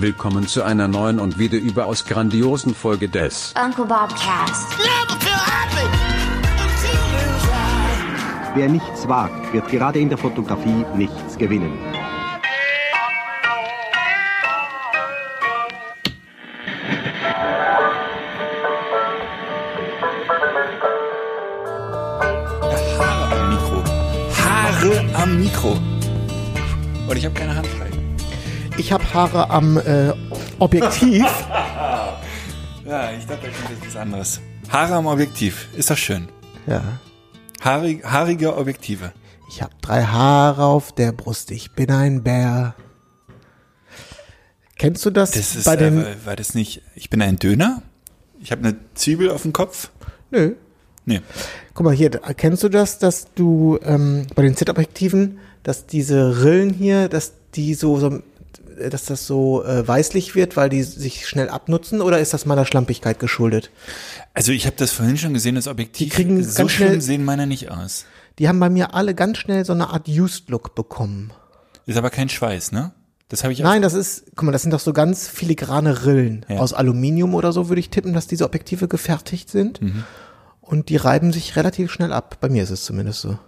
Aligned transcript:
Willkommen 0.00 0.46
zu 0.46 0.62
einer 0.62 0.86
neuen 0.86 1.18
und 1.18 1.40
wieder 1.40 1.58
überaus 1.58 2.04
grandiosen 2.04 2.72
Folge 2.72 3.08
des 3.08 3.52
Uncle 3.60 3.84
Bob 3.84 4.10
Cast. 4.10 4.68
Wer 8.54 8.68
nichts 8.68 9.08
wagt, 9.08 9.52
wird 9.52 9.66
gerade 9.68 9.98
in 9.98 10.08
der 10.08 10.16
Fotografie 10.16 10.84
nichts 10.94 11.36
gewinnen. 11.36 11.76
Haare 23.00 23.32
am 23.34 23.50
Mikro. 23.50 23.82
Haare 24.36 25.14
am 25.14 25.40
Mikro. 25.40 25.76
Und 27.08 27.16
ich 27.16 27.24
habe 27.24 27.34
keine 27.34 27.56
Hand. 27.56 27.67
Ich 28.78 28.92
habe 28.92 29.04
Haare 29.12 29.50
am 29.50 29.76
äh, 29.78 30.12
Objektiv. 30.58 31.24
Ja, 32.86 33.10
ich 33.12 33.26
dachte, 33.26 33.48
da 33.48 33.52
kommt 33.52 33.68
jetzt 33.68 33.86
was 33.86 33.96
anderes. 33.96 34.40
Haare 34.70 34.94
am 34.94 35.04
Objektiv. 35.04 35.68
Ist 35.76 35.90
doch 35.90 35.96
schön. 35.98 36.26
ja. 36.66 36.82
Haarig, 37.60 38.02
haarige 38.02 38.56
Objektive. 38.56 39.12
Ich 39.50 39.60
habe 39.60 39.74
drei 39.82 40.04
Haare 40.04 40.64
auf 40.64 40.92
der 40.92 41.12
Brust. 41.12 41.50
Ich 41.50 41.72
bin 41.72 41.90
ein 41.90 42.22
Bär. 42.22 42.74
Kennst 44.78 45.04
du 45.04 45.10
das, 45.10 45.32
Das 45.32 45.54
ist, 45.54 45.64
bei 45.66 45.76
den? 45.76 45.98
äh, 46.02 46.14
war 46.24 46.34
das 46.34 46.54
nicht, 46.54 46.80
ich 46.94 47.10
bin 47.10 47.20
ein 47.20 47.38
Döner? 47.38 47.82
Ich 48.40 48.52
habe 48.52 48.66
eine 48.66 48.76
Zwiebel 48.94 49.28
auf 49.32 49.42
dem 49.42 49.52
Kopf? 49.52 49.90
Nö. 50.30 50.54
Nee. 51.04 51.20
Guck 51.74 51.84
mal 51.84 51.94
hier. 51.94 52.08
Kennst 52.38 52.62
du 52.62 52.70
das, 52.70 52.98
dass 52.98 53.26
du 53.34 53.78
ähm, 53.82 54.26
bei 54.34 54.40
den 54.40 54.56
Z-Objektiven, 54.56 55.40
dass 55.62 55.84
diese 55.86 56.42
Rillen 56.42 56.70
hier, 56.72 57.10
dass 57.10 57.34
die 57.54 57.74
so, 57.74 57.98
so 57.98 58.22
dass 58.90 59.04
das 59.06 59.26
so 59.26 59.64
äh, 59.64 59.86
weißlich 59.86 60.34
wird, 60.34 60.56
weil 60.56 60.68
die 60.68 60.82
sich 60.82 61.26
schnell 61.28 61.48
abnutzen? 61.48 62.00
Oder 62.00 62.18
ist 62.20 62.32
das 62.34 62.46
meiner 62.46 62.64
Schlampigkeit 62.64 63.18
geschuldet? 63.18 63.70
Also 64.34 64.52
ich 64.52 64.66
habe 64.66 64.76
das 64.76 64.92
vorhin 64.92 65.16
schon 65.18 65.34
gesehen, 65.34 65.54
das 65.54 65.68
Objektiv. 65.68 66.08
Die 66.08 66.14
kriegen 66.14 66.42
so 66.44 66.58
ganz 66.58 66.72
schlimm 66.72 66.88
schnell- 66.88 67.00
sehen 67.00 67.24
meine 67.24 67.46
nicht 67.46 67.70
aus. 67.70 68.04
Die 68.38 68.48
haben 68.48 68.60
bei 68.60 68.70
mir 68.70 68.94
alle 68.94 69.14
ganz 69.14 69.38
schnell 69.38 69.64
so 69.64 69.72
eine 69.72 69.90
Art 69.90 70.08
Used-Look 70.08 70.74
bekommen. 70.74 71.32
Ist 71.86 71.96
aber 71.98 72.10
kein 72.10 72.28
Schweiß, 72.28 72.70
ne? 72.72 72.92
Das 73.28 73.42
habe 73.44 73.52
ich 73.52 73.58
Nein, 73.58 73.82
das 73.82 73.92
ist, 73.94 74.24
guck 74.36 74.44
mal, 74.44 74.52
das 74.52 74.62
sind 74.62 74.70
doch 74.72 74.80
so 74.80 74.92
ganz 74.94 75.28
filigrane 75.28 76.06
Rillen 76.06 76.46
Ja. 76.48 76.58
aus 76.60 76.72
Aluminium 76.72 77.34
oder 77.34 77.52
so, 77.52 77.68
würde 77.68 77.80
ich 77.80 77.90
tippen, 77.90 78.14
dass 78.14 78.26
diese 78.26 78.44
Objektive 78.44 78.88
gefertigt 78.88 79.50
sind. 79.50 79.82
Mhm. 79.82 80.04
Und 80.60 80.88
die 80.88 80.96
reiben 80.96 81.32
sich 81.32 81.56
relativ 81.56 81.90
schnell 81.90 82.12
ab. 82.12 82.36
Bei 82.40 82.48
mir 82.48 82.62
ist 82.62 82.70
es 82.70 82.84
zumindest 82.84 83.20
so. 83.22 83.38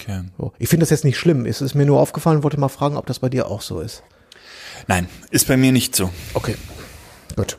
Okay. 0.00 0.22
Ich 0.58 0.68
finde 0.68 0.82
das 0.82 0.90
jetzt 0.90 1.04
nicht 1.04 1.18
schlimm. 1.18 1.46
Es 1.46 1.60
ist 1.60 1.74
mir 1.74 1.86
nur 1.86 2.00
aufgefallen, 2.00 2.42
wollte 2.42 2.58
mal 2.58 2.68
fragen, 2.68 2.96
ob 2.96 3.06
das 3.06 3.20
bei 3.20 3.28
dir 3.28 3.46
auch 3.46 3.60
so 3.60 3.80
ist. 3.80 4.02
Nein, 4.88 5.08
ist 5.30 5.46
bei 5.48 5.56
mir 5.56 5.72
nicht 5.72 5.94
so. 5.96 6.10
Okay. 6.34 6.56
Gut. 7.36 7.56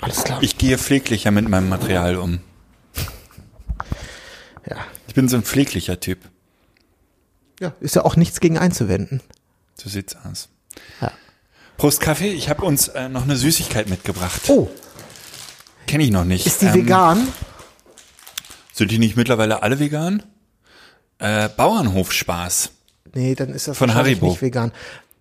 Alles 0.00 0.24
klar. 0.24 0.42
Ich 0.42 0.56
gehe 0.58 0.78
pfleglicher 0.78 1.30
mit 1.30 1.48
meinem 1.48 1.68
Material 1.68 2.16
um. 2.16 2.40
ja. 4.68 4.76
Ich 5.08 5.14
bin 5.14 5.28
so 5.28 5.36
ein 5.36 5.42
pfleglicher 5.42 6.00
Typ. 6.00 6.18
ja. 7.60 7.72
Ist 7.80 7.96
ja 7.96 8.04
auch 8.04 8.16
nichts 8.16 8.40
gegen 8.40 8.58
einzuwenden. 8.58 9.20
So 9.74 9.88
sieht's 9.88 10.16
aus. 10.24 10.48
Ja. 11.00 11.12
Prost 11.76 12.00
Kaffee, 12.00 12.32
ich 12.32 12.48
habe 12.48 12.64
uns 12.64 12.88
äh, 12.88 13.08
noch 13.08 13.22
eine 13.22 13.36
Süßigkeit 13.36 13.88
mitgebracht. 13.88 14.42
Oh, 14.48 14.68
Kenne 15.86 16.04
ich 16.04 16.10
noch 16.10 16.24
nicht. 16.24 16.46
ist 16.46 16.62
die 16.62 16.66
Ähm, 16.66 16.74
vegan? 16.74 17.28
Sind 18.72 18.90
die 18.90 18.98
nicht 18.98 19.16
mittlerweile 19.16 19.62
alle 19.62 19.78
vegan? 19.80 20.22
Äh, 21.18 21.48
Bauernhofspaß. 21.48 22.70
Nee, 23.14 23.34
dann 23.34 23.48
ist 23.50 23.66
das 23.68 23.76
Von 23.76 23.88
wahrscheinlich 23.88 24.16
Haribo. 24.18 24.30
nicht 24.30 24.42
vegan. 24.42 24.72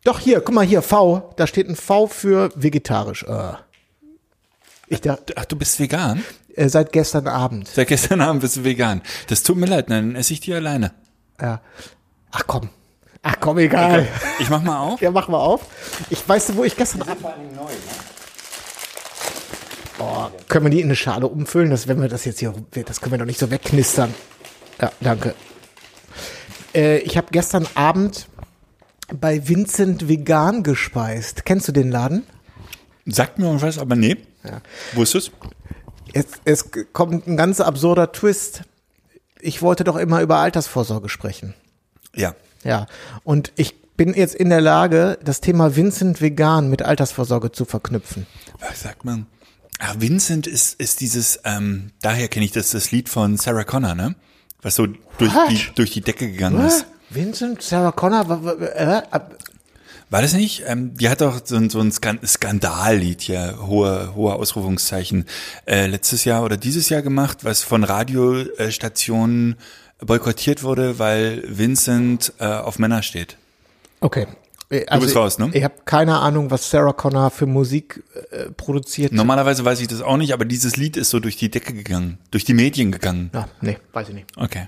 Doch 0.04 0.20
hier, 0.20 0.42
guck 0.42 0.56
mal 0.56 0.66
hier, 0.66 0.82
V. 0.82 1.34
Da 1.36 1.46
steht 1.48 1.68
ein 1.70 1.76
V 1.76 2.08
für 2.08 2.50
vegetarisch. 2.56 3.24
Äh. 3.24 3.54
Ich 4.88 5.02
da, 5.02 5.20
Ach, 5.36 5.46
du 5.46 5.56
bist 5.56 5.80
vegan? 5.80 6.24
äh, 6.56 6.68
seit 6.70 6.92
gestern 6.92 7.28
Abend. 7.28 7.68
Seit 7.68 7.88
gestern 7.90 8.22
Abend 8.22 8.42
bist 8.42 8.58
du 8.58 8.64
vegan. 8.64 9.02
Das 9.28 9.44
tut 9.44 9.58
mir 9.58 9.66
leid, 9.68 9.90
dann 9.90 10.16
esse 10.16 10.34
ich 10.34 10.40
die 10.40 10.54
alleine. 10.54 10.94
Ja. 11.40 11.62
Ach 12.32 12.44
komm. 12.48 12.70
Ach 13.22 13.36
komm, 13.40 13.58
egal. 13.58 14.08
Ich 14.40 14.50
mach 14.50 14.62
mal 14.64 14.80
auf. 14.80 15.02
Ja, 15.02 15.12
mach 15.12 15.28
mal 15.28 15.38
auf. 15.40 15.62
Ich 16.10 16.28
weiß, 16.28 16.56
wo 16.56 16.64
ich 16.64 16.76
gestern 16.76 17.02
Abend. 17.04 17.26
Oh, 20.00 20.28
können 20.48 20.66
wir 20.66 20.70
die 20.70 20.80
in 20.80 20.88
eine 20.88 20.96
Schale 20.96 21.28
umfüllen? 21.28 21.70
Das, 21.70 21.88
wenn 21.90 22.02
wir 22.02 22.08
das 22.08 22.24
jetzt 22.24 22.40
hier, 22.40 22.54
das 22.86 23.02
können 23.02 23.12
wir 23.12 23.20
doch 23.20 23.26
nicht 23.26 23.40
so 23.40 23.52
wegknistern. 23.52 24.14
Ja, 24.82 24.92
danke. 25.02 25.36
Äh, 26.74 27.00
ich 27.00 27.18
habe 27.18 27.28
gestern 27.32 27.68
Abend 27.76 28.28
bei 29.14 29.48
Vincent 29.48 30.08
Vegan 30.08 30.64
gespeist. 30.64 31.46
Kennst 31.46 31.68
du 31.68 31.72
den 31.72 31.92
Laden? 31.92 32.24
Sagt 33.06 33.40
mir 33.40 33.62
was, 33.62 33.78
aber 33.78 33.96
nee. 33.96 34.18
Wo 34.94 35.04
ist 35.04 35.16
es? 35.16 35.32
Es, 36.14 36.26
es 36.46 36.70
kommt 36.94 37.28
ein 37.28 37.38
ganz 37.38 37.60
absurder 37.60 38.12
Twist. 38.12 38.64
Ich 39.40 39.62
wollte 39.62 39.84
doch 39.84 39.96
immer 39.96 40.22
über 40.22 40.38
Altersvorsorge 40.38 41.10
sprechen. 41.10 41.54
Ja. 42.16 42.36
Ja, 42.64 42.88
und 43.24 43.54
ich 43.56 43.76
bin 43.96 44.14
jetzt 44.14 44.36
in 44.36 44.50
der 44.50 44.62
Lage, 44.62 45.18
das 45.24 45.42
Thema 45.42 45.76
Vincent 45.76 46.22
Vegan 46.22 46.70
mit 46.70 46.82
Altersvorsorge 46.82 47.52
zu 47.52 47.66
verknüpfen. 47.66 48.28
Was 48.60 48.82
sagt 48.82 49.06
man? 49.06 49.28
Ah, 49.80 49.96
Vincent 49.98 50.46
ist, 50.46 50.80
ist 50.80 51.00
dieses, 51.00 51.40
ähm, 51.46 51.92
daher 52.02 52.28
kenne 52.28 52.46
ich 52.46 52.52
das, 52.52 52.72
das 52.72 52.92
Lied 52.92 53.08
von 53.08 53.38
Sarah 53.38 53.64
Connor, 53.64 53.96
ne? 53.96 54.16
Was 54.62 54.76
so 54.76 54.88
durch 55.18 55.34
What? 55.34 55.52
die, 55.52 55.60
durch 55.76 55.92
die 55.92 56.02
Decke 56.02 56.30
gegangen 56.30 56.66
ist. 56.66 56.86
Vincent, 57.10 57.62
Sarah 57.62 57.92
Connor, 57.92 58.62
äh, 58.76 59.02
ab- 59.12 59.36
War 60.12 60.22
das 60.22 60.34
nicht? 60.34 60.64
Ähm, 60.68 60.96
die 60.98 61.10
hat 61.10 61.22
doch 61.22 61.40
so 61.44 61.56
ein, 61.56 61.70
so 61.70 61.80
ein 61.80 61.92
Skan- 61.92 62.26
Skandallied 62.26 63.22
hier, 63.22 63.58
hohe, 63.66 64.14
hohe 64.16 64.34
Ausrufungszeichen, 64.36 65.26
äh, 65.66 65.86
letztes 65.88 66.26
Jahr 66.26 66.44
oder 66.44 66.58
dieses 66.58 66.90
Jahr 66.90 67.02
gemacht, 67.02 67.44
was 67.44 67.62
von 67.64 67.84
Radiostationen 67.84 69.56
boykottiert 70.06 70.64
wurde, 70.64 70.98
weil 71.00 71.44
Vincent 71.48 72.34
äh, 72.40 72.46
auf 72.46 72.80
Männer 72.80 73.04
steht. 73.04 73.38
okay. 74.02 74.28
Also 74.88 75.08
bist 75.08 75.16
raus, 75.16 75.40
ne? 75.40 75.50
Ich 75.54 75.64
habe 75.64 75.74
keine 75.86 76.20
Ahnung, 76.20 76.52
was 76.52 76.70
Sarah 76.70 76.94
Connor 76.94 77.32
für 77.32 77.48
Musik 77.48 78.04
äh, 78.30 78.52
produziert. 78.52 79.12
Normalerweise 79.12 79.66
weiß 79.66 79.80
ich 79.82 79.88
das 79.88 80.04
auch 80.04 80.18
nicht, 80.18 80.32
aber 80.32 80.46
dieses 80.46 80.78
Lied 80.78 80.96
ist 80.96 81.10
so 81.10 81.20
durch 81.20 81.38
die 81.38 81.50
Decke 81.50 81.74
gegangen, 81.74 82.20
durch 82.30 82.46
die 82.46 82.54
Medien 82.54 82.92
gegangen. 82.92 83.32
Ja, 83.34 83.48
nee, 83.62 83.80
weiß 83.94 84.10
ich 84.10 84.14
nicht. 84.14 84.28
Okay. 84.38 84.68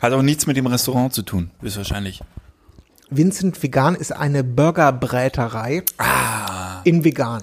Hat 0.00 0.12
auch 0.12 0.22
nichts 0.22 0.46
mit 0.46 0.56
dem 0.56 0.66
Restaurant 0.66 1.12
zu 1.12 1.22
tun, 1.22 1.50
ist 1.62 1.76
wahrscheinlich. 1.76 2.20
Vincent 3.10 3.60
Vegan 3.62 3.94
ist 3.96 4.12
eine 4.12 4.44
Burgerbräterei 4.44 5.82
Ah. 5.98 6.80
in 6.84 7.04
Vegan. 7.04 7.42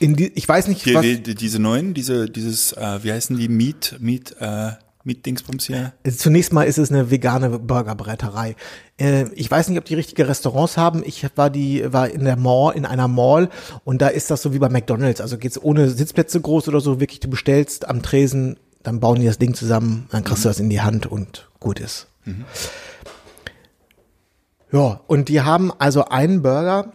In 0.00 0.14
die, 0.16 0.28
ich 0.34 0.48
weiß 0.48 0.68
nicht, 0.68 0.84
Die, 0.86 0.94
was, 0.94 1.02
die, 1.02 1.22
diese 1.34 1.58
neuen, 1.58 1.92
diese, 1.92 2.30
dieses, 2.30 2.72
äh, 2.72 2.98
wie 3.02 3.12
heißen 3.12 3.36
die, 3.36 3.48
Meat, 3.48 3.96
Meat, 4.00 4.34
äh, 4.40 4.70
Meat 5.04 5.26
Dingsbums 5.26 5.66
hier? 5.66 5.92
Also 6.06 6.16
Zunächst 6.18 6.52
mal 6.52 6.62
ist 6.64 6.78
es 6.78 6.90
eine 6.90 7.10
vegane 7.10 7.58
Burgerbräterei. 7.58 8.56
Äh, 8.98 9.26
ich 9.34 9.50
weiß 9.50 9.68
nicht, 9.68 9.78
ob 9.78 9.84
die 9.84 9.94
richtige 9.96 10.26
Restaurants 10.28 10.76
haben. 10.76 11.02
Ich 11.04 11.26
war 11.36 11.50
die 11.50 11.92
war 11.92 12.08
in 12.08 12.24
der 12.24 12.36
Mall, 12.36 12.74
in 12.76 12.86
einer 12.86 13.08
Mall 13.08 13.50
und 13.84 14.00
da 14.00 14.08
ist 14.08 14.30
das 14.30 14.40
so 14.40 14.54
wie 14.54 14.58
bei 14.58 14.68
McDonald's. 14.68 15.20
Also 15.20 15.36
geht's 15.36 15.60
ohne 15.60 15.90
Sitzplätze 15.90 16.40
groß 16.40 16.68
oder 16.68 16.80
so. 16.80 17.00
Wirklich, 17.00 17.20
du 17.20 17.28
bestellst 17.28 17.88
am 17.88 18.00
Tresen, 18.02 18.56
dann 18.82 19.00
bauen 19.00 19.20
die 19.20 19.26
das 19.26 19.38
Ding 19.38 19.54
zusammen, 19.54 20.06
dann 20.10 20.24
kriegst 20.24 20.44
du 20.44 20.48
das 20.48 20.60
in 20.60 20.70
die 20.70 20.80
Hand 20.80 21.06
und 21.06 21.48
gut 21.60 21.80
ist. 21.80 22.06
Ja, 24.70 25.00
und 25.06 25.28
die 25.28 25.40
haben 25.40 25.72
also 25.78 26.04
einen 26.06 26.42
Burger. 26.42 26.92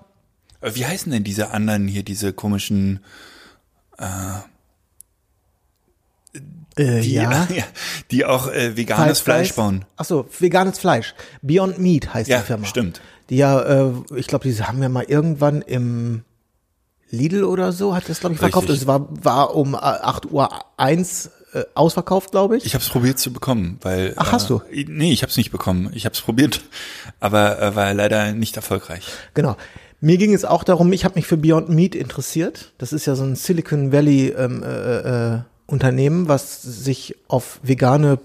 Äh, 0.62 0.76
Wie 0.76 0.86
heißen 0.86 1.12
denn 1.12 1.24
diese 1.24 1.52
anderen 1.52 1.88
hier, 1.88 2.04
diese 2.04 2.34
komischen, 2.34 3.04
Äh, 6.76 7.02
die, 7.02 7.14
ja. 7.14 7.48
die 8.12 8.26
auch 8.26 8.48
äh, 8.48 8.76
veganes 8.76 9.20
Fleisch 9.20 9.50
Guys. 9.50 9.56
bauen? 9.56 9.86
Ach 9.98 10.06
so, 10.06 10.28
veganes 10.40 10.80
Fleisch. 10.80 11.14
Beyond 11.42 11.78
Meat 11.80 12.13
heißt 12.13 12.30
Ja, 12.30 12.40
die 12.40 12.46
Firma. 12.46 12.66
stimmt. 12.66 13.02
Die 13.30 13.38
ja, 13.38 13.62
äh, 13.62 13.92
ich 14.16 14.28
glaube, 14.28 14.50
die 14.50 14.63
haben 14.63 14.81
wir 14.81 14.90
mal 14.90 15.04
irgendwann 15.04 15.62
im 15.62 16.24
Lidl 17.10 17.44
oder 17.44 17.72
so, 17.72 17.96
hat 17.96 18.10
das, 18.10 18.19
glaube 18.19 18.34
ich, 18.34 18.40
verkauft. 18.40 18.69
Richtig. 18.69 18.81
Es 18.81 18.88
war, 18.88 19.07
war 19.24 19.56
um 19.56 19.75
äh, 19.75 19.78
8 19.78 20.31
Uhr 20.31 20.50
eins 20.78 21.30
äh, 21.54 21.64
ausverkauft, 21.74 22.32
glaube 22.32 22.58
ich. 22.58 22.66
Ich 22.66 22.74
habe 22.74 22.84
es 22.84 22.90
probiert 22.90 23.20
zu 23.20 23.32
bekommen, 23.34 23.78
weil. 23.82 24.14
Ach, 24.18 24.32
hast 24.32 24.50
du? 24.50 24.62
Äh, 24.72 24.86
nee, 24.88 25.12
ich 25.14 25.22
habe 25.22 25.30
es 25.32 25.38
nicht 25.38 25.52
bekommen. 25.52 25.92
Ich 25.94 26.06
habe 26.06 26.14
es 26.14 26.22
probiert, 26.22 26.62
aber 27.20 27.62
äh, 27.62 27.76
war 27.76 27.94
leider 27.94 28.34
nicht 28.34 28.56
erfolgreich. 28.56 29.06
Genau. 29.34 29.56
Mir 30.02 30.18
ging 30.18 30.34
es 30.34 30.44
auch 30.44 30.66
darum, 30.66 30.92
ich 30.92 31.06
habe 31.06 31.16
mich 31.16 31.28
für 31.28 31.38
Beyond 31.38 31.70
Meat 31.70 31.96
interessiert. 31.96 32.74
Das 32.78 32.92
ist 32.92 33.06
ja 33.06 33.16
so 33.16 33.24
ein 33.24 33.36
Silicon 33.38 33.92
Valley 33.94 34.30
ähm, 34.38 34.62
äh, 34.62 35.36
äh, 35.36 35.40
Unternehmen, 35.66 36.28
was 36.28 36.62
sich 36.62 37.16
auf 37.30 37.60
vegane 37.64 38.20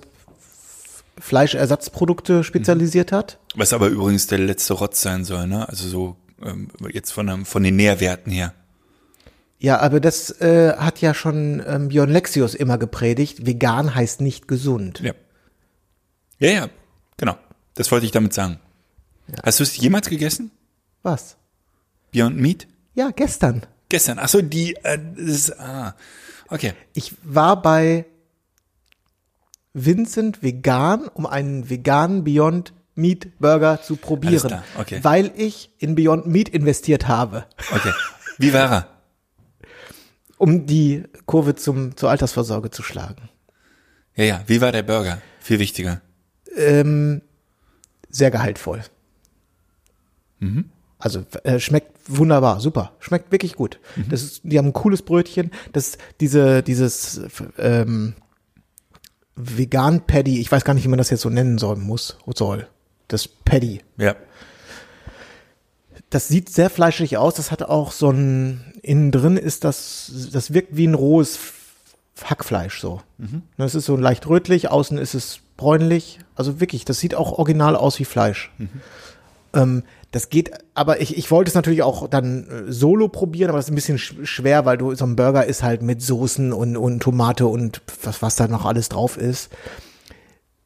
Fleischersatzprodukte 1.20 2.44
spezialisiert 2.44 3.12
hat. 3.12 3.38
Was 3.54 3.72
aber 3.72 3.88
übrigens 3.88 4.26
der 4.26 4.38
letzte 4.38 4.74
Rotz 4.74 5.00
sein 5.02 5.24
soll, 5.24 5.46
ne? 5.46 5.68
Also 5.68 5.88
so 5.88 6.16
ähm, 6.44 6.68
jetzt 6.92 7.12
von, 7.12 7.26
dem- 7.26 7.44
von 7.44 7.62
den 7.62 7.76
Nährwerten 7.76 8.30
her. 8.32 8.54
Ja, 9.58 9.80
aber 9.80 10.00
das 10.00 10.30
äh, 10.40 10.76
hat 10.76 11.00
ja 11.00 11.14
schon 11.14 11.62
ähm, 11.66 11.88
Björn 11.88 12.10
Lexius 12.10 12.54
immer 12.54 12.78
gepredigt. 12.78 13.44
Vegan 13.44 13.94
heißt 13.94 14.20
nicht 14.20 14.46
gesund. 14.46 15.00
Ja. 15.00 15.12
Ja, 16.38 16.50
ja, 16.50 16.68
genau. 17.16 17.36
Das 17.74 17.90
wollte 17.90 18.06
ich 18.06 18.12
damit 18.12 18.32
sagen. 18.32 18.60
Hast 19.42 19.58
du 19.58 19.64
es 19.64 19.76
jemals 19.76 20.08
gegessen? 20.08 20.52
Was? 21.02 21.36
Beyond 22.12 22.36
Meat? 22.36 22.66
Ja, 22.94 23.10
gestern. 23.10 23.62
Gestern. 23.88 24.18
Ach 24.18 24.28
so, 24.28 24.40
die, 24.40 24.76
äh, 24.82 24.98
ist, 25.16 25.58
ah, 25.58 25.94
okay. 26.48 26.74
Ich 26.94 27.14
war 27.22 27.60
bei 27.60 28.06
Vincent 29.74 30.42
Vegan, 30.42 31.08
um 31.08 31.26
einen 31.26 31.68
veganen 31.68 32.24
Beyond 32.24 32.72
Meat 32.94 33.38
Burger 33.38 33.80
zu 33.80 33.96
probieren, 33.96 34.48
klar, 34.48 34.64
okay. 34.76 34.98
weil 35.02 35.30
ich 35.36 35.70
in 35.78 35.94
Beyond 35.94 36.26
Meat 36.26 36.48
investiert 36.48 37.06
habe, 37.06 37.46
Okay. 37.70 37.92
Wie 38.38 38.52
war 38.52 38.70
er? 38.70 38.97
Um 40.38 40.66
die 40.66 41.04
Kurve 41.26 41.54
zum, 41.54 41.96
zur 41.96 42.10
Altersvorsorge 42.10 42.70
zu 42.70 42.82
schlagen. 42.82 43.28
Ja, 44.14 44.24
ja. 44.24 44.44
Wie 44.46 44.60
war 44.60 44.72
der 44.72 44.82
Burger? 44.82 45.20
Viel 45.40 45.58
wichtiger. 45.58 46.00
Ähm, 46.56 47.22
sehr 48.10 48.30
gehaltvoll. 48.30 48.82
Also 50.98 51.24
äh, 51.44 51.60
schmeckt 51.60 51.96
wunderbar, 52.08 52.60
super, 52.60 52.92
schmeckt 52.98 53.30
wirklich 53.30 53.54
gut. 53.54 53.78
Das 54.08 54.22
ist, 54.22 54.40
die 54.42 54.58
haben 54.58 54.66
ein 54.66 54.72
cooles 54.72 55.02
Brötchen. 55.02 55.50
Das 55.72 55.98
diese 56.20 56.62
dieses 56.62 57.20
ähm, 57.58 58.14
vegan 59.36 60.06
Paddy, 60.06 60.40
ich 60.40 60.50
weiß 60.50 60.64
gar 60.64 60.74
nicht, 60.74 60.84
wie 60.84 60.88
man 60.88 60.98
das 60.98 61.10
jetzt 61.10 61.20
so 61.20 61.30
nennen 61.30 61.58
soll 61.58 61.76
muss 61.76 62.18
soll. 62.34 62.66
Das 63.06 63.28
Paddy. 63.28 63.80
Ja. 63.96 64.16
Das 66.10 66.28
sieht 66.28 66.48
sehr 66.48 66.70
fleischig 66.70 67.18
aus. 67.18 67.34
Das 67.34 67.50
hat 67.50 67.62
auch 67.62 67.92
so 67.92 68.10
ein 68.10 68.72
innen 68.82 69.10
drin 69.12 69.36
ist 69.36 69.64
das 69.64 70.30
das 70.32 70.54
wirkt 70.54 70.76
wie 70.76 70.86
ein 70.86 70.94
rohes 70.94 71.38
Hackfleisch 72.24 72.80
so. 72.80 73.00
Das 73.56 73.74
ist 73.74 73.84
so 73.84 73.96
leicht 73.96 74.26
rötlich, 74.28 74.70
außen 74.70 74.98
ist 74.98 75.14
es 75.14 75.40
bräunlich. 75.56 76.20
Also 76.34 76.60
wirklich, 76.60 76.84
das 76.84 76.98
sieht 76.98 77.14
auch 77.14 77.32
original 77.32 77.76
aus 77.76 77.98
wie 77.98 78.04
Fleisch. 78.04 78.50
Ähm, 79.54 79.82
das 80.10 80.30
geht, 80.30 80.50
aber 80.74 81.00
ich, 81.00 81.16
ich 81.18 81.30
wollte 81.30 81.50
es 81.50 81.54
natürlich 81.54 81.82
auch 81.82 82.08
dann 82.08 82.48
äh, 82.48 82.72
solo 82.72 83.08
probieren, 83.08 83.50
aber 83.50 83.58
das 83.58 83.66
ist 83.66 83.72
ein 83.72 83.74
bisschen 83.74 83.98
sch 83.98 84.14
schwer, 84.24 84.64
weil 84.64 84.78
du 84.78 84.94
so 84.94 85.04
ein 85.04 85.16
Burger 85.16 85.44
ist 85.44 85.62
halt 85.62 85.82
mit 85.82 86.00
Soßen 86.00 86.52
und, 86.52 86.76
und 86.76 87.00
Tomate 87.00 87.46
und 87.46 87.82
was, 88.02 88.22
was 88.22 88.36
da 88.36 88.48
noch 88.48 88.64
alles 88.64 88.88
drauf 88.88 89.16
ist. 89.16 89.50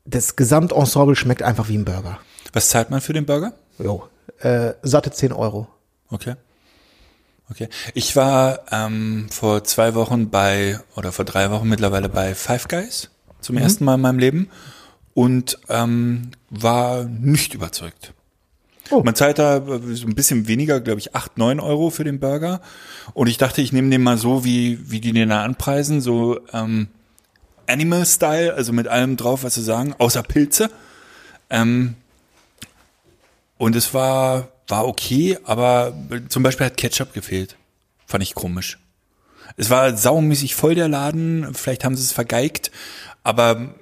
Das 0.05 0.37
Gesamtensemble 0.37 1.17
schmeckt 1.17 1.43
einfach 1.43 1.69
wie 1.69 1.79
ein 1.79 1.85
Burger. 1.85 2.19
Was 2.53 2.69
zahlt 2.69 2.91
man 2.91 3.01
für 3.01 3.13
den 3.13 3.27
Burger? 3.27 3.53
Jo. 3.79 4.05
Äh, 4.41 4.75
satte 4.83 5.11
10 5.11 5.33
Euro. 5.33 5.69
Okay. 6.11 6.35
Okay. 7.51 7.69
Ich 7.95 8.17
war 8.17 8.61
ähm, 8.71 9.27
vor 9.31 9.65
zwei 9.65 9.95
Wochen 9.95 10.31
bei, 10.31 10.81
oder 10.97 11.13
vor 11.13 11.25
drei 11.25 11.51
Wochen 11.51 11.69
mittlerweile 11.69 12.09
bei 12.09 12.35
Five 12.35 12.69
Guys 12.69 13.11
zum 13.41 13.59
ersten 13.59 13.85
Mal 13.85 13.97
in 13.97 14.01
meinem 14.01 14.19
Leben 14.19 14.49
und 15.15 15.59
ähm, 15.69 16.31
war 16.49 17.05
nicht 17.05 17.55
überzeugt. 17.55 18.15
Oh. 18.91 19.03
Man 19.03 19.15
zahlt 19.15 19.39
da 19.39 19.63
so 19.65 20.07
ein 20.07 20.15
bisschen 20.15 20.49
weniger, 20.49 20.81
glaube 20.81 21.01
ich, 21.01 21.15
8, 21.15 21.39
9 21.39 21.61
Euro 21.61 21.91
für 21.91 22.05
den 22.05 22.21
Burger. 22.21 22.61
Und 23.15 23.27
ich 23.27 23.39
dachte, 23.39 23.63
ich 23.63 23.73
nehme 23.73 23.91
den 23.91 24.03
mal 24.03 24.19
so, 24.19 24.45
wie, 24.45 24.79
wie 24.91 25.01
die 25.01 25.13
den 25.13 25.29
da 25.31 25.45
anpreisen, 25.45 26.01
so 26.01 26.41
ähm, 26.53 26.89
Animal-Style, 27.67 28.55
also 28.55 28.73
mit 28.73 28.89
allem 28.89 29.17
drauf, 29.17 29.45
was 29.45 29.55
sie 29.55 29.63
sagen, 29.63 29.95
außer 29.99 30.23
Pilze. 30.23 30.71
Ähm, 31.49 31.95
und 33.63 33.77
es 33.77 33.95
war, 33.95 34.49
war 34.67 34.89
okay, 34.89 35.39
aber 35.45 35.95
zum 36.29 36.43
Beispiel 36.43 36.67
hat 36.67 36.77
Ketchup 36.77 37.13
gefehlt. 37.13 37.55
Fand 38.07 38.25
ich 38.25 38.35
komisch. 38.35 38.81
Es 39.57 39.71
war 39.71 39.97
saumäßig 39.97 40.57
voll 40.57 40.75
der 40.75 40.89
Laden, 40.89 41.55
vielleicht 41.55 41.85
haben 41.85 41.95
sie 41.95 42.03
es 42.03 42.11
vergeigt, 42.11 42.73
aber 43.23 43.73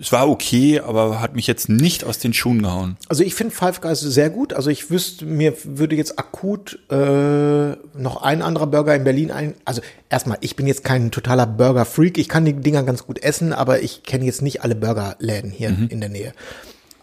es 0.00 0.10
war 0.10 0.26
okay, 0.26 0.80
aber 0.80 1.20
hat 1.20 1.36
mich 1.36 1.46
jetzt 1.46 1.68
nicht 1.68 2.02
aus 2.02 2.18
den 2.18 2.32
Schuhen 2.32 2.62
gehauen. 2.62 2.96
Also 3.10 3.24
ich 3.24 3.34
finde 3.34 3.54
Five 3.54 3.82
Guys 3.82 4.00
sehr 4.00 4.30
gut. 4.30 4.54
Also 4.54 4.70
ich 4.70 4.90
wüsste, 4.90 5.26
mir 5.26 5.52
würde 5.64 5.96
jetzt 5.96 6.18
akut 6.18 6.78
äh, 6.90 6.96
noch 7.98 8.22
ein 8.22 8.40
anderer 8.40 8.68
Burger 8.68 8.94
in 8.94 9.04
Berlin 9.04 9.30
ein. 9.30 9.52
Also 9.66 9.82
erstmal, 10.08 10.38
ich 10.40 10.56
bin 10.56 10.66
jetzt 10.66 10.82
kein 10.82 11.10
totaler 11.10 11.46
Burger-Freak. 11.46 12.16
Ich 12.16 12.30
kann 12.30 12.46
die 12.46 12.54
Dinger 12.54 12.84
ganz 12.84 13.04
gut 13.04 13.22
essen, 13.22 13.52
aber 13.52 13.82
ich 13.82 14.02
kenne 14.02 14.24
jetzt 14.24 14.40
nicht 14.40 14.62
alle 14.62 14.74
Burgerläden 14.74 15.50
hier 15.50 15.76
in 15.90 16.00
der 16.00 16.08
Nähe. 16.08 16.32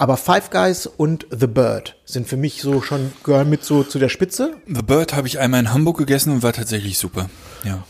Aber 0.01 0.18
Five 0.18 0.50
Guys 0.50 0.88
und 0.88 1.27
The 1.30 1.45
Bird 1.45 1.95
sind 2.06 2.27
für 2.27 2.36
mich 2.36 2.63
so 2.63 2.81
schon 2.81 3.13
gehören 3.24 3.51
mit 3.51 3.63
so 3.63 3.83
zu 3.83 4.00
der 4.00 4.09
Spitze. 4.09 4.56
The 4.65 4.81
Bird 4.81 5.13
habe 5.13 5.27
ich 5.27 5.38
einmal 5.38 5.59
in 5.59 5.71
Hamburg 5.71 6.00
gegessen 6.00 6.33
und 6.33 6.42
war 6.42 6.53
tatsächlich 6.53 6.98
super. 6.98 7.30
Ja. 7.63 7.86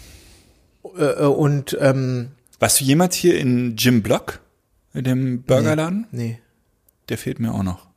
Äh, 0.98 1.24
und 1.24 1.78
ähm, 1.80 2.32
Warst 2.60 2.82
du 2.82 2.84
jemals 2.84 3.16
hier 3.16 3.40
in 3.40 3.78
Jim 3.78 4.04
Block? 4.04 4.42
In 4.94 5.06
dem 5.06 5.44
Burgerladen? 5.44 6.06
nee. 6.12 6.38
Der 7.08 7.18
fehlt 7.18 7.40
mir 7.40 7.54
auch 7.54 7.64
noch. 7.64 7.88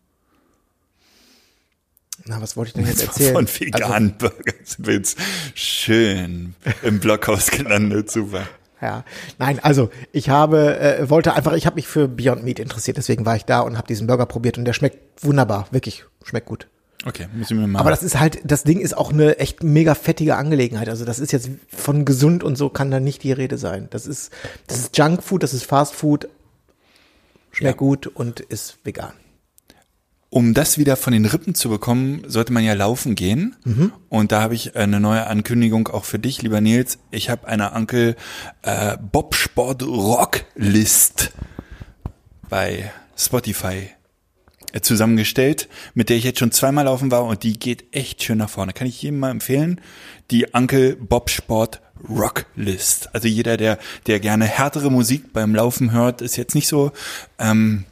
Na, 2.25 2.41
was 2.41 2.57
wollte 2.57 2.69
ich 2.69 2.75
denn 2.75 2.87
jetzt 2.87 3.03
Von 3.03 3.09
erzählen? 3.09 3.37
Also, 3.37 3.61
veganen 3.61 4.17
Burgern 4.17 4.55
sind 4.63 4.87
wir 4.87 4.95
jetzt 4.95 5.19
schön 5.55 6.55
im 6.85 7.01
Blockhaus 7.01 7.51
gelandet. 7.51 8.13
Super. 8.13 8.47
Ja, 8.85 9.03
nein, 9.39 9.61
also 9.63 9.89
ich 10.13 10.29
habe 10.29 10.79
äh, 10.79 11.09
wollte 11.09 11.33
einfach, 11.33 11.55
ich 11.55 11.65
habe 11.65 11.77
mich 11.77 11.89
für 11.89 12.07
Beyond 12.07 12.45
Meat 12.45 12.59
interessiert, 12.59 12.99
deswegen 12.99 13.25
war 13.25 13.35
ich 13.35 13.47
da 13.47 13.61
und 13.61 13.79
habe 13.79 13.87
diesen 13.87 14.07
Burger 14.07 14.27
probiert 14.27 14.59
und 14.59 14.67
der 14.67 14.75
schmeckt 14.75 15.25
wunderbar, 15.25 15.67
wirklich 15.71 16.05
schmeckt 16.23 16.45
gut. 16.47 16.67
Okay, 17.07 17.29
müssen 17.33 17.59
wir 17.59 17.67
mal. 17.67 17.79
Aber 17.81 17.89
das 17.89 18.03
ist 18.03 18.21
halt, 18.21 18.41
das 18.45 18.63
Ding 18.65 18.81
ist 18.81 18.95
auch 18.95 19.11
eine 19.11 19.39
echt 19.39 19.63
mega 19.63 19.95
fettige 19.95 20.37
Angelegenheit. 20.37 20.91
Also 20.91 21.07
das 21.07 21.19
ist 21.19 21.33
jetzt 21.33 21.49
von 21.75 22.05
gesund 22.05 22.45
und 22.45 22.57
so 22.57 22.69
kann 22.69 22.91
da 22.91 23.01
nicht 23.01 23.23
die 23.23 23.33
Rede 23.33 23.57
sein. 23.57 23.89
Das 23.91 24.07
ist, 24.07 24.31
das 24.67 24.79
ist 24.79 24.99
Junkfood, 24.99 25.43
das 25.43 25.55
ist 25.55 25.65
Fast 25.65 25.95
Food, 25.95 26.29
schmeckt 27.53 27.81
Ja. 27.81 27.87
gut 27.87 28.07
und 28.07 28.41
ist 28.41 28.77
vegan. 28.85 29.15
Um 30.35 30.53
das 30.53 30.79
wieder 30.79 30.97
von 30.97 31.13
den 31.13 31.27
Rippen 31.27 31.55
zu 31.55 31.69
bekommen, 31.69 32.25
sollte 32.27 32.53
man 32.53 32.65
ja 32.65 32.73
laufen 32.73 33.15
gehen. 33.15 33.55
Und 34.09 34.33
da 34.33 34.43
habe 34.43 34.57
ich 34.57 34.75
eine 34.75 34.99
neue 34.99 35.29
Ankündigung 35.29 35.87
auch 35.87 36.05
für 36.05 36.19
dich, 36.19 36.43
lieber 36.43 36.61
Nils. 36.61 36.99
Ich 37.13 37.31
habe 37.31 37.47
eine 37.47 37.71
Ankel 37.71 38.17
äh, 38.63 38.97
Bobsport 39.13 39.85
Rock 39.85 40.45
List 40.57 41.31
bei 42.49 42.91
Spotify 43.17 43.91
äh, 44.73 44.81
zusammengestellt, 44.81 45.69
mit 45.95 46.09
der 46.09 46.17
ich 46.17 46.25
jetzt 46.25 46.41
schon 46.41 46.51
zweimal 46.51 46.87
laufen 46.87 47.13
war 47.13 47.23
und 47.23 47.45
die 47.45 47.57
geht 47.57 47.85
echt 47.95 48.25
schön 48.25 48.39
nach 48.39 48.51
vorne. 48.51 48.73
Kann 48.73 48.89
ich 48.89 49.01
jedem 49.03 49.21
mal 49.21 49.31
empfehlen. 49.31 49.81
Die 50.33 50.53
Ankel 50.53 50.97
Bobsport 50.97 51.81
Rock 52.09 52.47
List. 52.57 53.15
Also 53.15 53.29
jeder, 53.29 53.57
der, 53.57 53.79
der 54.09 54.19
gerne 54.19 54.47
härtere 54.47 54.91
Musik 54.91 55.33
beim 55.33 55.55
Laufen 55.55 55.93
hört, 55.93 56.23
ist 56.23 56.35
jetzt 56.35 56.57
nicht 56.57 56.67
so 56.67 56.91
ähm, 57.39 57.85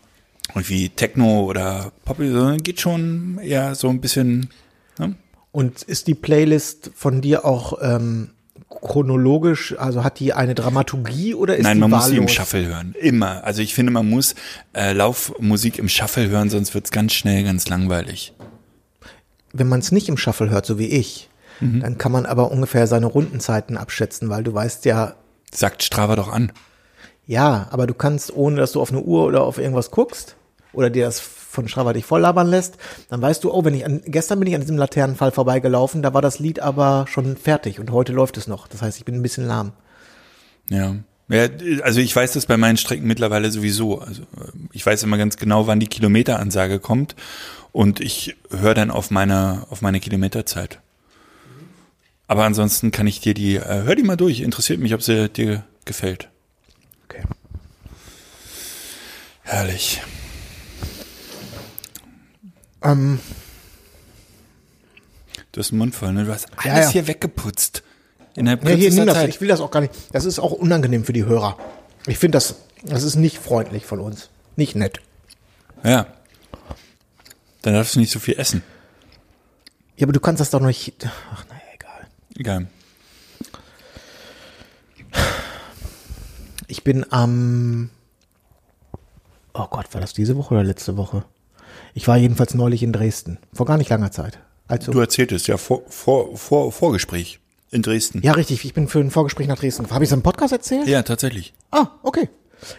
irgendwie 0.55 0.89
Techno 0.91 1.43
oder 1.45 1.93
Pop, 2.05 2.19
sondern 2.19 2.59
geht 2.63 2.81
schon 2.81 3.39
eher 3.43 3.75
so 3.75 3.89
ein 3.89 4.01
bisschen. 4.01 4.51
Ne? 4.99 5.15
Und 5.51 5.83
ist 5.83 6.07
die 6.07 6.15
Playlist 6.15 6.91
von 6.95 7.21
dir 7.21 7.45
auch 7.45 7.79
ähm, 7.83 8.31
chronologisch, 8.69 9.75
also 9.79 10.03
hat 10.05 10.19
die 10.19 10.33
eine 10.33 10.55
Dramaturgie 10.55 11.35
oder 11.35 11.57
ist 11.57 11.65
Nein, 11.65 11.77
die 11.77 11.81
man 11.81 11.91
muss 11.91 12.01
wahllos? 12.05 12.11
sie 12.11 12.17
im 12.19 12.29
Shuffle 12.29 12.67
hören. 12.67 12.95
Immer. 13.01 13.45
Also 13.45 13.63
ich 13.63 13.75
finde, 13.75 13.93
man 13.93 14.09
muss 14.09 14.35
äh, 14.75 14.93
Laufmusik 14.93 15.79
im 15.79 15.89
Shuffle 15.89 16.29
hören, 16.29 16.51
sonst 16.51 16.75
wird's 16.75 16.91
ganz 16.91 17.13
schnell 17.13 17.45
ganz 17.45 17.69
langweilig. 17.69 18.33
Wenn 19.53 19.69
man 19.69 19.81
es 19.81 19.93
nicht 19.93 20.09
im 20.09 20.17
Shuffle 20.17 20.51
hört, 20.51 20.67
so 20.67 20.79
wie 20.79 20.89
ich, 20.89 21.29
Mhm. 21.61 21.81
dann 21.81 21.99
kann 21.99 22.11
man 22.11 22.27
aber 22.27 22.51
ungefähr 22.51 22.87
seine 22.89 23.07
Rundenzeiten 23.07 23.77
abschätzen, 23.77 24.29
weil 24.31 24.43
du 24.43 24.53
weißt 24.53 24.85
ja, 24.87 25.15
Sagt 25.55 25.83
Strava 25.85 26.17
doch 26.17 26.29
an. 26.33 26.51
ja, 27.27 27.69
aber 27.71 27.87
du 27.87 27.95
kannst, 27.95 28.35
ohne 28.35 28.57
dass 28.57 28.73
du 28.73 28.81
auf 28.81 28.91
eine 28.91 29.01
Uhr 29.03 29.27
oder 29.27 29.43
auf 29.45 29.59
irgendwas 29.59 29.91
guckst 29.93 30.35
oder 30.73 30.91
dir 30.91 31.05
das 31.05 31.21
von 31.21 31.69
Strava 31.69 31.93
dich 31.93 32.07
voll 32.07 32.23
labern 32.23 32.49
lässt, 32.49 32.79
dann 33.11 33.21
weißt 33.21 33.45
du, 33.45 33.53
oh, 33.53 33.65
wenn 33.65 33.75
ich 33.75 33.85
an, 33.85 34.03
gestern 34.07 34.39
bin 34.39 34.49
ich 34.49 34.55
an 34.55 34.63
diesem 34.63 34.79
Laternenfall 34.79 35.33
vorbeigelaufen, 35.33 36.03
da 36.03 36.15
war 36.15 36.23
das 36.23 36.39
Lied 36.39 36.61
aber 36.61 37.07
schon 37.09 37.37
fertig 37.37 37.79
und 37.79 37.93
heute 37.93 38.13
läuft 38.13 38.37
es 38.39 38.47
noch. 38.47 38.69
Das 38.69 38.81
heißt, 38.83 38.99
ich 38.99 39.05
bin 39.05 39.17
ein 39.17 39.23
bisschen 39.23 39.47
lahm. 39.47 39.73
Ja. 40.69 40.97
Ja, 41.29 41.47
also 41.83 42.01
ich 42.01 42.15
weiß 42.15 42.33
das 42.33 42.47
bei 42.47 42.57
meinen 42.57 42.77
Strecken 42.77 43.07
mittlerweile 43.07 43.51
sowieso. 43.51 44.01
Also 44.01 44.23
äh, 44.23 44.51
ich 44.73 44.85
weiß 44.85 45.03
immer 45.03 45.17
ganz 45.17 45.37
genau, 45.37 45.67
wann 45.67 45.81
die 45.81 45.87
Kilometeransage 45.87 46.79
kommt 46.79 47.15
und 47.71 48.01
ich 48.01 48.37
höre 48.51 48.75
dann 48.75 48.91
auf 48.91 49.11
meine 49.11 49.67
auf 49.71 49.81
meine 49.81 50.01
Kilometerzeit. 50.01 50.81
Aber 52.27 52.45
ansonsten 52.45 52.91
kann 52.91 53.07
ich 53.07 53.21
dir 53.21 53.35
die 53.35 53.57
äh, 53.57 53.83
hör 53.85 53.95
die 53.95 54.03
mal 54.03 54.17
durch. 54.17 54.41
Interessiert 54.41 54.81
mich, 54.81 54.95
ob 54.95 55.03
sie 55.03 55.29
dir 55.29 55.65
gefällt. 55.85 56.29
Okay. 57.09 57.23
Herrlich. 59.43 60.03
Ähm, 62.83 63.19
Du 65.53 65.61
hast 65.61 65.71
den 65.71 65.79
Mund 65.79 65.95
voll, 65.95 66.13
ne? 66.15 66.25
Du 66.25 66.33
hast 66.33 66.47
alles 66.57 66.65
Ja, 66.65 66.81
ja. 66.81 66.89
hier 66.89 67.07
weggeputzt. 67.07 67.83
Innerhalb 68.35 68.65
ja, 68.67 68.75
hier, 68.75 68.91
nimm 68.91 69.05
das. 69.07 69.17
Zeit. 69.17 69.29
Ich 69.29 69.41
will 69.43 69.49
das 69.49 69.61
auch 69.61 69.71
gar 69.71 69.81
nicht. 69.81 69.93
Das 70.13 70.25
ist 70.25 70.39
auch 70.39 70.53
unangenehm 70.53 71.05
für 71.05 71.13
die 71.13 71.27
Hörer. 71.27 71.59
Ich 72.07 72.17
finde 72.19 72.37
das, 72.37 72.57
das 72.83 73.03
ist 73.03 73.17
nicht 73.17 73.37
freundlich 73.39 73.85
von 73.85 74.01
uns. 74.01 74.31
Nicht 74.57 74.75
nett. 74.77 75.01
Ja. 75.85 76.07
Dann 77.61 77.75
darfst 77.75 77.95
du 77.97 78.01
nicht 78.01 78.11
so 78.11 78.19
viel 78.19 78.39
essen. 78.39 78.63
Ja, 79.97 80.07
aber 80.07 80.13
du 80.15 80.21
kannst 80.21 80.41
das 80.41 80.49
doch 80.51 80.61
nicht. 80.61 81.07
Ach, 81.35 81.45
naja, 81.49 81.61
egal. 81.75 82.07
Egal. 82.37 82.67
Ich 86.67 86.83
bin 86.83 87.05
am. 87.13 87.91
oh 89.53 89.67
Gott, 89.69 89.93
war 89.93 90.01
das 90.01 90.15
diese 90.15 90.37
Woche 90.39 90.55
oder 90.55 90.65
letzte 90.65 90.97
Woche? 90.97 91.25
Ich 91.95 92.09
war 92.09 92.17
jedenfalls 92.17 92.55
neulich 92.55 92.83
in 92.83 92.93
Dresden, 92.93 93.39
vor 93.53 93.67
gar 93.67 93.77
nicht 93.79 93.91
langer 93.91 94.11
Zeit. 94.11 94.39
Also, 94.69 94.93
Du 94.93 95.01
erzähltest 95.01 95.47
ja 95.49 95.57
vor, 95.59 95.83
vor, 95.89 96.37
vor, 96.37 96.73
Vorgespräch 96.73 97.39
in 97.71 97.83
Dresden. 97.83 98.21
ja, 98.23 98.33
richtig, 98.33 98.65
ich 98.65 98.75
bin 98.75 98.89
für 98.89 99.01
ein 99.01 99.11
Vorgespräch 99.11 99.47
nach 99.49 99.59
Dresden. 99.59 99.91
Habe 99.91 100.05
ich 100.05 100.09
es 100.11 100.15
im 100.15 100.23
Podcast 100.23 100.53
erzählt? 100.53 100.87
Ja, 100.89 101.03
tatsächlich. 101.03 101.53
Ah, 101.71 101.89
okay. 102.03 102.29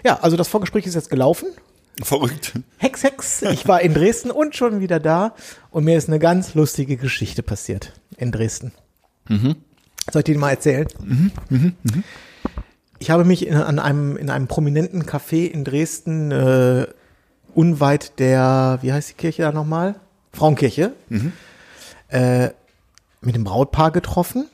Ja, 0.04 0.20
also 0.22 0.38
das 0.38 0.48
Vorgespräch 0.48 0.86
ist 0.86 0.96
jetzt 0.96 1.10
gelaufen. 1.10 1.48
Verrückt. 2.02 2.54
Hex, 2.78 3.04
Hex, 3.04 3.42
ich 3.44 3.68
war 3.68 3.82
in 3.82 3.94
Dresden 3.94 4.32
und 4.32 4.56
schon 4.56 4.80
wieder 4.80 5.00
da 5.00 5.36
und 5.70 5.84
mir 5.84 5.96
ist 5.98 6.08
eine 6.08 6.18
ganz 6.20 6.56
lustige 6.56 6.98
Geschichte 6.98 7.44
passiert 7.44 7.94
in 8.18 8.32
Dresden. 8.32 8.72
Soll 9.28 9.56
ich 10.20 10.24
dir 10.24 10.34
die 10.34 10.38
mal 10.38 10.50
erzählen? 10.52 10.88
Ich 13.00 13.10
habe 13.12 13.26
mich 13.26 13.46
in, 13.46 13.56
an 13.56 13.78
einem, 13.80 14.18
in 14.18 14.30
einem 14.32 14.48
prominenten 14.48 15.04
Café 15.04 15.46
in 15.46 15.64
Dresden, 15.64 16.32
äh, 16.32 16.88
unweit 17.56 18.20
der, 18.20 18.80
wie 18.82 18.94
heißt 18.94 19.12
die 19.12 19.14
Kirche 19.16 19.44
da 19.44 19.52
nochmal? 19.52 19.96
Frauenkirche, 20.34 20.94
äh, 22.10 22.50
mit 23.22 23.36
dem 23.36 23.44
Brautpaar 23.44 23.92
getroffen. 23.92 24.48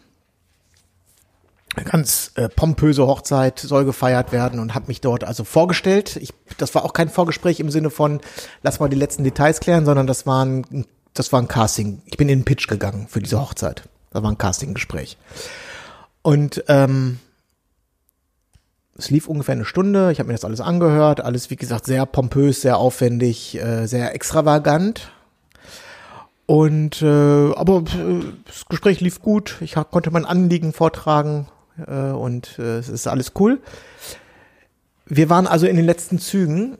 Eine 1.75 1.85
ganz 1.85 2.31
äh, 2.35 2.49
pompöse 2.49 3.05
Hochzeit 3.05 3.59
soll 3.59 3.85
gefeiert 3.85 4.31
werden 4.31 4.59
und 4.59 4.75
habe 4.75 4.87
mich 4.87 5.01
dort 5.01 5.23
also 5.23 5.43
vorgestellt. 5.43 6.17
Ich, 6.17 6.33
das 6.57 6.73
war 6.75 6.83
auch 6.83 6.93
kein 6.93 7.09
Vorgespräch 7.09 7.59
im 7.59 7.69
Sinne 7.69 7.89
von, 7.89 8.21
lass 8.63 8.79
mal 8.79 8.89
die 8.89 8.97
letzten 8.97 9.23
Details 9.23 9.59
klären, 9.59 9.85
sondern 9.85 10.07
das 10.07 10.25
war 10.25 10.43
ein, 10.43 10.85
das 11.13 11.31
war 11.31 11.41
ein 11.41 11.47
Casting. 11.47 12.01
Ich 12.05 12.17
bin 12.17 12.27
in 12.27 12.39
den 12.39 12.45
Pitch 12.45 12.67
gegangen 12.67 13.07
für 13.07 13.21
diese 13.21 13.39
Hochzeit. 13.39 13.83
Das 14.11 14.23
war 14.23 14.31
ein 14.31 14.37
Castinggespräch. 14.37 15.17
Und 16.21 16.63
ähm, 16.67 17.19
es 18.99 19.09
lief 19.09 19.27
ungefähr 19.27 19.55
eine 19.55 19.65
Stunde. 19.65 20.11
Ich 20.11 20.19
habe 20.19 20.27
mir 20.27 20.33
das 20.33 20.45
alles 20.45 20.61
angehört. 20.61 21.21
Alles, 21.21 21.49
wie 21.49 21.55
gesagt, 21.55 21.85
sehr 21.85 22.05
pompös, 22.05 22.61
sehr 22.61 22.77
aufwendig, 22.77 23.55
äh, 23.59 23.87
sehr 23.87 24.13
extravagant. 24.13 25.11
Und 26.45 27.01
äh, 27.01 27.05
aber 27.05 27.77
äh, 27.77 28.23
das 28.45 28.65
Gespräch 28.67 29.01
lief 29.01 29.21
gut. 29.21 29.57
Ich 29.61 29.75
konnte 29.91 30.11
mein 30.11 30.25
Anliegen 30.25 30.73
vortragen 30.73 31.47
äh, 31.87 32.11
und 32.11 32.59
äh, 32.59 32.77
es 32.77 32.89
ist 32.89 33.07
alles 33.07 33.33
cool. 33.39 33.59
Wir 35.05 35.29
waren 35.29 35.47
also 35.47 35.65
in 35.65 35.75
den 35.75 35.85
letzten 35.85 36.19
Zügen 36.19 36.77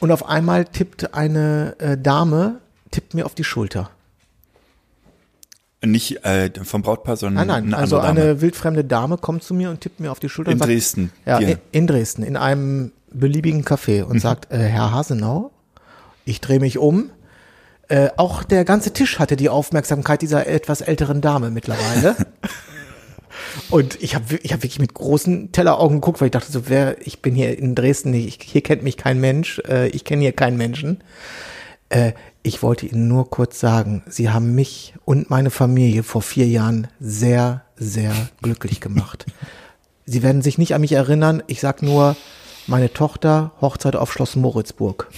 und 0.00 0.10
auf 0.10 0.28
einmal 0.28 0.64
tippt 0.64 1.14
eine 1.14 1.76
äh, 1.78 1.98
Dame 1.98 2.60
tippt 2.90 3.14
mir 3.14 3.26
auf 3.26 3.34
die 3.34 3.44
Schulter. 3.44 3.90
Nicht 5.90 6.24
äh, 6.24 6.50
vom 6.62 6.82
Brautpaar, 6.82 7.16
sondern 7.16 7.46
Nein, 7.46 7.64
nein, 7.64 7.74
eine 7.74 7.82
also 7.82 7.98
andere 7.98 8.14
Dame. 8.14 8.30
eine 8.30 8.40
wildfremde 8.40 8.84
Dame 8.84 9.18
kommt 9.18 9.42
zu 9.42 9.54
mir 9.54 9.70
und 9.70 9.80
tippt 9.80 10.00
mir 10.00 10.10
auf 10.10 10.20
die 10.20 10.28
Schulter. 10.28 10.50
in 10.50 10.58
sagt, 10.58 10.70
Dresden. 10.70 11.12
Ja, 11.24 11.38
Dir. 11.38 11.58
in, 11.72 11.86
Dresden, 11.86 12.22
in 12.22 12.36
einem 12.36 12.92
beliebigen 13.12 13.64
Café 13.64 14.02
und 14.02 14.20
sagt, 14.20 14.52
äh, 14.52 14.58
Herr 14.58 14.92
Hasenau, 14.92 15.50
ich 16.24 16.40
drehe 16.40 16.60
mich 16.60 16.78
um. 16.78 17.10
Äh, 17.88 18.08
auch 18.16 18.42
der 18.42 18.64
ganze 18.64 18.92
Tisch 18.92 19.18
hatte 19.18 19.36
die 19.36 19.48
Aufmerksamkeit 19.48 20.20
dieser 20.20 20.46
etwas 20.46 20.80
älteren 20.80 21.20
Dame 21.20 21.50
mittlerweile. 21.50 22.16
und 23.70 24.02
ich 24.02 24.14
habe 24.16 24.24
ich 24.42 24.52
hab 24.52 24.62
wirklich 24.62 24.80
mit 24.80 24.94
großen 24.94 25.52
Telleraugen 25.52 26.00
geguckt, 26.00 26.20
weil 26.20 26.26
ich 26.26 26.32
dachte 26.32 26.50
so, 26.50 26.68
wer, 26.68 26.96
ich 27.06 27.22
bin 27.22 27.34
hier 27.34 27.56
in 27.56 27.76
Dresden, 27.76 28.12
ich, 28.12 28.38
hier 28.42 28.62
kennt 28.62 28.82
mich 28.82 28.96
kein 28.96 29.20
Mensch, 29.20 29.60
äh, 29.68 29.88
ich 29.88 30.04
kenne 30.04 30.22
hier 30.22 30.32
keinen 30.32 30.56
Menschen. 30.56 31.02
Äh, 31.88 32.12
ich 32.46 32.62
wollte 32.62 32.86
Ihnen 32.86 33.08
nur 33.08 33.28
kurz 33.28 33.58
sagen, 33.58 34.04
Sie 34.08 34.30
haben 34.30 34.54
mich 34.54 34.94
und 35.04 35.30
meine 35.30 35.50
Familie 35.50 36.04
vor 36.04 36.22
vier 36.22 36.46
Jahren 36.46 36.86
sehr, 37.00 37.62
sehr 37.74 38.14
glücklich 38.40 38.80
gemacht. 38.80 39.26
Sie 40.06 40.22
werden 40.22 40.42
sich 40.42 40.56
nicht 40.56 40.72
an 40.72 40.80
mich 40.80 40.92
erinnern. 40.92 41.42
Ich 41.48 41.60
sag 41.60 41.82
nur, 41.82 42.14
meine 42.68 42.92
Tochter, 42.92 43.50
Hochzeit 43.60 43.96
auf 43.96 44.12
Schloss 44.12 44.36
Moritzburg. 44.36 45.08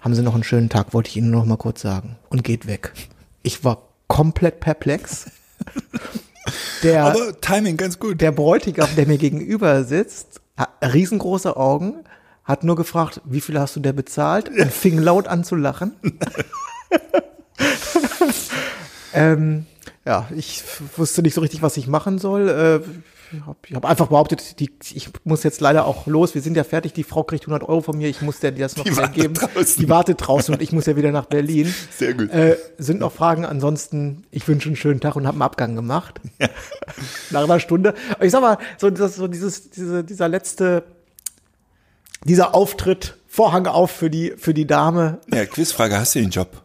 Haben 0.00 0.14
Sie 0.14 0.22
noch 0.22 0.32
einen 0.32 0.44
schönen 0.44 0.70
Tag, 0.70 0.94
wollte 0.94 1.10
ich 1.10 1.18
Ihnen 1.18 1.30
noch 1.30 1.44
mal 1.44 1.58
kurz 1.58 1.82
sagen. 1.82 2.16
Und 2.30 2.42
geht 2.42 2.66
weg. 2.66 2.94
Ich 3.42 3.64
war 3.64 3.82
komplett 4.06 4.60
perplex. 4.60 5.26
Der, 6.82 7.04
Aber 7.04 7.38
Timing 7.42 7.76
ganz 7.76 7.98
gut. 7.98 8.22
der 8.22 8.32
Bräutigam, 8.32 8.88
der 8.96 9.06
mir 9.06 9.18
gegenüber 9.18 9.84
sitzt, 9.84 10.40
hat 10.56 10.70
riesengroße 10.80 11.54
Augen, 11.54 12.04
hat 12.44 12.64
nur 12.64 12.76
gefragt, 12.76 13.20
wie 13.26 13.42
viel 13.42 13.60
hast 13.60 13.76
du 13.76 13.80
der 13.80 13.92
bezahlt? 13.92 14.48
Und 14.48 14.72
fing 14.72 14.96
laut 14.96 15.28
an 15.28 15.44
zu 15.44 15.54
lachen. 15.56 15.92
ähm, 19.14 19.66
ja, 20.04 20.28
ich 20.34 20.62
wusste 20.96 21.22
nicht 21.22 21.34
so 21.34 21.40
richtig, 21.40 21.62
was 21.62 21.76
ich 21.76 21.86
machen 21.86 22.18
soll. 22.18 22.48
Äh, 22.48 22.80
ich 23.30 23.40
habe 23.42 23.58
hab 23.74 23.84
einfach 23.84 24.06
behauptet, 24.06 24.58
die, 24.58 24.70
ich 24.94 25.10
muss 25.24 25.42
jetzt 25.42 25.60
leider 25.60 25.84
auch 25.84 26.06
los. 26.06 26.34
Wir 26.34 26.40
sind 26.40 26.56
ja 26.56 26.64
fertig. 26.64 26.94
Die 26.94 27.04
Frau 27.04 27.24
kriegt 27.24 27.44
100 27.44 27.62
Euro 27.68 27.82
von 27.82 27.98
mir. 27.98 28.08
Ich 28.08 28.22
muss 28.22 28.40
der 28.40 28.52
die 28.52 28.60
das 28.62 28.76
noch 28.76 28.84
Die 28.84 29.20
geben. 29.20 29.34
draußen. 29.34 29.82
Die 29.82 29.88
wartet 29.90 30.26
draußen 30.26 30.54
und 30.54 30.62
ich 30.62 30.72
muss 30.72 30.86
ja 30.86 30.96
wieder 30.96 31.12
nach 31.12 31.26
Berlin. 31.26 31.72
Sehr 31.90 32.14
gut. 32.14 32.30
Äh, 32.30 32.56
sind 32.78 33.00
noch 33.00 33.12
Fragen? 33.12 33.44
Ansonsten, 33.44 34.24
ich 34.30 34.48
wünsche 34.48 34.68
einen 34.70 34.76
schönen 34.76 35.00
Tag 35.00 35.14
und 35.16 35.26
habe 35.26 35.34
einen 35.34 35.42
Abgang 35.42 35.74
gemacht. 35.76 36.20
Nach 37.30 37.44
einer 37.44 37.60
Stunde. 37.60 37.92
Ich 38.20 38.32
sag 38.32 38.40
mal, 38.40 38.56
so, 38.78 38.88
das, 38.88 39.16
so 39.16 39.28
dieses, 39.28 39.70
diese, 39.70 40.04
dieser 40.04 40.28
letzte, 40.28 40.84
dieser 42.24 42.54
Auftritt, 42.54 43.14
Vorhang 43.30 43.66
auf 43.66 43.90
für 43.90 44.08
die, 44.10 44.32
für 44.38 44.54
die 44.54 44.66
Dame, 44.66 45.20
Ja, 45.32 45.44
Quizfrage, 45.44 45.98
hast 45.98 46.14
du 46.14 46.18
den 46.20 46.30
Job? 46.30 46.62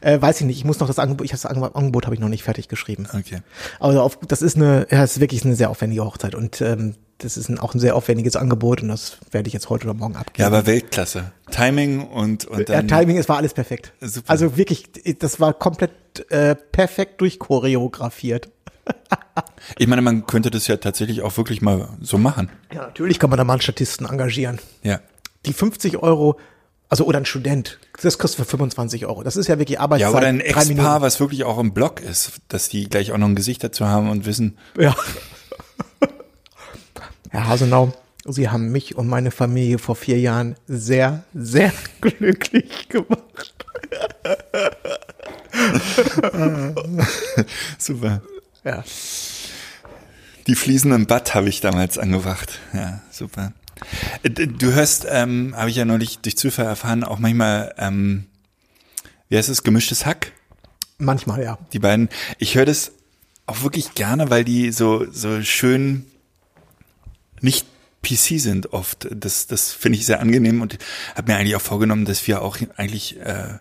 äh, 0.00 0.20
weiß 0.20 0.40
ich 0.40 0.46
nicht. 0.46 0.56
Ich 0.56 0.64
muss 0.64 0.80
noch 0.80 0.86
das 0.88 0.98
Angebot, 0.98 1.26
ich 1.26 1.32
habe 1.32 1.42
das 1.42 1.74
Angebot, 1.74 2.06
habe 2.06 2.14
ich 2.14 2.20
noch 2.20 2.30
nicht 2.30 2.42
fertig 2.42 2.68
geschrieben. 2.68 3.06
Okay. 3.12 3.40
Also 3.78 4.00
auf, 4.00 4.18
das 4.26 4.40
ist 4.42 4.56
eine, 4.56 4.86
ja, 4.90 5.02
das 5.02 5.12
ist 5.12 5.20
wirklich 5.20 5.44
eine 5.44 5.54
sehr 5.54 5.68
aufwendige 5.70 6.04
Hochzeit 6.04 6.34
und 6.34 6.60
ähm, 6.62 6.94
das 7.18 7.36
ist 7.36 7.48
ein, 7.48 7.58
auch 7.58 7.74
ein 7.74 7.80
sehr 7.80 7.94
aufwendiges 7.94 8.34
Angebot 8.34 8.82
und 8.82 8.88
das 8.88 9.18
werde 9.30 9.46
ich 9.46 9.52
jetzt 9.54 9.68
heute 9.70 9.84
oder 9.84 9.94
morgen 9.94 10.16
abgeben. 10.16 10.40
Ja, 10.40 10.46
aber 10.46 10.66
Weltklasse. 10.66 11.32
Timing 11.50 12.08
und, 12.08 12.46
und 12.46 12.68
ja, 12.68 12.82
dann. 12.82 12.88
Timing, 12.88 13.18
es 13.18 13.28
war 13.28 13.36
alles 13.36 13.54
perfekt. 13.54 13.92
Super. 14.00 14.30
Also 14.30 14.56
wirklich, 14.56 14.84
das 15.18 15.38
war 15.38 15.52
komplett 15.54 15.92
äh, 16.30 16.54
perfekt 16.54 17.20
durchchoreografiert. 17.20 18.48
Ich 19.78 19.86
meine, 19.88 20.00
man 20.00 20.26
könnte 20.26 20.50
das 20.50 20.68
ja 20.68 20.76
tatsächlich 20.76 21.22
auch 21.22 21.36
wirklich 21.36 21.60
mal 21.60 21.88
so 22.00 22.16
machen. 22.18 22.50
Ja, 22.72 22.82
natürlich 22.82 23.18
kann 23.18 23.28
man 23.30 23.36
da 23.36 23.44
mal 23.44 23.54
einen 23.54 23.62
Statisten 23.62 24.06
engagieren. 24.06 24.58
Ja. 24.82 25.00
Die 25.44 25.52
50 25.52 25.98
Euro, 25.98 26.38
also 26.88 27.04
oder 27.04 27.18
ein 27.18 27.26
Student, 27.26 27.78
das 28.00 28.16
kostet 28.16 28.38
für 28.46 28.50
25 28.50 29.06
Euro. 29.06 29.22
Das 29.24 29.36
ist 29.36 29.48
ja 29.48 29.58
wirklich 29.58 29.80
Arbeitszeit. 29.80 30.12
Ja, 30.12 30.16
oder 30.18 30.28
ein 30.28 30.40
Ex-Paar, 30.40 31.02
was 31.02 31.20
wirklich 31.20 31.44
auch 31.44 31.58
im 31.58 31.74
Blog 31.74 32.00
ist, 32.00 32.32
dass 32.48 32.68
die 32.68 32.88
gleich 32.88 33.12
auch 33.12 33.18
noch 33.18 33.26
ein 33.26 33.34
Gesicht 33.34 33.62
dazu 33.64 33.86
haben 33.86 34.08
und 34.08 34.24
wissen, 34.24 34.56
Ja. 34.78 34.94
Herr 37.30 37.48
Hasenau, 37.48 37.92
Sie 38.24 38.48
haben 38.48 38.70
mich 38.70 38.96
und 38.96 39.08
meine 39.08 39.30
Familie 39.30 39.78
vor 39.78 39.96
vier 39.96 40.18
Jahren 40.20 40.54
sehr, 40.68 41.24
sehr 41.34 41.72
glücklich 42.00 42.88
gemacht. 42.88 43.54
super. 47.78 48.22
Ja. 48.66 48.82
Die 50.48 50.56
Fliesen 50.56 50.92
im 50.92 51.06
Bad 51.06 51.34
habe 51.34 51.48
ich 51.48 51.60
damals 51.60 51.98
angewacht. 51.98 52.58
Ja, 52.74 53.00
super. 53.12 53.52
Äh, 54.24 54.30
Du 54.30 54.72
hörst, 54.72 55.06
ähm, 55.08 55.54
habe 55.56 55.70
ich 55.70 55.76
ja 55.76 55.84
neulich 55.84 56.18
durch 56.18 56.36
Zufall 56.36 56.66
erfahren, 56.66 57.04
auch 57.04 57.20
manchmal, 57.20 57.74
ähm, 57.78 58.26
wie 59.28 59.38
heißt 59.38 59.48
es, 59.48 59.62
gemischtes 59.62 60.04
Hack? 60.04 60.32
Manchmal, 60.98 61.42
ja. 61.42 61.58
Die 61.72 61.78
beiden. 61.78 62.08
Ich 62.38 62.56
höre 62.56 62.64
das 62.64 62.90
auch 63.46 63.62
wirklich 63.62 63.94
gerne, 63.94 64.30
weil 64.30 64.44
die 64.44 64.72
so, 64.72 65.06
so 65.12 65.42
schön 65.42 66.06
nicht 67.40 67.66
PC 68.02 68.40
sind 68.40 68.72
oft. 68.72 69.06
Das, 69.10 69.46
das 69.46 69.72
finde 69.72 69.98
ich 69.98 70.06
sehr 70.06 70.20
angenehm 70.20 70.60
und 70.60 70.78
habe 71.14 71.30
mir 71.30 71.38
eigentlich 71.38 71.54
auch 71.54 71.60
vorgenommen, 71.60 72.04
dass 72.04 72.26
wir 72.26 72.42
auch 72.42 72.58
eigentlich, 72.76 73.20
äh, 73.20 73.58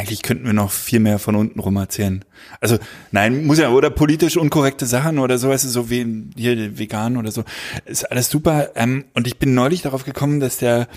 eigentlich 0.00 0.22
könnten 0.22 0.46
wir 0.46 0.54
noch 0.54 0.72
viel 0.72 0.98
mehr 0.98 1.18
von 1.18 1.36
unten 1.36 1.60
rum 1.60 1.76
erzählen. 1.76 2.24
Also 2.60 2.78
nein, 3.12 3.44
muss 3.44 3.58
ja, 3.58 3.68
oder 3.68 3.90
politisch 3.90 4.38
unkorrekte 4.38 4.86
Sachen 4.86 5.18
oder 5.18 5.36
so, 5.36 5.50
weißt 5.50 5.64
du, 5.64 5.68
so 5.68 5.90
wie 5.90 6.24
hier 6.36 6.78
vegan 6.78 7.18
oder 7.18 7.30
so. 7.30 7.44
Ist 7.84 8.10
alles 8.10 8.30
super. 8.30 8.70
Ähm, 8.76 9.04
und 9.12 9.26
ich 9.26 9.38
bin 9.38 9.54
neulich 9.54 9.82
darauf 9.82 10.04
gekommen, 10.04 10.40
dass 10.40 10.56
der 10.56 10.88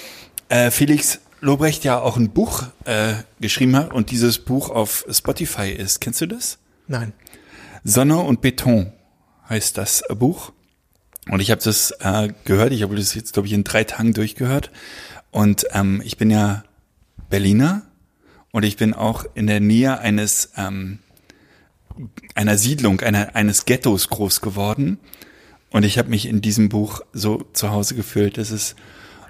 äh, 0.47 0.71
Felix 0.71 1.19
Lobrecht 1.41 1.83
ja 1.83 1.99
auch 1.99 2.15
ein 2.15 2.29
Buch 2.29 2.63
äh, 2.85 3.15
geschrieben 3.41 3.75
hat 3.75 3.93
und 3.93 4.09
dieses 4.09 4.39
Buch 4.39 4.69
auf 4.69 5.05
Spotify 5.09 5.69
ist. 5.69 5.99
Kennst 5.99 6.21
du 6.21 6.25
das? 6.25 6.59
Nein. 6.87 7.11
Sonne 7.83 8.19
und 8.19 8.39
Beton 8.39 8.93
heißt 9.49 9.77
das 9.77 10.03
Buch. 10.17 10.53
Und 11.29 11.41
ich 11.41 11.51
habe 11.51 11.61
das 11.61 11.91
äh, 11.99 12.29
gehört, 12.45 12.71
ich 12.71 12.83
habe 12.83 12.95
das 12.95 13.13
jetzt, 13.15 13.33
glaube 13.33 13.49
ich, 13.49 13.53
in 13.53 13.65
drei 13.65 13.83
Tagen 13.83 14.13
durchgehört. 14.13 14.71
Und 15.31 15.65
ähm, 15.71 16.01
ich 16.05 16.15
bin 16.15 16.29
ja 16.29 16.63
Berliner 17.29 17.81
und 18.53 18.63
ich 18.63 18.77
bin 18.77 18.93
auch 18.93 19.25
in 19.33 19.47
der 19.47 19.59
Nähe 19.59 19.99
eines 19.99 20.51
ähm, 20.55 20.99
einer 22.35 22.57
Siedlung, 22.57 23.01
einer, 23.01 23.35
eines 23.35 23.65
Ghettos 23.65 24.09
groß 24.09 24.41
geworden. 24.41 24.99
Und 25.71 25.83
ich 25.83 25.97
habe 25.97 26.09
mich 26.09 26.27
in 26.27 26.39
diesem 26.39 26.69
Buch 26.69 27.01
so 27.13 27.45
zu 27.53 27.71
Hause 27.71 27.95
gefühlt. 27.95 28.37
Das 28.37 28.51
ist 28.51 28.75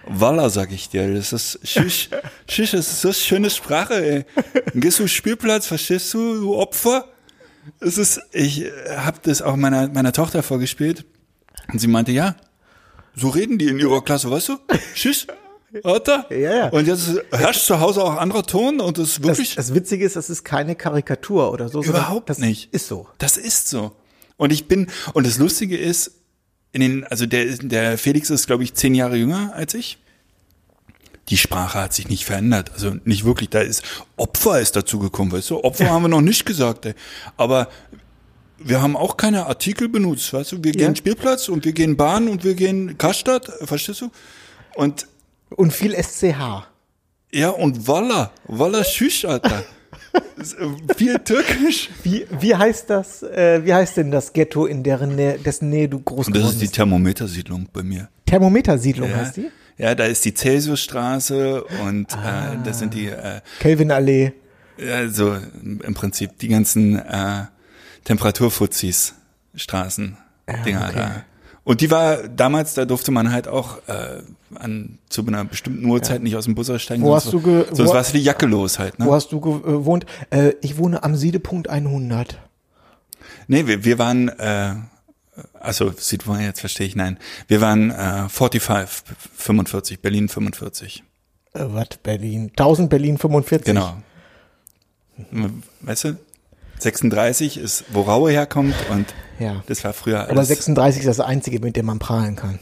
Walla, 0.06 0.50
sag 0.50 0.74
ich 0.74 0.89
dir. 0.89 1.13
Das 1.13 1.32
ist 1.32 1.60
Schisch, 1.63 2.10
Schisch, 2.50 2.72
das 2.72 2.89
ist 2.89 3.01
so 3.01 3.08
eine 3.08 3.15
schöne 3.15 3.50
Sprache, 3.50 3.94
ey. 3.94 4.25
Dann 4.65 4.82
gehst 4.82 5.00
du 5.00 5.08
Spielplatz, 5.08 5.68
verstehst 5.68 6.13
du, 6.13 6.42
du 6.42 6.56
Opfer? 6.56 7.06
Es 7.80 7.98
ist, 7.98 8.22
ich 8.34 8.65
habe 8.89 9.20
das 9.24 9.42
auch 9.42 9.56
meiner, 9.56 9.88
meiner 9.88 10.12
Tochter 10.12 10.44
vorgespielt 10.44 11.06
und 11.72 11.80
sie 11.80 11.88
meinte, 11.88 12.12
ja, 12.12 12.36
so 13.15 13.30
reden 13.30 13.58
die 13.58 13.68
in 13.68 13.80
ihrer 13.80 14.03
Klasse, 14.03 14.30
weißt 14.30 14.50
du? 14.50 14.58
Tschüss. 14.94 15.27
Oder? 15.84 16.25
Ja, 16.32 16.38
ja. 16.56 16.70
Und 16.70 16.88
jetzt 16.88 17.10
herrscht 17.32 17.65
zu 17.65 17.80
Hause 17.80 18.03
auch 18.03 18.15
anderer 18.18 18.44
Ton 18.44 18.80
und 18.80 18.98
das 18.98 19.10
ist 19.10 19.20
Das, 19.20 19.25
wirklich 19.38 19.56
das 19.56 19.74
Witzige 19.74 20.06
ist, 20.06 20.15
das 20.15 20.30
ist 20.30 20.44
keine 20.44 20.75
Karikatur 20.75 21.51
oder 21.51 21.70
so. 21.70 21.82
Überhaupt 21.84 22.30
das 22.30 22.38
nicht. 22.39 22.74
Ist 22.74 22.88
so. 22.88 23.08
Das 23.18 23.38
ist 23.38 23.70
so. 23.70 23.92
Und 24.38 24.51
ich 24.51 24.68
bin, 24.68 24.88
und 25.13 25.25
das 25.25 25.38
Lustige 25.38 25.77
ist, 25.77 26.12
in 26.72 26.82
den, 26.82 27.03
also 27.06 27.25
der, 27.25 27.46
der 27.58 27.98
Felix 27.98 28.30
ist, 28.30 28.48
glaube 28.48 28.63
ich, 28.63 28.74
zehn 28.74 28.96
Jahre 28.96 29.15
jünger 29.15 29.53
als 29.56 29.74
ich. 29.74 30.00
Die 31.30 31.38
Sprache 31.38 31.80
hat 31.80 31.94
sich 31.94 32.10
nicht 32.10 32.25
verändert. 32.25 32.72
Also 32.74 32.96
nicht 33.06 33.24
wirklich. 33.25 33.50
Da 33.50 33.62
ist, 33.62 33.84
Opfer 34.18 34.60
ist 34.60 34.75
dazu 34.75 35.00
gekommen, 35.00 35.32
weißt 35.32 35.51
du? 35.51 35.63
Opfer 35.63 35.89
haben 35.89 36.01
wir 36.03 36.10
noch 36.10 36.22
nicht 36.22 36.46
gesagt, 36.46 36.86
ey. 36.86 36.96
Aber 37.38 37.70
wir 38.58 38.82
haben 38.82 38.98
auch 38.98 39.18
keine 39.18 39.46
Artikel 39.46 39.88
benutzt, 39.88 40.34
weißt 40.34 40.51
du? 40.53 40.63
Wir 40.63 40.74
Ja. 40.74 40.86
gehen 40.88 40.96
Spielplatz 40.96 41.48
und 41.48 41.63
wir 41.63 41.72
gehen 41.74 41.96
Bahn 41.96 42.27
und 42.27 42.44
wir 42.44 42.56
gehen 42.56 42.98
Karstadt, 42.98 43.50
verstehst 43.63 44.01
du? 44.01 44.10
Und, 44.75 45.08
Und 45.56 45.72
viel 45.74 45.94
SCH. 45.96 46.68
ja, 47.32 47.50
und 47.50 47.88
Walla, 47.88 48.32
Walla 48.46 48.84
Schüsch, 48.84 49.26
Alter. 49.26 49.64
Äh, 50.14 50.94
viel 50.96 51.18
Türkisch. 51.20 51.90
Wie, 52.04 52.28
wie 52.40 52.54
heißt 52.56 52.88
das, 52.88 53.24
äh, 53.24 53.66
wie 53.66 53.74
heißt 53.74 53.98
denn 53.98 54.12
das 54.12 54.32
Ghetto, 54.32 54.68
in 54.68 54.84
deren 54.84 55.16
Nähe, 55.16 55.40
dessen 55.40 55.72
Nähe 55.72 55.90
du 55.90 56.00
groß 56.02 56.28
Und 56.28 56.36
das 56.36 56.52
ist 56.52 56.56
die 56.62 56.66
bist? 56.66 56.76
Thermometersiedlung 56.76 57.68
bei 57.74 57.82
mir. 57.82 58.10
Thermometersiedlung 58.28 59.10
Ja, 59.10 59.16
heißt 59.18 59.38
die? 59.38 59.50
ja, 59.78 59.96
da 59.96 60.06
ist 60.06 60.24
die 60.26 60.34
Celsiusstraße 60.36 61.64
und 61.84 62.14
äh, 62.14 62.58
das 62.64 62.78
sind 62.78 62.94
die, 62.94 63.08
äh, 63.08 63.42
Kelvinallee. 63.60 64.34
also 64.92 65.36
im 65.64 65.94
Prinzip 65.96 66.38
die 66.38 66.48
ganzen 66.50 67.00
äh, 67.00 67.46
Temperaturfuzis 68.04 69.16
Straßen 69.56 70.18
Dinger 70.66 70.90
okay. 70.90 70.96
da. 70.96 71.26
Und 71.65 71.79
die 71.79 71.89
war 71.91 72.27
damals, 72.27 72.74
da 72.74 72.84
durfte 72.86 73.12
man 73.12 73.32
halt 73.32 73.48
auch 73.48 73.77
äh, 73.88 74.22
an 74.55 74.98
zu 75.10 75.25
einer 75.25 75.46
bestimmten 75.46 75.86
Uhrzeit 75.86 76.22
nicht 76.22 76.36
aus 76.36 76.43
dem 76.46 76.55
Bus 76.55 76.70
aussteigen. 76.70 77.03
Wo 77.03 77.15
hast 77.15 77.32
du 77.32 77.39
ge- 77.41 77.65
sonst 77.72 77.89
wo- 77.91 77.93
warst 77.93 78.13
du 78.13 78.17
die 78.17 78.24
Jacke 78.24 78.46
los 78.48 78.79
halt. 78.79 79.00
Ne? 79.00 79.05
Wo 79.05 79.13
hast 79.13 79.32
du 79.32 79.39
gewohnt? 79.39 80.05
Äh, 80.29 80.53
ich 80.62 80.77
wohne 80.77 81.03
am 81.03 81.15
Siedepunkt 81.15 81.70
100. 81.70 82.38
Nee, 83.48 83.65
wir, 83.65 83.86
wir 83.86 83.98
waren, 83.98 84.27
äh, 84.27 84.74
also 85.60 85.91
sieht 85.98 86.25
man 86.27 86.41
jetzt 86.41 86.60
verstehe 86.60 86.86
ich, 86.86 86.96
nein. 86.98 87.17
Wir 87.48 87.62
waren 87.62 87.91
äh, 87.91 88.27
45, 88.27 89.15
45, 89.38 90.00
Berlin 90.01 90.27
45. 90.27 91.01
Äh, 91.53 91.60
was, 91.70 91.88
Berlin? 92.03 92.50
1000 92.58 92.89
Berlin 92.89 93.17
45. 93.17 93.65
Genau. 93.65 93.96
Weißt 95.82 96.03
du, 96.05 96.17
36 96.84 97.58
ist, 97.58 97.86
wo 97.90 98.02
Raue 98.02 98.32
herkommt 98.32 98.75
und 98.92 99.06
Ja. 99.40 99.63
das 99.68 99.84
war 99.84 99.94
früher 99.94 100.22
Aber 100.24 100.32
alles. 100.38 100.48
36 100.50 101.02
ist 101.02 101.08
das 101.08 101.20
einzige, 101.20 101.60
mit 101.60 101.75
dem 101.75 101.86
man 101.86 102.00
prahlen 102.00 102.36
kann. 102.36 102.60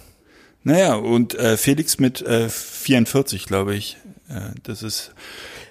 Naja, 0.63 0.95
und 0.95 1.33
äh, 1.35 1.57
Felix 1.57 1.97
mit 1.99 2.21
äh, 2.21 2.47
44, 2.49 3.45
glaube 3.45 3.75
ich. 3.75 3.97
Äh, 4.29 4.51
das 4.63 4.83
ist, 4.83 5.13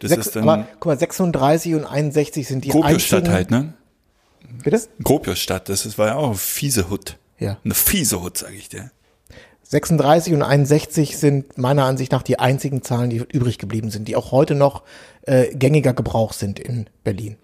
das 0.00 0.10
Sechs, 0.10 0.26
ist 0.26 0.36
dann 0.36 0.48
aber 0.48 0.66
guck 0.74 0.86
mal, 0.86 0.98
36 0.98 1.74
und 1.74 1.84
61 1.84 2.46
sind 2.48 2.64
die 2.64 2.70
Gropiusstadt 2.70 3.28
einzigen. 3.28 3.34
halt, 3.34 3.50
ne? 3.50 3.74
Bitte? 4.64 4.80
Gropiusstadt, 5.02 5.68
das 5.68 5.86
ist, 5.86 5.96
war 5.96 6.08
ja 6.08 6.14
auch 6.16 6.26
eine 6.30 6.34
fiese 6.34 6.90
Hut. 6.90 7.16
Ja. 7.38 7.58
Eine 7.64 7.74
fiese 7.74 8.20
Hut, 8.20 8.36
sag 8.38 8.52
ich 8.52 8.68
dir. 8.68 8.90
36 9.62 10.34
und 10.34 10.42
61 10.42 11.16
sind 11.16 11.56
meiner 11.56 11.84
Ansicht 11.84 12.10
nach 12.10 12.24
die 12.24 12.40
einzigen 12.40 12.82
Zahlen, 12.82 13.10
die 13.10 13.18
übrig 13.18 13.58
geblieben 13.58 13.90
sind, 13.92 14.08
die 14.08 14.16
auch 14.16 14.32
heute 14.32 14.56
noch 14.56 14.82
äh, 15.22 15.54
gängiger 15.54 15.94
Gebrauch 15.94 16.32
sind 16.32 16.58
in 16.58 16.88
Berlin. 17.04 17.36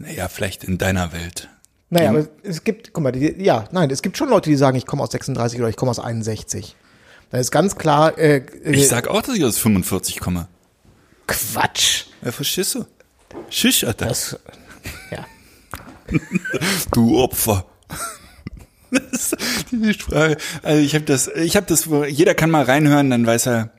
Naja, 0.00 0.28
vielleicht 0.28 0.64
in 0.64 0.78
deiner 0.78 1.12
Welt. 1.12 1.50
Naja, 1.90 2.08
aber 2.08 2.26
es 2.42 2.64
gibt, 2.64 2.94
guck 2.94 3.04
mal, 3.04 3.12
die, 3.12 3.34
ja, 3.42 3.68
nein, 3.70 3.90
es 3.90 4.00
gibt 4.00 4.16
schon 4.16 4.30
Leute, 4.30 4.48
die 4.48 4.56
sagen, 4.56 4.78
ich 4.78 4.86
komme 4.86 5.02
aus 5.02 5.10
36 5.10 5.60
oder 5.60 5.68
ich 5.68 5.76
komme 5.76 5.90
aus 5.90 5.98
61. 5.98 6.74
Da 7.30 7.38
ist 7.38 7.50
ganz 7.50 7.76
klar, 7.76 8.16
äh, 8.16 8.38
äh, 8.38 8.70
Ich 8.72 8.88
sag 8.88 9.08
auch, 9.08 9.20
dass 9.20 9.36
ich 9.36 9.44
aus 9.44 9.58
45 9.58 10.18
komme. 10.18 10.48
Quatsch. 11.26 12.06
Ja, 12.24 12.32
verstehst 12.32 12.76
du? 12.76 12.86
Schisch, 13.50 13.84
Alter. 13.84 14.06
Das, 14.06 14.38
ja. 15.10 15.26
Du 16.92 17.18
Opfer. 17.18 17.66
Das 18.90 19.32
ist 19.32 19.36
die 19.70 19.92
Sprache. 19.92 20.38
Also 20.62 20.82
ich 20.82 20.94
habe 20.94 21.04
das, 21.04 21.28
ich 21.28 21.56
habe 21.56 21.66
das, 21.66 21.88
jeder 22.08 22.34
kann 22.34 22.50
mal 22.50 22.64
reinhören, 22.64 23.10
dann 23.10 23.26
weiß 23.26 23.46
er, 23.48 23.70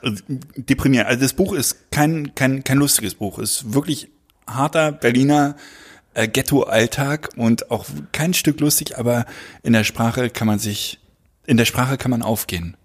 also, 0.00 0.22
deprimierend. 0.56 1.08
Also 1.08 1.22
das 1.22 1.32
Buch 1.32 1.54
ist 1.54 1.90
kein, 1.90 2.36
kein, 2.36 2.62
kein 2.62 2.78
lustiges 2.78 3.16
Buch, 3.16 3.40
ist 3.40 3.74
wirklich 3.74 4.10
harter 4.48 4.92
Berliner 4.92 5.56
äh, 6.14 6.28
Ghetto-Alltag 6.28 7.30
und 7.36 7.70
auch 7.70 7.86
kein 8.12 8.34
Stück 8.34 8.60
lustig, 8.60 8.98
aber 8.98 9.24
in 9.62 9.72
der 9.72 9.84
Sprache 9.84 10.30
kann 10.30 10.46
man 10.46 10.58
sich, 10.58 10.98
in 11.46 11.56
der 11.56 11.64
Sprache 11.64 11.96
kann 11.96 12.10
man 12.10 12.22
aufgehen. 12.22 12.76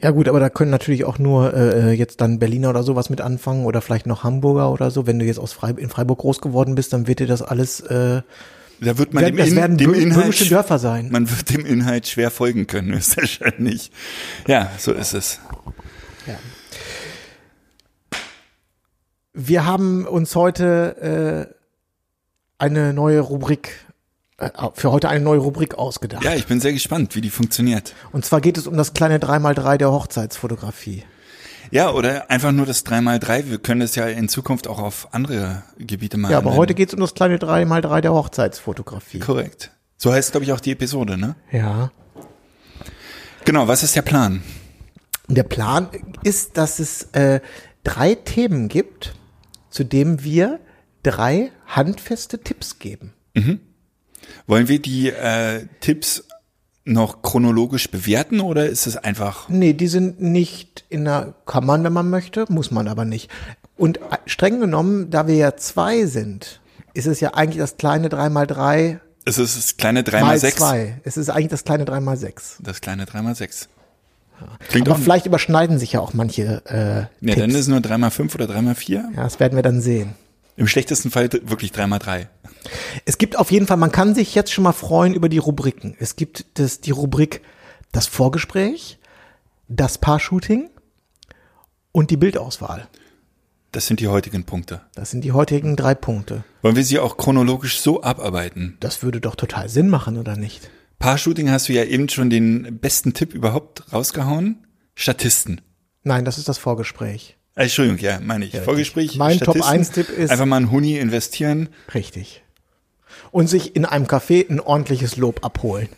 Ja 0.00 0.10
gut, 0.10 0.28
aber 0.28 0.38
da 0.38 0.48
können 0.48 0.70
natürlich 0.70 1.04
auch 1.04 1.18
nur 1.18 1.54
äh, 1.54 1.92
jetzt 1.92 2.20
dann 2.20 2.38
Berliner 2.38 2.70
oder 2.70 2.82
sowas 2.82 3.10
mit 3.10 3.20
anfangen 3.20 3.64
oder 3.64 3.80
vielleicht 3.80 4.06
noch 4.06 4.22
Hamburger 4.22 4.70
oder 4.70 4.90
so. 4.90 5.06
Wenn 5.06 5.18
du 5.18 5.24
jetzt 5.24 5.40
aus 5.40 5.52
Freiburg, 5.52 5.82
in 5.82 5.88
Freiburg 5.88 6.18
groß 6.20 6.40
geworden 6.40 6.74
bist, 6.76 6.92
dann 6.92 7.06
wird 7.08 7.18
dir 7.18 7.26
das 7.26 7.42
alles, 7.42 7.80
äh, 7.80 8.22
Da 8.80 8.98
wird 8.98 9.12
man 9.12 9.24
werden, 9.24 9.36
dem, 9.36 9.46
In, 9.48 9.56
werden 9.56 9.76
dem 9.76 9.94
Inhalt, 9.94 10.50
Dörfer 10.50 10.78
sein. 10.78 11.08
man 11.10 11.28
wird 11.28 11.50
dem 11.50 11.66
Inhalt 11.66 12.06
schwer 12.06 12.30
folgen 12.30 12.66
können, 12.68 12.92
höchstwahrscheinlich. 12.94 13.90
Ja, 14.46 14.70
so 14.78 14.92
ist 14.92 15.14
es. 15.14 15.40
Wir 19.40 19.64
haben 19.64 20.04
uns 20.04 20.34
heute 20.34 21.48
äh, 21.48 21.54
eine 22.58 22.92
neue 22.92 23.20
Rubrik, 23.20 23.86
äh, 24.38 24.50
für 24.74 24.90
heute 24.90 25.08
eine 25.08 25.20
neue 25.20 25.38
Rubrik 25.38 25.76
ausgedacht. 25.76 26.24
Ja, 26.24 26.34
ich 26.34 26.46
bin 26.46 26.60
sehr 26.60 26.72
gespannt, 26.72 27.14
wie 27.14 27.20
die 27.20 27.30
funktioniert. 27.30 27.94
Und 28.10 28.24
zwar 28.24 28.40
geht 28.40 28.58
es 28.58 28.66
um 28.66 28.76
das 28.76 28.94
kleine 28.94 29.18
3x3 29.18 29.76
der 29.76 29.92
Hochzeitsfotografie. 29.92 31.04
Ja, 31.70 31.92
oder 31.92 32.28
einfach 32.32 32.50
nur 32.50 32.66
das 32.66 32.84
3x3. 32.84 33.48
Wir 33.48 33.58
können 33.58 33.78
das 33.78 33.94
ja 33.94 34.08
in 34.08 34.28
Zukunft 34.28 34.66
auch 34.66 34.80
auf 34.80 35.06
andere 35.12 35.62
Gebiete 35.78 36.16
machen. 36.16 36.32
Ja, 36.32 36.38
aber 36.38 36.56
heute 36.56 36.74
geht 36.74 36.88
es 36.88 36.94
um 36.94 37.00
das 37.00 37.14
kleine 37.14 37.36
3x3 37.36 38.00
der 38.00 38.12
Hochzeitsfotografie. 38.12 39.20
Korrekt. 39.20 39.70
So 39.98 40.12
heißt, 40.12 40.32
glaube 40.32 40.46
ich, 40.46 40.52
auch 40.52 40.60
die 40.60 40.72
Episode, 40.72 41.16
ne? 41.16 41.36
Ja. 41.52 41.92
Genau, 43.44 43.68
was 43.68 43.84
ist 43.84 43.94
der 43.94 44.02
Plan? 44.02 44.42
Der 45.28 45.44
Plan 45.44 45.90
ist, 46.24 46.56
dass 46.56 46.80
es 46.80 47.04
äh, 47.12 47.40
drei 47.84 48.16
Themen 48.16 48.66
gibt, 48.66 49.14
zu 49.70 49.84
denen 49.84 50.22
wir 50.22 50.60
drei 51.02 51.50
handfeste 51.66 52.40
Tipps 52.40 52.78
geben. 52.78 53.12
Wollen 54.46 54.68
wir 54.68 54.80
die 54.80 55.10
äh, 55.10 55.66
Tipps 55.80 56.24
noch 56.84 57.22
chronologisch 57.22 57.90
bewerten 57.90 58.40
oder 58.40 58.66
ist 58.66 58.86
es 58.86 58.96
einfach. 58.96 59.48
Nee, 59.48 59.74
die 59.74 59.88
sind 59.88 60.20
nicht 60.20 60.84
in 60.88 61.04
der, 61.04 61.34
kann 61.46 61.66
man, 61.66 61.84
wenn 61.84 61.92
man 61.92 62.10
möchte, 62.10 62.46
muss 62.48 62.70
man 62.70 62.88
aber 62.88 63.04
nicht. 63.04 63.30
Und 63.76 63.98
äh, 63.98 64.16
streng 64.26 64.60
genommen, 64.60 65.10
da 65.10 65.26
wir 65.26 65.36
ja 65.36 65.56
zwei 65.56 66.06
sind, 66.06 66.60
ist 66.94 67.06
es 67.06 67.20
ja 67.20 67.34
eigentlich 67.34 67.58
das 67.58 67.76
kleine 67.76 68.08
3x3 68.08 68.98
Es 69.24 69.38
ist 69.38 69.56
das 69.56 69.76
kleine 69.76 70.02
mal 70.02 70.36
3x6. 70.36 70.56
2. 70.56 71.00
Es 71.04 71.16
ist 71.16 71.28
eigentlich 71.30 71.48
das 71.48 71.64
kleine 71.64 71.84
3x6. 71.84 72.56
Das 72.60 72.80
kleine 72.80 73.04
3x6. 73.04 73.68
Klingt 74.68 74.88
Aber 74.88 74.96
auch. 74.96 75.02
vielleicht 75.02 75.26
überschneiden 75.26 75.78
sich 75.78 75.92
ja 75.92 76.00
auch 76.00 76.14
manche 76.14 76.62
äh, 76.66 76.74
Ja, 77.26 77.34
dann 77.34 77.34
Tipps. 77.50 77.54
ist 77.54 77.60
es 77.60 77.68
nur 77.68 77.78
3x5 77.78 78.34
oder 78.34 78.44
3x4. 78.46 78.92
Ja, 78.92 79.22
das 79.24 79.40
werden 79.40 79.56
wir 79.56 79.62
dann 79.62 79.80
sehen. 79.80 80.14
Im 80.56 80.66
schlechtesten 80.66 81.10
Fall 81.10 81.30
wirklich 81.32 81.72
3x3. 81.72 82.26
Es 83.04 83.18
gibt 83.18 83.38
auf 83.38 83.50
jeden 83.52 83.66
Fall, 83.66 83.76
man 83.76 83.92
kann 83.92 84.14
sich 84.14 84.34
jetzt 84.34 84.52
schon 84.52 84.64
mal 84.64 84.72
freuen 84.72 85.14
über 85.14 85.28
die 85.28 85.38
Rubriken. 85.38 85.96
Es 86.00 86.16
gibt 86.16 86.46
das, 86.54 86.80
die 86.80 86.90
Rubrik 86.90 87.42
das 87.92 88.06
Vorgespräch, 88.06 88.98
das 89.68 89.98
Paar-Shooting 89.98 90.68
und 91.92 92.10
die 92.10 92.16
Bildauswahl. 92.16 92.88
Das 93.72 93.86
sind 93.86 94.00
die 94.00 94.08
heutigen 94.08 94.44
Punkte. 94.44 94.80
Das 94.94 95.10
sind 95.10 95.22
die 95.24 95.32
heutigen 95.32 95.76
drei 95.76 95.94
Punkte. 95.94 96.42
Wollen 96.62 96.76
wir 96.76 96.84
sie 96.84 96.98
auch 96.98 97.16
chronologisch 97.16 97.80
so 97.80 98.02
abarbeiten? 98.02 98.76
Das 98.80 99.02
würde 99.02 99.20
doch 99.20 99.36
total 99.36 99.68
Sinn 99.68 99.88
machen, 99.90 100.16
oder 100.16 100.36
nicht? 100.36 100.70
Paar-Shooting 100.98 101.50
hast 101.50 101.68
du 101.68 101.72
ja 101.72 101.84
eben 101.84 102.08
schon 102.08 102.28
den 102.30 102.78
besten 102.80 103.14
Tipp 103.14 103.34
überhaupt 103.34 103.92
rausgehauen. 103.92 104.66
Statisten. 104.94 105.60
Nein, 106.02 106.24
das 106.24 106.38
ist 106.38 106.48
das 106.48 106.58
Vorgespräch. 106.58 107.36
Äh, 107.54 107.62
Entschuldigung, 107.64 107.98
ja, 108.00 108.18
meine 108.20 108.44
ich. 108.46 108.56
Vorgespräch. 108.58 109.16
Mein 109.16 109.36
Statisten. 109.36 109.60
Top-1-Tipp 109.62 110.08
ist- 110.10 110.30
Einfach 110.30 110.46
mal 110.46 110.56
einen 110.56 110.70
Huni 110.70 110.96
investieren. 110.98 111.68
Richtig. 111.94 112.42
Und 113.30 113.48
sich 113.48 113.76
in 113.76 113.84
einem 113.84 114.06
Café 114.06 114.48
ein 114.50 114.58
ordentliches 114.60 115.16
Lob 115.16 115.44
abholen. 115.44 115.88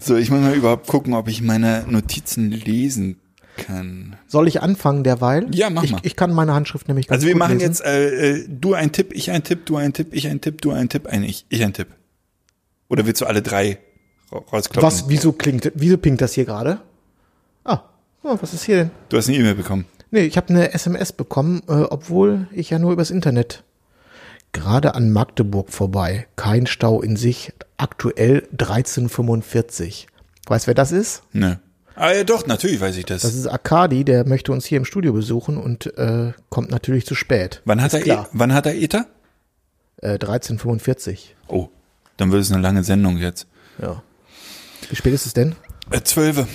So, 0.00 0.16
ich 0.16 0.30
muss 0.30 0.40
mal 0.40 0.54
überhaupt 0.54 0.86
gucken, 0.86 1.14
ob 1.14 1.28
ich 1.28 1.40
meine 1.40 1.84
Notizen 1.88 2.50
lesen 2.50 3.18
kann. 3.56 4.16
Soll 4.26 4.48
ich 4.48 4.60
anfangen 4.60 5.02
derweil? 5.04 5.46
Ja, 5.54 5.70
mach 5.70 5.82
ich, 5.84 5.92
mal. 5.92 6.00
Ich 6.02 6.14
kann 6.16 6.32
meine 6.32 6.52
Handschrift 6.54 6.88
nämlich 6.88 7.06
ganz 7.08 7.18
Also 7.18 7.26
wir 7.28 7.36
machen 7.36 7.58
lesen. 7.58 7.68
jetzt 7.70 7.84
äh, 7.84 8.32
äh, 8.38 8.46
du 8.48 8.74
ein 8.74 8.92
Tipp, 8.92 9.12
ich 9.14 9.30
ein 9.30 9.42
Tipp, 9.44 9.64
du 9.66 9.76
ein 9.76 9.92
Tipp, 9.92 10.08
ich 10.12 10.28
ein 10.28 10.40
Tipp, 10.40 10.60
du 10.60 10.72
ein 10.72 10.88
Tipp, 10.88 11.06
ein 11.06 11.22
ich, 11.22 11.46
ich 11.48 11.62
ein 11.64 11.72
Tipp. 11.72 11.88
Oder 12.94 13.06
willst 13.06 13.20
du 13.20 13.26
alle 13.26 13.42
drei 13.42 13.78
ra- 14.30 14.38
rauskloppen? 14.52 14.82
Was, 14.82 15.08
wieso 15.08 15.32
klingt, 15.32 15.70
wieso 15.74 15.98
pinkt 15.98 16.20
das 16.20 16.32
hier 16.34 16.44
gerade? 16.44 16.80
Ah, 17.64 17.80
oh, 18.22 18.36
was 18.40 18.54
ist 18.54 18.64
hier 18.64 18.76
denn? 18.76 18.90
Du 19.08 19.16
hast 19.16 19.28
eine 19.28 19.36
E-Mail 19.36 19.56
bekommen. 19.56 19.84
Nee, 20.10 20.20
ich 20.22 20.36
habe 20.36 20.48
eine 20.50 20.72
SMS 20.72 21.12
bekommen, 21.12 21.62
äh, 21.68 21.72
obwohl 21.72 22.46
ich 22.52 22.70
ja 22.70 22.78
nur 22.78 22.92
übers 22.92 23.10
Internet. 23.10 23.64
Gerade 24.52 24.94
an 24.94 25.10
Magdeburg 25.10 25.70
vorbei. 25.70 26.28
Kein 26.36 26.68
Stau 26.68 27.02
in 27.02 27.16
sich. 27.16 27.52
Aktuell 27.78 28.46
1345. 28.52 30.06
Weißt 30.46 30.66
wer 30.68 30.74
das 30.74 30.92
ist? 30.92 31.22
Nö. 31.32 31.54
Ah 31.96 32.12
ja, 32.12 32.24
doch, 32.24 32.46
natürlich 32.46 32.80
weiß 32.80 32.96
ich 32.96 33.04
das. 33.06 33.22
Das 33.22 33.34
ist 33.34 33.46
Akadi, 33.46 34.04
der 34.04 34.26
möchte 34.26 34.52
uns 34.52 34.64
hier 34.66 34.78
im 34.78 34.84
Studio 34.84 35.12
besuchen 35.12 35.56
und 35.56 35.96
äh, 35.96 36.32
kommt 36.48 36.70
natürlich 36.70 37.06
zu 37.06 37.14
spät. 37.14 37.62
wann 37.64 37.80
hat 37.80 37.88
ist 37.88 37.94
er 37.94 38.00
klar. 38.02 38.24
E- 38.26 38.28
wann 38.32 38.52
hat 38.52 38.66
er 38.66 38.74
Ether? 38.74 39.06
Äh, 40.02 40.10
1345. 40.14 41.36
Oh, 41.48 41.68
dann 42.16 42.32
wird 42.32 42.42
es 42.42 42.52
eine 42.52 42.62
lange 42.62 42.84
Sendung 42.84 43.18
jetzt. 43.18 43.46
Ja. 43.80 44.02
Wie 44.88 44.96
spät 44.96 45.14
ist 45.14 45.26
es 45.26 45.34
denn? 45.34 45.56
Äh, 45.90 46.02
zwölfe. 46.02 46.46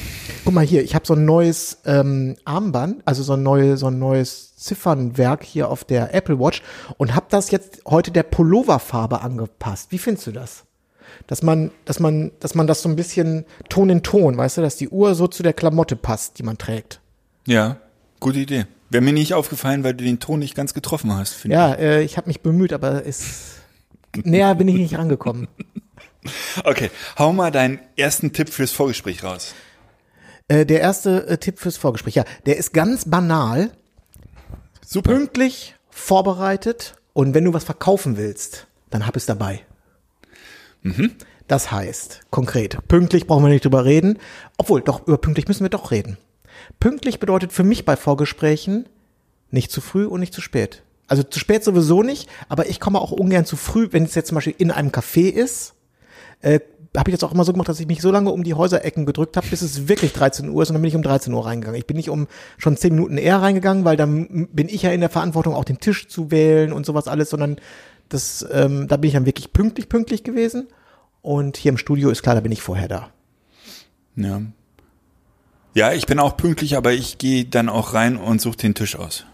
Guck 0.43 0.53
mal 0.53 0.65
hier, 0.65 0.83
ich 0.83 0.95
habe 0.95 1.05
so 1.05 1.13
ein 1.13 1.25
neues 1.25 1.79
ähm, 1.85 2.35
Armband, 2.45 3.01
also 3.05 3.21
so 3.21 3.33
ein, 3.33 3.43
neue, 3.43 3.77
so 3.77 3.87
ein 3.87 3.99
neues 3.99 4.55
Ziffernwerk 4.55 5.43
hier 5.43 5.69
auf 5.69 5.83
der 5.83 6.13
Apple 6.15 6.39
Watch 6.39 6.63
und 6.97 7.15
habe 7.15 7.27
das 7.29 7.51
jetzt 7.51 7.81
heute 7.85 8.11
der 8.11 8.23
Pulloverfarbe 8.23 9.21
angepasst. 9.21 9.91
Wie 9.91 9.99
findest 9.99 10.27
du 10.27 10.31
das? 10.31 10.65
Dass 11.27 11.43
man, 11.43 11.71
dass 11.85 11.99
man, 11.99 12.31
dass 12.39 12.55
man 12.55 12.65
das 12.67 12.81
so 12.81 12.89
ein 12.89 12.95
bisschen 12.95 13.45
Ton 13.67 13.89
in 13.89 14.03
Ton, 14.03 14.37
weißt 14.37 14.57
du, 14.57 14.61
dass 14.61 14.77
die 14.77 14.89
Uhr 14.89 15.15
so 15.15 15.27
zu 15.27 15.43
der 15.43 15.53
Klamotte 15.53 15.95
passt, 15.95 16.39
die 16.39 16.43
man 16.43 16.57
trägt. 16.57 16.99
Ja, 17.45 17.77
gute 18.19 18.39
Idee. 18.39 18.65
Wäre 18.89 19.03
mir 19.03 19.13
nicht 19.13 19.35
aufgefallen, 19.35 19.83
weil 19.83 19.93
du 19.93 20.03
den 20.03 20.19
Ton 20.19 20.39
nicht 20.39 20.55
ganz 20.55 20.73
getroffen 20.73 21.15
hast. 21.15 21.33
finde 21.33 21.55
Ja, 21.55 21.73
äh, 21.73 22.01
ich 22.01 22.17
habe 22.17 22.27
mich 22.27 22.41
bemüht, 22.41 22.73
aber 22.73 23.05
es 23.05 23.58
näher 24.15 24.55
bin 24.55 24.67
ich 24.67 24.75
nicht 24.75 24.97
rangekommen. 24.97 25.47
Okay, 26.65 26.91
hau 27.17 27.31
mal 27.31 27.49
deinen 27.49 27.79
ersten 27.95 28.33
Tipp 28.33 28.49
fürs 28.49 28.73
Vorgespräch 28.73 29.23
raus. 29.23 29.55
Äh, 30.49 30.65
der 30.65 30.81
erste 30.81 31.25
äh, 31.27 31.37
Tipp 31.37 31.59
fürs 31.59 31.77
Vorgespräch, 31.77 32.15
ja, 32.15 32.25
der 32.45 32.57
ist 32.57 32.73
ganz 32.73 33.09
banal, 33.09 33.71
Super. 34.85 35.13
pünktlich, 35.13 35.75
vorbereitet 35.89 36.95
und 37.13 37.33
wenn 37.33 37.45
du 37.45 37.53
was 37.53 37.63
verkaufen 37.63 38.17
willst, 38.17 38.67
dann 38.89 39.07
hab 39.07 39.15
es 39.15 39.27
dabei. 39.27 39.65
Das 41.47 41.71
heißt, 41.71 42.21
konkret, 42.29 42.77
pünktlich 42.87 43.27
brauchen 43.27 43.43
wir 43.43 43.49
nicht 43.49 43.65
drüber 43.65 43.85
reden, 43.85 44.19
obwohl, 44.57 44.81
doch, 44.81 45.07
über 45.07 45.17
pünktlich 45.17 45.47
müssen 45.47 45.63
wir 45.63 45.69
doch 45.69 45.91
reden. 45.91 46.17
Pünktlich 46.79 47.19
bedeutet 47.19 47.53
für 47.53 47.63
mich 47.63 47.85
bei 47.85 47.95
Vorgesprächen 47.95 48.87
nicht 49.51 49.71
zu 49.71 49.81
früh 49.81 50.05
und 50.05 50.19
nicht 50.19 50.33
zu 50.33 50.41
spät. 50.41 50.83
Also 51.09 51.23
zu 51.23 51.39
spät 51.39 51.63
sowieso 51.63 52.03
nicht, 52.03 52.29
aber 52.47 52.69
ich 52.69 52.79
komme 52.79 53.01
auch 53.01 53.11
ungern 53.11 53.45
zu 53.45 53.57
früh, 53.57 53.89
wenn 53.91 54.03
es 54.03 54.15
jetzt 54.15 54.27
zum 54.27 54.35
Beispiel 54.35 54.55
in 54.57 54.71
einem 54.71 54.89
Café 54.89 55.29
ist. 55.29 55.73
Äh, 56.41 56.59
habe 56.97 57.09
ich 57.09 57.13
jetzt 57.13 57.23
auch 57.23 57.31
immer 57.31 57.43
so 57.43 57.51
gemacht, 57.51 57.69
dass 57.69 57.79
ich 57.79 57.87
mich 57.87 58.01
so 58.01 58.11
lange 58.11 58.31
um 58.31 58.43
die 58.43 58.53
Häuserecken 58.53 59.05
gedrückt 59.05 59.37
habe, 59.37 59.47
bis 59.47 59.61
es 59.61 59.87
wirklich 59.87 60.13
13 60.13 60.49
Uhr 60.49 60.63
ist 60.63 60.69
und 60.69 60.75
dann 60.75 60.81
bin 60.81 60.89
ich 60.89 60.95
um 60.95 61.03
13 61.03 61.33
Uhr 61.33 61.45
reingegangen. 61.45 61.77
Ich 61.77 61.85
bin 61.85 61.97
nicht 61.97 62.09
um 62.09 62.27
schon 62.57 62.77
10 62.77 62.95
Minuten 62.95 63.17
eher 63.17 63.41
reingegangen, 63.41 63.85
weil 63.85 63.95
dann 63.95 64.47
bin 64.51 64.69
ich 64.69 64.83
ja 64.83 64.91
in 64.91 65.01
der 65.01 65.09
Verantwortung, 65.09 65.53
auch 65.53 65.65
den 65.65 65.79
Tisch 65.79 66.07
zu 66.07 66.31
wählen 66.31 66.73
und 66.73 66.85
sowas 66.85 67.07
alles, 67.07 67.29
sondern 67.29 67.57
das, 68.09 68.45
ähm, 68.51 68.87
da 68.87 68.97
bin 68.97 69.09
ich 69.09 69.13
dann 69.13 69.25
wirklich 69.25 69.53
pünktlich, 69.53 69.87
pünktlich 69.87 70.23
gewesen. 70.23 70.67
Und 71.21 71.57
hier 71.57 71.69
im 71.69 71.77
Studio 71.77 72.09
ist 72.09 72.23
klar, 72.23 72.35
da 72.35 72.41
bin 72.41 72.51
ich 72.51 72.61
vorher 72.61 72.87
da. 72.87 73.09
Ja. 74.15 74.41
Ja, 75.75 75.93
ich 75.93 76.07
bin 76.07 76.19
auch 76.19 76.35
pünktlich, 76.35 76.75
aber 76.75 76.93
ich 76.93 77.19
gehe 77.19 77.45
dann 77.45 77.69
auch 77.69 77.93
rein 77.93 78.17
und 78.17 78.41
suche 78.41 78.57
den 78.57 78.73
Tisch 78.73 78.95
aus. 78.95 79.25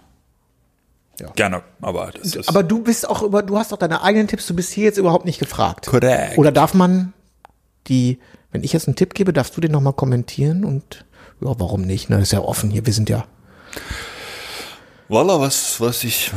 Ja. 1.20 1.30
Gerne, 1.36 1.64
aber 1.82 2.12
das 2.12 2.36
ist 2.36 2.50
Aber 2.50 2.64
du 2.64 2.82
bist 2.82 3.08
auch 3.08 3.22
über, 3.22 3.42
du 3.42 3.58
hast 3.58 3.72
doch 3.72 3.78
deine 3.78 4.02
eigenen 4.02 4.28
Tipps, 4.28 4.48
du 4.48 4.54
bist 4.54 4.72
hier 4.74 4.84
jetzt 4.86 4.98
überhaupt 4.98 5.26
nicht 5.26 5.40
gefragt. 5.40 5.86
korrekt. 5.88 6.38
Oder 6.38 6.52
darf 6.52 6.74
man 6.74 7.14
die, 7.88 8.20
wenn 8.52 8.64
ich 8.64 8.74
jetzt 8.74 8.88
einen 8.88 8.96
Tipp 8.96 9.14
gebe, 9.14 9.32
darfst 9.32 9.56
du 9.56 9.62
den 9.62 9.72
nochmal 9.72 9.94
kommentieren 9.94 10.66
und 10.66 11.06
ja, 11.42 11.54
warum 11.58 11.82
nicht? 11.82 12.10
Ne, 12.10 12.20
ist 12.20 12.34
ja 12.34 12.40
offen 12.40 12.70
hier, 12.70 12.86
wir 12.86 12.94
sind 12.94 13.10
ja. 13.10 13.26
Walla, 15.08 15.40
was, 15.40 15.80
was 15.80 16.04
ich. 16.04 16.32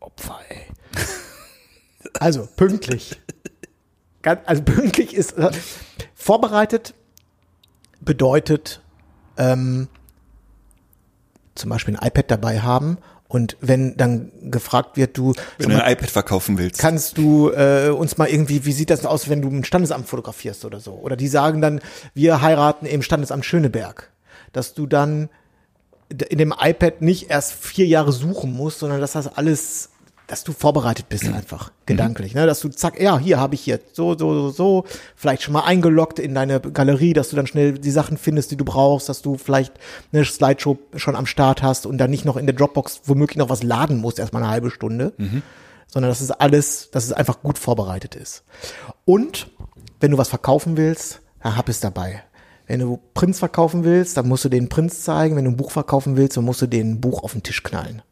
Opfer, 0.00 0.38
ey. 0.48 0.66
Also, 2.20 2.48
pünktlich. 2.56 3.20
Also 4.22 4.62
pünktlich 4.62 5.14
ist 5.14 5.36
äh, 5.36 5.50
vorbereitet 6.14 6.94
bedeutet 8.00 8.80
ähm, 9.36 9.88
zum 11.54 11.70
Beispiel 11.70 11.96
ein 11.96 12.06
iPad 12.06 12.30
dabei 12.30 12.60
haben 12.60 12.98
und 13.28 13.56
wenn 13.60 13.96
dann 13.96 14.30
gefragt 14.42 14.96
wird, 14.96 15.16
du 15.18 15.34
Wenn 15.58 15.70
du 15.70 15.82
ein 15.82 15.92
iPad 15.92 16.10
verkaufen 16.10 16.58
willst. 16.58 16.78
kannst 16.78 17.18
du 17.18 17.50
äh, 17.50 17.88
uns 17.88 18.16
mal 18.16 18.28
irgendwie, 18.28 18.64
wie 18.64 18.72
sieht 18.72 18.90
das 18.90 19.04
aus, 19.04 19.28
wenn 19.28 19.42
du 19.42 19.48
ein 19.48 19.64
Standesamt 19.64 20.06
fotografierst 20.08 20.64
oder 20.64 20.78
so? 20.78 20.92
Oder 20.92 21.16
die 21.16 21.28
sagen 21.28 21.60
dann, 21.60 21.80
wir 22.14 22.42
heiraten 22.42 22.86
im 22.86 23.02
Standesamt 23.02 23.44
Schöneberg. 23.44 24.10
Dass 24.52 24.74
du 24.74 24.86
dann 24.86 25.30
in 26.10 26.38
dem 26.38 26.54
iPad 26.56 27.00
nicht 27.02 27.30
erst 27.30 27.54
vier 27.54 27.86
Jahre 27.86 28.12
suchen 28.12 28.52
musst, 28.52 28.78
sondern 28.78 29.00
dass 29.00 29.12
das 29.12 29.26
alles, 29.26 29.90
dass 30.26 30.42
du 30.42 30.52
vorbereitet 30.52 31.08
bist 31.08 31.28
einfach, 31.28 31.70
gedanklich. 31.86 32.34
Ne? 32.34 32.46
Dass 32.46 32.60
du 32.60 32.68
zack, 32.68 33.00
ja, 33.00 33.18
hier 33.18 33.38
habe 33.38 33.54
ich 33.54 33.66
jetzt 33.66 33.94
so, 33.94 34.16
so, 34.16 34.34
so, 34.34 34.50
so, 34.50 34.84
vielleicht 35.16 35.42
schon 35.42 35.52
mal 35.52 35.64
eingeloggt 35.64 36.18
in 36.18 36.34
deine 36.34 36.60
Galerie, 36.60 37.12
dass 37.12 37.28
du 37.30 37.36
dann 37.36 37.46
schnell 37.46 37.78
die 37.78 37.90
Sachen 37.90 38.16
findest, 38.16 38.50
die 38.50 38.56
du 38.56 38.64
brauchst, 38.64 39.08
dass 39.08 39.20
du 39.20 39.36
vielleicht 39.36 39.74
eine 40.12 40.24
Slideshow 40.24 40.78
schon 40.96 41.14
am 41.14 41.26
Start 41.26 41.62
hast 41.62 41.84
und 41.84 41.98
dann 41.98 42.10
nicht 42.10 42.24
noch 42.24 42.36
in 42.36 42.46
der 42.46 42.54
Dropbox 42.54 43.02
womöglich 43.04 43.36
noch 43.36 43.50
was 43.50 43.62
laden 43.62 44.00
musst, 44.00 44.18
erstmal 44.18 44.42
eine 44.42 44.52
halbe 44.52 44.70
Stunde 44.70 45.12
sondern 45.94 46.10
dass 46.10 46.20
es 46.20 46.32
alles, 46.32 46.90
dass 46.90 47.04
es 47.04 47.12
einfach 47.12 47.40
gut 47.40 47.56
vorbereitet 47.56 48.16
ist. 48.16 48.42
Und 49.04 49.48
wenn 50.00 50.10
du 50.10 50.18
was 50.18 50.28
verkaufen 50.28 50.76
willst, 50.76 51.20
dann 51.40 51.56
hab 51.56 51.68
es 51.68 51.78
dabei. 51.78 52.24
Wenn 52.66 52.80
du 52.80 52.98
Prints 53.14 53.38
verkaufen 53.38 53.84
willst, 53.84 54.16
dann 54.16 54.26
musst 54.26 54.44
du 54.44 54.48
den 54.48 54.68
Prints 54.68 55.02
zeigen. 55.02 55.36
Wenn 55.36 55.44
du 55.44 55.52
ein 55.52 55.56
Buch 55.56 55.70
verkaufen 55.70 56.16
willst, 56.16 56.36
dann 56.36 56.44
musst 56.44 56.62
du 56.62 56.66
den 56.66 57.00
Buch 57.00 57.22
auf 57.22 57.32
den 57.32 57.44
Tisch 57.44 57.62
knallen. 57.62 58.02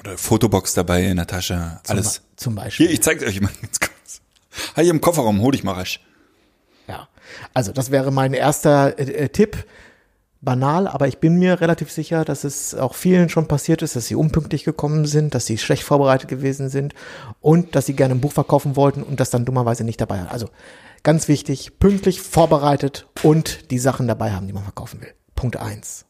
Oder 0.00 0.16
Fotobox 0.16 0.74
dabei 0.74 1.04
in 1.04 1.16
der 1.16 1.26
Tasche. 1.26 1.80
Alles. 1.86 2.22
Zum 2.36 2.54
Beispiel. 2.54 2.86
Hier, 2.86 2.94
ich 2.94 3.02
zeig's 3.02 3.22
euch 3.22 3.40
mal 3.40 3.50
ganz 3.62 3.80
kurz. 3.80 4.20
Ha, 4.76 4.80
hier 4.80 4.90
im 4.90 5.00
Kofferraum, 5.00 5.40
hol 5.40 5.52
dich 5.52 5.62
mal 5.62 5.74
rasch. 5.74 6.00
Ja. 6.88 7.08
Also 7.54 7.72
das 7.72 7.90
wäre 7.90 8.10
mein 8.10 8.32
erster 8.32 8.98
äh, 8.98 9.02
äh, 9.02 9.28
Tipp. 9.28 9.64
Banal, 10.42 10.88
aber 10.88 11.06
ich 11.06 11.18
bin 11.18 11.36
mir 11.36 11.60
relativ 11.60 11.92
sicher, 11.92 12.24
dass 12.24 12.44
es 12.44 12.74
auch 12.74 12.94
vielen 12.94 13.28
schon 13.28 13.46
passiert 13.46 13.82
ist, 13.82 13.94
dass 13.94 14.06
sie 14.06 14.14
unpünktlich 14.14 14.64
gekommen 14.64 15.04
sind, 15.04 15.34
dass 15.34 15.44
sie 15.44 15.58
schlecht 15.58 15.82
vorbereitet 15.82 16.30
gewesen 16.30 16.70
sind 16.70 16.94
und 17.40 17.76
dass 17.76 17.84
sie 17.84 17.92
gerne 17.94 18.14
ein 18.14 18.22
Buch 18.22 18.32
verkaufen 18.32 18.74
wollten 18.74 19.02
und 19.02 19.20
das 19.20 19.28
dann 19.28 19.44
dummerweise 19.44 19.84
nicht 19.84 20.00
dabei 20.00 20.20
haben. 20.20 20.28
Also 20.28 20.48
ganz 21.02 21.28
wichtig, 21.28 21.78
pünktlich 21.78 22.22
vorbereitet 22.22 23.06
und 23.22 23.70
die 23.70 23.78
Sachen 23.78 24.08
dabei 24.08 24.32
haben, 24.32 24.46
die 24.46 24.54
man 24.54 24.62
verkaufen 24.62 25.02
will. 25.02 25.12
Punkt 25.34 25.58
eins. 25.58 26.06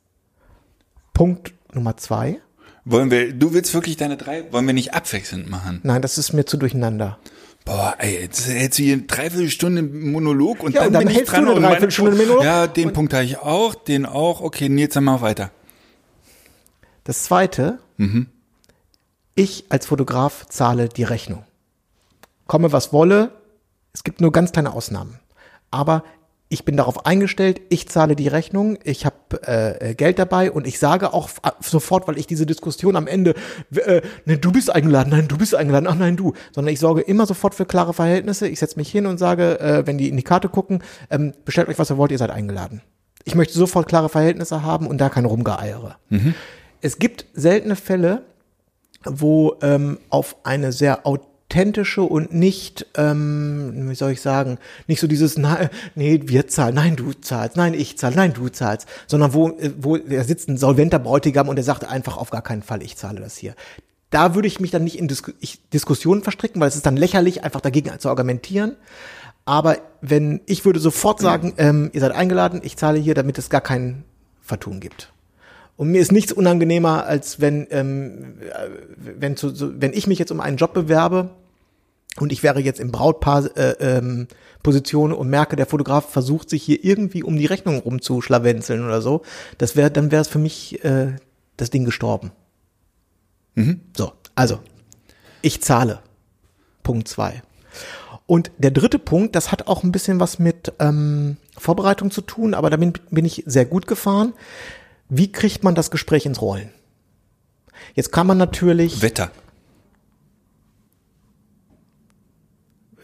Punkt 1.13 1.53
Nummer 1.75 1.97
zwei. 1.97 2.41
Wollen 2.85 3.11
wir, 3.11 3.33
du 3.33 3.53
willst 3.53 3.75
wirklich 3.75 3.97
deine 3.97 4.17
drei, 4.17 4.51
wollen 4.53 4.67
wir 4.67 4.75
nicht 4.75 4.95
abwechselnd 4.95 5.49
machen? 5.49 5.81
Nein, 5.83 6.03
das 6.03 6.19
ist 6.19 6.33
mir 6.33 6.45
zu 6.47 6.57
durcheinander. 6.57 7.19
Boah, 7.65 7.95
ey, 7.99 8.23
jetzt 8.23 8.49
hältst 8.49 8.79
du 8.79 8.83
hier 8.83 8.95
eine 8.95 9.03
Dreiviertelstunde 9.03 9.83
Monolog 9.83 10.63
und 10.63 10.75
Ja, 10.75 10.81
dann, 10.81 10.89
und 10.89 10.93
dann 10.95 11.01
bin 11.03 11.11
ich 11.11 11.17
hältst 11.19 11.33
du 11.33 11.37
dran 11.37 11.45
eine 11.45 11.55
und 11.57 11.63
Dreiviertelstunde 11.63 12.17
Monolog. 12.17 12.45
Ja, 12.45 12.67
den 12.67 12.93
Punkt 12.93 13.13
habe 13.13 13.25
ich 13.25 13.39
auch, 13.39 13.75
den 13.75 14.07
auch. 14.07 14.41
Okay, 14.41 14.69
Nils, 14.69 14.95
dann 14.95 15.05
mal 15.05 15.21
weiter. 15.21 15.51
Das 17.05 17.25
zweite, 17.25 17.79
ich 19.35 19.65
als 19.69 19.87
Fotograf 19.87 20.47
zahle 20.49 20.89
die 20.89 21.03
Rechnung. 21.03 21.45
Komme 22.47 22.73
was 22.73 22.93
wolle, 22.93 23.33
es 23.93 24.05
gibt 24.05 24.21
nur 24.21 24.33
ganz 24.33 24.53
kleine 24.53 24.73
Ausnahmen. 24.73 25.19
Aber 25.71 26.05
ich 26.53 26.65
bin 26.65 26.77
darauf 26.77 27.07
eingestellt, 27.07 27.61
ich 27.69 27.89
zahle 27.89 28.17
die 28.17 28.27
Rechnung, 28.27 28.77
ich 28.83 29.07
habe 29.07 29.17
äh, 29.47 29.91
äh, 29.91 29.95
Geld 29.95 30.19
dabei 30.19 30.51
und 30.51 30.67
ich 30.67 30.81
sage 30.81 31.15
auch 31.15 31.29
f- 31.29 31.41
sofort, 31.61 32.09
weil 32.09 32.19
ich 32.19 32.27
diese 32.27 32.45
Diskussion 32.45 32.97
am 32.97 33.07
Ende, 33.07 33.35
äh, 33.75 34.03
ne, 34.25 34.37
du 34.37 34.51
bist 34.51 34.69
eingeladen, 34.69 35.11
nein, 35.11 35.29
du 35.29 35.39
bist 35.39 35.55
eingeladen, 35.55 35.87
ach 35.89 35.95
nein, 35.95 36.17
du, 36.17 36.33
sondern 36.53 36.75
ich 36.75 36.81
sorge 36.81 37.03
immer 37.03 37.25
sofort 37.25 37.55
für 37.55 37.67
klare 37.67 37.95
Verhältnisse. 37.95 38.49
Ich 38.49 38.59
setze 38.59 38.77
mich 38.79 38.91
hin 38.91 39.07
und 39.07 39.19
sage, 39.19 39.61
äh, 39.61 39.87
wenn 39.87 39.97
die 39.97 40.09
in 40.09 40.17
die 40.17 40.25
Karte 40.25 40.49
gucken, 40.49 40.83
ähm, 41.09 41.33
bestellt 41.45 41.69
euch, 41.69 41.79
was 41.79 41.91
ihr 41.91 41.97
wollt, 41.99 42.11
ihr 42.11 42.19
seid 42.19 42.31
eingeladen. 42.31 42.83
Ich 43.25 43.37
möchte 43.37 43.55
sofort 43.57 43.87
klare 43.87 44.09
Verhältnisse 44.09 44.65
haben 44.65 44.89
und 44.89 44.99
da 44.99 45.09
kein 45.09 45.27
Rumgeeiere. 45.27 45.97
Es 46.81 46.99
gibt 46.99 47.27
seltene 47.33 47.77
Fälle, 47.77 48.23
wo 49.05 49.55
ähm, 49.63 49.99
auf 50.09 50.37
eine 50.43 50.73
sehr 50.73 51.07
authentische 51.51 52.03
und 52.03 52.33
nicht, 52.33 52.87
ähm, 52.97 53.89
wie 53.91 53.95
soll 53.95 54.13
ich 54.13 54.21
sagen, 54.21 54.59
nicht 54.87 55.01
so 55.01 55.07
dieses, 55.07 55.37
na, 55.37 55.71
nee, 55.95 56.23
wir 56.25 56.47
zahlen, 56.49 56.75
nein, 56.75 56.97
du 56.97 57.13
zahlst, 57.13 57.57
nein, 57.57 57.75
ich 57.75 57.99
zahle, 57.99 58.17
nein, 58.17 58.33
du 58.33 58.49
zahlst, 58.49 58.87
sondern 59.07 59.35
wo, 59.35 59.49
äh, 59.51 59.73
wo 59.79 59.97
da 59.97 60.23
sitzt 60.25 60.49
ein 60.49 60.57
solventer 60.57 60.99
Bräutigam 60.99 61.49
und 61.49 61.57
der 61.57 61.65
sagt 61.65 61.85
einfach 61.85 62.17
auf 62.17 62.31
gar 62.31 62.43
keinen 62.43 62.63
Fall, 62.63 62.83
ich 62.83 62.97
zahle 62.97 63.21
das 63.21 63.37
hier. 63.37 63.55
Da 64.11 64.35
würde 64.35 64.49
ich 64.49 64.61
mich 64.61 64.71
dann 64.71 64.85
nicht 64.85 64.99
in 64.99 65.09
Dis 65.09 65.23
ich, 65.41 65.69
Diskussionen 65.71 66.23
verstricken, 66.23 66.61
weil 66.61 66.69
es 66.69 66.77
ist 66.77 66.87
dann 66.87 66.97
lächerlich, 66.97 67.45
einfach 67.45 67.61
dagegen 67.61 67.99
zu 67.99 68.09
argumentieren. 68.09 68.77
Aber 69.45 69.79
wenn, 70.01 70.41
ich 70.47 70.65
würde 70.65 70.81
sofort 70.81 71.21
sagen, 71.21 71.55
ähm, 71.57 71.91
ihr 71.93 72.01
seid 72.01 72.13
eingeladen, 72.13 72.61
ich 72.63 72.77
zahle 72.77 72.99
hier, 72.99 73.15
damit 73.15 73.39
es 73.39 73.51
gar 73.51 73.61
kein 73.61 74.05
Vertun 74.41 74.81
gibt. 74.81 75.13
Und 75.81 75.93
mir 75.93 76.03
ist 76.03 76.13
nichts 76.13 76.31
unangenehmer, 76.31 77.07
als 77.07 77.41
wenn, 77.41 77.67
ähm, 77.71 78.35
äh, 78.41 78.69
wenn, 78.99 79.35
zu, 79.39 79.49
so, 79.49 79.81
wenn 79.81 79.95
ich 79.95 80.07
mich 80.07 80.19
jetzt 80.19 80.31
um 80.31 80.39
einen 80.39 80.59
Job 80.59 80.75
bewerbe 80.75 81.31
und 82.19 82.33
ich 82.33 82.43
wäre 82.43 82.61
jetzt 82.61 82.81
im 82.81 82.93
Brautpaar 82.93 83.57
äh, 83.57 83.77
ähm, 83.81 84.29
Position 84.63 85.11
und 85.11 85.31
merke, 85.31 85.57
der 85.57 85.65
Fotograf 85.65 86.11
versucht 86.11 86.51
sich 86.51 86.65
hier 86.65 86.85
irgendwie 86.85 87.23
um 87.23 87.39
die 87.39 87.47
Rechnung 87.47 87.79
rumzuschlawenzeln 87.79 88.85
oder 88.85 89.01
so, 89.01 89.23
das 89.57 89.75
wäre, 89.75 89.91
dann 89.91 90.11
wäre 90.11 90.21
es 90.21 90.29
für 90.29 90.39
mich 90.39 90.85
äh, 90.85 91.17
das 91.57 91.71
Ding 91.71 91.87
gestorben. 91.87 92.31
So, 93.97 94.13
also 94.35 94.59
ich 95.41 95.63
zahle. 95.63 96.01
Punkt 96.83 97.09
zwei. 97.09 97.41
Und 98.27 98.51
der 98.59 98.71
dritte 98.71 98.99
Punkt, 98.99 99.35
das 99.35 99.51
hat 99.51 99.67
auch 99.67 99.83
ein 99.83 99.93
bisschen 99.93 100.21
was 100.21 100.39
mit 100.39 100.75
ähm, 100.79 101.39
Vorbereitung 101.57 102.11
zu 102.11 102.21
tun, 102.21 102.53
aber 102.53 102.69
damit 102.69 103.01
bin 103.11 103.25
ich 103.25 103.45
sehr 103.47 103.65
gut 103.65 103.87
gefahren. 103.87 104.35
Wie 105.11 105.31
kriegt 105.31 105.65
man 105.65 105.75
das 105.75 105.91
Gespräch 105.91 106.25
ins 106.25 106.41
Rollen? 106.41 106.71
Jetzt 107.95 108.13
kann 108.13 108.27
man 108.27 108.39
natürlich. 108.39 109.03
Wetter. 109.03 109.31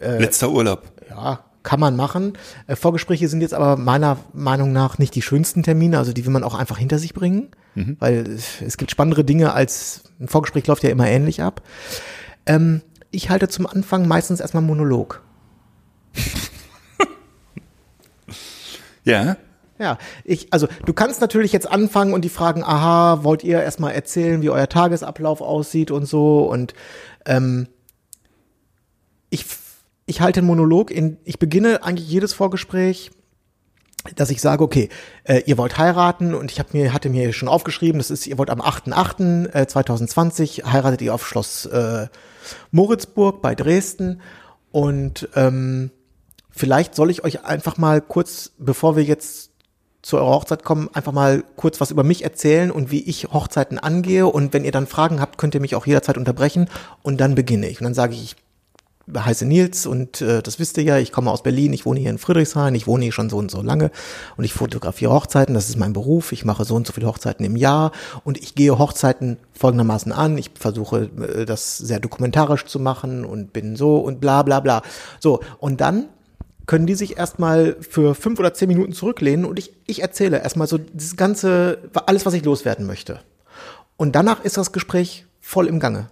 Letzter 0.00 0.50
Urlaub. 0.50 0.84
Ja, 1.08 1.44
kann 1.62 1.80
man 1.80 1.96
machen. 1.96 2.34
Äh, 2.66 2.76
Vorgespräche 2.76 3.28
sind 3.28 3.40
jetzt 3.40 3.54
aber 3.54 3.76
meiner 3.76 4.18
Meinung 4.32 4.72
nach 4.72 4.98
nicht 4.98 5.14
die 5.14 5.22
schönsten 5.22 5.62
Termine, 5.62 5.98
also 5.98 6.12
die 6.12 6.24
will 6.24 6.32
man 6.32 6.44
auch 6.44 6.54
einfach 6.54 6.78
hinter 6.78 6.98
sich 6.98 7.12
bringen, 7.12 7.48
weil 7.98 8.26
es, 8.62 8.76
gibt 8.76 8.90
spannendere 8.90 9.24
Dinge 9.24 9.52
als 9.52 10.04
ein 10.20 10.28
Vorgespräch 10.28 10.66
läuft 10.66 10.84
ja 10.84 10.90
immer 10.90 11.08
ähnlich 11.08 11.42
ab. 11.42 11.62
Ähm, 12.46 12.82
ich 13.10 13.30
halte 13.30 13.48
zum 13.48 13.66
Anfang 13.66 14.06
meistens 14.06 14.40
erstmal 14.40 14.62
Monolog. 14.62 15.22
Ja. 19.06 19.36
Ja, 19.78 19.98
ich, 20.24 20.52
also 20.52 20.68
du 20.86 20.94
kannst 20.94 21.20
natürlich 21.20 21.52
jetzt 21.52 21.70
anfangen 21.70 22.14
und 22.14 22.24
die 22.24 22.30
fragen, 22.30 22.64
aha, 22.64 23.24
wollt 23.24 23.44
ihr 23.44 23.62
erstmal 23.62 23.92
erzählen, 23.92 24.40
wie 24.40 24.50
euer 24.50 24.68
Tagesablauf 24.68 25.40
aussieht 25.40 25.90
und 25.90 26.06
so 26.06 26.50
und 26.50 26.72
ähm, 27.26 27.68
ich, 29.28 29.44
ich 30.06 30.20
halte 30.20 30.40
einen 30.40 30.46
Monolog 30.46 30.90
in, 30.90 31.18
ich 31.24 31.38
beginne 31.38 31.82
eigentlich 31.82 32.08
jedes 32.08 32.32
Vorgespräch, 32.32 33.10
dass 34.14 34.30
ich 34.30 34.40
sage, 34.40 34.62
okay, 34.62 34.88
äh, 35.24 35.42
ihr 35.46 35.58
wollt 35.58 35.78
heiraten 35.78 36.34
und 36.34 36.52
ich 36.52 36.60
hab 36.60 36.72
mir, 36.72 36.92
hatte 36.92 37.10
mir 37.10 37.32
schon 37.32 37.48
aufgeschrieben, 37.48 37.98
das 37.98 38.10
ist, 38.10 38.26
ihr 38.26 38.38
wollt 38.38 38.50
am 38.50 38.60
8.8.2020 38.60 40.64
heiratet 40.64 41.02
ihr 41.02 41.12
auf 41.12 41.26
Schloss 41.26 41.66
äh, 41.66 42.06
Moritzburg 42.70 43.42
bei 43.42 43.54
Dresden 43.54 44.20
und 44.70 45.28
ähm, 45.34 45.90
vielleicht 46.50 46.94
soll 46.94 47.10
ich 47.10 47.24
euch 47.24 47.44
einfach 47.44 47.78
mal 47.78 48.00
kurz, 48.00 48.52
bevor 48.58 48.96
wir 48.96 49.02
jetzt 49.02 49.50
zu 50.06 50.18
eurer 50.18 50.30
Hochzeit 50.30 50.62
kommen, 50.62 50.88
einfach 50.92 51.10
mal 51.10 51.42
kurz 51.56 51.80
was 51.80 51.90
über 51.90 52.04
mich 52.04 52.22
erzählen 52.22 52.70
und 52.70 52.92
wie 52.92 53.02
ich 53.02 53.24
Hochzeiten 53.32 53.76
angehe. 53.76 54.28
Und 54.28 54.52
wenn 54.52 54.64
ihr 54.64 54.70
dann 54.70 54.86
Fragen 54.86 55.20
habt, 55.20 55.36
könnt 55.36 55.56
ihr 55.56 55.60
mich 55.60 55.74
auch 55.74 55.84
jederzeit 55.84 56.16
unterbrechen 56.16 56.68
und 57.02 57.20
dann 57.20 57.34
beginne 57.34 57.68
ich. 57.68 57.80
Und 57.80 57.86
dann 57.86 57.94
sage 57.94 58.14
ich, 58.14 58.22
ich 58.22 58.36
heiße 59.12 59.46
Nils 59.46 59.84
und 59.84 60.20
äh, 60.20 60.42
das 60.42 60.60
wisst 60.60 60.76
ihr 60.76 60.84
ja, 60.84 60.98
ich 60.98 61.10
komme 61.10 61.32
aus 61.32 61.42
Berlin, 61.42 61.72
ich 61.72 61.86
wohne 61.86 61.98
hier 61.98 62.10
in 62.10 62.18
Friedrichshain, 62.18 62.76
ich 62.76 62.86
wohne 62.86 63.04
hier 63.04 63.12
schon 63.12 63.30
so 63.30 63.36
und 63.36 63.50
so 63.50 63.62
lange 63.62 63.90
und 64.36 64.44
ich 64.44 64.52
fotografiere 64.52 65.12
Hochzeiten, 65.12 65.54
das 65.54 65.68
ist 65.68 65.76
mein 65.76 65.92
Beruf, 65.92 66.30
ich 66.30 66.44
mache 66.44 66.64
so 66.64 66.76
und 66.76 66.86
so 66.86 66.92
viele 66.92 67.06
Hochzeiten 67.08 67.44
im 67.44 67.56
Jahr 67.56 67.90
und 68.22 68.38
ich 68.38 68.54
gehe 68.54 68.78
Hochzeiten 68.78 69.38
folgendermaßen 69.52 70.12
an, 70.12 70.38
ich 70.38 70.50
versuche 70.58 71.10
äh, 71.20 71.44
das 71.46 71.78
sehr 71.78 72.00
dokumentarisch 72.00 72.64
zu 72.64 72.78
machen 72.78 73.24
und 73.24 73.52
bin 73.52 73.74
so 73.76 73.98
und 73.98 74.20
bla 74.20 74.42
bla 74.42 74.60
bla. 74.60 74.82
So, 75.20 75.40
und 75.58 75.80
dann 75.80 76.08
können 76.66 76.86
die 76.86 76.94
sich 76.94 77.16
erstmal 77.16 77.76
für 77.80 78.14
fünf 78.14 78.38
oder 78.38 78.52
zehn 78.52 78.68
Minuten 78.68 78.92
zurücklehnen 78.92 79.44
und 79.44 79.58
ich, 79.58 79.72
ich 79.86 80.02
erzähle 80.02 80.42
erstmal 80.42 80.66
so 80.66 80.78
das 80.78 81.16
ganze, 81.16 81.78
alles, 82.06 82.26
was 82.26 82.34
ich 82.34 82.44
loswerden 82.44 82.86
möchte. 82.86 83.20
Und 83.96 84.14
danach 84.14 84.44
ist 84.44 84.56
das 84.56 84.72
Gespräch 84.72 85.26
voll 85.40 85.68
im 85.68 85.80
Gange. 85.80 86.08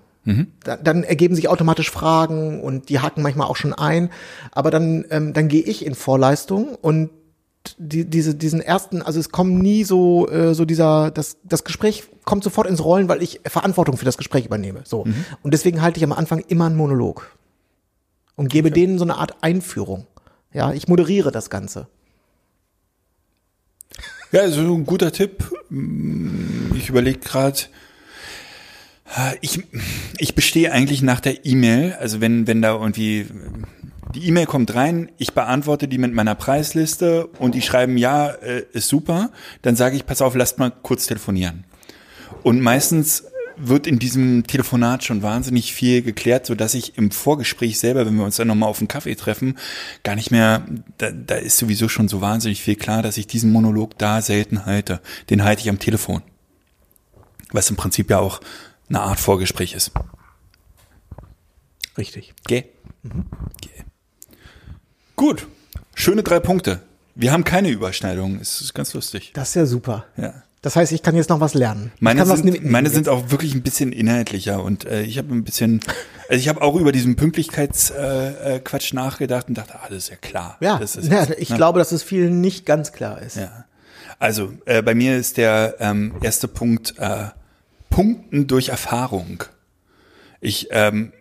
Da, 0.65 0.77
dann 0.77 1.05
ergeben 1.05 1.35
sich 1.35 1.49
automatisch 1.49 1.91
Fragen 1.91 2.63
und 2.63 2.89
die 2.89 3.01
haken 3.01 3.21
manchmal 3.23 3.47
auch 3.47 3.57
schon 3.57 3.75
ein. 3.75 4.11
Aber 4.53 4.71
dann, 4.71 5.05
ähm, 5.11 5.33
dann 5.35 5.49
gehe 5.49 5.63
ich 5.63 5.85
in 5.85 5.95
Vorleistung 5.95 6.77
und 6.81 7.11
die, 7.79 8.05
diese, 8.05 8.35
diesen 8.35 8.61
ersten, 8.61 9.03
also 9.03 9.21
es 9.21 9.31
kommt 9.31 9.63
nie 9.63 9.85
so, 9.85 10.29
äh, 10.29 10.55
so 10.55 10.65
dieser, 10.65 11.11
das, 11.11 11.39
das 11.45 11.65
Gespräch 11.65 12.05
kommt 12.25 12.45
sofort 12.45 12.69
ins 12.69 12.85
Rollen, 12.85 13.09
weil 13.09 13.23
ich 13.23 13.41
Verantwortung 13.45 13.97
für 13.97 14.05
das 14.05 14.17
Gespräch 14.19 14.47
übernehme. 14.47 14.83
So. 14.85 15.05
Und 15.43 15.55
deswegen 15.55 15.83
halte 15.83 15.99
ich 15.99 16.05
am 16.05 16.13
Anfang 16.13 16.41
immer 16.49 16.67
einen 16.67 16.77
Monolog 16.77 17.37
und 18.37 18.51
gebe 18.51 18.71
denen 18.71 18.99
so 18.99 19.05
eine 19.05 19.17
Art 19.17 19.43
Einführung. 19.43 20.07
Ja, 20.55 20.73
ich 20.73 20.89
moderiere 20.89 21.33
das 21.33 21.51
Ganze. 21.51 21.89
Ja, 24.33 24.41
also 24.41 24.61
ein 24.61 24.87
guter 24.87 25.13
Tipp. 25.13 25.45
Ich 26.77 26.89
überlege 26.89 27.19
gerade. 27.19 27.59
Ich, 29.43 29.63
ich 30.17 30.35
bestehe 30.35 30.73
eigentlich 30.73 31.03
nach 31.03 31.21
der 31.21 31.45
E-Mail, 31.45 31.95
also 32.01 32.21
wenn, 32.21 32.47
wenn 32.47 32.63
da 32.63 32.73
irgendwie 32.73 33.27
die 34.15 34.27
E-Mail 34.27 34.47
kommt 34.47 34.75
rein, 34.75 35.11
ich 35.19 35.35
beantworte 35.35 35.89
die 35.89 35.99
mit 35.99 36.15
meiner 36.15 36.35
Preisliste 36.35 37.27
und 37.39 37.55
die 37.55 37.63
schreiben, 37.63 37.97
ja, 37.97 38.29
äh, 38.29 38.65
ist 38.73 38.89
super, 38.89 39.31
dann 39.63 39.77
sage 39.77 39.97
ich, 39.97 40.07
pass 40.07 40.23
auf, 40.23 40.35
lasst 40.35 40.59
mal 40.59 40.73
kurz 40.83 41.07
telefonieren. 41.07 41.65
Und 42.43 42.61
meistens 42.61 43.25
wird 43.57 43.87
in 43.87 43.99
diesem 43.99 44.47
Telefonat 44.47 45.05
schon 45.05 45.23
wahnsinnig 45.23 45.73
viel 45.73 46.03
geklärt, 46.03 46.47
so 46.47 46.55
dass 46.55 46.75
ich 46.75 46.99
im 46.99 47.11
Vorgespräch 47.11 47.79
selber, 47.79 48.07
wenn 48.07 48.17
wir 48.17 48.25
uns 48.25 48.37
dann 48.37 48.49
nochmal 48.49 48.69
auf 48.69 48.79
einen 48.79 48.89
Kaffee 48.89 49.15
treffen, 49.15 49.59
gar 50.03 50.15
nicht 50.15 50.31
mehr, 50.31 50.67
da, 50.99 51.11
da 51.11 51.37
ist 51.37 51.57
sowieso 51.57 51.89
schon 51.89 52.09
so 52.09 52.21
wahnsinnig 52.21 52.63
viel 52.63 52.77
klar, 52.77 53.03
dass 53.03 53.17
ich 53.17 53.27
diesen 53.27 53.53
Monolog 53.53 53.99
da 53.99 54.23
selten 54.23 54.67
halte. 54.67 55.01
Den 55.31 55.45
halte 55.45 55.63
ich 55.63 55.69
am 55.69 55.79
Telefon. 55.79 56.23
Was 57.51 57.71
im 57.71 57.77
Prinzip 57.77 58.11
ja 58.11 58.19
auch 58.19 58.41
eine 58.89 59.01
Art 59.01 59.21
Vorgespräch 59.21 59.75
ist. 59.75 59.93
Richtig. 61.97 62.35
Geh. 62.47 62.65
Geh. 63.61 63.85
Gut. 65.17 65.47
Schöne 65.95 66.23
drei 66.23 66.41
Punkte. 66.41 66.83
Wir 67.15 67.33
haben 67.33 67.45
keine 67.45 67.71
Überschneidungen. 67.71 68.41
Es 68.41 68.61
ist 68.61 68.75
ganz 68.75 68.95
lustig. 68.95 69.33
Das 69.35 69.51
ist 69.51 69.55
ja 69.55 69.67
super. 69.67 70.07
Ja. 70.17 70.44
Das 70.65 70.77
heißt, 70.77 70.93
ich 70.93 71.03
kann 71.03 71.15
jetzt 71.15 71.29
noch 71.29 71.41
was 71.41 71.53
lernen. 71.53 71.93
Meine, 72.01 72.25
sind, 72.25 72.47
mitnehmen 72.47 72.73
meine 72.73 72.89
sind 72.89 73.07
auch 73.11 73.31
wirklich 73.31 73.55
ein 73.55 73.61
bisschen 73.61 73.93
inhaltlicher 73.93 74.65
und 74.65 74.87
äh, 74.87 75.03
ich 75.03 75.19
habe 75.19 75.35
ein 75.35 75.45
bisschen, 75.45 75.81
also 76.31 76.41
ich 76.41 76.49
habe 76.49 76.63
auch 76.63 76.75
über 76.77 76.91
diesen 76.91 77.17
Pünktlichkeitsquatsch 77.17 78.93
äh, 78.93 78.93
äh, 78.93 78.97
nachgedacht 78.97 79.49
und 79.49 79.59
dachte, 79.59 79.75
ah, 79.75 79.89
das 79.91 79.99
ist 79.99 80.09
ja 80.09 80.17
klar. 80.17 80.57
Ja, 80.61 80.79
das 80.79 80.97
ist 80.97 81.13
ja 81.13 81.21
jetzt, 81.21 81.39
ich 81.39 81.51
ne? 81.51 81.57
glaube, 81.57 81.81
dass 81.81 81.93
es 81.93 82.03
vielen 82.03 82.41
nicht 82.41 82.65
ganz 82.65 82.93
klar 82.93 83.21
ist. 83.21 83.37
Ja. 83.37 83.67
Also 84.19 84.55
äh, 84.65 84.81
bei 84.81 84.95
mir 84.95 85.19
ist 85.19 85.37
der 85.37 85.75
ähm, 85.81 86.15
erste 86.23 86.49
Punkt 86.49 86.95
äh, 86.97 87.27
Punkten 87.91 88.47
durch 88.47 88.71
Erfahrung. 88.71 89.45
Ich 90.41 90.69
ähm, 90.71 91.13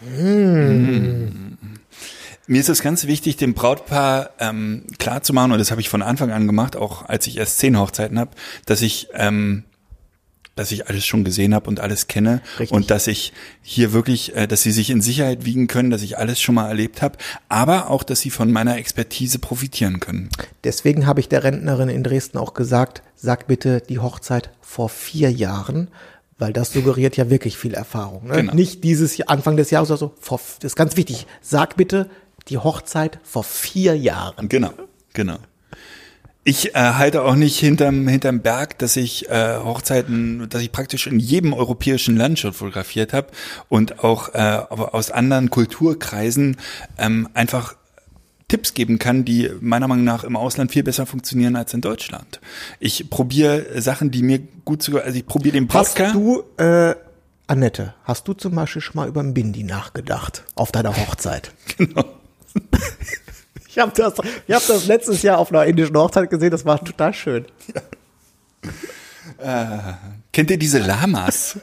hm. 0.00 1.58
Mir 2.50 2.58
ist 2.58 2.68
es 2.68 2.82
ganz 2.82 3.06
wichtig, 3.06 3.36
dem 3.36 3.54
Brautpaar 3.54 4.30
ähm, 4.40 4.82
klar 4.98 5.22
zu 5.22 5.32
machen, 5.32 5.52
und 5.52 5.58
das 5.58 5.70
habe 5.70 5.80
ich 5.80 5.88
von 5.88 6.02
Anfang 6.02 6.32
an 6.32 6.48
gemacht, 6.48 6.74
auch 6.74 7.08
als 7.08 7.28
ich 7.28 7.36
erst 7.36 7.60
zehn 7.60 7.78
Hochzeiten 7.78 8.18
habe, 8.18 8.32
dass 8.66 8.82
ich 8.82 9.06
ähm, 9.14 9.62
dass 10.56 10.72
ich 10.72 10.88
alles 10.88 11.06
schon 11.06 11.22
gesehen 11.22 11.54
habe 11.54 11.68
und 11.68 11.78
alles 11.78 12.08
kenne 12.08 12.42
Richtig. 12.58 12.72
und 12.72 12.90
dass 12.90 13.06
ich 13.06 13.32
hier 13.62 13.92
wirklich, 13.92 14.34
äh, 14.34 14.48
dass 14.48 14.62
sie 14.62 14.72
sich 14.72 14.90
in 14.90 15.00
Sicherheit 15.00 15.44
wiegen 15.44 15.68
können, 15.68 15.90
dass 15.90 16.02
ich 16.02 16.18
alles 16.18 16.40
schon 16.40 16.56
mal 16.56 16.66
erlebt 16.66 17.02
habe, 17.02 17.18
aber 17.48 17.88
auch, 17.88 18.02
dass 18.02 18.20
sie 18.20 18.30
von 18.30 18.50
meiner 18.50 18.76
Expertise 18.78 19.38
profitieren 19.38 20.00
können. 20.00 20.28
Deswegen 20.64 21.06
habe 21.06 21.20
ich 21.20 21.28
der 21.28 21.44
Rentnerin 21.44 21.88
in 21.88 22.02
Dresden 22.02 22.36
auch 22.36 22.54
gesagt, 22.54 23.04
sag 23.14 23.46
bitte 23.46 23.80
die 23.80 24.00
Hochzeit 24.00 24.50
vor 24.60 24.88
vier 24.88 25.30
Jahren, 25.30 25.86
weil 26.36 26.52
das 26.52 26.72
suggeriert 26.72 27.16
ja 27.16 27.30
wirklich 27.30 27.56
viel 27.56 27.74
Erfahrung. 27.74 28.26
Ne? 28.26 28.34
Genau. 28.34 28.54
Nicht 28.54 28.82
dieses 28.82 29.16
Jahr- 29.16 29.30
Anfang 29.30 29.56
des 29.56 29.70
Jahres 29.70 29.90
oder 29.90 29.98
so. 29.98 30.14
Vor, 30.20 30.40
das 30.58 30.72
ist 30.72 30.76
ganz 30.76 30.96
wichtig. 30.96 31.28
Sag 31.40 31.76
bitte 31.76 32.10
die 32.48 32.58
Hochzeit 32.58 33.18
vor 33.22 33.44
vier 33.44 33.96
Jahren. 33.96 34.48
Genau, 34.48 34.72
genau. 35.12 35.38
Ich 36.42 36.74
äh, 36.74 36.78
halte 36.78 37.22
auch 37.22 37.34
nicht 37.34 37.58
hinterm, 37.58 38.08
hinterm 38.08 38.40
Berg, 38.40 38.78
dass 38.78 38.96
ich 38.96 39.28
äh, 39.28 39.58
Hochzeiten, 39.58 40.48
dass 40.48 40.62
ich 40.62 40.72
praktisch 40.72 41.06
in 41.06 41.18
jedem 41.18 41.52
europäischen 41.52 42.16
Land 42.16 42.38
schon 42.38 42.54
fotografiert 42.54 43.12
habe 43.12 43.28
und 43.68 44.02
auch 44.02 44.30
äh, 44.34 44.38
aber 44.38 44.94
aus 44.94 45.10
anderen 45.10 45.50
Kulturkreisen 45.50 46.56
ähm, 46.96 47.28
einfach 47.34 47.76
Tipps 48.48 48.74
geben 48.74 48.98
kann, 48.98 49.24
die 49.24 49.50
meiner 49.60 49.86
Meinung 49.86 50.04
nach 50.04 50.24
im 50.24 50.34
Ausland 50.34 50.72
viel 50.72 50.82
besser 50.82 51.06
funktionieren 51.06 51.56
als 51.56 51.72
in 51.74 51.82
Deutschland. 51.82 52.40
Ich 52.80 53.08
probiere 53.10 53.80
Sachen, 53.80 54.10
die 54.10 54.22
mir 54.22 54.40
gut 54.64 54.82
zu, 54.82 54.98
also 54.98 55.16
ich 55.16 55.26
probiere 55.26 55.52
den 55.52 55.68
Hast 55.72 55.94
Podcast. 55.94 56.14
du, 56.14 56.42
äh, 56.56 56.94
Annette, 57.46 57.94
hast 58.04 58.26
du 58.26 58.32
zum 58.32 58.54
Beispiel 58.54 58.82
schon 58.82 58.96
mal 58.96 59.08
über 59.08 59.22
ein 59.22 59.34
Bindi 59.34 59.62
nachgedacht 59.62 60.44
auf 60.54 60.72
deiner 60.72 60.96
Hochzeit? 60.96 61.52
Genau. 61.76 62.04
Ich 63.72 63.78
habe 63.78 63.92
das, 63.94 64.14
ich 64.48 64.52
hab 64.52 64.66
das 64.66 64.86
letztes 64.86 65.22
Jahr 65.22 65.38
auf 65.38 65.52
einer 65.52 65.64
indischen 65.64 65.96
Hochzeit 65.96 66.28
gesehen, 66.28 66.50
das 66.50 66.64
war 66.64 66.84
total 66.84 67.14
schön. 67.14 67.46
Kennt 70.32 70.50
ihr 70.50 70.58
diese 70.58 70.80
Lamas? 70.80 71.56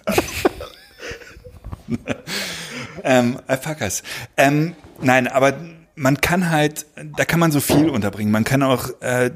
ähm, 3.04 3.40
Alpakas. 3.46 4.04
Ähm, 4.38 4.76
nein, 5.02 5.28
aber 5.28 5.54
man 5.96 6.22
kann 6.22 6.50
halt, 6.52 6.86
da 7.18 7.26
kann 7.26 7.40
man 7.40 7.52
so 7.52 7.60
viel 7.60 7.90
unterbringen. 7.90 8.32
Man 8.32 8.44
kann 8.44 8.62
auch 8.62 8.90
äh, 9.02 9.32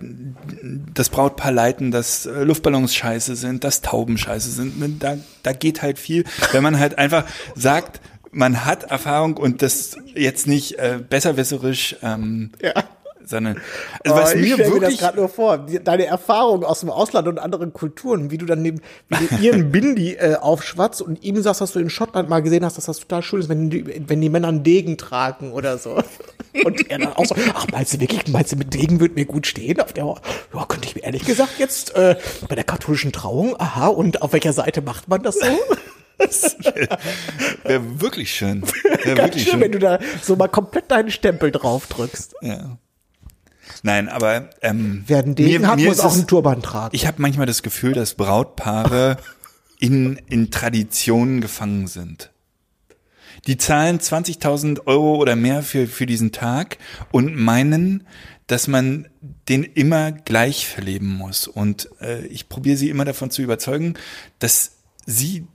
das 0.93 1.09
Brautpaar 1.09 1.51
leiten, 1.51 1.89
dass 1.91 2.27
äh, 2.27 2.43
Luftballons 2.43 2.93
scheiße 2.93 3.35
sind, 3.35 3.63
dass 3.63 3.81
Tauben 3.81 4.17
scheiße 4.17 4.51
sind. 4.51 5.01
Da, 5.01 5.17
da 5.41 5.53
geht 5.53 5.81
halt 5.81 5.97
viel, 5.97 6.23
wenn 6.51 6.61
man 6.61 6.79
halt 6.79 6.99
einfach 6.99 7.25
sagt, 7.55 7.99
man 8.31 8.65
hat 8.65 8.83
Erfahrung 8.91 9.37
und 9.37 9.61
das 9.61 9.97
jetzt 10.15 10.47
nicht 10.47 10.79
äh, 10.79 10.99
besserwisserisch, 11.07 11.97
ähm, 12.01 12.51
Ja. 12.61 12.73
sondern 13.25 13.57
also 14.03 14.15
was 14.17 14.33
Oh, 14.33 14.37
ich 14.37 14.41
mir 14.41 14.53
stell 14.55 14.57
mir 14.57 14.63
das 14.63 14.81
wirklich 14.81 14.99
gerade 14.99 15.17
nur 15.19 15.29
vor, 15.29 15.57
deine 15.57 16.05
Erfahrungen 16.05 16.63
aus 16.63 16.79
dem 16.79 16.89
Ausland 16.89 17.27
und 17.27 17.39
anderen 17.39 17.71
Kulturen, 17.73 18.31
wie 18.31 18.37
du 18.37 18.45
dann 18.45 18.61
neben, 18.61 18.81
wie 19.09 19.27
du 19.27 19.35
ihren 19.41 19.71
Bindi 19.71 20.13
äh, 20.15 20.35
aufschwatzt 20.35 21.01
und 21.01 21.23
ihm 21.23 21.41
sagst, 21.41 21.61
dass 21.61 21.73
du 21.73 21.79
in 21.79 21.89
Schottland 21.89 22.29
mal 22.29 22.41
gesehen 22.41 22.65
hast, 22.65 22.77
dass 22.77 22.85
das 22.85 22.99
total 22.99 23.21
schön 23.21 23.39
ist, 23.41 23.49
wenn 23.49 23.69
die, 23.69 24.09
wenn 24.09 24.21
die 24.21 24.29
Männer 24.29 24.47
einen 24.47 24.63
Degen 24.63 24.97
tragen 24.97 25.51
oder 25.51 25.77
so. 25.77 26.01
Und 26.65 26.89
er 26.91 26.99
dann 26.99 27.13
auch 27.13 27.23
so, 27.25 27.33
ach, 27.53 27.67
meinst 27.71 27.93
du 27.93 27.99
wirklich, 28.01 28.27
meinst 28.27 28.51
du, 28.51 28.57
mit 28.57 28.73
Degen 28.73 28.99
wird 28.99 29.15
mir 29.15 29.23
gut 29.25 29.47
stehen? 29.47 29.79
Auf 29.79 29.93
der, 29.93 30.03
ja, 30.03 30.65
könnte 30.65 30.85
ich 30.85 30.95
mir 30.95 31.03
ehrlich 31.03 31.23
gesagt 31.23 31.59
jetzt 31.59 31.95
äh, 31.95 32.17
bei 32.49 32.55
der 32.55 32.65
katholischen 32.65 33.13
Trauung, 33.13 33.55
aha, 33.57 33.87
und 33.87 34.21
auf 34.21 34.33
welcher 34.33 34.51
Seite 34.51 34.81
macht 34.81 35.07
man 35.07 35.23
das 35.23 35.35
so? 35.35 35.45
Wäre 37.63 38.01
wirklich 38.01 38.33
schön. 38.33 38.61
Wäre 39.03 39.15
Ganz 39.15 39.19
wirklich 39.19 39.43
schön, 39.43 39.51
schön. 39.53 39.61
wenn 39.61 39.71
du 39.71 39.79
da 39.79 39.99
so 40.21 40.35
mal 40.35 40.47
komplett 40.47 40.91
deinen 40.91 41.11
Stempel 41.11 41.51
drauf 41.51 41.87
drückst. 41.87 42.35
Ja. 42.41 42.77
Nein, 43.83 44.09
aber 44.09 44.49
ähm, 44.61 45.03
Werden 45.07 45.35
Degen 45.35 45.67
hat, 45.67 45.79
muss 45.79 45.97
ist 45.97 46.05
auch 46.05 46.13
einen 46.13 46.27
Turban 46.27 46.61
tragen. 46.61 46.95
Ich 46.95 47.07
habe 47.07 47.21
manchmal 47.21 47.45
das 47.47 47.63
Gefühl, 47.63 47.93
dass 47.93 48.13
Brautpaare 48.13 49.17
in, 49.79 50.17
in 50.29 50.51
Traditionen 50.51 51.41
gefangen 51.41 51.87
sind. 51.87 52.31
Die 53.47 53.57
zahlen 53.57 53.99
20.000 53.99 54.85
Euro 54.85 55.15
oder 55.15 55.35
mehr 55.35 55.63
für, 55.63 55.87
für 55.87 56.05
diesen 56.05 56.31
Tag 56.31 56.77
und 57.11 57.35
meinen, 57.35 58.05
dass 58.45 58.67
man 58.67 59.07
den 59.49 59.63
immer 59.63 60.11
gleich 60.11 60.67
verleben 60.67 61.07
muss. 61.07 61.47
Und 61.47 61.89
äh, 62.01 62.25
ich 62.27 62.49
probiere 62.49 62.77
sie 62.77 62.89
immer 62.89 63.05
davon 63.05 63.31
zu 63.31 63.41
überzeugen, 63.41 63.95
dass 64.37 64.73
sie 65.05 65.47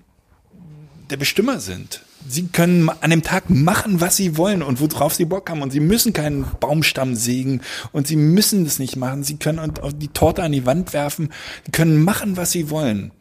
der 1.10 1.16
Bestimmer 1.16 1.60
sind. 1.60 2.02
Sie 2.28 2.48
können 2.48 2.88
an 2.88 3.10
dem 3.10 3.22
Tag 3.22 3.50
machen, 3.50 4.00
was 4.00 4.16
sie 4.16 4.36
wollen 4.36 4.62
und 4.62 4.80
worauf 4.80 5.14
sie 5.14 5.24
Bock 5.24 5.48
haben. 5.48 5.62
Und 5.62 5.70
sie 5.70 5.80
müssen 5.80 6.12
keinen 6.12 6.44
Baumstamm 6.58 7.14
sägen 7.14 7.60
und 7.92 8.06
sie 8.06 8.16
müssen 8.16 8.64
das 8.64 8.78
nicht 8.78 8.96
machen. 8.96 9.22
Sie 9.22 9.36
können 9.36 9.72
die 9.96 10.08
Torte 10.08 10.42
an 10.42 10.52
die 10.52 10.66
Wand 10.66 10.92
werfen. 10.92 11.32
Sie 11.64 11.72
können 11.72 12.02
machen, 12.02 12.36
was 12.36 12.50
sie 12.50 12.70
wollen. 12.70 13.12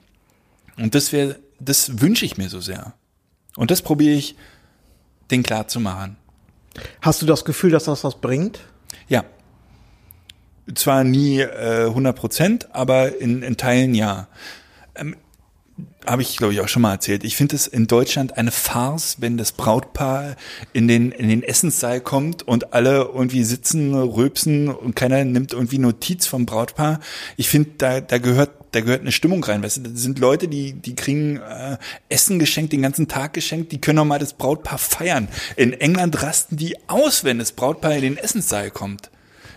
Und 0.77 0.95
das 0.95 1.11
wäre, 1.11 1.39
das 1.59 2.01
wünsche 2.01 2.25
ich 2.25 2.37
mir 2.37 2.49
so 2.49 2.59
sehr. 2.59 2.93
Und 3.55 3.71
das 3.71 3.81
probiere 3.81 4.15
ich, 4.15 4.35
den 5.31 5.43
klar 5.43 5.67
zu 5.67 5.79
machen. 5.79 6.17
Hast 7.01 7.21
du 7.21 7.25
das 7.25 7.45
Gefühl, 7.45 7.71
dass 7.71 7.85
das 7.85 8.03
was 8.03 8.15
bringt? 8.15 8.59
Ja. 9.07 9.23
Zwar 10.73 11.03
nie 11.03 11.39
äh, 11.39 11.85
100 11.85 12.15
Prozent, 12.15 12.75
aber 12.75 13.19
in, 13.19 13.43
in 13.43 13.55
Teilen 13.55 13.93
ja. 13.93 14.27
Ähm, 14.95 15.15
Habe 16.05 16.21
ich, 16.21 16.37
glaube 16.37 16.53
ich, 16.53 16.61
auch 16.61 16.67
schon 16.67 16.83
mal 16.83 16.93
erzählt. 16.93 17.23
Ich 17.23 17.35
finde 17.35 17.55
es 17.55 17.67
in 17.67 17.87
Deutschland 17.87 18.37
eine 18.37 18.51
Farce, 18.51 19.17
wenn 19.19 19.37
das 19.37 19.51
Brautpaar 19.51 20.35
in 20.71 20.87
den, 20.87 21.11
in 21.11 21.27
den 21.27 21.43
Essenssaal 21.43 21.99
kommt 21.99 22.43
und 22.43 22.73
alle 22.73 23.09
irgendwie 23.13 23.43
sitzen, 23.43 23.93
rülpsen 23.93 24.69
und 24.69 24.95
keiner 24.95 25.25
nimmt 25.25 25.51
irgendwie 25.51 25.79
Notiz 25.79 26.27
vom 26.27 26.45
Brautpaar. 26.45 26.99
Ich 27.35 27.49
finde, 27.49 27.71
da, 27.77 28.01
da 28.01 28.19
gehört 28.19 28.51
da 28.75 28.81
gehört 28.81 29.01
eine 29.01 29.13
Stimmung 29.13 29.41
rein. 29.43 29.63
Weißt 29.63 29.77
du, 29.77 29.81
das 29.81 30.01
sind 30.01 30.19
Leute, 30.19 30.49
die, 30.49 30.73
die 30.73 30.95
kriegen 30.95 31.37
äh, 31.37 31.77
Essen 32.09 32.39
geschenkt, 32.39 32.73
den 32.73 32.81
ganzen 32.81 33.07
Tag 33.07 33.33
geschenkt, 33.33 33.71
die 33.71 33.79
können 33.79 33.99
auch 33.99 34.05
mal 34.05 34.19
das 34.19 34.33
Brautpaar 34.33 34.77
feiern. 34.77 35.29
In 35.55 35.71
England 35.71 36.21
rasten 36.21 36.57
die 36.57 36.75
aus, 36.89 37.23
wenn 37.23 37.39
das 37.39 37.53
Brautpaar 37.53 37.95
in 37.95 38.01
den 38.01 38.17
Essenssaal 38.17 38.71
kommt. 38.71 39.11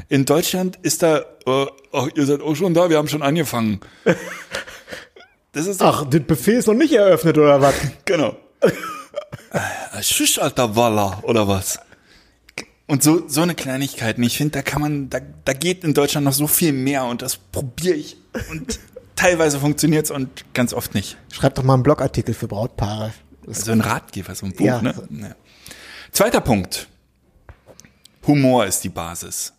In 0.09 0.25
Deutschland 0.25 0.79
ist 0.83 1.03
da, 1.03 1.19
äh, 1.47 1.67
ach, 1.93 2.09
ihr 2.15 2.27
seid 2.27 2.41
auch 2.41 2.55
schon 2.55 2.75
da, 2.75 2.91
wir 2.91 2.97
haben 2.97 3.09
schon 3.09 3.23
angefangen. 3.23 3.81
Das 5.59 5.67
ist 5.67 5.83
Ach, 5.83 6.05
das 6.09 6.21
Buffet 6.21 6.53
ist 6.59 6.69
noch 6.69 6.75
nicht 6.75 6.93
eröffnet, 6.93 7.37
oder 7.37 7.61
was? 7.61 7.75
Genau. 8.05 8.37
Äh, 9.51 10.03
Schisch, 10.05 10.39
alter 10.39 10.77
Waller, 10.77 11.19
oder 11.25 11.49
was? 11.49 11.81
Und 12.87 13.03
so, 13.03 13.29
so 13.29 13.43
eine 13.43 13.57
Kleinigkeiten. 13.57 14.23
Ich 14.23 14.37
finde, 14.37 14.53
da 14.53 14.63
kann 14.63 14.81
man, 14.81 15.11
da, 15.11 15.19
da 15.45 15.53
geht 15.55 15.83
in 15.83 15.95
Deutschland 15.95 16.25
noch 16.27 16.33
so 16.33 16.47
viel 16.47 16.73
mehr 16.73 17.07
und 17.07 17.23
das 17.23 17.37
probiere 17.37 17.97
ich. 17.97 18.17
Und 18.51 18.79
teilweise 19.17 19.59
funktioniert's 19.59 20.13
und 20.13 20.45
ganz 20.55 20.73
oft 20.73 20.95
nicht. 20.95 21.17
Schreib 21.33 21.57
doch 21.57 21.65
mal 21.65 21.75
einen 21.75 21.83
Blogartikel 21.83 22.35
für 22.35 22.47
Brautpaare. 22.47 23.13
Das 23.45 23.59
Also 23.59 23.73
ein 23.73 23.81
Ratgeber, 23.81 24.37
so 24.37 24.47
ein 24.47 24.53
Buch, 24.53 24.65
Ja. 24.65 24.81
ne? 24.81 24.95
Ja. 25.11 25.35
Zweiter 26.13 26.41
Punkt. 26.41 26.87
Humor 28.29 28.65
ist 28.65 28.85
die 28.85 28.91
Basis. 28.91 29.53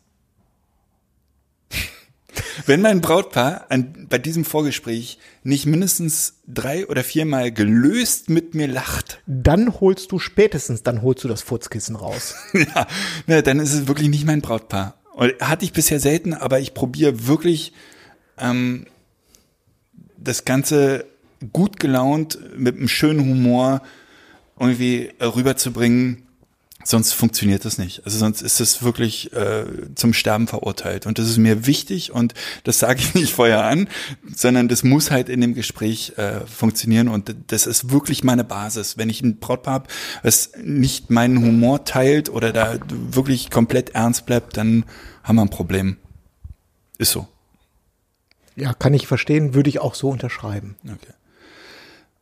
Wenn 2.65 2.81
mein 2.81 3.01
Brautpaar 3.01 3.65
an, 3.69 4.07
bei 4.09 4.17
diesem 4.17 4.45
Vorgespräch 4.45 5.19
nicht 5.43 5.65
mindestens 5.65 6.35
drei 6.47 6.87
oder 6.87 7.03
viermal 7.03 7.51
gelöst 7.51 8.29
mit 8.29 8.55
mir 8.55 8.67
lacht, 8.67 9.21
Dann 9.25 9.79
holst 9.79 10.11
du 10.11 10.19
spätestens, 10.19 10.83
dann 10.83 11.01
holst 11.01 11.23
du 11.23 11.27
das 11.27 11.41
Furzkissen 11.41 11.95
raus. 11.95 12.35
ja, 12.53 12.87
ne, 13.27 13.43
dann 13.43 13.59
ist 13.59 13.73
es 13.73 13.87
wirklich 13.87 14.09
nicht 14.09 14.25
mein 14.25 14.41
Brautpaar. 14.41 14.95
Und 15.13 15.33
hatte 15.41 15.65
ich 15.65 15.73
bisher 15.73 15.99
selten, 15.99 16.33
aber 16.33 16.59
ich 16.59 16.73
probiere 16.73 17.27
wirklich 17.27 17.73
ähm, 18.37 18.85
das 20.17 20.45
Ganze 20.45 21.05
gut 21.53 21.79
gelaunt 21.79 22.39
mit 22.57 22.77
einem 22.77 22.87
schönen 22.87 23.21
Humor 23.21 23.81
irgendwie 24.59 25.11
rüberzubringen. 25.21 26.23
Sonst 26.83 27.11
funktioniert 27.11 27.65
das 27.65 27.77
nicht. 27.77 28.05
Also 28.05 28.17
sonst 28.17 28.41
ist 28.41 28.61
es 28.61 28.81
wirklich 28.81 29.33
äh, 29.33 29.65
zum 29.95 30.13
Sterben 30.13 30.47
verurteilt. 30.47 31.05
Und 31.05 31.19
das 31.19 31.29
ist 31.29 31.37
mir 31.37 31.65
wichtig 31.65 32.11
und 32.11 32.33
das 32.63 32.79
sage 32.79 32.99
ich 32.99 33.13
nicht 33.15 33.33
vorher 33.33 33.65
an, 33.65 33.89
sondern 34.33 34.69
das 34.69 34.83
muss 34.83 35.11
halt 35.11 35.27
in 35.27 35.41
dem 35.41 35.53
Gespräch 35.53 36.13
äh, 36.17 36.39
funktionieren 36.47 37.09
und 37.09 37.35
das 37.47 37.67
ist 37.67 37.91
wirklich 37.91 38.23
meine 38.23 38.45
Basis. 38.45 38.97
Wenn 38.97 39.09
ich 39.09 39.21
ein 39.21 39.39
Brautpaar 39.39 39.73
habe, 39.73 39.87
das 40.23 40.51
nicht 40.63 41.09
meinen 41.09 41.39
Humor 41.45 41.83
teilt 41.83 42.29
oder 42.29 42.53
da 42.53 42.77
wirklich 42.89 43.49
komplett 43.49 43.89
ernst 43.91 44.25
bleibt, 44.25 44.55
dann 44.55 44.85
haben 45.23 45.35
wir 45.35 45.41
ein 45.41 45.49
Problem. 45.49 45.97
Ist 46.97 47.11
so. 47.11 47.27
Ja, 48.55 48.73
kann 48.73 48.93
ich 48.93 49.05
verstehen, 49.05 49.53
würde 49.53 49.69
ich 49.69 49.79
auch 49.79 49.95
so 49.95 50.09
unterschreiben. 50.09 50.75
Okay. 50.85 51.13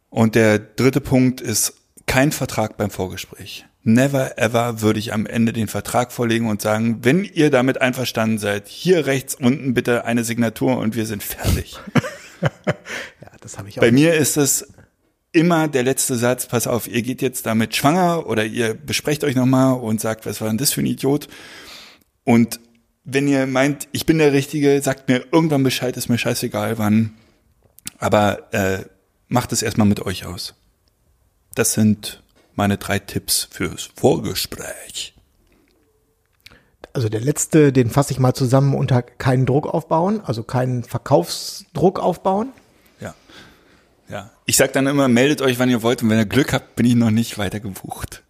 Und 0.09 0.35
der 0.35 0.57
dritte 0.57 1.01
Punkt 1.01 1.41
ist 1.41 1.73
kein 2.05 2.31
Vertrag 2.31 2.77
beim 2.77 2.89
Vorgespräch. 2.89 3.65
Never 3.87 4.37
ever 4.37 4.81
würde 4.81 4.99
ich 4.99 5.13
am 5.13 5.25
Ende 5.25 5.53
den 5.53 5.69
Vertrag 5.69 6.11
vorlegen 6.11 6.49
und 6.49 6.61
sagen, 6.61 7.05
wenn 7.05 7.23
ihr 7.23 7.49
damit 7.49 7.79
einverstanden 7.79 8.37
seid, 8.37 8.67
hier 8.67 9.05
rechts 9.05 9.33
unten 9.35 9.73
bitte 9.73 10.03
eine 10.03 10.25
Signatur 10.25 10.77
und 10.77 10.97
wir 10.97 11.05
sind 11.05 11.23
fertig. 11.23 11.79
Ja, 12.39 13.31
das 13.41 13.57
habe 13.57 13.67
ich 13.67 13.79
auch. 13.79 13.81
Bei 13.81 13.91
mir 13.91 14.13
ist 14.13 14.37
es 14.37 14.67
immer 15.31 15.67
der 15.67 15.81
letzte 15.81 16.15
Satz, 16.17 16.45
pass 16.45 16.67
auf, 16.67 16.87
ihr 16.87 17.01
geht 17.01 17.23
jetzt 17.23 17.47
damit 17.47 17.75
schwanger 17.75 18.27
oder 18.27 18.45
ihr 18.45 18.75
besprecht 18.75 19.23
euch 19.23 19.35
nochmal 19.35 19.79
und 19.79 19.99
sagt, 19.99 20.27
was 20.27 20.39
war 20.39 20.49
denn 20.49 20.59
das 20.59 20.71
für 20.71 20.81
ein 20.81 20.85
Idiot? 20.85 21.27
Und 22.23 22.59
wenn 23.05 23.27
ihr 23.27 23.47
meint, 23.47 23.87
ich 23.91 24.05
bin 24.05 24.19
der 24.19 24.33
Richtige, 24.33 24.79
sagt 24.83 25.09
mir 25.09 25.25
irgendwann 25.31 25.63
Bescheid, 25.63 25.97
ist 25.97 26.09
mir 26.09 26.19
scheißegal 26.19 26.77
wann. 26.77 27.15
Aber 27.97 28.53
äh, 28.53 28.83
macht 29.29 29.51
es 29.51 29.63
erstmal 29.63 29.87
mit 29.87 30.01
euch 30.01 30.27
aus. 30.27 30.53
Das 31.55 31.73
sind 31.73 32.21
meine 32.57 32.77
drei 32.77 32.99
Tipps 32.99 33.47
fürs 33.49 33.89
Vorgespräch. 33.95 35.13
Also 36.93 37.09
der 37.09 37.21
letzte, 37.21 37.71
den 37.71 37.89
fasse 37.91 38.11
ich 38.11 38.19
mal 38.19 38.33
zusammen 38.33 38.73
unter 38.73 39.03
keinen 39.03 39.45
Druck 39.45 39.67
aufbauen, 39.67 40.19
also 40.25 40.41
keinen 40.43 40.83
Verkaufsdruck 40.83 41.99
aufbauen. 41.99 42.49
Ja. 42.99 43.13
Ja. 44.09 44.31
Ich 44.45 44.57
sag 44.57 44.73
dann 44.73 44.87
immer, 44.87 45.07
meldet 45.07 45.41
euch, 45.41 45.59
wann 45.59 45.69
ihr 45.69 45.83
wollt, 45.83 46.01
und 46.01 46.09
wenn 46.09 46.17
ihr 46.17 46.25
Glück 46.25 46.53
habt, 46.53 46.75
bin 46.75 46.85
ich 46.87 46.95
noch 46.95 47.11
nicht 47.11 47.37
weiter 47.37 47.59
gebucht. 47.59 48.23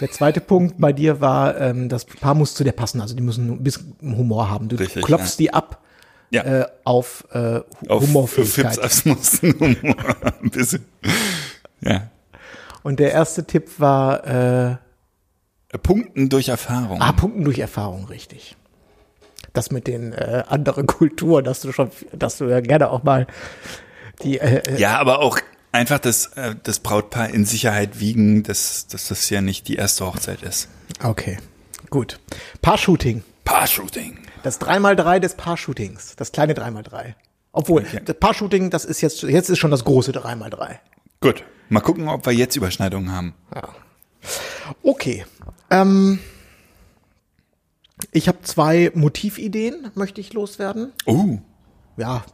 Der 0.00 0.10
zweite 0.10 0.40
Punkt 0.40 0.76
bei 0.78 0.92
dir 0.92 1.20
war, 1.20 1.60
ähm, 1.60 1.88
das 1.88 2.04
Paar 2.06 2.34
muss 2.34 2.54
zu 2.54 2.64
dir 2.64 2.72
passen, 2.72 3.00
also 3.00 3.14
die 3.14 3.22
müssen 3.22 3.50
ein 3.50 3.62
bisschen 3.62 3.96
Humor 4.02 4.50
haben. 4.50 4.68
Du 4.68 4.76
Richtig, 4.76 5.04
klopfst 5.04 5.36
die 5.38 5.52
ab 5.52 5.82
Ja. 6.30 6.42
äh, 6.42 6.66
auf, 6.84 7.24
äh, 7.32 7.60
Auf 7.88 8.02
Humorfähigkeit. 8.02 8.74
Fips 8.74 8.78
Asmussen 8.78 9.54
Humor. 9.60 10.16
Ein 10.42 10.50
bisschen. 10.50 10.84
Ja. 11.80 12.08
Und 12.88 12.98
der 13.00 13.12
erste 13.12 13.44
Tipp 13.44 13.78
war, 13.78 14.26
äh, 14.26 14.76
Punkten 15.82 16.30
durch 16.30 16.48
Erfahrung. 16.48 17.02
ah, 17.02 17.12
Punkten 17.12 17.44
durch 17.44 17.58
Erfahrung, 17.58 18.06
richtig. 18.06 18.56
Das 19.52 19.70
mit 19.70 19.86
den 19.86 20.14
äh, 20.14 20.44
anderen 20.48 20.86
Kulturen, 20.98 21.44
dass 21.44 21.60
du 21.60 21.70
schon, 21.70 21.90
dass 22.12 22.38
du 22.38 22.46
ja 22.46 22.60
gerne 22.60 22.88
auch 22.90 23.02
mal 23.02 23.26
die, 24.22 24.38
äh, 24.40 24.60
äh, 24.74 24.80
Ja, 24.80 24.98
aber 24.98 25.18
auch 25.20 25.38
einfach 25.70 25.98
das, 25.98 26.28
äh, 26.36 26.54
das 26.62 26.78
Brautpaar 26.80 27.28
in 27.28 27.44
Sicherheit 27.44 28.00
wiegen, 28.00 28.42
dass, 28.42 28.86
dass 28.86 29.08
das 29.08 29.28
ja 29.28 29.42
nicht 29.42 29.68
die 29.68 29.76
erste 29.76 30.06
Hochzeit 30.06 30.40
ist. 30.40 30.68
okay, 31.04 31.36
gut. 31.90 32.18
Paar-Shooting. 32.62 33.22
Paar-Shooting. 33.44 34.18
Das 34.42 34.60
3x3 34.62 35.18
des 35.18 35.34
Paar-Shootings. 35.34 36.16
Das 36.16 36.32
kleine 36.32 36.54
3x3. 36.54 37.14
Obwohl, 37.52 37.82
Okay. 37.82 38.00
das 38.02 38.16
Paar-Shooting, 38.18 38.70
das 38.70 38.86
ist 38.86 39.02
jetzt, 39.02 39.22
jetzt 39.24 39.50
ist 39.50 39.58
schon 39.58 39.70
das 39.70 39.84
große 39.84 40.12
3x3. 40.12 40.76
Gut. 41.20 41.44
Mal 41.68 41.80
gucken, 41.80 42.08
ob 42.08 42.24
wir 42.24 42.32
jetzt 42.32 42.56
Überschneidungen 42.56 43.12
haben. 43.12 43.34
Okay. 44.82 45.26
Ähm, 45.70 46.18
ich 48.12 48.28
habe 48.28 48.38
zwei 48.42 48.90
Motivideen, 48.94 49.90
möchte 49.94 50.20
ich 50.20 50.32
loswerden. 50.32 50.92
Oh. 51.04 51.38
Ja. 51.96 52.24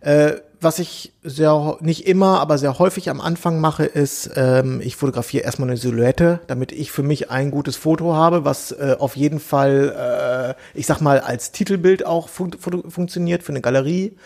Äh, 0.00 0.32
was 0.60 0.78
ich 0.78 1.12
sehr, 1.22 1.76
nicht 1.80 2.06
immer, 2.06 2.40
aber 2.40 2.56
sehr 2.56 2.78
häufig 2.78 3.10
am 3.10 3.20
Anfang 3.20 3.60
mache, 3.60 3.84
ist, 3.84 4.30
ähm, 4.36 4.80
ich 4.80 4.96
fotografiere 4.96 5.44
erstmal 5.44 5.68
eine 5.68 5.76
Silhouette, 5.76 6.40
damit 6.46 6.72
ich 6.72 6.90
für 6.90 7.02
mich 7.02 7.30
ein 7.30 7.50
gutes 7.50 7.76
Foto 7.76 8.14
habe, 8.14 8.44
was 8.44 8.72
äh, 8.72 8.96
auf 8.98 9.16
jeden 9.16 9.40
Fall, 9.40 10.56
äh, 10.56 10.78
ich 10.78 10.86
sag 10.86 11.00
mal, 11.00 11.20
als 11.20 11.52
Titelbild 11.52 12.06
auch 12.06 12.28
fun 12.28 12.52
fun 12.58 12.90
funktioniert 12.90 13.42
für 13.42 13.52
eine 13.52 13.60
Galerie, 13.60 14.16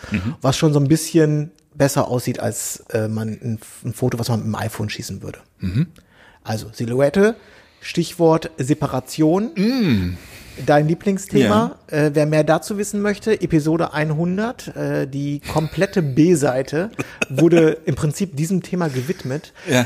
was 0.41 0.57
schon 0.57 0.73
so 0.73 0.79
ein 0.79 0.87
bisschen 0.87 1.51
besser 1.77 2.07
aussieht 2.07 2.39
als 2.39 2.83
äh, 2.91 3.07
man 3.07 3.29
ein, 3.29 3.59
ein 3.85 3.93
Foto, 3.93 4.19
was 4.19 4.29
man 4.29 4.39
mit 4.39 4.47
dem 4.47 4.55
iPhone 4.55 4.89
schießen 4.89 5.21
würde. 5.21 5.39
Also 6.43 6.69
Silhouette, 6.73 7.35
Stichwort 7.81 8.51
Separation. 8.57 9.51
Dein 10.65 10.87
Lieblingsthema. 10.87 11.77
Äh, 11.87 12.11
wer 12.13 12.25
mehr 12.25 12.43
dazu 12.43 12.77
wissen 12.77 13.01
möchte, 13.01 13.41
Episode 13.41 13.93
100, 13.93 14.75
äh, 14.75 15.07
die 15.07 15.39
komplette 15.39 16.01
B-Seite 16.01 16.89
wurde 17.29 17.77
im 17.85 17.95
Prinzip 17.95 18.35
diesem 18.35 18.63
Thema 18.63 18.87
gewidmet. 18.87 19.53
Ja. 19.69 19.85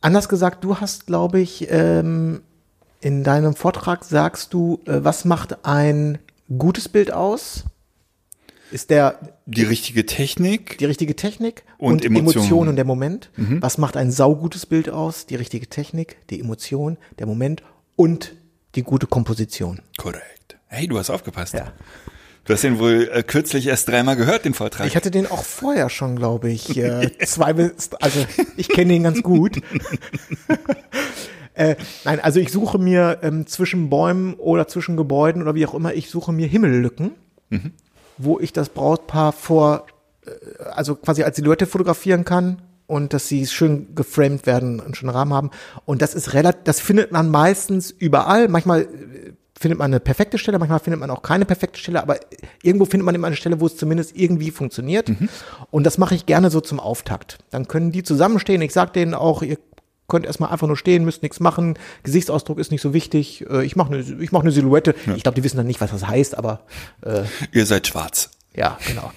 Anders 0.00 0.28
gesagt, 0.28 0.62
du 0.64 0.76
hast, 0.76 1.06
glaube 1.06 1.40
ich, 1.40 1.68
ähm, 1.70 2.42
in 3.00 3.24
deinem 3.24 3.54
Vortrag 3.54 4.04
sagst 4.04 4.52
du, 4.52 4.80
äh, 4.86 5.04
was 5.04 5.24
macht 5.24 5.64
ein 5.64 6.18
gutes 6.56 6.88
Bild 6.88 7.12
aus? 7.12 7.64
Ist 8.70 8.90
der 8.90 9.18
Die 9.46 9.62
richtige 9.62 10.04
Technik. 10.06 10.78
die 10.78 10.84
richtige 10.84 11.16
Technik 11.16 11.64
Und 11.78 12.04
Emotion. 12.04 12.42
Emotionen. 12.42 12.68
und 12.70 12.76
der 12.76 12.84
Moment. 12.84 13.30
Mhm. 13.36 13.62
Was 13.62 13.78
macht 13.78 13.96
ein 13.96 14.10
saugutes 14.10 14.66
Bild 14.66 14.90
aus? 14.90 15.26
Die 15.26 15.36
richtige 15.36 15.68
Technik, 15.68 16.16
die 16.30 16.40
Emotion, 16.40 16.98
der 17.18 17.26
Moment 17.26 17.62
und 17.96 18.34
die 18.74 18.82
gute 18.82 19.06
Komposition. 19.06 19.80
Korrekt. 19.96 20.58
Hey, 20.66 20.86
du 20.86 20.98
hast 20.98 21.08
aufgepasst. 21.10 21.54
Ja. 21.54 21.72
Du 22.44 22.52
hast 22.54 22.62
den 22.64 22.78
wohl 22.78 23.10
äh, 23.12 23.22
kürzlich 23.22 23.66
erst 23.66 23.88
dreimal 23.88 24.16
gehört, 24.16 24.44
den 24.44 24.54
Vortrag. 24.54 24.86
Ich 24.86 24.96
hatte 24.96 25.10
den 25.10 25.26
auch 25.26 25.44
vorher 25.44 25.88
schon, 25.90 26.16
glaube 26.16 26.50
ich, 26.50 26.76
äh, 26.78 27.10
zwei 27.24 27.52
bis, 27.54 27.90
also 28.00 28.24
ich 28.56 28.68
kenne 28.68 28.92
den 28.94 29.02
ganz 29.02 29.22
gut. 29.22 29.60
äh, 31.54 31.76
nein, 32.04 32.20
also 32.20 32.40
ich 32.40 32.50
suche 32.52 32.78
mir 32.78 33.18
ähm, 33.22 33.46
zwischen 33.46 33.90
Bäumen 33.90 34.34
oder 34.34 34.68
zwischen 34.68 34.96
Gebäuden 34.96 35.42
oder 35.42 35.54
wie 35.54 35.66
auch 35.66 35.74
immer, 35.74 35.94
ich 35.94 36.10
suche 36.10 36.32
mir 36.32 36.46
Himmellücken, 36.46 37.12
wo 38.18 38.38
ich 38.38 38.52
das 38.52 38.68
Brautpaar 38.68 39.32
vor, 39.32 39.86
äh, 40.26 40.30
also 40.70 40.94
quasi 40.96 41.22
als 41.22 41.36
Silhouette 41.36 41.66
fotografieren 41.66 42.24
kann 42.24 42.62
und 42.86 43.12
dass 43.12 43.28
sie 43.28 43.46
schön 43.46 43.94
geframed 43.94 44.46
werden 44.46 44.80
und 44.80 44.96
schönen 44.96 45.10
Rahmen 45.10 45.32
haben. 45.32 45.50
Und 45.84 46.02
das 46.02 46.14
ist 46.14 46.34
relativ, 46.34 46.62
das 46.64 46.80
findet 46.80 47.12
man 47.12 47.30
meistens 47.30 47.90
überall. 47.90 48.48
Manchmal 48.48 48.82
äh, 48.82 48.86
findet 49.58 49.78
man 49.78 49.90
eine 49.90 50.00
perfekte 50.00 50.38
Stelle, 50.38 50.58
manchmal 50.58 50.78
findet 50.78 51.00
man 51.00 51.10
auch 51.10 51.22
keine 51.22 51.44
perfekte 51.44 51.78
Stelle, 51.78 52.00
aber 52.00 52.18
irgendwo 52.62 52.84
findet 52.84 53.04
man 53.04 53.14
immer 53.14 53.26
eine 53.26 53.36
Stelle, 53.36 53.60
wo 53.60 53.66
es 53.66 53.76
zumindest 53.76 54.16
irgendwie 54.16 54.50
funktioniert. 54.50 55.10
Und 55.70 55.84
das 55.84 55.98
mache 55.98 56.14
ich 56.14 56.26
gerne 56.26 56.50
so 56.50 56.60
zum 56.60 56.78
Auftakt. 56.80 57.38
Dann 57.50 57.66
können 57.68 57.90
die 57.90 58.02
zusammenstehen. 58.02 58.62
Ich 58.62 58.72
sage 58.72 58.92
denen 58.92 59.14
auch, 59.14 59.42
ihr 59.42 59.58
könnt 60.08 60.26
erstmal 60.26 60.50
einfach 60.50 60.66
nur 60.66 60.76
stehen, 60.76 61.04
müsst 61.04 61.22
nichts 61.22 61.38
machen. 61.38 61.78
Gesichtsausdruck 62.02 62.58
ist 62.58 62.70
nicht 62.72 62.80
so 62.82 62.92
wichtig. 62.94 63.44
Äh, 63.48 63.64
Ich 63.64 63.76
mache 63.76 63.92
eine 63.94 64.00
ich 64.22 64.32
mach 64.32 64.40
eine 64.40 64.50
Silhouette. 64.52 64.94
Ich 65.16 65.22
glaube, 65.22 65.36
die 65.36 65.44
wissen 65.44 65.58
dann 65.58 65.66
nicht, 65.66 65.80
was 65.80 65.90
das 65.90 66.06
heißt, 66.06 66.36
aber 66.36 66.60
äh, 67.02 67.24
Ihr 67.52 67.66
seid 67.66 67.86
schwarz. 67.86 68.30
ja, 68.54 68.78
genau. 68.86 69.12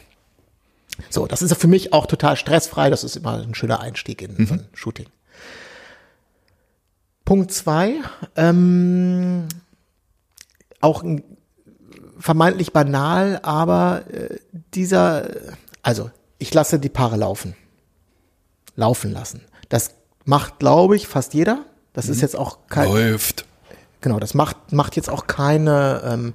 So, 1.10 1.26
das 1.26 1.42
ist 1.42 1.56
für 1.56 1.68
mich 1.68 1.94
auch 1.94 2.06
total 2.06 2.36
stressfrei. 2.36 2.90
Das 2.92 3.04
ist 3.04 3.16
immer 3.16 3.42
ein 3.42 3.56
schöner 3.56 3.80
Einstieg 3.80 4.22
in 4.22 4.46
so 4.46 4.54
ein 4.54 4.68
Shooting. 4.74 5.08
Punkt 7.26 7.52
zwei, 7.52 7.96
ähm, 8.36 9.48
auch 10.82 11.02
ein, 11.04 11.24
vermeintlich 12.20 12.74
banal, 12.74 13.40
aber 13.42 14.04
äh, 14.12 14.38
dieser, 14.74 15.30
also 15.82 16.12
ich 16.40 16.54
lasse 16.54 16.78
die 16.80 16.90
Paare 16.90 17.16
laufen, 17.16 17.56
laufen 18.76 19.12
lassen. 19.12 19.42
Das 19.70 19.92
macht, 20.26 20.60
glaube 20.60 20.96
ich, 20.96 21.08
fast 21.08 21.34
jeder. 21.34 21.66
Das 21.94 22.08
ist 22.08 22.22
jetzt 22.22 22.38
auch 22.38 22.60
kein, 22.70 22.88
Läuft. 22.88 23.46
Genau, 24.00 24.20
das 24.20 24.34
macht, 24.34 24.72
macht 24.72 24.96
jetzt 24.96 25.10
auch 25.10 25.28
keine, 25.28 26.02
ähm, 26.06 26.34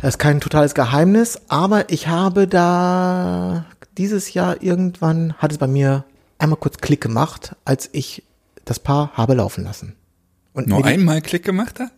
das 0.00 0.14
ist 0.14 0.18
kein 0.18 0.40
totales 0.40 0.74
Geheimnis, 0.74 1.40
aber 1.48 1.90
ich 1.90 2.08
habe 2.08 2.46
da 2.46 3.64
dieses 3.96 4.34
Jahr 4.34 4.62
irgendwann, 4.62 5.34
hat 5.34 5.52
es 5.52 5.58
bei 5.58 5.66
mir 5.66 6.04
einmal 6.38 6.58
kurz 6.58 6.78
Klick 6.78 7.00
gemacht, 7.00 7.56
als 7.64 7.88
ich 7.92 8.22
das 8.64 8.78
Paar 8.78 9.12
habe 9.14 9.34
laufen 9.34 9.64
lassen. 9.64 9.96
Und 10.52 10.68
Nur 10.68 10.84
einmal 10.84 11.22
Klick 11.22 11.44
gemacht 11.44 11.80
hat? 11.80 11.90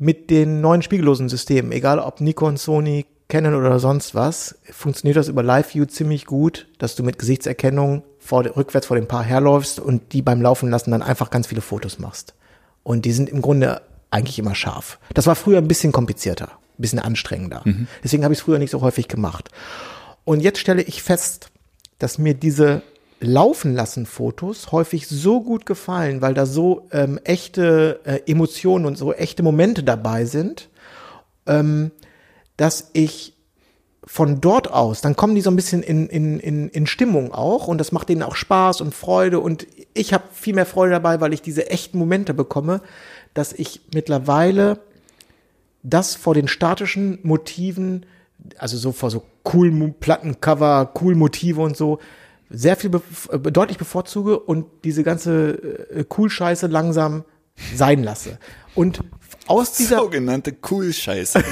mit 0.00 0.30
den 0.30 0.62
neuen 0.62 0.80
spiegellosen 0.80 1.28
Systemen, 1.28 1.72
egal 1.72 1.98
ob 1.98 2.22
Nikon, 2.22 2.56
Sony, 2.56 3.04
Canon 3.30 3.54
oder 3.54 3.78
sonst 3.78 4.14
was, 4.14 4.58
funktioniert 4.70 5.16
das 5.16 5.28
über 5.28 5.42
Live-View 5.42 5.86
ziemlich 5.86 6.26
gut, 6.26 6.66
dass 6.78 6.96
du 6.96 7.02
mit 7.02 7.18
Gesichtserkennung 7.18 8.02
vor, 8.18 8.44
rückwärts 8.44 8.86
vor 8.86 8.96
dem 8.96 9.08
Paar 9.08 9.22
herläufst 9.22 9.80
und 9.80 10.12
die 10.12 10.20
beim 10.20 10.42
Laufen 10.42 10.68
lassen 10.68 10.90
dann 10.90 11.02
einfach 11.02 11.30
ganz 11.30 11.46
viele 11.46 11.62
Fotos 11.62 11.98
machst. 11.98 12.34
Und 12.82 13.06
die 13.06 13.12
sind 13.12 13.30
im 13.30 13.40
Grunde 13.40 13.80
eigentlich 14.10 14.38
immer 14.38 14.54
scharf. 14.54 14.98
Das 15.14 15.26
war 15.26 15.36
früher 15.36 15.58
ein 15.58 15.68
bisschen 15.68 15.92
komplizierter, 15.92 16.48
ein 16.48 16.82
bisschen 16.82 16.98
anstrengender. 16.98 17.62
Deswegen 18.04 18.24
habe 18.24 18.34
ich 18.34 18.40
es 18.40 18.44
früher 18.44 18.58
nicht 18.58 18.70
so 18.70 18.82
häufig 18.82 19.08
gemacht. 19.08 19.48
Und 20.24 20.40
jetzt 20.40 20.58
stelle 20.58 20.82
ich 20.82 21.02
fest, 21.02 21.50
dass 21.98 22.18
mir 22.18 22.34
diese 22.34 22.82
laufen 23.20 23.74
lassen 23.74 24.06
Fotos 24.06 24.72
häufig 24.72 25.06
so 25.06 25.42
gut 25.42 25.66
gefallen, 25.66 26.22
weil 26.22 26.34
da 26.34 26.46
so 26.46 26.88
ähm, 26.90 27.18
echte 27.24 28.00
äh, 28.04 28.20
Emotionen 28.30 28.86
und 28.86 28.96
so 28.96 29.12
echte 29.12 29.42
Momente 29.42 29.82
dabei 29.82 30.24
sind, 30.24 30.68
ähm, 31.46 31.90
dass 32.60 32.90
ich 32.92 33.32
von 34.04 34.40
dort 34.42 34.70
aus, 34.70 35.00
dann 35.00 35.16
kommen 35.16 35.34
die 35.34 35.40
so 35.40 35.50
ein 35.50 35.56
bisschen 35.56 35.82
in, 35.82 36.08
in, 36.08 36.38
in, 36.40 36.68
in 36.68 36.86
Stimmung 36.86 37.32
auch 37.32 37.68
und 37.68 37.78
das 37.78 37.90
macht 37.92 38.08
denen 38.10 38.22
auch 38.22 38.34
Spaß 38.36 38.82
und 38.82 38.94
Freude 38.94 39.40
und 39.40 39.66
ich 39.94 40.12
habe 40.12 40.24
viel 40.32 40.54
mehr 40.54 40.66
Freude 40.66 40.92
dabei, 40.92 41.20
weil 41.22 41.32
ich 41.32 41.40
diese 41.42 41.70
echten 41.70 41.98
Momente 41.98 42.34
bekomme, 42.34 42.82
dass 43.34 43.52
ich 43.54 43.80
mittlerweile 43.94 44.80
das 45.82 46.14
vor 46.16 46.34
den 46.34 46.48
statischen 46.48 47.18
Motiven, 47.22 48.04
also 48.58 48.76
so 48.76 48.92
vor 48.92 49.10
so 49.10 49.22
cool 49.54 49.70
Mo- 49.70 49.94
Plattencover, 49.98 50.92
cool 51.00 51.14
Motive 51.14 51.60
und 51.62 51.76
so, 51.76 51.98
sehr 52.50 52.76
viel 52.76 52.90
bef- 52.90 53.32
äh, 53.32 53.50
deutlich 53.50 53.78
bevorzuge 53.78 54.38
und 54.38 54.66
diese 54.84 55.02
ganze 55.04 55.50
äh, 55.90 56.04
cool 56.18 56.28
Scheiße 56.28 56.66
langsam 56.66 57.24
sein 57.74 58.02
lasse. 58.02 58.38
Und 58.74 59.00
aus 59.46 59.72
dieser, 59.78 59.98
Sogenannte 59.98 60.54
Cool-Scheiße. 60.68 61.42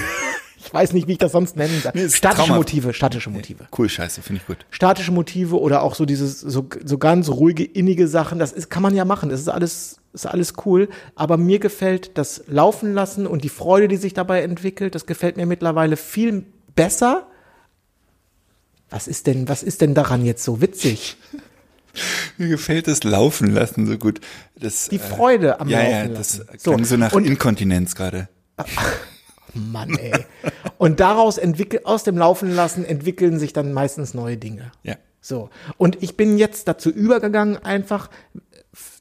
Ich 0.61 0.75
weiß 0.75 0.93
nicht, 0.93 1.07
wie 1.07 1.13
ich 1.13 1.19
das 1.19 1.33
sonst 1.33 1.57
nennen 1.57 1.81
soll, 1.81 1.93
Nee, 1.95 2.09
statische 2.09 2.47
traumhaft. 2.47 2.59
Motive, 2.59 2.93
statische 2.93 3.31
Motive. 3.31 3.67
Cool-Scheiße, 3.77 4.23
finde 4.23 4.41
ich 4.43 4.47
gut. 4.47 4.67
Statische 4.71 5.13
Motive 5.13 5.61
oder 5.61 5.83
auch 5.83 5.95
so 5.95 6.05
dieses, 6.05 6.41
so, 6.41 6.69
so 6.85 6.99
ganz 6.99 7.29
ruhige, 7.29 7.65
innige 7.65 8.09
Sachen, 8.09 8.39
das 8.39 8.53
ist, 8.53 8.69
kann 8.69 8.83
man 8.83 8.95
ja 8.95 9.05
machen, 9.05 9.29
das 9.29 9.41
ist 9.41 9.49
alles, 9.49 10.01
ist 10.13 10.27
alles 10.27 10.55
cool, 10.67 10.89
aber 11.15 11.37
mir 11.37 11.61
gefällt 11.61 12.19
das 12.19 12.43
Laufen 12.49 12.93
lassen 12.93 13.27
und 13.27 13.45
die 13.45 13.49
Freude, 13.49 13.87
die 13.87 13.97
sich 13.97 14.15
dabei 14.15 14.43
entwickelt, 14.43 14.95
das 14.95 15.07
gefällt 15.07 15.37
mir 15.37 15.47
mittlerweile 15.47 15.97
viel 15.97 16.45
besser. 16.75 17.27
Was 18.91 19.07
ist 19.07 19.27
denn, 19.27 19.49
was 19.49 19.63
ist 19.63 19.81
denn 19.81 19.95
daran 19.95 20.25
jetzt 20.25 20.43
so 20.45 20.61
witzig? 20.61 21.17
Mir 22.37 22.49
gefällt 22.49 22.87
das 22.87 23.03
Laufen 23.03 23.51
lassen 23.51 23.87
so 23.87 23.99
gut. 23.99 24.21
Das, 24.55 24.89
Die 24.89 25.01
Freude 25.01 25.59
am 25.59 25.69
ja, 25.69 25.79
Laufen 25.81 25.91
ja, 25.91 26.05
lassen. 26.05 26.47
das 26.47 26.63
klang 26.63 26.85
so, 26.85 26.97
nach 26.97 27.13
und, 27.13 27.25
Inkontinenz 27.25 27.97
gerade. 27.97 28.29
Mann, 29.55 29.97
ey. 29.97 30.13
Und 30.79 31.01
daraus 31.01 31.39
entwickelt, 31.39 31.87
aus 31.87 32.05
dem 32.05 32.17
Laufen 32.17 32.55
lassen 32.55 32.85
entwickeln 32.85 33.39
sich 33.39 33.53
dann 33.53 33.73
meistens 33.73 34.15
neue 34.15 34.37
Dinge. 34.37 34.71
Ja. 34.83 34.97
So. 35.21 35.51
Und 35.77 36.03
ich 36.03 36.17
bin 36.17 36.39
jetzt 36.39 36.69
dazu 36.69 36.91
übergegangen, 36.91 37.57
einfach 37.57 38.11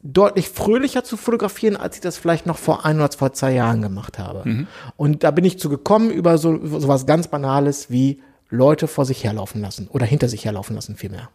deutlich 0.02 0.50
fröhlicher 0.50 1.04
zu 1.04 1.18
fotografieren, 1.18 1.76
als 1.76 1.96
ich 1.96 2.02
das 2.02 2.18
vielleicht 2.18 2.46
noch 2.46 2.58
vor 2.58 2.86
ein 2.86 2.98
oder 3.00 3.12
vor 3.12 3.34
zwei 3.34 3.54
Jahren 3.54 3.82
gemacht 3.82 4.18
habe. 4.18 4.68
Und 4.96 5.24
da 5.24 5.32
bin 5.32 5.46
ich 5.46 5.60
zu 5.60 5.70
gekommen 5.70 6.10
über 6.10 6.38
so, 6.38 6.60
so 6.66 6.88
was 6.88 7.06
ganz 7.06 7.28
Banales 7.28 7.90
wie 7.90 8.22
Leute 8.50 8.88
vor 8.88 9.06
sich 9.06 9.24
herlaufen 9.24 9.62
lassen 9.62 9.88
oder 9.90 10.06
hinter 10.06 10.30
sich 10.30 10.46
herlaufen 10.46 10.76
lassen 10.76 10.96
vielmehr. 10.96 11.30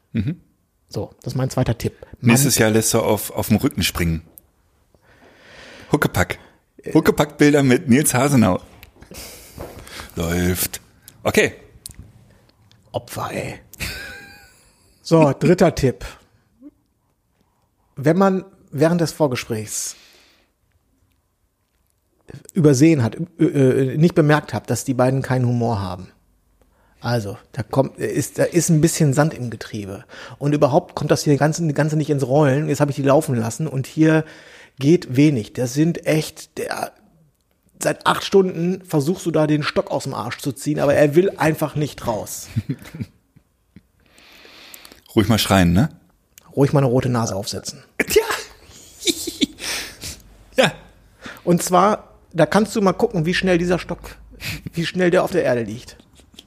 So, 0.88 1.10
das 1.22 1.34
ist 1.34 1.36
mein 1.36 1.50
zweiter 1.50 1.76
Tipp. 1.78 1.94
Mann, 2.20 2.32
Nächstes 2.32 2.58
Jahr 2.58 2.70
lässt 2.70 2.92
du 2.94 3.00
auf, 3.00 3.30
auf 3.30 3.48
dem 3.48 3.58
Rücken 3.58 3.82
springen. 3.82 4.22
Huckepack. 5.92 6.38
Huckepack-Bilder 6.92 7.62
mit 7.62 7.88
Nils 7.88 8.14
Hasenau. 8.14 8.60
Läuft. 10.16 10.80
Okay. 11.22 11.54
Opfer, 12.92 13.30
ey. 13.32 13.60
So, 15.04 15.34
dritter 15.38 15.74
Tipp. 15.74 16.06
Wenn 17.96 18.16
man 18.16 18.44
während 18.70 19.00
des 19.00 19.10
Vorgesprächs 19.10 19.96
übersehen 22.54 23.02
hat, 23.02 23.16
äh, 23.38 23.44
äh, 23.44 23.96
nicht 23.96 24.14
bemerkt 24.14 24.54
hat, 24.54 24.70
dass 24.70 24.84
die 24.84 24.94
beiden 24.94 25.20
keinen 25.20 25.46
Humor 25.46 25.80
haben. 25.80 26.08
Also, 27.00 27.36
da 27.50 27.64
kommt, 27.64 27.98
ist, 27.98 28.38
da 28.38 28.44
ist 28.44 28.68
ein 28.68 28.80
bisschen 28.80 29.12
Sand 29.12 29.34
im 29.34 29.50
Getriebe. 29.50 30.04
Und 30.38 30.54
überhaupt 30.54 30.94
kommt 30.94 31.10
das 31.10 31.24
hier 31.24 31.36
ganze, 31.36 31.66
Ganze 31.72 31.96
nicht 31.96 32.10
ins 32.10 32.26
Rollen. 32.26 32.68
Jetzt 32.68 32.80
habe 32.80 32.92
ich 32.92 32.96
die 32.96 33.02
laufen 33.02 33.34
lassen 33.34 33.66
und 33.66 33.88
hier 33.88 34.24
geht 34.78 35.16
wenig. 35.16 35.52
Das 35.52 35.74
sind 35.74 36.06
echt, 36.06 36.58
der, 36.58 36.92
seit 37.82 38.06
acht 38.06 38.24
Stunden 38.24 38.84
versuchst 38.84 39.26
du 39.26 39.30
da 39.30 39.46
den 39.46 39.62
Stock 39.62 39.90
aus 39.90 40.04
dem 40.04 40.14
Arsch 40.14 40.38
zu 40.38 40.52
ziehen, 40.52 40.80
aber 40.80 40.94
er 40.94 41.14
will 41.14 41.30
einfach 41.36 41.74
nicht 41.74 42.06
raus. 42.06 42.48
Ruhig 45.14 45.28
mal 45.28 45.38
schreien, 45.38 45.72
ne? 45.72 45.90
Ruhig 46.56 46.72
mal 46.72 46.80
eine 46.80 46.88
rote 46.88 47.08
Nase 47.08 47.34
aufsetzen. 47.34 47.84
Ja. 48.14 48.24
ja. 50.64 50.72
Und 51.44 51.62
zwar, 51.62 52.14
da 52.32 52.46
kannst 52.46 52.76
du 52.76 52.80
mal 52.80 52.92
gucken, 52.92 53.26
wie 53.26 53.34
schnell 53.34 53.58
dieser 53.58 53.78
Stock, 53.78 54.16
wie 54.72 54.86
schnell 54.86 55.10
der 55.10 55.24
auf 55.24 55.32
der 55.32 55.44
Erde 55.44 55.62
liegt. 55.62 55.96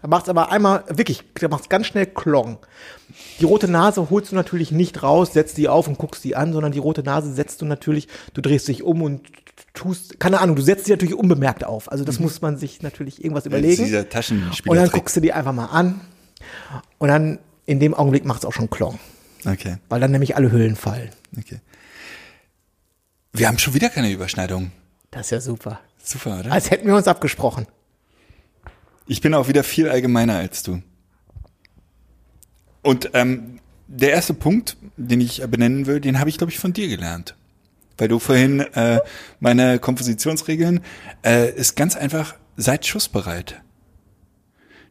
Da 0.01 0.07
macht's 0.07 0.29
aber 0.29 0.51
einmal, 0.51 0.83
wirklich, 0.87 1.23
da 1.33 1.47
macht's 1.47 1.67
ganz 1.67 1.87
schnell 1.87 2.05
Klong. 2.05 2.59
Die 3.39 3.45
rote 3.45 3.67
Nase 3.67 4.09
holst 4.09 4.31
du 4.31 4.35
natürlich 4.35 4.71
nicht 4.71 5.01
raus, 5.03 5.33
setzt 5.33 5.57
die 5.57 5.67
auf 5.67 5.87
und 5.87 5.97
guckst 5.97 6.23
die 6.23 6.35
an, 6.35 6.53
sondern 6.53 6.71
die 6.71 6.79
rote 6.79 7.03
Nase 7.03 7.33
setzt 7.33 7.61
du 7.61 7.65
natürlich, 7.65 8.07
du 8.33 8.41
drehst 8.41 8.67
dich 8.67 8.83
um 8.83 9.01
und 9.01 9.21
tust, 9.75 10.19
keine 10.19 10.39
Ahnung, 10.41 10.55
du 10.55 10.61
setzt 10.61 10.85
sie 10.85 10.91
natürlich 10.91 11.13
unbemerkt 11.15 11.63
auf. 11.63 11.91
Also 11.91 12.03
das 12.03 12.19
muss 12.19 12.41
man 12.41 12.57
sich 12.57 12.81
natürlich 12.81 13.23
irgendwas 13.23 13.45
überlegen. 13.45 13.83
Dieser 13.83 14.09
Taschenspieler. 14.09 14.71
Und 14.71 14.77
dann 14.77 14.89
guckst 14.89 15.15
du 15.15 15.21
die 15.21 15.33
einfach 15.33 15.53
mal 15.53 15.67
an 15.67 16.01
und 16.97 17.07
dann 17.09 17.39
in 17.65 17.79
dem 17.79 17.93
Augenblick 17.93 18.25
macht's 18.25 18.45
auch 18.45 18.53
schon 18.53 18.69
Klong, 18.69 18.99
Okay, 19.45 19.77
weil 19.89 19.99
dann 19.99 20.11
nämlich 20.11 20.35
alle 20.35 20.51
Hüllen 20.51 20.75
fallen. 20.75 21.09
okay. 21.37 21.59
Wir 23.33 23.47
haben 23.47 23.57
schon 23.59 23.73
wieder 23.73 23.89
keine 23.89 24.11
Überschneidung. 24.11 24.71
Das 25.11 25.27
ist 25.27 25.31
ja 25.31 25.41
super. 25.41 25.79
Super, 26.01 26.39
oder? 26.39 26.51
Als 26.51 26.71
hätten 26.71 26.87
wir 26.87 26.95
uns 26.95 27.07
abgesprochen. 27.07 27.67
Ich 29.07 29.21
bin 29.21 29.33
auch 29.33 29.47
wieder 29.47 29.63
viel 29.63 29.89
allgemeiner 29.89 30.35
als 30.37 30.63
du. 30.63 30.81
Und 32.81 33.09
ähm, 33.13 33.59
der 33.87 34.11
erste 34.11 34.33
Punkt, 34.33 34.77
den 34.97 35.21
ich 35.21 35.41
benennen 35.47 35.85
will, 35.85 35.99
den 35.99 36.19
habe 36.19 36.29
ich, 36.29 36.37
glaube 36.37 36.51
ich, 36.51 36.59
von 36.59 36.73
dir 36.73 36.87
gelernt. 36.87 37.35
Weil 37.97 38.07
du 38.07 38.19
vorhin 38.19 38.59
äh, 38.59 38.99
meine 39.39 39.79
Kompositionsregeln 39.79 40.81
äh, 41.23 41.51
ist 41.51 41.75
ganz 41.75 41.95
einfach, 41.95 42.35
seid 42.57 42.85
schussbereit. 42.85 43.61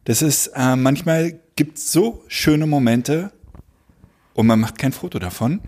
Das 0.05 0.21
ist, 0.21 0.47
äh, 0.55 0.75
manchmal 0.75 1.39
gibt's 1.55 1.91
so 1.91 2.23
schöne 2.27 2.67
Momente 2.67 3.31
und 4.33 4.47
man 4.47 4.59
macht 4.59 4.77
kein 4.77 4.91
Foto 4.91 5.19
davon. 5.19 5.61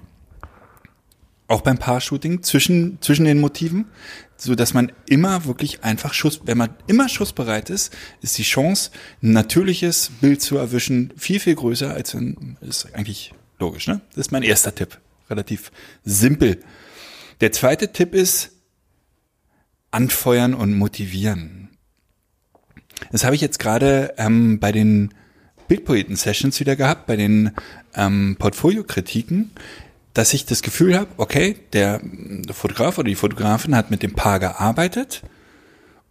Auch 1.48 1.62
beim 1.62 1.78
Paar-Shooting 1.78 2.44
zwischen, 2.44 3.02
zwischen 3.02 3.26
den 3.26 3.40
Motiven, 3.40 3.86
so 4.36 4.54
dass 4.54 4.74
man 4.74 4.92
immer 5.08 5.46
wirklich 5.46 5.84
einfach 5.84 6.14
Schuss, 6.14 6.42
wenn 6.44 6.58
man 6.58 6.72
immer 6.88 7.08
schussbereit 7.08 7.70
ist, 7.70 7.96
ist 8.22 8.38
die 8.38 8.44
Chance, 8.44 8.92
ein 9.24 9.32
natürliches 9.32 10.12
Bild 10.22 10.42
zu 10.42 10.58
erwischen, 10.58 11.14
viel, 11.16 11.40
viel 11.40 11.56
größer 11.56 11.94
als 11.94 12.14
ein, 12.14 12.58
ist 12.62 12.94
eigentlich 12.94 13.34
logisch, 13.60 13.88
ne? 13.88 14.02
Das 14.10 14.28
ist 14.28 14.32
mein 14.32 14.44
erster 14.44 14.76
Tipp. 14.76 15.00
Relativ 15.30 15.72
simpel. 16.04 16.60
Der 17.42 17.52
zweite 17.52 17.92
Tipp 17.92 18.14
ist, 18.14 18.52
anfeuern 19.92 20.54
und 20.54 20.76
motivieren. 20.78 21.70
Das 23.12 23.24
habe 23.24 23.36
ich 23.36 23.42
jetzt 23.42 23.60
gerade 23.60 24.14
ähm, 24.18 24.60
bei 24.60 24.72
den 24.72 25.14
Bildpoeten-Sessions 25.68 26.60
wieder 26.60 26.76
gehabt, 26.76 27.06
bei 27.06 27.16
den 27.16 27.52
ähm, 27.94 28.38
Portfoliokritiken, 28.40 29.52
dass 30.14 30.34
ich 30.34 30.46
das 30.46 30.62
Gefühl 30.62 30.98
habe, 30.98 31.10
okay, 31.18 31.58
der, 31.74 32.02
Fotograf 32.52 32.98
oder 32.98 33.10
die 33.10 33.16
Fotografin 33.16 33.76
hat 33.76 33.92
mit 33.92 34.02
dem 34.02 34.14
Paar 34.14 34.40
gearbeitet 34.40 35.22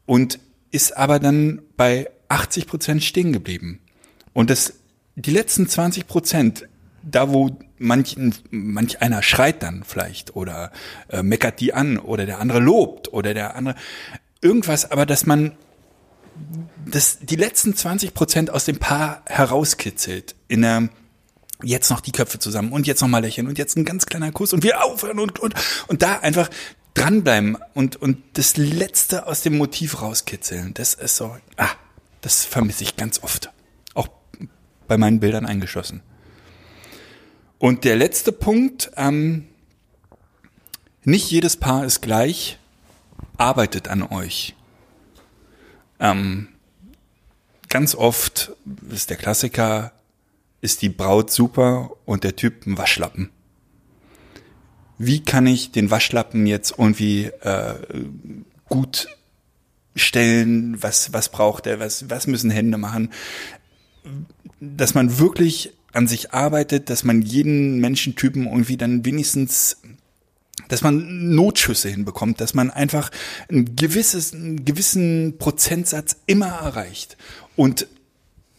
und 0.05 0.39
ist 0.71 0.97
aber 0.97 1.19
dann 1.19 1.63
bei 1.77 2.09
80 2.29 2.67
Prozent 2.67 3.03
stehen 3.03 3.33
geblieben. 3.33 3.81
Und 4.33 4.51
das, 4.51 4.75
die 5.17 5.31
letzten 5.33 5.69
20 5.69 6.07
Prozent, 6.07 6.69
da 7.07 7.31
wo 7.31 7.57
manch, 7.79 8.17
manch 8.51 9.01
einer 9.01 9.23
schreit 9.23 9.63
dann 9.63 9.85
vielleicht 9.85 10.35
oder 10.35 10.73
äh, 11.09 11.23
meckert 11.23 11.61
die 11.61 11.73
an 11.73 11.99
oder 11.99 12.27
der 12.27 12.41
andere 12.41 12.59
lobt 12.59 13.13
oder 13.13 13.33
der 13.33 13.55
andere 13.55 13.77
irgendwas, 14.41 14.91
aber 14.91 15.07
dass 15.07 15.25
man 15.25 15.53
das, 16.85 17.19
die 17.21 17.37
letzten 17.37 17.75
20 17.75 18.13
Prozent 18.13 18.51
aus 18.51 18.65
dem 18.65 18.79
Paar 18.79 19.23
herauskitzelt 19.27 20.35
in 20.49 20.63
der 20.63 20.89
jetzt 21.63 21.91
noch 21.91 22.01
die 22.01 22.13
Köpfe 22.13 22.39
zusammen 22.39 22.73
und 22.73 22.87
jetzt 22.87 23.01
noch 23.01 23.09
mal 23.09 23.21
lächeln 23.21 23.47
und 23.47 23.57
jetzt 23.57 23.77
ein 23.77 23.87
ganz 23.87 24.05
kleiner 24.05 24.31
Kuss 24.33 24.53
und 24.53 24.63
wir 24.63 24.85
aufhören 24.85 25.19
und 25.19 25.39
und 25.39 25.55
und 25.87 26.03
da 26.03 26.19
einfach 26.19 26.51
dranbleiben 26.93 27.57
und 27.73 27.97
und 27.97 28.19
das 28.35 28.57
letzte 28.57 29.27
aus 29.27 29.41
dem 29.41 29.57
Motiv 29.57 30.03
rauskitzeln. 30.03 30.75
Das 30.75 30.93
ist 30.93 31.17
so, 31.17 31.35
ah, 31.57 31.71
das 32.21 32.45
vermisse 32.45 32.85
ich 32.85 32.97
ganz 32.97 33.23
oft, 33.23 33.51
auch 33.95 34.09
bei 34.87 34.99
meinen 34.99 35.21
Bildern 35.21 35.47
eingeschossen. 35.47 36.03
Und 37.59 37.85
der 37.85 37.97
letzte 37.97 38.33
Punkt: 38.33 38.91
ähm, 38.97 39.47
Nicht 41.05 41.31
jedes 41.31 41.57
Paar 41.57 41.85
ist 41.85 42.01
gleich. 42.03 42.59
Arbeitet 43.39 43.89
an 43.89 44.03
euch. 44.03 44.55
Ähm, 46.01 46.49
ganz 47.69 47.95
oft 47.95 48.53
ist 48.91 49.11
der 49.11 49.17
Klassiker, 49.17 49.93
ist 50.61 50.83
die 50.83 50.89
Braut 50.89 51.31
super 51.31 51.91
und 52.05 52.25
der 52.25 52.37
Typ 52.37 52.67
ein 52.67 52.79
Waschlappen. 52.79 53.31
Wie 54.99 55.23
kann 55.23 55.47
ich 55.47 55.73
den 55.73 55.91
Waschlappen 55.91 56.47
jetzt 56.47 56.75
irgendwie 56.79 57.27
äh, 57.27 57.75
gut 58.69 59.09
stellen? 59.95 60.83
Was, 60.83 61.13
was 61.13 61.29
braucht 61.29 61.67
er? 61.67 61.81
Was, 61.81 62.09
was 62.09 62.27
müssen 62.27 62.51
Hände 62.51 62.79
machen? 62.79 63.13
Dass 64.61 64.95
man 64.95 65.19
wirklich 65.19 65.76
an 65.97 66.07
sich 66.07 66.33
arbeitet, 66.33 66.91
dass 66.91 67.05
man 67.05 67.23
jeden 67.23 67.81
Menschentypen 67.81 68.47
irgendwie 68.47 68.77
dann 68.77 69.05
wenigstens 69.05 69.79
dass 70.69 70.83
man 70.83 71.35
Notschüsse 71.35 71.89
hinbekommt, 71.89 72.41
dass 72.41 72.55
man 72.55 72.71
einfach 72.71 73.11
ein 73.51 73.77
gewisses, 73.77 74.33
einen 74.33 74.65
gewissen 74.65 75.37
Prozentsatz 75.39 76.17
immer 76.27 76.49
erreicht 76.49 77.17
und 77.57 77.87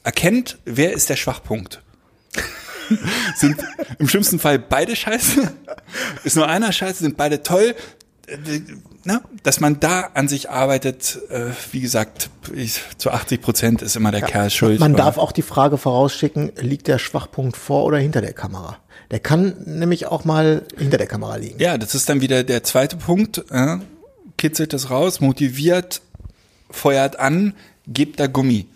erkennt, 0.03 0.59
wer 0.63 0.93
ist 0.93 1.09
der 1.09 1.15
Schwachpunkt. 1.15 1.81
sind 3.35 3.57
im 3.99 4.07
schlimmsten 4.07 4.39
Fall 4.39 4.59
beide 4.59 4.95
scheiße, 4.95 5.51
ist 6.23 6.35
nur 6.35 6.47
einer 6.47 6.71
scheiße, 6.71 7.03
sind 7.03 7.17
beide 7.17 7.43
toll, 7.43 7.75
na, 9.05 9.21
dass 9.43 9.59
man 9.59 9.80
da 9.80 10.09
an 10.13 10.28
sich 10.28 10.49
arbeitet, 10.49 11.19
äh, 11.30 11.51
wie 11.71 11.80
gesagt, 11.80 12.30
ich, 12.53 12.82
zu 12.97 13.11
80 13.11 13.41
Prozent 13.41 13.82
ist 13.82 13.95
immer 13.95 14.11
der 14.11 14.21
Kerl 14.21 14.49
schuld. 14.49 14.80
Man 14.80 14.95
darf 14.95 15.17
auch 15.17 15.32
die 15.32 15.41
Frage 15.41 15.78
vorausschicken, 15.78 16.51
liegt 16.57 16.88
der 16.88 16.99
Schwachpunkt 16.99 17.55
vor 17.55 17.86
oder 17.86 17.97
hinter 17.97 18.21
der 18.21 18.34
Kamera? 18.34 18.78
Der 19.11 19.19
kann 19.19 19.55
nämlich 19.65 20.07
auch 20.07 20.25
mal 20.25 20.63
hinter 20.78 20.97
der 20.97 21.07
Kamera 21.07 21.38
liegen. 21.38 21.59
Ja, 21.59 21.78
das 21.78 21.95
ist 21.95 22.09
dann 22.09 22.19
wieder 22.19 22.43
der 22.43 22.63
zweite 22.63 22.97
Punkt. 22.97 23.45
Äh, 23.49 23.78
kitzelt 24.38 24.73
das 24.73 24.89
raus, 24.89 25.21
motiviert, 25.21 26.01
feuert 26.69 27.17
an, 27.19 27.53
gebt 27.88 28.19
da 28.19 28.28
Gummi. 28.28 28.67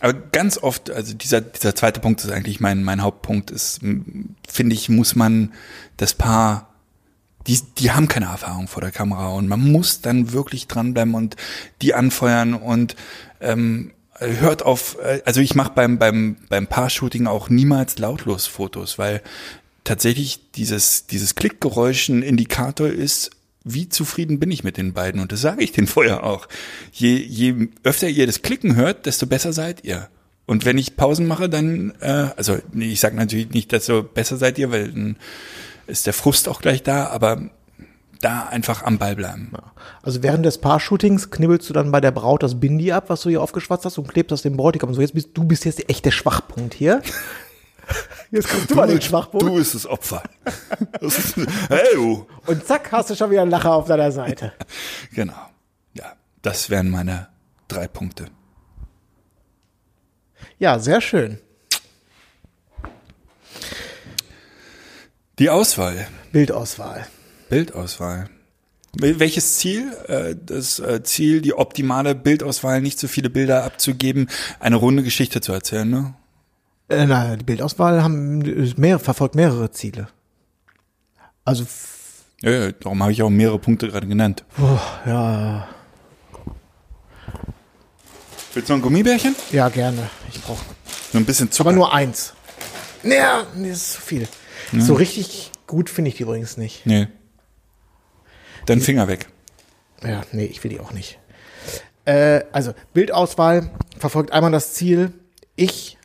Aber 0.00 0.12
ganz 0.12 0.58
oft, 0.58 0.90
also 0.90 1.14
dieser, 1.14 1.40
dieser 1.40 1.74
zweite 1.74 2.00
Punkt 2.00 2.22
ist 2.22 2.30
eigentlich 2.30 2.60
mein, 2.60 2.84
mein 2.84 3.02
Hauptpunkt, 3.02 3.50
ist, 3.50 3.80
finde 3.80 4.74
ich, 4.74 4.88
muss 4.88 5.16
man 5.16 5.52
das 5.96 6.14
Paar, 6.14 6.67
die, 7.46 7.60
die 7.78 7.92
haben 7.92 8.08
keine 8.08 8.26
Erfahrung 8.26 8.68
vor 8.68 8.82
der 8.82 8.90
Kamera 8.90 9.28
und 9.28 9.48
man 9.48 9.60
muss 9.60 10.00
dann 10.00 10.32
wirklich 10.32 10.66
dranbleiben 10.66 11.14
und 11.14 11.36
die 11.80 11.94
anfeuern 11.94 12.54
und 12.54 12.96
ähm, 13.40 13.92
hört 14.18 14.62
auf, 14.64 14.96
äh, 15.02 15.22
also 15.24 15.40
ich 15.40 15.54
mache 15.54 15.72
beim, 15.74 15.98
beim, 15.98 16.36
beim 16.48 16.66
Paar-Shooting 16.66 17.26
auch 17.26 17.48
niemals 17.48 17.98
lautlos 17.98 18.46
Fotos, 18.46 18.98
weil 18.98 19.22
tatsächlich 19.84 20.50
dieses, 20.52 21.06
dieses 21.06 21.34
Klickgeräusch 21.34 22.08
ein 22.08 22.22
Indikator 22.22 22.88
ist, 22.88 23.30
wie 23.64 23.88
zufrieden 23.88 24.38
bin 24.38 24.50
ich 24.50 24.64
mit 24.64 24.76
den 24.76 24.92
beiden. 24.92 25.20
Und 25.20 25.32
das 25.32 25.40
sage 25.40 25.62
ich 25.62 25.72
denen 25.72 25.86
vorher 25.86 26.24
auch. 26.24 26.48
Je, 26.92 27.16
je 27.16 27.68
öfter 27.82 28.08
ihr 28.08 28.26
das 28.26 28.42
Klicken 28.42 28.76
hört, 28.76 29.06
desto 29.06 29.26
besser 29.26 29.52
seid 29.52 29.84
ihr. 29.84 30.08
Und 30.46 30.64
wenn 30.64 30.78
ich 30.78 30.96
Pausen 30.96 31.26
mache, 31.26 31.48
dann, 31.48 31.92
äh, 32.00 32.30
also 32.36 32.58
ich 32.74 33.00
sage 33.00 33.16
natürlich 33.16 33.50
nicht, 33.50 33.70
desto 33.72 34.02
besser 34.02 34.38
seid 34.38 34.58
ihr, 34.58 34.70
weil 34.70 34.90
dann 34.90 35.16
ist 35.88 36.06
der 36.06 36.12
Frust 36.12 36.48
auch 36.48 36.60
gleich 36.60 36.82
da, 36.82 37.08
aber 37.08 37.50
da 38.20 38.46
einfach 38.46 38.82
am 38.82 38.98
Ball 38.98 39.16
bleiben. 39.16 39.52
Also 40.02 40.22
während 40.22 40.44
des 40.44 40.58
Paar-Shootings 40.58 41.30
knibbelst 41.30 41.68
du 41.68 41.72
dann 41.72 41.90
bei 41.90 42.00
der 42.00 42.10
Braut 42.10 42.42
das 42.42 42.58
Bindi 42.58 42.92
ab, 42.92 43.04
was 43.08 43.22
du 43.22 43.30
hier 43.30 43.42
aufgeschwatzt 43.42 43.84
hast 43.84 43.98
und 43.98 44.08
klebst 44.08 44.32
das 44.32 44.42
dem 44.42 44.56
Bräutigam. 44.56 44.92
So, 44.94 45.00
jetzt 45.00 45.14
bist 45.14 45.30
du 45.34 45.44
bist 45.44 45.64
jetzt 45.64 45.88
echt 45.88 46.04
der 46.04 46.10
Schwachpunkt 46.10 46.74
hier. 46.74 47.02
Jetzt 48.30 48.50
kommst 48.50 48.70
du 48.70 48.74
mal 48.74 48.86
den 48.86 49.00
Schwachpunkt. 49.00 49.46
du 49.46 49.54
bist 49.54 49.74
das 49.74 49.86
Opfer. 49.86 50.22
Das 51.00 51.18
ist, 51.18 51.36
hey, 51.70 51.94
du. 51.94 52.26
Und 52.46 52.66
zack, 52.66 52.92
hast 52.92 53.08
du 53.08 53.14
schon 53.14 53.30
wieder 53.30 53.40
einen 53.40 53.50
Lacher 53.50 53.72
auf 53.72 53.86
deiner 53.86 54.12
Seite. 54.12 54.52
Genau. 55.14 55.32
Ja, 55.94 56.12
das 56.42 56.68
wären 56.68 56.90
meine 56.90 57.28
drei 57.66 57.88
Punkte. 57.88 58.26
Ja, 60.58 60.78
sehr 60.78 61.00
schön. 61.00 61.38
Die 65.38 65.50
Auswahl. 65.50 66.06
Bildauswahl. 66.32 67.06
Bildauswahl. 67.48 68.28
Wel- 68.98 69.18
Welches 69.20 69.58
Ziel? 69.58 69.92
Äh, 70.08 70.34
Das 70.44 70.78
äh, 70.78 71.02
Ziel, 71.02 71.40
die 71.40 71.54
optimale 71.54 72.14
Bildauswahl, 72.14 72.80
nicht 72.80 72.98
so 72.98 73.06
viele 73.08 73.30
Bilder 73.30 73.64
abzugeben, 73.64 74.28
eine 74.60 74.76
runde 74.76 75.02
Geschichte 75.02 75.40
zu 75.40 75.52
erzählen, 75.52 75.88
ne? 75.88 76.14
Äh, 76.88 77.06
na, 77.06 77.36
die 77.36 77.44
Bildauswahl 77.44 78.02
haben 78.02 78.38
mehr, 78.76 78.98
verfolgt 78.98 79.34
mehrere 79.34 79.70
Ziele. 79.70 80.08
Also, 81.44 81.66
ja, 82.40 82.72
darum 82.72 83.02
habe 83.02 83.12
ich 83.12 83.22
auch 83.22 83.30
mehrere 83.30 83.58
Punkte 83.58 83.88
gerade 83.88 84.06
genannt. 84.06 84.44
oh, 84.60 84.78
ja, 85.06 85.68
Willst 88.54 88.68
du 88.70 88.72
noch 88.72 88.78
ein 88.78 88.82
Gummibärchen? 88.82 89.36
ja, 89.52 89.68
gerne. 89.68 90.08
Ich 90.32 90.40
brauche 90.40 90.64
Nur 91.12 91.22
ein 91.22 91.26
bisschen 91.26 91.50
Zucker. 91.52 91.68
aber 91.68 91.76
nur 91.76 91.92
eins. 91.92 92.32
Naja, 93.02 93.46
nee, 93.54 93.68
das 93.68 93.78
ist 93.78 93.92
zu 93.94 94.00
viel. 94.00 94.28
So 94.76 94.94
richtig 94.94 95.52
gut 95.66 95.88
finde 95.88 96.10
ich 96.10 96.16
die 96.16 96.22
übrigens 96.24 96.56
nicht. 96.56 96.84
Nee. 96.86 97.08
Dann 98.66 98.80
Finger 98.80 99.08
weg. 99.08 99.28
Ja, 100.02 100.22
nee, 100.32 100.44
ich 100.44 100.62
will 100.62 100.70
die 100.70 100.80
auch 100.80 100.92
nicht. 100.92 101.18
Äh, 102.04 102.44
also, 102.52 102.74
Bildauswahl 102.92 103.70
verfolgt 103.98 104.32
einmal 104.32 104.52
das 104.52 104.74
Ziel, 104.74 105.12
ich 105.56 105.98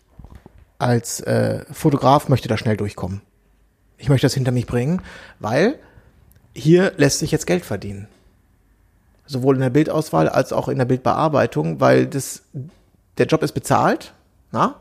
als 0.80 1.22
äh, 1.22 1.64
Fotograf 1.72 2.30
möchte 2.30 2.48
da 2.48 2.58
schnell 2.58 2.78
durchkommen. 2.78 3.22
Ich 3.98 4.10
möchte 4.10 4.26
das 4.26 4.34
hinter 4.34 4.52
mich 4.52 4.66
bringen, 4.66 5.02
weil 5.40 5.80
hier 6.54 6.94
lässt 6.98 7.20
sich 7.20 7.32
jetzt 7.32 7.48
Geld 7.48 7.64
verdienen. 7.64 8.08
Sowohl 9.26 9.56
in 9.56 9.62
der 9.62 9.70
Bildauswahl 9.70 10.28
als 10.28 10.52
auch 10.52 10.68
in 10.68 10.78
der 10.78 10.86
Bildbearbeitung, 10.86 11.80
weil 11.80 12.08
das, 12.08 12.44
der 13.18 13.28
Job 13.28 13.44
ist 13.44 13.54
bezahlt. 13.54 14.14
Na? 14.52 14.76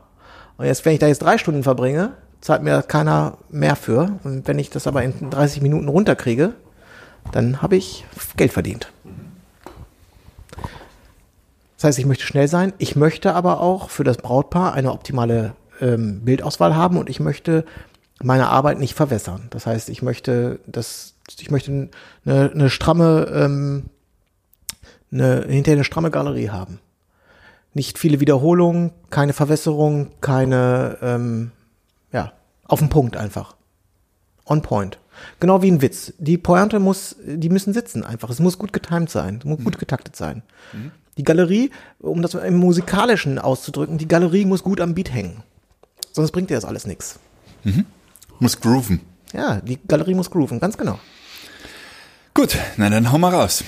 Und 0.57 0.65
jetzt, 0.65 0.83
wenn 0.83 0.93
ich 0.93 0.99
da 0.99 1.07
jetzt 1.07 1.21
drei 1.21 1.37
Stunden 1.37 1.63
verbringe, 1.63 2.17
zahlt 2.43 2.61
mir 2.61 2.81
keiner 2.81 3.37
mehr 3.49 3.77
für. 3.77 4.19
Und 4.23 4.47
wenn 4.47 4.59
ich 4.59 4.69
das 4.69 4.85
aber 4.85 5.01
in 5.01 5.29
30 5.29 5.61
Minuten 5.61 5.87
runterkriege, 5.87 6.53
dann 7.31 7.61
habe 7.61 7.77
ich 7.77 8.05
Geld 8.35 8.51
verdient. 8.51 8.91
Das 11.77 11.85
heißt, 11.85 11.99
ich 11.99 12.05
möchte 12.05 12.25
schnell 12.25 12.49
sein. 12.49 12.73
Ich 12.79 12.97
möchte 12.97 13.33
aber 13.33 13.61
auch 13.61 13.89
für 13.89 14.03
das 14.03 14.17
Brautpaar 14.17 14.73
eine 14.73 14.91
optimale 14.91 15.55
ähm, 15.79 16.21
Bildauswahl 16.25 16.75
haben 16.75 16.97
und 16.97 17.09
ich 17.09 17.21
möchte 17.21 17.65
meine 18.21 18.49
Arbeit 18.49 18.77
nicht 18.77 18.93
verwässern. 18.93 19.47
Das 19.49 19.65
heißt, 19.65 19.87
ich 19.87 20.01
möchte 20.01 20.59
das, 20.65 21.13
ich 21.39 21.49
möchte 21.49 21.89
eine, 22.25 22.51
eine 22.51 22.69
stramme, 22.69 23.31
ähm, 23.33 23.85
eine, 25.13 25.45
hinterher 25.47 25.77
eine 25.77 25.83
stramme 25.85 26.11
Galerie 26.11 26.49
haben. 26.49 26.79
Nicht 27.73 27.97
viele 27.97 28.19
Wiederholungen, 28.19 28.91
keine 29.09 29.33
Verwässerung, 29.33 30.11
keine, 30.19 30.97
ähm, 31.01 31.51
auf 32.73 32.79
den 32.79 32.89
Punkt 32.89 33.15
einfach. 33.15 33.55
On 34.45 34.63
point. 34.63 34.97
Genau 35.39 35.61
wie 35.61 35.69
ein 35.69 35.83
Witz. 35.83 36.13
Die 36.17 36.39
Pointe 36.39 36.79
muss, 36.79 37.15
die 37.23 37.49
müssen 37.49 37.71
sitzen 37.71 38.03
einfach. 38.03 38.31
Es 38.31 38.39
muss 38.39 38.57
gut 38.57 38.73
getimed 38.73 39.11
sein, 39.11 39.37
es 39.37 39.45
muss 39.45 39.59
mhm. 39.59 39.65
gut 39.65 39.77
getaktet 39.77 40.15
sein. 40.15 40.41
Mhm. 40.73 40.91
Die 41.17 41.23
Galerie, 41.23 41.69
um 41.99 42.23
das 42.23 42.33
im 42.33 42.57
Musikalischen 42.57 43.37
auszudrücken, 43.37 43.99
die 43.99 44.07
Galerie 44.07 44.45
muss 44.45 44.63
gut 44.63 44.81
am 44.81 44.95
Beat 44.95 45.13
hängen. 45.13 45.43
Sonst 46.13 46.31
bringt 46.31 46.49
dir 46.49 46.55
das 46.55 46.65
alles 46.65 46.87
nichts. 46.87 47.19
Mhm. 47.63 47.85
Muss 48.39 48.59
grooven. 48.59 49.01
Ja, 49.33 49.61
die 49.61 49.77
Galerie 49.87 50.15
muss 50.15 50.31
grooven, 50.31 50.59
ganz 50.59 50.75
genau. 50.75 50.99
Gut, 52.33 52.57
na 52.77 52.89
dann 52.89 53.11
hau 53.11 53.19
mal 53.19 53.33
raus. 53.33 53.63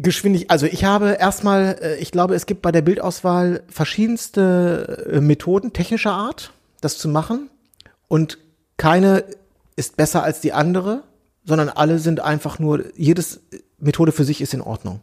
Geschwindig, 0.00 0.48
also 0.48 0.66
ich 0.66 0.84
habe 0.84 1.16
erstmal, 1.18 1.76
äh, 1.82 1.96
ich 1.96 2.12
glaube, 2.12 2.36
es 2.36 2.46
gibt 2.46 2.62
bei 2.62 2.70
der 2.70 2.82
Bildauswahl 2.82 3.64
verschiedenste 3.68 5.08
äh, 5.12 5.20
Methoden 5.20 5.72
technischer 5.72 6.12
Art, 6.12 6.52
das 6.80 6.98
zu 6.98 7.08
machen. 7.08 7.50
Und 8.06 8.38
keine 8.76 9.24
ist 9.74 9.96
besser 9.96 10.22
als 10.22 10.40
die 10.40 10.52
andere, 10.52 11.02
sondern 11.44 11.68
alle 11.68 11.98
sind 11.98 12.20
einfach 12.20 12.60
nur, 12.60 12.84
jedes 12.96 13.40
Methode 13.78 14.12
für 14.12 14.22
sich 14.22 14.40
ist 14.40 14.54
in 14.54 14.60
Ordnung. 14.60 15.00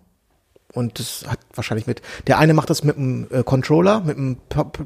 Und 0.73 0.99
das 0.99 1.25
hat 1.27 1.39
wahrscheinlich 1.53 1.87
mit, 1.87 2.01
der 2.27 2.37
eine 2.37 2.53
macht 2.53 2.69
das 2.69 2.83
mit 2.83 2.97
einem 2.97 3.27
äh, 3.31 3.43
Controller, 3.43 4.01
mit 4.01 4.17
einem 4.17 4.37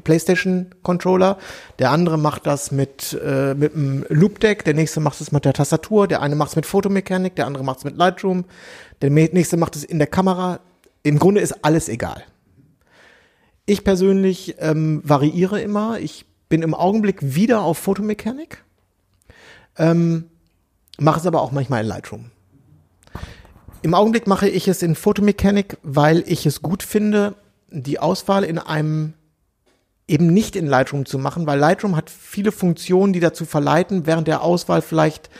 PlayStation 0.04 0.66
Controller, 0.82 1.36
der 1.80 1.90
andere 1.90 2.16
macht 2.16 2.46
das 2.46 2.70
mit, 2.70 3.18
äh, 3.24 3.54
mit 3.54 3.74
einem 3.74 4.06
Loop 4.08 4.38
Deck, 4.38 4.64
der 4.64 4.74
nächste 4.74 5.00
macht 5.00 5.20
es 5.20 5.32
mit 5.32 5.44
der 5.44 5.52
Tastatur, 5.52 6.06
der 6.06 6.22
eine 6.22 6.36
macht 6.36 6.50
es 6.50 6.56
mit 6.56 6.66
Photomechanik, 6.66 7.34
der 7.34 7.46
andere 7.46 7.64
macht 7.64 7.78
es 7.78 7.84
mit 7.84 7.96
Lightroom, 7.96 8.44
der 9.02 9.10
nächste 9.10 9.56
macht 9.56 9.76
es 9.76 9.84
in 9.84 9.98
der 9.98 10.06
Kamera. 10.06 10.60
Im 11.02 11.18
Grunde 11.18 11.40
ist 11.40 11.64
alles 11.64 11.88
egal. 11.88 12.22
Ich 13.66 13.84
persönlich 13.84 14.56
ähm, 14.58 15.00
variiere 15.04 15.60
immer. 15.60 16.00
Ich 16.00 16.26
bin 16.48 16.62
im 16.62 16.74
Augenblick 16.74 17.18
wieder 17.20 17.62
auf 17.62 17.78
Photomechanik, 17.78 18.64
ähm, 19.78 20.24
mache 20.98 21.20
es 21.20 21.26
aber 21.26 21.40
auch 21.40 21.52
manchmal 21.52 21.82
in 21.82 21.86
Lightroom. 21.86 22.30
Im 23.82 23.94
Augenblick 23.94 24.26
mache 24.26 24.48
ich 24.48 24.68
es 24.68 24.82
in 24.82 24.94
Photomechanik, 24.94 25.78
weil 25.82 26.22
ich 26.26 26.44
es 26.44 26.60
gut 26.60 26.82
finde, 26.82 27.36
die 27.70 27.98
Auswahl 27.98 28.44
in 28.44 28.58
einem 28.58 29.14
eben 30.06 30.26
nicht 30.26 30.56
in 30.56 30.66
Lightroom 30.66 31.06
zu 31.06 31.18
machen, 31.18 31.46
weil 31.46 31.58
Lightroom 31.58 31.96
hat 31.96 32.10
viele 32.10 32.52
Funktionen, 32.52 33.12
die 33.12 33.20
dazu 33.20 33.46
verleiten, 33.46 34.06
während 34.06 34.26
der 34.26 34.42
Auswahl 34.42 34.82
vielleicht 34.82 35.30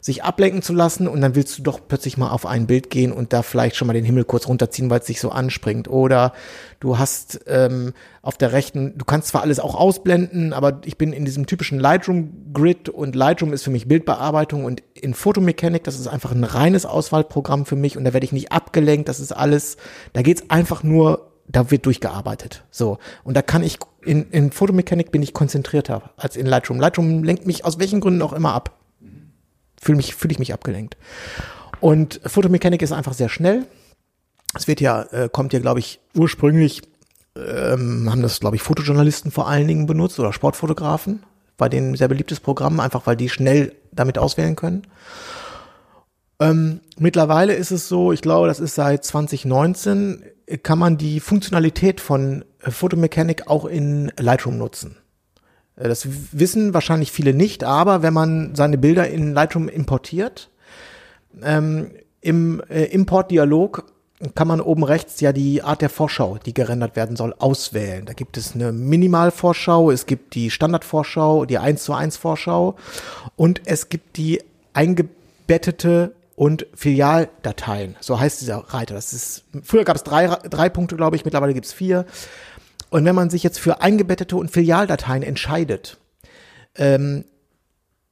sich 0.00 0.24
ablenken 0.24 0.62
zu 0.62 0.72
lassen 0.72 1.08
und 1.08 1.20
dann 1.20 1.34
willst 1.34 1.58
du 1.58 1.62
doch 1.62 1.80
plötzlich 1.86 2.16
mal 2.16 2.30
auf 2.30 2.46
ein 2.46 2.66
Bild 2.66 2.90
gehen 2.90 3.12
und 3.12 3.32
da 3.32 3.42
vielleicht 3.42 3.76
schon 3.76 3.86
mal 3.86 3.94
den 3.94 4.04
Himmel 4.04 4.24
kurz 4.24 4.48
runterziehen, 4.48 4.90
weil 4.90 5.00
es 5.00 5.06
sich 5.06 5.20
so 5.20 5.30
anspringt. 5.30 5.88
Oder 5.88 6.32
du 6.80 6.98
hast 6.98 7.40
ähm, 7.46 7.92
auf 8.22 8.36
der 8.36 8.52
rechten, 8.52 8.96
du 8.96 9.04
kannst 9.04 9.28
zwar 9.28 9.42
alles 9.42 9.60
auch 9.60 9.74
ausblenden, 9.74 10.52
aber 10.52 10.80
ich 10.84 10.98
bin 10.98 11.12
in 11.12 11.24
diesem 11.24 11.46
typischen 11.46 11.78
Lightroom-Grid 11.78 12.88
und 12.88 13.14
Lightroom 13.14 13.52
ist 13.52 13.64
für 13.64 13.70
mich 13.70 13.88
Bildbearbeitung 13.88 14.64
und 14.64 14.82
in 14.94 15.14
Photomechanik, 15.14 15.84
das 15.84 15.98
ist 15.98 16.08
einfach 16.08 16.32
ein 16.32 16.44
reines 16.44 16.86
Auswahlprogramm 16.86 17.66
für 17.66 17.76
mich 17.76 17.96
und 17.96 18.04
da 18.04 18.12
werde 18.12 18.24
ich 18.24 18.32
nicht 18.32 18.52
abgelenkt, 18.52 19.08
das 19.08 19.20
ist 19.20 19.32
alles, 19.32 19.76
da 20.12 20.22
geht's 20.22 20.44
einfach 20.48 20.82
nur 20.82 21.28
da 21.48 21.70
wird 21.70 21.86
durchgearbeitet. 21.86 22.64
So. 22.70 22.98
Und 23.24 23.34
da 23.34 23.42
kann 23.42 23.62
ich, 23.62 23.78
in, 24.04 24.30
in 24.30 24.52
Photomechanik 24.52 25.10
bin 25.10 25.22
ich 25.22 25.32
konzentrierter 25.32 26.10
als 26.16 26.36
in 26.36 26.46
Lightroom. 26.46 26.78
Lightroom 26.78 27.24
lenkt 27.24 27.46
mich 27.46 27.64
aus 27.64 27.78
welchen 27.78 28.00
Gründen 28.00 28.22
auch 28.22 28.32
immer 28.32 28.52
ab 28.52 28.77
fühle 29.80 29.96
mich, 29.96 30.14
fühle 30.14 30.32
ich 30.32 30.38
mich 30.38 30.52
abgelenkt. 30.52 30.96
Und 31.80 32.20
Fotomechanik 32.24 32.82
ist 32.82 32.92
einfach 32.92 33.12
sehr 33.12 33.28
schnell. 33.28 33.66
Es 34.54 34.66
wird 34.66 34.80
ja, 34.80 35.02
äh, 35.02 35.28
kommt 35.28 35.52
ja, 35.52 35.58
glaube 35.58 35.80
ich, 35.80 36.00
ursprünglich, 36.14 36.82
ähm, 37.36 38.08
haben 38.10 38.22
das, 38.22 38.40
glaube 38.40 38.56
ich, 38.56 38.62
Fotojournalisten 38.62 39.30
vor 39.30 39.48
allen 39.48 39.68
Dingen 39.68 39.86
benutzt 39.86 40.18
oder 40.18 40.32
Sportfotografen. 40.32 41.22
Bei 41.56 41.68
denen 41.68 41.96
sehr 41.96 42.08
beliebtes 42.08 42.40
Programm, 42.40 42.80
einfach 42.80 43.06
weil 43.06 43.16
die 43.16 43.28
schnell 43.28 43.74
damit 43.92 44.18
auswählen 44.18 44.56
können. 44.56 44.86
Ähm, 46.40 46.80
mittlerweile 46.98 47.54
ist 47.54 47.72
es 47.72 47.88
so, 47.88 48.12
ich 48.12 48.22
glaube, 48.22 48.46
das 48.46 48.60
ist 48.60 48.76
seit 48.76 49.04
2019, 49.04 50.22
kann 50.62 50.78
man 50.78 50.96
die 50.96 51.20
Funktionalität 51.20 52.00
von 52.00 52.44
Fotomechanik 52.60 53.48
auch 53.48 53.64
in 53.64 54.12
Lightroom 54.18 54.56
nutzen. 54.56 54.96
Äh, 55.78 55.88
das 55.88 56.08
wissen 56.32 56.74
wahrscheinlich 56.74 57.12
viele 57.12 57.34
nicht, 57.34 57.64
aber 57.64 58.02
wenn 58.02 58.14
man 58.14 58.54
seine 58.54 58.78
Bilder 58.78 59.08
in 59.08 59.32
Lightroom 59.32 59.68
importiert, 59.68 60.50
ähm, 61.42 61.90
im 62.20 62.62
äh, 62.68 62.84
Importdialog 62.84 63.84
kann 64.34 64.48
man 64.48 64.60
oben 64.60 64.82
rechts 64.82 65.20
ja 65.20 65.32
die 65.32 65.62
Art 65.62 65.80
der 65.80 65.90
Vorschau, 65.90 66.38
die 66.44 66.52
gerendert 66.52 66.96
werden 66.96 67.14
soll, 67.14 67.34
auswählen. 67.38 68.04
Da 68.04 68.14
gibt 68.14 68.36
es 68.36 68.54
eine 68.54 68.72
Minimalvorschau, 68.72 69.92
es 69.92 70.06
gibt 70.06 70.34
die 70.34 70.50
Standardvorschau, 70.50 71.44
die 71.44 71.58
1 71.58 71.84
zu 71.84 71.92
1 71.92 72.16
Vorschau 72.16 72.74
und 73.36 73.62
es 73.64 73.88
gibt 73.88 74.16
die 74.16 74.42
eingebettete 74.72 76.14
und 76.34 76.66
Filialdateien. 76.74 77.96
So 78.00 78.18
heißt 78.18 78.40
dieser 78.40 78.58
Reiter. 78.58 78.94
Das 78.94 79.12
ist, 79.12 79.44
früher 79.62 79.84
gab 79.84 79.96
es 79.96 80.02
drei, 80.02 80.26
drei 80.26 80.68
Punkte, 80.68 80.96
glaube 80.96 81.16
ich, 81.16 81.24
mittlerweile 81.24 81.54
gibt 81.54 81.66
es 81.66 81.72
vier. 81.72 82.04
Und 82.90 83.04
wenn 83.04 83.14
man 83.14 83.30
sich 83.30 83.42
jetzt 83.42 83.58
für 83.58 83.80
eingebettete 83.80 84.36
und 84.36 84.50
Filialdateien 84.50 85.22
entscheidet, 85.22 85.98
ähm, 86.76 87.24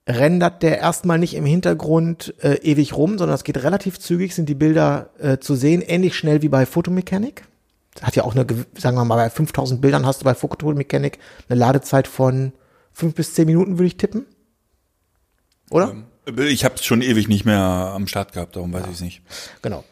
rendert 0.09 0.63
der 0.63 0.79
erstmal 0.79 1.19
nicht 1.19 1.35
im 1.35 1.45
Hintergrund 1.45 2.35
äh, 2.43 2.55
ewig 2.63 2.97
rum, 2.97 3.19
sondern 3.19 3.35
es 3.35 3.45
geht 3.45 3.63
relativ 3.63 3.99
zügig, 3.99 4.35
sind 4.35 4.49
die 4.49 4.55
Bilder 4.55 5.11
äh, 5.19 5.39
zu 5.39 5.57
sehen, 5.57 5.83
ähnlich 5.83 6.17
schnell 6.17 6.43
wie 6.43 6.49
bei 6.49 6.65
Photomechanik. 6.65 7.43
Hat 8.03 8.15
ja 8.15 8.25
auch 8.25 8.35
eine, 8.35 8.47
sagen 8.77 8.97
wir 8.97 9.05
mal, 9.05 9.17
bei 9.17 9.31
5000 9.31 9.81
Bildern 9.81 10.07
hast 10.07 10.21
du 10.21 10.25
bei 10.25 10.35
Photomechanik 10.35 11.19
eine 11.49 11.59
Ladezeit 11.59 12.07
von 12.07 12.53
fünf 12.93 13.15
bis 13.15 13.35
zehn 13.35 13.47
Minuten, 13.47 13.79
würde 13.79 13.87
ich 13.87 13.97
tippen. 13.97 14.27
Oder? 15.71 15.91
Ähm, 16.27 16.39
ich 16.39 16.65
habe 16.65 16.77
es 16.77 16.85
schon 16.85 17.03
ewig 17.03 17.29
nicht 17.29 17.45
mehr 17.45 17.59
am 17.59 18.07
Start 18.07 18.33
gehabt, 18.33 18.57
darum 18.57 18.73
weiß 18.73 18.83
ja. 18.83 18.89
ich 18.89 18.95
es 18.95 19.01
nicht. 19.01 19.23
Genau. 19.63 19.85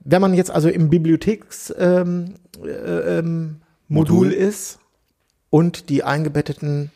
Wenn 0.00 0.22
man 0.22 0.34
jetzt 0.34 0.50
also 0.50 0.68
im 0.68 0.88
Bibliotheks 0.88 1.72
ähm, 1.78 2.34
äh, 2.64 3.18
ähm, 3.18 3.60
Modul, 3.90 4.28
Modul 4.28 4.32
ist 4.32 4.78
und 5.50 5.88
die 5.88 6.04
eingebetteten 6.04 6.90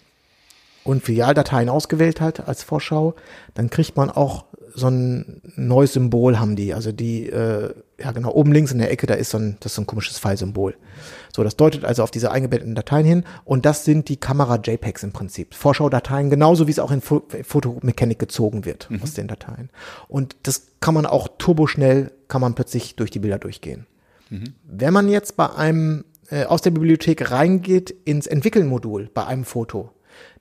und 0.85 1.03
Filialdateien 1.03 1.69
ausgewählt 1.69 2.21
hat 2.21 2.47
als 2.47 2.63
Vorschau, 2.63 3.15
dann 3.55 3.71
kriegt 3.71 3.97
man 3.97 4.11
auch 4.11 4.45
so 4.75 4.89
ein 4.89 5.41
neues 5.57 5.93
Symbol 5.93 6.39
haben 6.39 6.57
die. 6.57 6.75
Also 6.75 6.91
die, 6.91 7.29
äh, 7.31 7.73
ja 7.99 8.13
genau, 8.13 8.33
oben 8.33 8.53
links 8.53 8.73
in 8.73 8.79
der 8.79 8.91
Ecke, 8.91 9.07
da 9.07 9.15
ist 9.15 9.31
so 9.31 9.39
ein, 9.39 9.57
das 9.61 9.73
ist 9.73 9.77
so 9.77 9.83
ein 9.83 9.87
komisches 9.87 10.19
Pfeilsymbol. 10.19 10.77
So, 11.35 11.45
das 11.45 11.57
deutet 11.57 11.85
also 11.85 12.03
auf 12.03 12.11
diese 12.11 12.33
eingebetteten 12.33 12.75
Dateien 12.75 13.07
hin 13.07 13.25
und 13.45 13.67
das 13.67 13.85
sind 13.85 14.09
die 14.09 14.17
Kamera-JPEGs 14.17 15.05
im 15.05 15.13
Prinzip. 15.13 15.55
Vorschaudateien, 15.55 16.29
genauso 16.29 16.67
wie 16.67 16.73
es 16.73 16.81
auch 16.81 16.91
in 16.91 17.01
Fotomechanik 17.01 18.19
gezogen 18.19 18.65
wird 18.65 18.91
mhm. 18.91 19.03
aus 19.03 19.15
den 19.15 19.29
Dateien. 19.29 19.71
Und 20.09 20.37
das 20.43 20.67
kann 20.81 20.95
man 20.95 21.07
auch 21.07 21.29
turboschnell, 21.39 22.11
kann 22.29 22.41
man 22.41 22.55
plötzlich 22.55 22.97
durch 22.97 23.11
die 23.11 23.21
Bilder 23.21 23.39
durchgehen. 23.39 23.87
Mhm. 24.31 24.55
Wenn 24.65 24.93
man 24.93 25.09
jetzt 25.09 25.37
bei 25.37 25.55
einem 25.55 26.05
äh, 26.31 26.45
aus 26.45 26.63
der 26.63 26.71
Bibliothek 26.71 27.31
reingeht 27.31 27.91
ins 27.91 28.27
Entwickeln-Modul 28.27 29.11
bei 29.13 29.27
einem 29.27 29.45
Foto, 29.45 29.91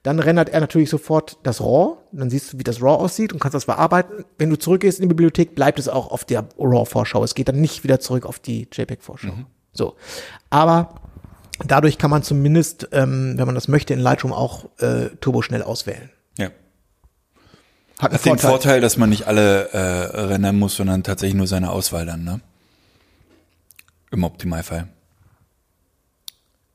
dann 0.03 0.19
rendert 0.19 0.49
er 0.49 0.59
natürlich 0.59 0.89
sofort 0.89 1.37
das 1.43 1.61
RAW, 1.61 1.97
dann 2.11 2.29
siehst 2.29 2.53
du, 2.53 2.59
wie 2.59 2.63
das 2.63 2.81
RAW 2.81 3.01
aussieht 3.01 3.31
und 3.31 3.39
kannst 3.39 3.55
das 3.55 3.65
bearbeiten. 3.65 4.25
Wenn 4.37 4.49
du 4.49 4.57
zurückgehst 4.57 4.99
in 4.99 5.03
die 5.03 5.07
Bibliothek, 5.07 5.55
bleibt 5.55 5.79
es 5.79 5.87
auch 5.87 6.11
auf 6.11 6.25
der 6.25 6.45
RAW-Vorschau. 6.59 7.23
Es 7.23 7.35
geht 7.35 7.47
dann 7.47 7.61
nicht 7.61 7.83
wieder 7.83 8.01
zurück 8.01 8.25
auf 8.25 8.39
die 8.39 8.67
JPEG-Vorschau. 8.71 9.31
Mhm. 9.31 9.45
So. 9.71 9.95
Aber 10.49 10.95
dadurch 11.65 11.97
kann 11.97 12.11
man 12.11 12.21
zumindest, 12.21 12.89
ähm, 12.91 13.35
wenn 13.37 13.45
man 13.45 13.55
das 13.55 13.69
möchte, 13.69 13.93
in 13.93 13.99
Lightroom 14.01 14.33
auch 14.33 14.65
äh, 14.79 15.09
turboschnell 15.21 15.63
auswählen. 15.63 16.09
Ja. 16.37 16.49
Hat, 17.99 18.11
Hat 18.11 18.25
den 18.25 18.37
Vorteil, 18.37 18.81
dass 18.81 18.97
man 18.97 19.09
nicht 19.09 19.25
alle 19.27 19.69
äh, 19.69 19.77
rendern 19.77 20.59
muss, 20.59 20.75
sondern 20.75 21.03
tatsächlich 21.03 21.37
nur 21.37 21.47
seine 21.47 21.71
Auswahl 21.71 22.05
dann, 22.05 22.25
ne? 22.25 22.41
Im 24.11 24.25
Optimalfall. 24.25 24.89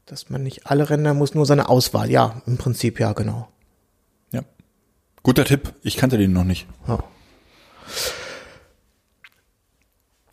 Dass 0.09 0.31
man 0.31 0.43
nicht 0.43 0.67
alle 0.67 0.89
Ränder 0.89 1.13
muss, 1.13 1.35
nur 1.35 1.45
seine 1.45 1.69
Auswahl. 1.69 2.11
Ja, 2.11 2.41
im 2.47 2.57
Prinzip 2.57 2.99
ja, 2.99 3.13
genau. 3.13 3.49
Ja. 4.33 4.43
Guter 5.23 5.45
Tipp. 5.45 5.75
Ich 5.83 5.99
kannte 5.99 6.17
den 6.17 6.33
noch 6.33 6.45
nicht. 6.45 6.67
Ja. 6.87 6.99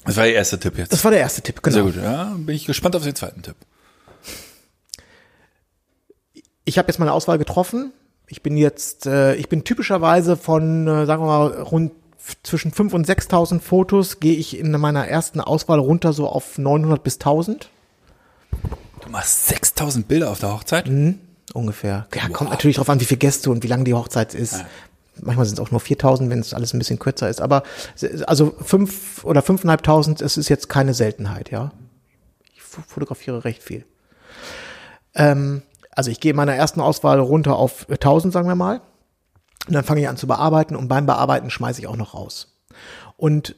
Das 0.05 0.15
war 0.15 0.23
der 0.23 0.35
erste 0.35 0.59
Tipp 0.59 0.77
jetzt. 0.77 0.93
Das 0.93 1.03
war 1.03 1.11
der 1.11 1.19
erste 1.19 1.41
Tipp, 1.41 1.61
genau. 1.61 1.73
Sehr 1.73 1.83
gut. 1.83 1.95
Ja, 1.97 2.35
bin 2.37 2.55
ich 2.55 2.65
gespannt 2.65 2.95
auf 2.95 3.03
den 3.03 3.15
zweiten 3.15 3.41
Tipp. 3.41 3.55
Ich 6.63 6.77
habe 6.77 6.87
jetzt 6.87 6.99
meine 6.99 7.11
Auswahl 7.11 7.37
getroffen. 7.37 7.91
Ich 8.27 8.41
bin 8.41 8.55
jetzt, 8.55 9.05
äh, 9.05 9.35
ich 9.35 9.49
bin 9.49 9.65
typischerweise 9.65 10.37
von, 10.37 10.87
äh, 10.87 11.05
sagen 11.05 11.21
wir 11.21 11.27
mal, 11.27 11.61
rund 11.61 11.91
zwischen 12.43 12.71
5.000 12.71 12.93
und 12.93 13.07
6.000 13.07 13.59
Fotos 13.59 14.19
gehe 14.19 14.35
ich 14.35 14.57
in 14.57 14.71
meiner 14.71 15.07
ersten 15.07 15.41
Auswahl 15.41 15.79
runter 15.79 16.13
so 16.13 16.27
auf 16.27 16.57
900 16.57 17.03
bis 17.03 17.19
1.000 17.19 17.67
Du 19.05 19.11
machst 19.11 19.47
6000 19.47 20.07
Bilder 20.07 20.31
auf 20.31 20.39
der 20.39 20.51
Hochzeit? 20.51 20.87
ungefähr. 21.53 22.07
Ja, 22.13 22.27
kommt 22.29 22.49
natürlich 22.49 22.77
drauf 22.77 22.89
an, 22.89 22.99
wie 22.99 23.05
viele 23.05 23.19
Gäste 23.19 23.49
und 23.49 23.63
wie 23.63 23.67
lang 23.67 23.85
die 23.85 23.93
Hochzeit 23.93 24.33
ist. 24.33 24.65
Manchmal 25.21 25.45
sind 25.45 25.57
es 25.57 25.65
auch 25.65 25.71
nur 25.71 25.79
4.000, 25.79 26.29
wenn 26.29 26.39
es 26.39 26.53
alles 26.53 26.73
ein 26.73 26.79
bisschen 26.79 26.99
kürzer 26.99 27.29
ist. 27.29 27.39
Aber 27.39 27.63
also 28.27 28.53
fünf 28.61 29.23
oder 29.23 29.41
5.500, 29.41 30.23
es 30.23 30.37
ist 30.37 30.49
jetzt 30.49 30.67
keine 30.67 30.93
Seltenheit, 30.93 31.51
ja. 31.51 31.71
Ich 32.53 32.61
fotografiere 32.61 33.45
recht 33.45 33.63
viel. 33.63 33.85
Ähm, 35.13 35.61
also 35.91 36.11
ich 36.11 36.19
gehe 36.19 36.31
in 36.31 36.35
meiner 36.35 36.55
ersten 36.55 36.81
Auswahl 36.81 37.19
runter 37.19 37.55
auf 37.55 37.87
1000, 37.89 38.33
sagen 38.33 38.49
wir 38.49 38.55
mal. 38.55 38.81
Und 39.67 39.73
dann 39.73 39.85
fange 39.85 40.01
ich 40.01 40.09
an 40.09 40.17
zu 40.17 40.27
bearbeiten 40.27 40.75
und 40.75 40.89
beim 40.89 41.05
Bearbeiten 41.05 41.49
schmeiße 41.49 41.79
ich 41.79 41.87
auch 41.87 41.95
noch 41.95 42.13
raus. 42.13 42.59
Und 43.15 43.55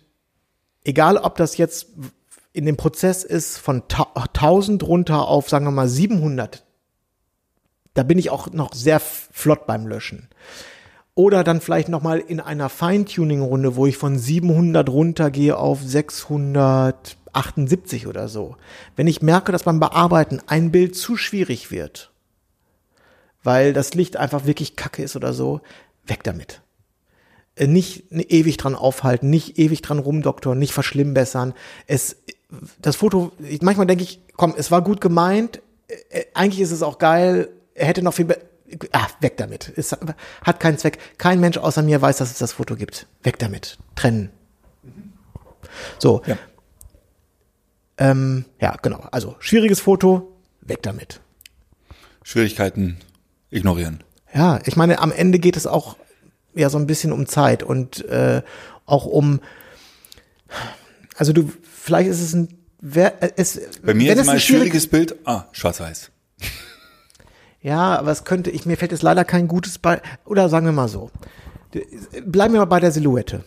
egal, 0.83 1.17
ob 1.17 1.37
das 1.37 1.57
jetzt 1.57 1.87
in 2.57 2.65
dem 2.65 2.75
Prozess 2.77 3.23
ist 3.23 3.57
von 3.57 3.87
ta- 3.87 4.11
1000 4.15 4.83
runter 4.83 5.27
auf, 5.27 5.47
sagen 5.49 5.65
wir 5.65 5.71
mal, 5.71 5.87
700, 5.87 6.63
da 7.93 8.03
bin 8.03 8.17
ich 8.17 8.29
auch 8.31 8.51
noch 8.51 8.73
sehr 8.73 8.99
flott 8.99 9.65
beim 9.67 9.87
Löschen. 9.87 10.27
Oder 11.15 11.43
dann 11.43 11.61
vielleicht 11.61 11.89
noch 11.89 12.01
mal 12.03 12.19
in 12.19 12.39
einer 12.39 12.69
Feintuning-Runde, 12.69 13.75
wo 13.75 13.85
ich 13.87 13.97
von 13.97 14.17
700 14.19 14.87
runtergehe 14.89 15.57
auf 15.57 15.81
678 15.83 18.07
oder 18.07 18.27
so. 18.27 18.55
Wenn 18.95 19.07
ich 19.07 19.21
merke, 19.21 19.51
dass 19.51 19.63
beim 19.63 19.79
Bearbeiten 19.79 20.41
ein 20.47 20.71
Bild 20.71 20.95
zu 20.95 21.17
schwierig 21.17 21.71
wird, 21.71 22.11
weil 23.43 23.73
das 23.73 23.93
Licht 23.93 24.17
einfach 24.17 24.45
wirklich 24.45 24.75
kacke 24.75 25.03
ist 25.03 25.15
oder 25.15 25.33
so, 25.33 25.61
weg 26.05 26.23
damit. 26.23 26.61
Äh, 27.55 27.67
Nicht 27.67 28.11
ewig 28.11 28.57
dran 28.57 28.75
aufhalten, 28.75 29.29
nicht 29.29 29.57
ewig 29.57 29.81
dran 29.81 29.99
rumdoktoren, 29.99 30.59
nicht 30.59 30.73
verschlimmbessern. 30.73 31.53
Es, 31.87 32.17
das 32.81 32.95
Foto, 32.95 33.31
ich, 33.39 33.61
manchmal 33.61 33.87
denke 33.87 34.03
ich, 34.03 34.21
komm, 34.35 34.53
es 34.57 34.71
war 34.71 34.81
gut 34.81 35.01
gemeint, 35.01 35.61
äh, 35.87 36.25
eigentlich 36.33 36.61
ist 36.61 36.71
es 36.71 36.83
auch 36.83 36.97
geil, 36.97 37.49
er 37.73 37.87
hätte 37.87 38.01
noch 38.01 38.13
viel, 38.13 38.27
ah, 38.91 39.07
weg 39.19 39.37
damit. 39.37 39.71
Es 39.75 39.95
hat 40.43 40.59
keinen 40.59 40.77
Zweck. 40.77 40.97
Kein 41.17 41.39
Mensch 41.39 41.57
außer 41.57 41.83
mir 41.83 42.01
weiß, 42.01 42.17
dass 42.17 42.31
es 42.31 42.37
das 42.37 42.53
Foto 42.53 42.75
gibt. 42.75 43.07
Weg 43.23 43.39
damit. 43.39 43.77
Trennen. 43.95 44.31
So. 45.99 46.21
Ja. 46.25 46.37
Ähm, 47.97 48.45
ja, 48.59 48.75
genau. 48.81 49.07
Also, 49.11 49.35
schwieriges 49.39 49.79
Foto, 49.79 50.37
weg 50.61 50.81
damit. 50.83 51.21
Schwierigkeiten 52.23 52.97
ignorieren. 53.49 54.03
Ja, 54.33 54.59
ich 54.65 54.75
meine, 54.75 54.99
am 54.99 55.11
Ende 55.11 55.39
geht 55.39 55.57
es 55.57 55.65
auch 55.65 55.97
ja 56.53 56.69
so 56.69 56.77
ein 56.77 56.87
bisschen 56.87 57.11
um 57.11 57.27
Zeit 57.27 57.63
und 57.63 58.03
äh, 58.05 58.41
auch 58.85 59.05
um, 59.05 59.39
also 61.15 61.33
du, 61.33 61.51
vielleicht 61.88 62.09
ist 62.09 62.21
es 62.21 62.33
ein, 62.33 62.49
wer, 62.81 63.23
äh, 63.23 63.31
es, 63.38 63.59
Bei 63.83 63.93
mir 63.95 64.09
wenn 64.11 64.17
ist 64.17 64.21
es 64.21 64.27
mal 64.27 64.33
ein 64.33 64.39
schwierig- 64.39 64.59
schwieriges 64.59 64.88
Bild. 64.88 65.15
Ah, 65.25 65.45
schwarz-weiß. 65.53 66.11
Ja, 67.61 67.97
aber 67.97 68.11
es 68.11 68.23
könnte, 68.23 68.51
ich, 68.51 68.65
mir 68.65 68.77
fällt 68.77 68.91
jetzt 68.91 69.01
leider 69.01 69.25
kein 69.25 69.47
gutes 69.47 69.79
bei, 69.79 70.01
oder 70.25 70.47
sagen 70.49 70.65
wir 70.65 70.73
mal 70.73 70.88
so. 70.88 71.09
Bleiben 72.25 72.53
wir 72.53 72.59
mal 72.59 72.65
bei 72.65 72.79
der 72.79 72.91
Silhouette. 72.91 73.43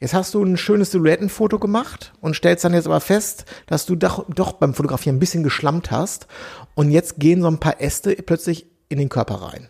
Jetzt 0.00 0.14
hast 0.14 0.32
du 0.32 0.42
ein 0.42 0.56
schönes 0.56 0.92
Silhouettenfoto 0.92 1.58
gemacht 1.58 2.12
und 2.20 2.34
stellst 2.34 2.64
dann 2.64 2.72
jetzt 2.72 2.86
aber 2.86 3.00
fest, 3.00 3.44
dass 3.66 3.84
du 3.84 3.96
doch, 3.96 4.24
doch 4.30 4.52
beim 4.54 4.72
Fotografieren 4.72 5.16
ein 5.16 5.20
bisschen 5.20 5.42
geschlammt 5.42 5.90
hast 5.90 6.26
und 6.74 6.90
jetzt 6.90 7.18
gehen 7.20 7.42
so 7.42 7.48
ein 7.48 7.60
paar 7.60 7.80
Äste 7.82 8.14
plötzlich 8.14 8.66
in 8.88 8.98
den 8.98 9.10
Körper 9.10 9.34
rein. 9.42 9.68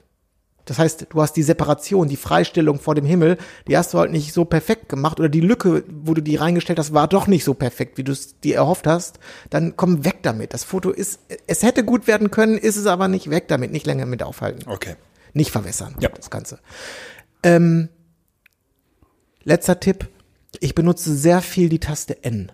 Das 0.70 0.78
heißt, 0.78 1.06
du 1.10 1.20
hast 1.20 1.32
die 1.32 1.42
Separation, 1.42 2.06
die 2.06 2.16
Freistellung 2.16 2.78
vor 2.78 2.94
dem 2.94 3.04
Himmel, 3.04 3.38
die 3.66 3.76
hast 3.76 3.92
du 3.92 3.98
halt 3.98 4.12
nicht 4.12 4.32
so 4.32 4.44
perfekt 4.44 4.88
gemacht 4.88 5.18
oder 5.18 5.28
die 5.28 5.40
Lücke, 5.40 5.82
wo 5.90 6.14
du 6.14 6.20
die 6.20 6.36
reingestellt 6.36 6.78
hast, 6.78 6.94
war 6.94 7.08
doch 7.08 7.26
nicht 7.26 7.42
so 7.42 7.54
perfekt, 7.54 7.98
wie 7.98 8.04
du 8.04 8.12
es 8.12 8.38
dir 8.38 8.54
erhofft 8.54 8.86
hast. 8.86 9.18
Dann 9.50 9.74
komm 9.76 10.04
weg 10.04 10.18
damit. 10.22 10.54
Das 10.54 10.62
Foto 10.62 10.90
ist, 10.90 11.18
es 11.48 11.64
hätte 11.64 11.84
gut 11.84 12.06
werden 12.06 12.30
können, 12.30 12.56
ist 12.56 12.76
es 12.76 12.86
aber 12.86 13.08
nicht 13.08 13.30
weg 13.30 13.48
damit, 13.48 13.72
nicht 13.72 13.84
länger 13.84 14.06
mit 14.06 14.22
aufhalten. 14.22 14.62
Okay. 14.70 14.94
Nicht 15.32 15.50
verwässern, 15.50 15.96
Ja. 15.98 16.08
das 16.10 16.30
Ganze. 16.30 16.60
Ähm, 17.42 17.88
letzter 19.42 19.80
Tipp. 19.80 20.08
Ich 20.60 20.76
benutze 20.76 21.12
sehr 21.16 21.42
viel 21.42 21.68
die 21.68 21.80
Taste 21.80 22.22
N. 22.22 22.52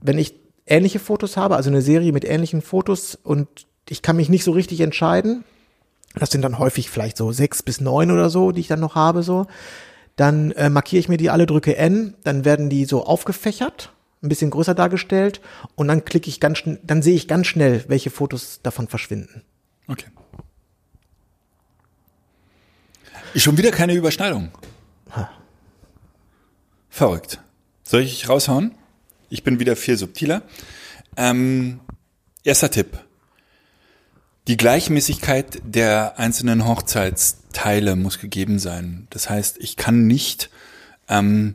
Wenn 0.00 0.18
ich 0.18 0.36
ähnliche 0.66 1.00
Fotos 1.00 1.36
habe, 1.36 1.56
also 1.56 1.68
eine 1.68 1.82
Serie 1.82 2.12
mit 2.12 2.24
ähnlichen 2.24 2.62
Fotos 2.62 3.16
und 3.16 3.48
ich 3.88 4.02
kann 4.02 4.14
mich 4.14 4.28
nicht 4.28 4.44
so 4.44 4.52
richtig 4.52 4.80
entscheiden, 4.80 5.42
das 6.14 6.30
sind 6.30 6.42
dann 6.42 6.58
häufig 6.58 6.90
vielleicht 6.90 7.16
so 7.16 7.32
sechs 7.32 7.62
bis 7.62 7.80
neun 7.80 8.10
oder 8.10 8.30
so, 8.30 8.52
die 8.52 8.60
ich 8.60 8.68
dann 8.68 8.80
noch 8.80 8.94
habe, 8.94 9.22
so, 9.22 9.46
dann 10.16 10.52
äh, 10.52 10.70
markiere 10.70 11.00
ich 11.00 11.08
mir 11.08 11.16
die 11.16 11.30
alle, 11.30 11.46
drücke 11.46 11.76
N, 11.76 12.14
dann 12.24 12.44
werden 12.44 12.70
die 12.70 12.84
so 12.84 13.04
aufgefächert, 13.04 13.92
ein 14.22 14.28
bisschen 14.28 14.50
größer 14.50 14.74
dargestellt 14.74 15.40
und 15.74 15.88
dann 15.88 16.04
klicke 16.04 16.28
ich 16.28 16.40
ganz 16.40 16.58
schnell, 16.58 16.80
dann 16.82 17.02
sehe 17.02 17.14
ich 17.14 17.28
ganz 17.28 17.46
schnell, 17.46 17.84
welche 17.88 18.10
Fotos 18.10 18.60
davon 18.62 18.88
verschwinden. 18.88 19.42
Okay. 19.88 20.06
Schon 23.36 23.58
wieder 23.58 23.72
keine 23.72 23.94
Überschneidung. 23.94 24.50
Verrückt. 26.88 27.40
Soll 27.82 28.02
ich 28.02 28.28
raushauen? 28.28 28.72
Ich 29.28 29.42
bin 29.42 29.58
wieder 29.58 29.74
viel 29.74 29.96
subtiler. 29.96 30.42
Ähm, 31.16 31.80
erster 32.44 32.70
Tipp. 32.70 33.03
Die 34.46 34.58
Gleichmäßigkeit 34.58 35.62
der 35.64 36.18
einzelnen 36.18 36.66
Hochzeitsteile 36.66 37.96
muss 37.96 38.18
gegeben 38.18 38.58
sein. 38.58 39.06
Das 39.08 39.30
heißt, 39.30 39.56
ich 39.58 39.76
kann 39.76 40.06
nicht, 40.06 40.50
ähm, 41.08 41.54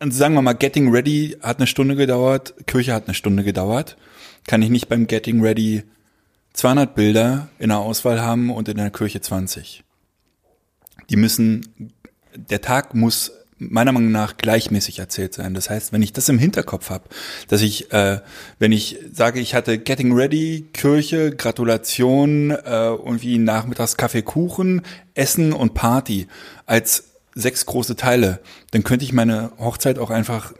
sagen 0.00 0.34
wir 0.34 0.42
mal, 0.42 0.54
Getting 0.54 0.90
Ready 0.90 1.36
hat 1.40 1.58
eine 1.58 1.68
Stunde 1.68 1.94
gedauert, 1.94 2.54
Kirche 2.66 2.92
hat 2.92 3.06
eine 3.06 3.14
Stunde 3.14 3.44
gedauert. 3.44 3.96
Kann 4.48 4.62
ich 4.62 4.70
nicht 4.70 4.88
beim 4.88 5.06
Getting 5.06 5.40
Ready 5.40 5.84
200 6.54 6.92
Bilder 6.96 7.50
in 7.60 7.68
der 7.68 7.78
Auswahl 7.78 8.20
haben 8.20 8.50
und 8.50 8.68
in 8.68 8.78
der 8.78 8.90
Kirche 8.90 9.20
20. 9.20 9.84
Die 11.10 11.16
müssen, 11.16 11.92
der 12.34 12.60
Tag 12.60 12.94
muss 12.94 13.30
meiner 13.58 13.92
Meinung 13.92 14.10
nach 14.10 14.36
gleichmäßig 14.36 14.98
erzählt 14.98 15.34
sein. 15.34 15.54
Das 15.54 15.70
heißt, 15.70 15.92
wenn 15.92 16.02
ich 16.02 16.12
das 16.12 16.28
im 16.28 16.38
Hinterkopf 16.38 16.90
habe, 16.90 17.04
dass 17.48 17.62
ich, 17.62 17.92
äh, 17.92 18.20
wenn 18.58 18.72
ich 18.72 18.98
sage, 19.12 19.40
ich 19.40 19.54
hatte 19.54 19.78
Getting 19.78 20.12
Ready, 20.12 20.68
Kirche, 20.72 21.32
Gratulation, 21.32 22.50
äh, 22.50 22.58
irgendwie 22.64 23.38
nachmittags 23.38 23.96
Kaffee, 23.96 24.22
Kuchen, 24.22 24.82
Essen 25.14 25.52
und 25.52 25.74
Party 25.74 26.28
als 26.66 27.04
sechs 27.34 27.66
große 27.66 27.96
Teile, 27.96 28.40
dann 28.70 28.84
könnte 28.84 29.04
ich 29.04 29.12
meine 29.12 29.52
Hochzeit 29.58 29.98
auch 29.98 30.10
einfach 30.10 30.52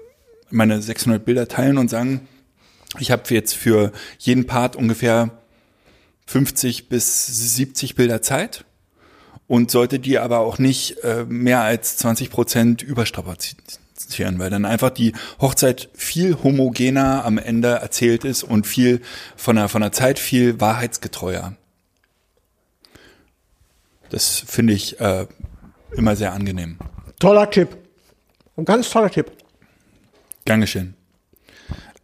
meine 0.51 0.81
600 0.81 1.25
Bilder 1.25 1.49
teilen 1.49 1.79
und 1.79 1.91
sagen, 1.91 2.27
ich 2.99 3.11
habe 3.11 3.23
jetzt 3.29 3.55
für 3.55 3.93
jeden 4.19 4.47
Part 4.47 4.77
ungefähr 4.77 5.31
50 6.27 6.89
bis 6.89 7.27
70 7.27 7.95
Bilder 7.95 8.23
Zeit 8.23 8.65
und 9.49 9.71
sollte 9.71 9.99
die 9.99 10.19
aber 10.19 10.39
auch 10.41 10.59
nicht 10.59 10.99
äh, 11.03 11.25
mehr 11.27 11.63
als 11.63 11.97
20 11.97 12.31
Prozent 12.31 12.83
überstrapazieren, 12.83 14.39
weil 14.39 14.51
dann 14.51 14.65
einfach 14.65 14.91
die 14.91 15.15
Hochzeit 15.41 15.89
viel 15.95 16.37
homogener 16.43 17.25
am 17.25 17.39
Ende 17.39 17.69
erzählt 17.69 18.25
ist 18.25 18.45
und 18.45 18.67
viel 18.67 19.01
von 19.37 19.57
der, 19.57 19.69
von 19.69 19.83
der 19.83 19.91
Zeit 19.91 20.21
viel 20.21 20.61
wahrheitsgetreuer. 20.61 21.55
Das 24.11 24.45
finde 24.47 24.75
ich 24.75 25.01
äh, 25.01 25.27
immer 25.93 26.15
sehr 26.15 26.33
angenehm. 26.33 26.79
Toller 27.19 27.51
Tipp. 27.51 27.77
Ein 28.57 28.65
ganz 28.65 28.91
toller 28.91 29.11
Tipp. 29.11 29.33
Gern 30.45 30.61
geschehen. 30.61 30.95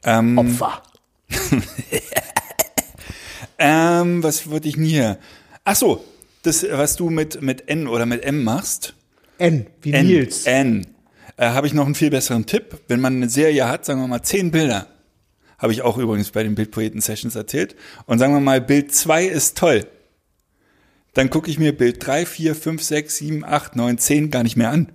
Ähm, 0.02 0.36
Opfer. 0.38 0.82
Ähm, 3.58 4.22
was 4.22 4.50
wollte 4.50 4.68
ich 4.68 4.74
denn 4.74 4.84
hier? 4.84 5.18
Ach 5.64 5.76
so, 5.76 6.04
das, 6.46 6.64
was 6.70 6.96
du 6.96 7.10
mit, 7.10 7.42
mit 7.42 7.68
N 7.68 7.86
oder 7.86 8.06
mit 8.06 8.22
M 8.22 8.44
machst. 8.44 8.94
N, 9.38 9.66
wie 9.82 9.92
N, 9.92 10.06
Nils. 10.06 10.46
N. 10.46 10.86
Äh, 11.36 11.48
Habe 11.48 11.66
ich 11.66 11.74
noch 11.74 11.86
einen 11.86 11.94
viel 11.94 12.10
besseren 12.10 12.46
Tipp. 12.46 12.80
Wenn 12.88 13.00
man 13.00 13.16
eine 13.16 13.28
Serie 13.28 13.68
hat, 13.68 13.84
sagen 13.84 14.00
wir 14.00 14.06
mal 14.06 14.22
zehn 14.22 14.50
Bilder. 14.50 14.86
Habe 15.58 15.72
ich 15.72 15.82
auch 15.82 15.98
übrigens 15.98 16.30
bei 16.30 16.42
den 16.42 16.54
Bildpoeten-Sessions 16.54 17.34
erzählt. 17.34 17.74
Und 18.06 18.18
sagen 18.18 18.34
wir 18.34 18.40
mal, 18.40 18.60
Bild 18.60 18.94
zwei 18.94 19.24
ist 19.24 19.56
toll. 19.56 19.86
Dann 21.14 21.30
gucke 21.30 21.50
ich 21.50 21.58
mir 21.58 21.76
Bild 21.76 22.04
drei, 22.04 22.26
vier, 22.26 22.54
fünf, 22.54 22.82
sechs, 22.82 23.16
sieben, 23.16 23.44
acht, 23.44 23.76
neun, 23.76 23.98
zehn 23.98 24.30
gar 24.30 24.42
nicht 24.42 24.56
mehr 24.56 24.70
an. 24.70 24.90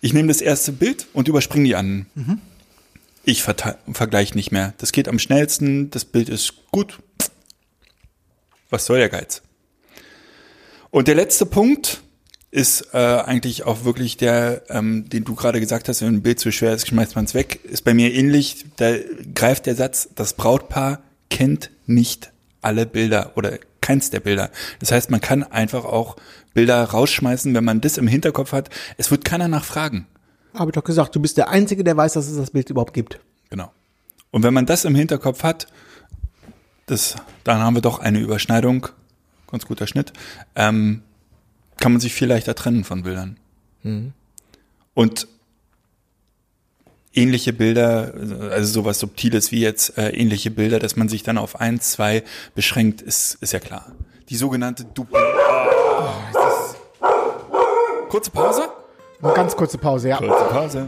Ich 0.00 0.14
nehme 0.14 0.28
das 0.28 0.40
erste 0.40 0.72
Bild 0.72 1.06
und 1.12 1.28
überspringe 1.28 1.64
die 1.64 1.76
anderen. 1.76 2.06
Ich 3.24 3.42
vergleiche 3.42 4.34
nicht 4.34 4.52
mehr. 4.52 4.74
Das 4.78 4.92
geht 4.92 5.08
am 5.08 5.18
schnellsten, 5.18 5.90
das 5.90 6.04
Bild 6.04 6.28
ist 6.28 6.54
gut. 6.70 7.00
Was 8.70 8.86
soll 8.86 8.98
der 8.98 9.08
Geiz? 9.08 9.42
Und 10.90 11.08
der 11.08 11.14
letzte 11.14 11.46
Punkt 11.46 12.02
ist 12.50 12.94
äh, 12.94 12.96
eigentlich 12.96 13.64
auch 13.64 13.84
wirklich 13.84 14.16
der, 14.16 14.62
ähm, 14.70 15.08
den 15.08 15.24
du 15.24 15.34
gerade 15.34 15.60
gesagt 15.60 15.88
hast, 15.88 16.00
wenn 16.00 16.14
ein 16.14 16.22
Bild 16.22 16.40
zu 16.40 16.50
schwer 16.50 16.72
ist, 16.72 16.88
schmeißt 16.88 17.14
man 17.14 17.26
es 17.26 17.34
weg. 17.34 17.60
Ist 17.64 17.84
bei 17.84 17.92
mir 17.92 18.12
ähnlich. 18.12 18.64
Da 18.76 18.94
greift 19.34 19.66
der 19.66 19.74
Satz, 19.74 20.08
das 20.14 20.32
Brautpaar 20.32 21.02
kennt 21.30 21.70
nicht 21.86 22.32
alle 22.62 22.86
Bilder 22.86 23.32
oder 23.36 23.58
keins 23.80 24.10
der 24.10 24.20
Bilder. 24.20 24.50
Das 24.80 24.92
heißt, 24.92 25.10
man 25.10 25.20
kann 25.20 25.42
einfach 25.42 25.84
auch 25.84 26.16
Bilder 26.54 26.82
rausschmeißen, 26.82 27.54
wenn 27.54 27.64
man 27.64 27.80
das 27.80 27.98
im 27.98 28.08
Hinterkopf 28.08 28.52
hat. 28.52 28.70
Es 28.96 29.10
wird 29.10 29.24
keiner 29.24 29.48
nachfragen. 29.48 30.06
Habe 30.54 30.70
ich 30.70 30.74
doch 30.74 30.84
gesagt, 30.84 31.14
du 31.14 31.20
bist 31.20 31.36
der 31.36 31.50
Einzige, 31.50 31.84
der 31.84 31.96
weiß, 31.96 32.14
dass 32.14 32.28
es 32.28 32.36
das 32.36 32.50
Bild 32.50 32.70
überhaupt 32.70 32.94
gibt. 32.94 33.20
Genau. 33.50 33.70
Und 34.30 34.42
wenn 34.42 34.54
man 34.54 34.66
das 34.66 34.84
im 34.84 34.94
Hinterkopf 34.94 35.42
hat, 35.42 35.66
das, 36.90 37.16
dann 37.44 37.60
haben 37.60 37.74
wir 37.74 37.82
doch 37.82 37.98
eine 38.00 38.18
Überschneidung, 38.18 38.88
ganz 39.50 39.66
guter 39.66 39.86
Schnitt, 39.86 40.12
ähm, 40.54 41.02
kann 41.78 41.92
man 41.92 42.00
sich 42.00 42.12
viel 42.12 42.28
leichter 42.28 42.54
trennen 42.54 42.84
von 42.84 43.02
Bildern. 43.02 43.36
Und 44.94 45.28
ähnliche 47.14 47.52
Bilder, 47.52 48.12
also 48.50 48.72
sowas 48.72 48.98
Subtiles 48.98 49.52
wie 49.52 49.60
jetzt 49.60 49.96
äh, 49.98 50.10
ähnliche 50.10 50.50
Bilder, 50.50 50.78
dass 50.78 50.96
man 50.96 51.08
sich 51.08 51.22
dann 51.22 51.38
auf 51.38 51.60
ein, 51.60 51.80
zwei 51.80 52.22
beschränkt, 52.54 53.02
ist, 53.02 53.34
ist 53.40 53.52
ja 53.52 53.60
klar. 53.60 53.92
Die 54.28 54.36
sogenannte 54.36 54.84
Dupli. 54.84 55.18
Kurze 58.08 58.30
Pause? 58.30 58.68
Eine 59.22 59.32
ganz 59.34 59.56
kurze 59.56 59.78
Pause, 59.78 60.08
ja. 60.08 60.16
Kurze 60.18 60.44
Pause. 60.44 60.86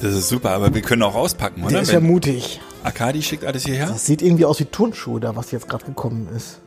Das 0.00 0.14
ist 0.14 0.28
super, 0.28 0.50
aber 0.50 0.74
wir 0.74 0.82
können 0.82 1.02
auch 1.02 1.14
auspacken, 1.14 1.60
Der 1.62 1.68
oder? 1.70 1.80
ist 1.82 1.92
ja 1.92 2.00
mutig. 2.00 2.60
Akadi 2.84 3.22
schickt 3.22 3.44
alles 3.44 3.64
hierher. 3.64 3.86
Das 3.88 4.06
sieht 4.06 4.22
irgendwie 4.22 4.44
aus 4.44 4.60
wie 4.60 4.64
Turnschuhe 4.66 5.20
da, 5.20 5.34
was 5.36 5.50
jetzt 5.50 5.68
gerade 5.68 5.84
gekommen 5.84 6.28
ist. 6.34 6.60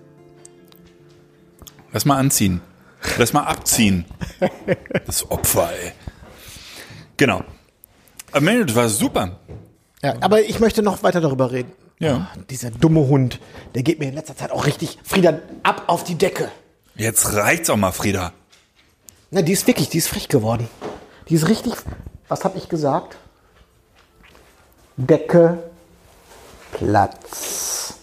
Lass 1.94 2.06
mal 2.06 2.18
anziehen. 2.18 2.62
Lass 3.18 3.34
mal 3.34 3.44
abziehen. 3.44 4.06
Das 5.06 5.30
Opfer, 5.32 5.70
ey. 5.72 5.92
Genau. 7.18 7.44
Aber 8.32 8.42
Mensch, 8.42 8.68
das 8.68 8.76
war 8.76 8.90
super. 8.90 9.40
Ja, 10.04 10.16
aber 10.22 10.42
ich 10.42 10.60
möchte 10.60 10.82
noch 10.82 11.04
weiter 11.04 11.22
darüber 11.22 11.52
reden. 11.52 11.72
Ja. 12.00 12.30
Ah, 12.34 12.40
dieser 12.50 12.72
dumme 12.72 13.02
Hund, 13.08 13.40
der 13.76 13.84
geht 13.84 14.00
mir 14.00 14.08
in 14.08 14.16
letzter 14.16 14.36
Zeit 14.36 14.52
auch 14.52 14.66
richtig, 14.66 14.98
Frieda, 15.04 15.40
ab 15.64 15.84
auf 15.88 16.04
die 16.04 16.16
Decke. 16.16 16.50
Jetzt 16.96 17.34
reicht's 17.34 17.70
auch 17.70 17.78
mal, 17.78 17.92
Frieda. 17.92 18.34
Na, 19.30 19.42
die 19.44 19.52
ist 19.54 19.68
wirklich, 19.68 19.90
die 19.90 20.00
ist 20.00 20.08
frech 20.08 20.28
geworden. 20.28 20.68
Die 21.30 21.36
ist 21.36 21.48
richtig, 21.48 21.74
was 22.32 22.46
habe 22.46 22.58
ich 22.58 22.70
gesagt? 22.70 23.18
Decke, 24.96 25.62
Platz. 26.72 27.96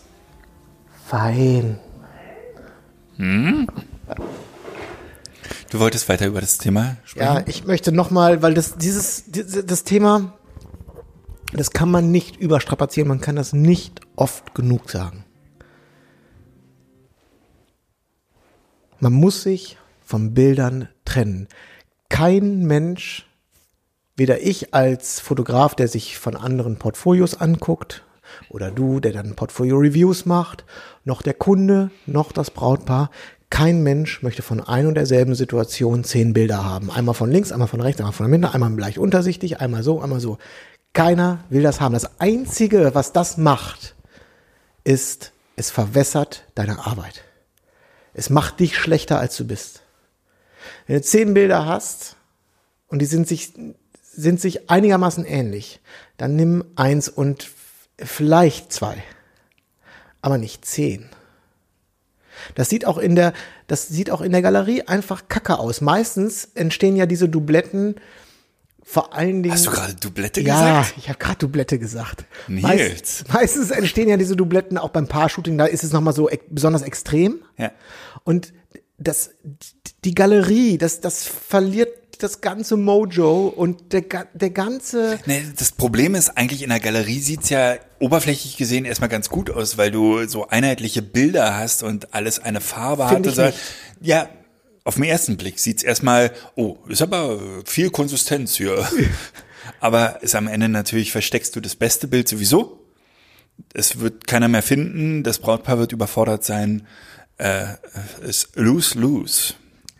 Fein. 1.06 1.80
Du 3.16 3.78
wolltest 5.80 6.10
weiter 6.10 6.26
über 6.26 6.42
das 6.42 6.58
Thema 6.58 6.98
sprechen? 7.04 7.36
Ja, 7.36 7.42
ich 7.46 7.64
möchte 7.64 7.90
nochmal, 7.90 8.42
weil 8.42 8.52
das, 8.52 8.76
dieses, 8.76 9.24
dieses, 9.28 9.64
das 9.64 9.84
Thema, 9.84 10.34
das 11.54 11.70
kann 11.70 11.90
man 11.90 12.10
nicht 12.10 12.36
überstrapazieren, 12.36 13.08
man 13.08 13.22
kann 13.22 13.36
das 13.36 13.54
nicht 13.54 14.02
oft 14.14 14.54
genug 14.54 14.90
sagen. 14.90 15.24
Man 19.00 19.14
muss 19.14 19.42
sich 19.42 19.78
von 20.04 20.34
Bildern 20.34 20.90
trennen. 21.06 21.48
Kein 22.10 22.66
Mensch, 22.66 23.27
weder 24.18 24.42
ich 24.42 24.74
als 24.74 25.20
Fotograf, 25.20 25.74
der 25.74 25.88
sich 25.88 26.18
von 26.18 26.36
anderen 26.36 26.76
Portfolios 26.76 27.40
anguckt, 27.40 28.04
oder 28.50 28.70
du, 28.70 29.00
der 29.00 29.12
dann 29.12 29.36
Portfolio-Reviews 29.36 30.26
macht, 30.26 30.64
noch 31.04 31.22
der 31.22 31.34
Kunde, 31.34 31.90
noch 32.06 32.32
das 32.32 32.50
Brautpaar, 32.50 33.10
kein 33.50 33.82
Mensch 33.82 34.22
möchte 34.22 34.42
von 34.42 34.60
ein 34.60 34.86
und 34.86 34.94
derselben 34.94 35.34
Situation 35.34 36.04
zehn 36.04 36.34
Bilder 36.34 36.64
haben. 36.64 36.90
Einmal 36.90 37.14
von 37.14 37.30
links, 37.30 37.50
einmal 37.50 37.68
von 37.68 37.80
rechts, 37.80 38.00
einmal 38.00 38.12
von 38.12 38.30
der 38.30 38.38
Mitte, 38.38 38.52
einmal 38.52 38.78
leicht 38.78 38.98
untersichtig, 38.98 39.60
einmal 39.60 39.82
so, 39.82 40.02
einmal 40.02 40.20
so. 40.20 40.36
Keiner 40.92 41.44
will 41.48 41.62
das 41.62 41.80
haben. 41.80 41.94
Das 41.94 42.20
Einzige, 42.20 42.94
was 42.94 43.12
das 43.12 43.38
macht, 43.38 43.94
ist, 44.84 45.32
es 45.56 45.70
verwässert 45.70 46.44
deine 46.54 46.86
Arbeit. 46.86 47.24
Es 48.12 48.30
macht 48.30 48.60
dich 48.60 48.76
schlechter, 48.76 49.18
als 49.18 49.36
du 49.36 49.46
bist. 49.46 49.82
Wenn 50.86 50.96
du 50.96 51.02
zehn 51.02 51.34
Bilder 51.34 51.64
hast 51.64 52.16
und 52.88 53.00
die 53.00 53.06
sind 53.06 53.26
sich, 53.26 53.54
sind 54.18 54.40
sich 54.40 54.68
einigermaßen 54.68 55.24
ähnlich, 55.24 55.80
dann 56.16 56.34
nimm 56.34 56.64
eins 56.74 57.08
und 57.08 57.48
vielleicht 57.98 58.72
zwei, 58.72 59.02
aber 60.20 60.38
nicht 60.38 60.64
zehn. 60.64 61.08
Das 62.54 62.68
sieht 62.68 62.84
auch 62.84 62.98
in 62.98 63.14
der, 63.14 63.32
das 63.68 63.88
sieht 63.88 64.10
auch 64.10 64.20
in 64.20 64.32
der 64.32 64.42
Galerie 64.42 64.82
einfach 64.82 65.28
kacke 65.28 65.58
aus. 65.58 65.80
Meistens 65.80 66.48
entstehen 66.54 66.96
ja 66.96 67.06
diese 67.06 67.28
Dubletten 67.28 67.96
vor 68.82 69.14
allen 69.14 69.42
Dingen. 69.42 69.54
Hast 69.54 69.66
du 69.66 69.70
gerade 69.70 69.94
Dublette 69.94 70.40
Ja, 70.40 70.80
gesagt? 70.80 70.98
ich 70.98 71.08
habe 71.08 71.18
gerade 71.18 71.38
Doublette 71.38 71.78
gesagt. 71.78 72.24
Nils. 72.48 72.62
Meist, 72.62 73.32
meistens 73.32 73.70
entstehen 73.70 74.08
ja 74.08 74.16
diese 74.16 74.34
Doubletten 74.34 74.78
auch 74.78 74.90
beim 74.90 75.06
Paar-Shooting, 75.06 75.58
da 75.58 75.66
ist 75.66 75.84
es 75.84 75.92
nochmal 75.92 76.14
so 76.14 76.28
besonders 76.48 76.82
extrem. 76.82 77.42
Ja. 77.56 77.70
Und 78.24 78.52
das, 78.96 79.30
die 80.04 80.14
Galerie, 80.14 80.78
das, 80.78 81.00
das 81.00 81.24
verliert 81.24 81.90
das 82.18 82.40
ganze 82.40 82.76
Mojo 82.76 83.48
und 83.48 83.92
der, 83.92 84.02
der 84.34 84.50
ganze, 84.50 85.18
Nee, 85.26 85.42
das 85.56 85.72
Problem 85.72 86.14
ist 86.14 86.36
eigentlich 86.36 86.62
in 86.62 86.70
der 86.70 86.80
Galerie 86.80 87.20
sieht's 87.20 87.48
ja 87.48 87.76
oberflächlich 87.98 88.56
gesehen 88.56 88.84
erstmal 88.84 89.08
ganz 89.08 89.28
gut 89.28 89.50
aus, 89.50 89.78
weil 89.78 89.90
du 89.90 90.26
so 90.26 90.48
einheitliche 90.48 91.02
Bilder 91.02 91.56
hast 91.56 91.82
und 91.82 92.14
alles 92.14 92.38
eine 92.38 92.60
Farbe 92.60 93.06
hat. 93.06 93.14
Find 93.14 93.26
ich 93.26 93.34
so. 93.34 93.50
Ja, 94.00 94.28
auf 94.84 94.94
den 94.94 95.04
ersten 95.04 95.36
Blick 95.36 95.58
sieht's 95.58 95.82
erstmal, 95.82 96.32
oh, 96.54 96.78
ist 96.88 97.02
aber 97.02 97.38
viel 97.64 97.90
Konsistenz 97.90 98.56
hier. 98.56 98.86
aber 99.80 100.22
ist 100.22 100.34
am 100.34 100.48
Ende 100.48 100.68
natürlich 100.68 101.12
versteckst 101.12 101.54
du 101.56 101.60
das 101.60 101.76
beste 101.76 102.08
Bild 102.08 102.28
sowieso. 102.28 102.84
Es 103.74 104.00
wird 104.00 104.26
keiner 104.26 104.48
mehr 104.48 104.62
finden, 104.62 105.24
das 105.24 105.38
Brautpaar 105.38 105.78
wird 105.78 105.92
überfordert 105.92 106.44
sein. 106.44 106.86
Äh, 107.38 107.66
ist 108.26 108.56
lose, 108.56 108.98
lose. 108.98 109.54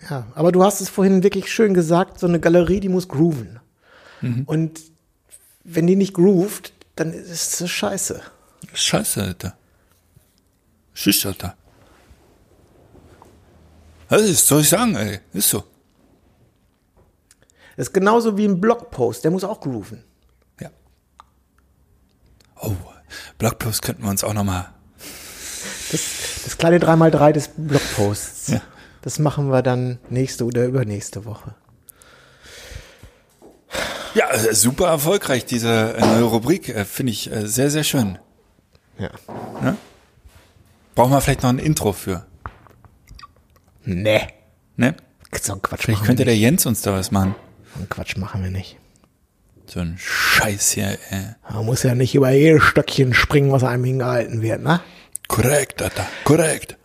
Ja, 0.08 0.26
aber 0.34 0.52
du 0.52 0.62
hast 0.62 0.80
es 0.80 0.88
vorhin 0.88 1.22
wirklich 1.22 1.52
schön 1.52 1.74
gesagt, 1.74 2.20
so 2.20 2.26
eine 2.26 2.40
Galerie, 2.40 2.80
die 2.80 2.88
muss 2.88 3.08
grooven. 3.08 3.60
Und 4.46 4.80
wenn 5.64 5.86
die 5.86 5.96
nicht 5.96 6.14
groovt, 6.14 6.72
dann 6.96 7.12
ist 7.12 7.60
es 7.60 7.70
scheiße. 7.70 8.20
Scheiße, 8.72 9.22
Alter. 9.22 9.56
Schisch, 10.92 11.24
Alter. 11.24 11.56
Was 14.08 14.46
soll 14.46 14.62
ich 14.62 14.68
sagen, 14.68 14.96
ey? 14.96 15.20
Ist 15.32 15.50
so. 15.50 15.62
Das 17.76 17.88
ist 17.88 17.92
genauso 17.92 18.36
wie 18.36 18.46
ein 18.46 18.60
Blogpost, 18.60 19.22
der 19.22 19.30
muss 19.30 19.44
auch 19.44 19.60
grooven. 19.60 20.02
Ja. 20.60 20.70
Oh, 22.60 22.74
Blogpost 23.38 23.82
könnten 23.82 24.02
wir 24.02 24.10
uns 24.10 24.24
auch 24.24 24.34
nochmal. 24.34 24.70
Das, 25.92 26.00
das 26.44 26.58
kleine 26.58 26.78
3x3 26.78 27.32
des 27.32 27.50
Blogposts. 27.56 28.48
Ja. 28.48 28.62
Das 29.02 29.18
machen 29.18 29.50
wir 29.50 29.62
dann 29.62 29.98
nächste 30.10 30.44
oder 30.44 30.64
übernächste 30.64 31.24
Woche. 31.24 31.54
Ja, 34.14 34.30
äh, 34.30 34.54
super 34.54 34.88
erfolgreich, 34.88 35.44
diese 35.44 35.94
äh, 35.96 36.00
neue 36.00 36.24
Rubrik. 36.24 36.68
Äh, 36.68 36.84
Finde 36.84 37.12
ich 37.12 37.30
sehr, 37.32 37.70
sehr 37.70 37.84
schön. 37.84 38.18
Ja. 38.98 39.10
Brauchen 40.94 41.12
wir 41.12 41.20
vielleicht 41.20 41.42
noch 41.42 41.50
ein 41.50 41.60
Intro 41.60 41.92
für. 41.92 42.26
Nee. 43.84 44.26
Ne? 44.76 44.96
So 45.40 45.52
ein 45.52 45.62
Quatsch 45.62 45.84
Vielleicht 45.84 46.04
könnte 46.04 46.24
der. 46.24 46.36
Jens 46.36 46.66
uns 46.66 46.82
da 46.82 46.92
was 46.92 47.10
machen. 47.10 47.34
So 47.72 47.78
einen 47.78 47.88
Quatsch 47.88 48.16
machen 48.16 48.42
wir 48.42 48.50
nicht. 48.50 48.76
So 49.66 49.80
ein 49.80 49.96
Scheiß 49.98 50.72
hier, 50.72 50.98
ey. 51.10 51.34
Man 51.52 51.66
muss 51.66 51.82
ja 51.82 51.94
nicht 51.94 52.14
über 52.14 52.30
jedes 52.30 52.62
Stöckchen 52.62 53.12
springen, 53.12 53.52
was 53.52 53.62
einem 53.62 53.84
hingehalten 53.84 54.40
wird, 54.40 54.62
ne? 54.62 54.80
Korrekt, 55.28 55.82
Alter. 55.82 56.06
Korrekt. 56.24 56.77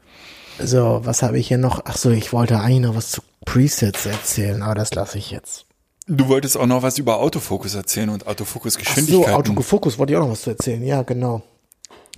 So, 0.65 1.01
was 1.03 1.23
habe 1.23 1.37
ich 1.37 1.47
hier 1.47 1.57
noch? 1.57 1.81
Ach 1.85 1.97
so, 1.97 2.09
ich 2.11 2.33
wollte 2.33 2.59
eigentlich 2.59 2.81
noch 2.81 2.95
was 2.95 3.11
zu 3.11 3.21
Presets 3.45 4.05
erzählen, 4.05 4.61
aber 4.61 4.75
das 4.75 4.93
lasse 4.93 5.17
ich 5.17 5.31
jetzt. 5.31 5.65
Du 6.07 6.27
wolltest 6.27 6.57
auch 6.57 6.65
noch 6.65 6.83
was 6.83 6.97
über 6.97 7.19
Autofokus 7.19 7.75
erzählen 7.75 8.09
und 8.09 8.27
Ach 8.27 8.95
so. 8.97 9.27
Autofokus 9.27 9.97
wollte 9.97 10.13
ich 10.13 10.17
auch 10.17 10.23
noch 10.23 10.31
was 10.31 10.41
zu 10.41 10.49
erzählen. 10.51 10.83
Ja, 10.83 11.01
genau. 11.03 11.41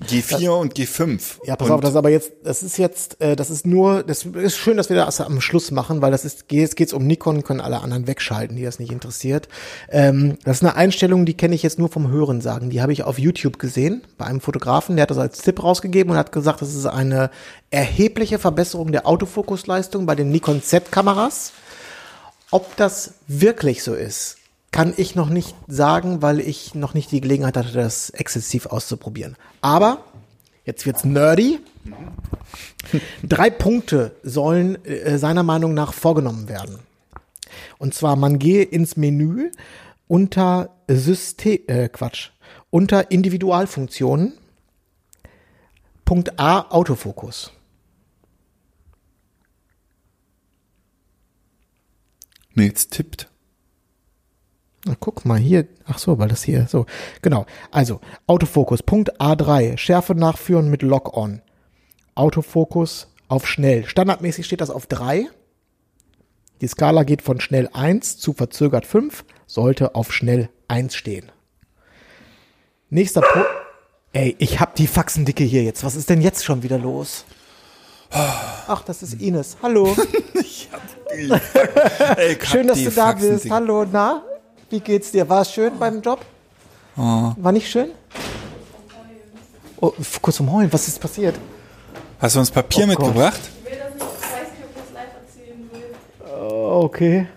G4 0.03 0.49
und 0.49 0.73
G5. 0.73 1.37
Ja, 1.45 1.55
pass 1.55 1.69
und 1.69 1.75
auf, 1.75 1.81
das 1.81 1.91
ist 1.91 1.95
aber 1.95 2.09
jetzt, 2.09 2.33
das 2.43 2.63
ist 2.63 2.77
jetzt, 2.77 3.21
äh, 3.21 3.37
das 3.37 3.49
ist 3.49 3.65
nur, 3.65 4.03
das 4.03 4.25
ist 4.25 4.57
schön, 4.57 4.75
dass 4.75 4.89
wir 4.89 4.97
das 4.97 5.21
am 5.21 5.39
Schluss 5.39 5.71
machen, 5.71 6.01
weil 6.01 6.11
das 6.11 6.25
ist, 6.25 6.51
jetzt 6.51 6.75
geht's 6.75 6.91
um 6.91 7.07
Nikon, 7.07 7.43
können 7.43 7.61
alle 7.61 7.79
anderen 7.79 8.05
wegschalten, 8.05 8.57
die 8.57 8.63
das 8.63 8.77
nicht 8.77 8.91
interessiert. 8.91 9.47
Ähm, 9.89 10.37
das 10.43 10.57
ist 10.57 10.63
eine 10.63 10.75
Einstellung, 10.75 11.25
die 11.25 11.35
kenne 11.35 11.55
ich 11.55 11.63
jetzt 11.63 11.79
nur 11.79 11.87
vom 11.87 12.11
Hören 12.11 12.41
sagen. 12.41 12.69
Die 12.69 12.81
habe 12.81 12.91
ich 12.91 13.03
auf 13.03 13.17
YouTube 13.17 13.57
gesehen 13.57 14.01
bei 14.17 14.25
einem 14.25 14.41
Fotografen, 14.41 14.97
der 14.97 15.03
hat 15.03 15.11
das 15.11 15.17
als 15.17 15.41
Tipp 15.41 15.63
rausgegeben 15.63 16.11
und 16.11 16.17
hat 16.17 16.33
gesagt, 16.33 16.61
das 16.61 16.75
ist 16.75 16.85
eine 16.85 17.29
erhebliche 17.69 18.37
Verbesserung 18.37 18.91
der 18.91 19.07
Autofokusleistung 19.07 20.05
bei 20.05 20.15
den 20.15 20.29
Nikon 20.29 20.61
Z-Kameras. 20.61 21.53
Ob 22.51 22.75
das 22.75 23.13
wirklich 23.27 23.81
so 23.81 23.93
ist, 23.93 24.37
kann 24.75 24.93
ich 24.97 25.15
noch 25.15 25.29
nicht 25.29 25.55
sagen, 25.67 26.21
weil 26.21 26.41
ich 26.41 26.75
noch 26.75 26.93
nicht 26.93 27.09
die 27.09 27.21
Gelegenheit 27.21 27.55
hatte, 27.55 27.71
das 27.71 28.09
exzessiv 28.09 28.65
auszuprobieren. 28.65 29.37
Aber 29.61 30.03
jetzt 30.65 30.85
wird's 30.85 31.05
nerdy. 31.05 31.61
Drei 33.23 33.49
Punkte 33.49 34.17
sollen 34.21 34.83
äh, 34.83 35.17
seiner 35.17 35.43
Meinung 35.43 35.73
nach 35.73 35.93
vorgenommen 35.93 36.49
werden. 36.49 36.79
Und 37.77 37.93
zwar, 37.93 38.17
man 38.17 38.37
gehe 38.37 38.63
ins 38.63 38.97
Menü 38.97 39.49
unter 40.09 40.71
System, 40.89 41.59
äh, 41.67 41.87
Quatsch, 41.87 42.31
unter 42.69 43.11
Individualfunktionen. 43.11 44.33
Punkt 46.03 46.37
A, 46.37 46.69
Autofokus. 46.69 47.53
Nils 52.55 52.89
tippt. 52.89 53.29
Na, 54.85 54.93
guck 54.99 55.25
mal 55.25 55.39
hier. 55.39 55.67
Ach 55.87 55.97
so, 55.97 56.19
weil 56.19 56.29
das 56.29 56.43
hier 56.43 56.67
so. 56.69 56.85
Genau. 57.23 57.45
Also, 57.71 58.01
Autofokus. 58.27 58.83
Punkt 58.83 59.19
A3. 59.19 59.77
Schärfe 59.77 60.13
nachführen 60.13 60.69
mit 60.69 60.83
Lock-on. 60.83 61.41
Autofokus 62.13 63.07
auf 63.27 63.47
schnell. 63.47 63.85
Standardmäßig 63.85 64.45
steht 64.45 64.61
das 64.61 64.69
auf 64.69 64.85
3. 64.85 65.27
Die 66.61 66.67
Skala 66.67 67.03
geht 67.03 67.23
von 67.23 67.41
schnell 67.41 67.67
1 67.73 68.19
zu 68.19 68.33
verzögert 68.33 68.85
5. 68.85 69.25
Sollte 69.47 69.95
auf 69.95 70.13
schnell 70.13 70.49
1 70.67 70.95
stehen. 70.95 71.31
Nächster 72.91 73.21
Punkt. 73.21 73.47
Ey, 74.13 74.35
ich 74.37 74.59
hab 74.59 74.75
die 74.75 74.87
Faxendicke 74.87 75.43
hier 75.43 75.63
jetzt. 75.63 75.83
Was 75.83 75.95
ist 75.95 76.09
denn 76.09 76.21
jetzt 76.21 76.45
schon 76.45 76.61
wieder 76.61 76.77
los? 76.77 77.25
Ach, 78.11 78.83
das 78.85 79.01
ist 79.03 79.19
Ines. 79.19 79.57
Hallo. 79.61 79.93
Ey, 82.15 82.37
Schön, 82.43 82.67
dass 82.67 82.77
die 82.77 82.85
du 82.85 82.91
da 82.91 83.11
bist. 83.13 83.49
Hallo, 83.49 83.85
na? 83.91 84.23
Wie 84.69 84.79
geht's 84.79 85.11
dir? 85.11 85.29
War 85.29 85.41
es 85.41 85.51
schön 85.51 85.77
beim 85.77 86.01
Job? 86.01 86.25
Oh. 86.97 87.33
War 87.37 87.51
nicht 87.51 87.69
schön? 87.69 87.89
Oh, 89.79 89.93
kurz 90.21 90.37
zum 90.37 90.51
Heulen, 90.51 90.71
was 90.71 90.87
ist 90.87 90.99
passiert? 90.99 91.35
Hast 92.19 92.35
du 92.35 92.39
uns 92.39 92.49
Papier 92.49 92.85
Oh 92.85 92.87
mitgebracht? 92.87 93.39
Ich 93.63 93.71
will 93.71 93.77
das 93.77 93.93
nicht, 93.93 94.05
ich 94.05 94.23
weiß 94.23 94.51
nicht, 94.51 94.63
ob 94.63 94.69
ich 94.69 94.81
das 94.81 94.93
live 94.93 95.13
erzählen 95.21 95.69
will. 95.71 96.41
Oh, 96.41 96.81
okay. 96.83 97.27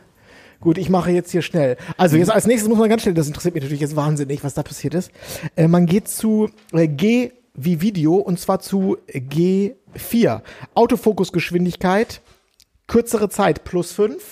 Gut, 0.60 0.78
ich 0.78 0.88
mache 0.88 1.10
jetzt 1.10 1.30
hier 1.30 1.42
schnell. 1.42 1.76
Also 1.96 2.16
jetzt 2.16 2.30
als 2.30 2.46
nächstes 2.46 2.68
muss 2.68 2.78
man 2.78 2.88
ganz 2.88 3.02
schnell, 3.02 3.14
das 3.14 3.26
interessiert 3.26 3.54
mich 3.54 3.62
natürlich 3.62 3.80
jetzt 3.82 3.96
wahnsinnig, 3.96 4.42
was 4.42 4.54
da 4.54 4.62
passiert 4.62 4.94
ist. 4.94 5.10
Äh, 5.56 5.68
man 5.68 5.86
geht 5.86 6.08
zu 6.08 6.48
äh, 6.72 6.88
G 6.88 7.32
wie 7.54 7.80
Video 7.80 8.14
und 8.14 8.38
zwar 8.38 8.60
zu 8.60 8.98
G4. 9.08 10.42
Autofokusgeschwindigkeit, 10.74 12.20
kürzere 12.86 13.28
Zeit 13.28 13.64
plus 13.64 13.92
5. 13.92 14.22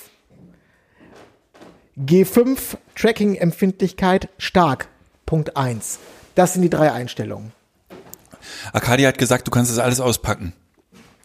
G5 1.98 2.76
Tracking-Empfindlichkeit 2.94 4.28
stark. 4.38 4.88
Punkt 5.24 5.56
1. 5.56 5.98
Das 6.34 6.52
sind 6.52 6.62
die 6.62 6.70
drei 6.70 6.92
Einstellungen. 6.92 7.52
Arcadia 8.72 9.08
hat 9.08 9.18
gesagt, 9.18 9.46
du 9.46 9.50
kannst 9.50 9.70
das 9.70 9.78
alles 9.78 10.00
auspacken. 10.00 10.52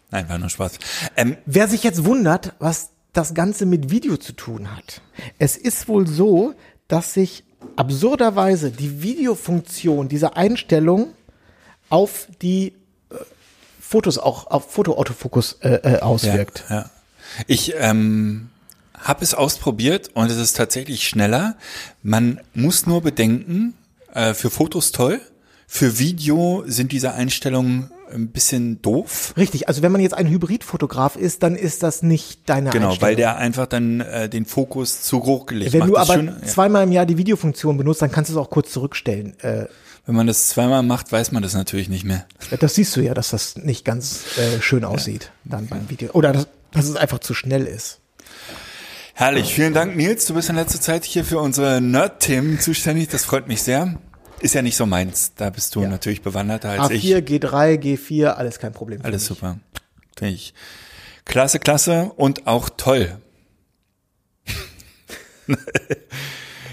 Nein, 0.09 0.28
war 0.28 0.38
nur 0.38 0.49
Spaß. 0.49 0.74
Ähm, 1.15 1.38
Wer 1.45 1.67
sich 1.67 1.84
jetzt 1.84 2.05
wundert, 2.05 2.53
was 2.59 2.89
das 3.13 3.34
Ganze 3.34 3.65
mit 3.65 3.91
Video 3.91 4.17
zu 4.17 4.34
tun 4.34 4.76
hat. 4.76 5.01
Es 5.38 5.57
ist 5.57 5.88
wohl 5.88 6.07
so, 6.07 6.53
dass 6.88 7.13
sich 7.13 7.43
absurderweise 7.76 8.72
die 8.72 9.01
Videofunktion 9.01 10.07
dieser 10.07 10.38
Einstellung 10.38 11.13
auf 11.89 12.28
die 12.41 12.74
äh, 13.09 13.15
Fotos 13.80 14.17
auch, 14.17 14.47
auf 14.47 14.72
Fotoautofokus 14.72 15.53
äh, 15.61 15.95
äh, 15.95 15.99
auswirkt. 15.99 16.63
Ja, 16.69 16.76
ja. 16.76 16.89
Ich 17.47 17.74
ähm, 17.78 18.49
habe 19.02 19.24
es 19.24 19.34
ausprobiert 19.34 20.10
und 20.14 20.30
es 20.32 20.38
ist 20.38 20.56
tatsächlich 20.58 21.08
schneller. 21.08 21.56
Man 22.04 22.39
muss 22.54 22.86
nur 22.88 23.02
bedenken, 23.02 23.74
äh, 24.14 24.34
für 24.34 24.49
Fotos 24.49 24.91
toll, 24.91 25.20
für 25.68 25.99
Video 25.99 26.64
sind 26.68 26.91
diese 26.91 27.14
Einstellungen 27.14 27.91
ein 28.14 28.28
bisschen 28.28 28.82
doof. 28.82 29.34
Richtig, 29.38 29.70
also 29.70 29.82
wenn 29.82 29.91
man 29.93 30.02
jetzt 30.02 30.14
ein 30.14 30.28
Hybridfotograf 30.28 31.16
ist, 31.16 31.43
dann 31.43 31.56
ist 31.56 31.82
das 31.82 32.04
nicht 32.04 32.41
deine 32.49 32.70
Genau, 32.70 32.89
Einstellung. 32.89 33.10
weil 33.10 33.16
der 33.16 33.38
einfach 33.38 33.68
dann 33.68 34.02
äh, 34.02 34.28
den 34.28 34.45
Fokus 34.45 35.02
zu 35.04 35.24
hoch 35.24 35.45
gelegt 35.45 35.72
wenn 35.72 35.80
macht. 35.80 35.89
du 35.91 35.97
aber 35.97 36.22
ja. 36.22 36.41
zweimal 36.43 36.84
im 36.84 36.91
Jahr 36.91 37.06
die 37.06 37.18
Videofunktion 37.18 37.78
benutzt, 37.78 38.02
dann 38.02 38.12
kannst 38.12 38.30
du 38.30 38.34
es 38.34 38.38
auch 38.38 38.49
kurz 38.49 38.72
zurückstellen. 38.74 39.39
Äh, 39.39 39.68
Wenn 40.06 40.16
man 40.16 40.28
das 40.28 40.49
zweimal 40.49 40.84
macht, 40.84 41.10
weiß 41.14 41.32
man 41.32 41.41
das 41.41 41.54
natürlich 41.54 41.88
nicht 41.88 42.04
mehr. 42.04 42.26
das 42.60 42.76
siehst 42.76 42.93
du 42.97 43.02
ja, 43.02 43.14
dass 43.14 43.30
das 43.30 43.56
nicht 43.56 43.86
ganz 43.86 44.38
äh, 44.38 44.62
schön 44.62 44.84
aussieht 44.84 45.32
dann 45.45 45.68
beim 45.68 45.89
Video. 45.89 46.12
Oder 46.12 46.34
dass, 46.34 46.47
dass 46.74 46.89
es 46.89 46.97
einfach 46.97 47.20
zu 47.20 47.34
schnell 47.34 47.64
ist. 47.66 48.01
Herrlich, 49.22 49.53
vielen 49.53 49.76
Dank 49.76 49.95
Nils. 49.95 50.26
Du 50.26 50.34
bist 50.34 50.49
in 50.49 50.55
letzter 50.55 50.82
Zeit 50.82 51.05
hier 51.05 51.24
für 51.24 51.38
unsere 51.38 51.80
Nerd-Themen 51.80 52.59
zuständig. 52.59 53.07
Das 53.09 53.24
freut 53.24 53.47
mich 53.47 53.61
sehr. 53.61 53.99
Ist 54.39 54.55
ja 54.55 54.63
nicht 54.63 54.76
so 54.76 54.88
meins. 54.88 55.34
Da 55.36 55.51
bist 55.51 55.76
du 55.76 55.82
natürlich 55.82 56.24
bewanderter 56.24 56.72
als 56.72 56.89
ich. 56.89 57.05
A4, 57.05 57.19
G3, 57.19 57.80
G4, 57.80 58.30
alles 58.30 58.57
kein 58.57 58.72
Problem. 58.72 59.01
für 59.01 59.05
Alles 59.05 59.22
mich. 59.22 59.28
super. 59.28 59.59
Finde 60.17 60.34
ich. 60.34 60.55
Klasse, 61.24 61.59
klasse 61.59 62.11
und 62.15 62.47
auch 62.47 62.67
toll. 62.76 63.15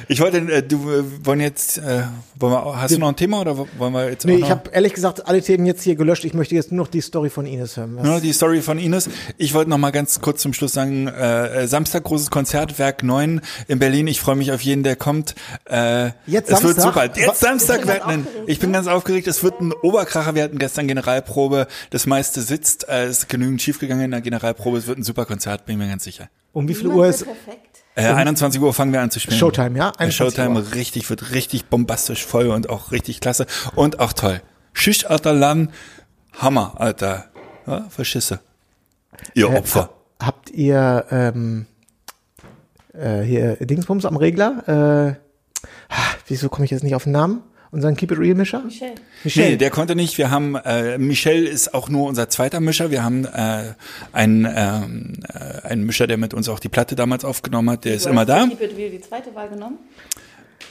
ich 0.09 0.21
wollte, 0.21 0.39
äh, 0.39 0.63
du 0.63 0.91
äh, 0.91 1.05
wollen 1.27 1.41
jetzt, 1.41 1.79
äh, 1.79 2.03
wollen 2.37 2.53
wir, 2.53 2.81
hast 2.81 2.95
du 2.95 2.99
noch 2.99 3.09
ein 3.09 3.17
Thema 3.17 3.43
oder 3.43 3.59
wollen 3.59 3.93
wir 3.93 4.09
jetzt 4.11 4.25
Nee, 4.25 4.37
auch 4.37 4.39
ich 4.39 4.51
habe 4.51 4.71
ehrlich 4.73 4.95
gesagt 4.95 5.27
alle 5.27 5.43
Themen 5.43 5.67
jetzt 5.67 5.83
hier 5.83 5.97
gelöscht. 5.97 6.25
Ich 6.25 6.33
möchte 6.33 6.55
jetzt 6.55 6.73
nur 6.73 6.85
noch 6.85 6.91
die 6.91 7.03
Story 7.03 7.29
von 7.29 7.47
Ines 7.47 7.77
hören. 7.77 7.97
Was? 7.97 8.05
Nur 8.05 8.15
noch 8.15 8.21
die 8.23 8.33
Story 8.33 8.63
von 8.63 8.79
Ines. 8.79 9.11
Ich 9.37 9.53
wollte 9.53 9.69
noch 9.69 9.79
mal 9.79 9.91
ganz 9.91 10.21
kurz 10.21 10.41
zum 10.41 10.55
Schluss 10.55 10.73
sagen, 10.73 11.09
äh, 11.09 11.67
Samstag 11.69 12.05
großes 12.05 12.31
Konzert, 12.31 12.79
Werk 12.79 13.03
9 13.03 13.43
in 13.69 13.79
Berlin. 13.79 14.07
Ich 14.07 14.21
freue 14.21 14.37
mich 14.37 14.51
auf 14.51 14.63
jeden, 14.63 14.83
der 14.83 14.97
kommt. 14.97 15.35
Äh, 15.71 16.11
Jetzt 16.27 16.51
es 16.51 16.63
wird 16.63 16.81
Samstag? 16.81 17.15
super. 17.15 17.21
Jetzt 17.21 17.41
Samstag. 17.41 17.81
Aufgeregt, 17.81 18.29
ich 18.47 18.59
bin 18.59 18.71
ne? 18.71 18.77
ganz 18.77 18.87
aufgeregt. 18.87 19.27
Es 19.27 19.43
wird 19.43 19.61
ein 19.61 19.73
Oberkracher. 19.73 20.35
Wir 20.35 20.45
hatten 20.45 20.59
gestern 20.59 20.89
Generalprobe. 20.89 21.67
Das 21.91 22.07
meiste 22.07 22.41
sitzt. 22.41 22.89
Äh, 22.89 23.05
es 23.05 23.19
ist 23.19 23.29
genügend 23.29 23.61
schiefgegangen 23.61 24.07
in 24.07 24.11
der 24.13 24.23
Generalprobe. 24.23 24.79
Es 24.79 24.87
wird 24.87 24.99
ein 24.99 25.05
super 25.05 25.27
Konzert, 25.27 25.67
bin 25.67 25.75
ich 25.75 25.79
mir 25.79 25.89
ganz 25.89 26.05
sicher. 26.05 26.31
Um 26.53 26.67
wie 26.67 26.75
viel 26.75 26.89
Uhr 26.89 27.07
ist 27.07 27.25
perfekt. 27.25 27.68
Äh, 27.99 28.13
21 28.13 28.61
Uhr 28.61 28.73
fangen 28.75 28.93
wir 28.93 29.01
an 29.01 29.11
zu 29.11 29.21
spielen. 29.21 29.39
Showtime, 29.39 29.79
ja? 29.79 29.89
Äh, 29.91 30.05
21 30.05 30.17
Showtime 30.17 30.61
Uhr. 30.61 30.75
richtig, 30.75 31.09
wird 31.11 31.33
richtig 31.33 31.67
bombastisch 31.67 32.25
voll 32.25 32.49
und 32.49 32.71
auch 32.71 32.93
richtig 32.93 33.21
klasse. 33.21 33.47
Und 33.75 34.01
auch 34.01 34.13
toll. 34.13 34.41
Schicht, 34.73 35.11
alter 35.11 35.33
Lamm. 35.33 35.71
Hammer, 36.39 36.75
Alter. 36.77 37.25
Ja, 37.67 37.87
Verschisse. 37.91 38.41
Ihr 39.35 39.51
Äh, 39.51 39.57
Opfer. 39.59 39.91
Habt 40.23 40.51
ihr 40.51 41.05
ähm, 41.11 41.67
äh, 42.93 43.21
hier 43.23 43.57
Dingsbums 43.57 44.05
am 44.05 44.17
Regler? 44.17 45.17
Äh, 45.17 45.95
wieso 46.29 46.49
komme 46.49 46.65
ich 46.65 46.71
jetzt 46.71 46.85
nicht 46.85 46.95
auf 46.95 47.05
den 47.05 47.13
Namen? 47.13 47.43
Unseren 47.71 47.97
Keep 47.97 48.13
It 48.13 48.19
Real 48.19 48.35
Mischer? 48.35 48.63
Michelle. 48.63 48.95
Michel. 49.25 49.51
Nee, 49.51 49.57
der 49.57 49.71
konnte 49.71 49.95
nicht. 49.95 50.17
Wir 50.17 50.31
haben, 50.31 50.55
äh, 50.57 50.97
Michel 50.97 51.45
ist 51.45 51.75
auch 51.75 51.89
nur 51.89 52.09
unser 52.09 52.29
zweiter 52.31 52.61
Mischer. 52.61 52.91
Wir 52.91 53.05
haben 53.05 53.27
äh, 53.27 53.75
einen, 54.13 54.47
ähm, 54.47 55.13
äh, 55.33 55.67
einen 55.67 55.85
Mischer, 55.85 56.07
der 56.07 56.17
mit 56.17 56.33
uns 56.33 56.49
auch 56.49 56.61
die 56.61 56.71
Platte 56.71 56.97
damals 56.97 57.25
aufgenommen 57.25 57.71
hat. 57.71 57.85
Der 57.85 57.95
ist 57.95 58.07
Du 58.07 58.11
immer 58.11 58.23
hast 58.23 58.29
da. 58.29 58.47
Keep 58.47 58.63
It 58.63 58.77
Real 58.77 58.91
die 58.91 59.01
zweite 59.01 59.35
Wahl 59.35 59.49
genommen. 59.51 59.79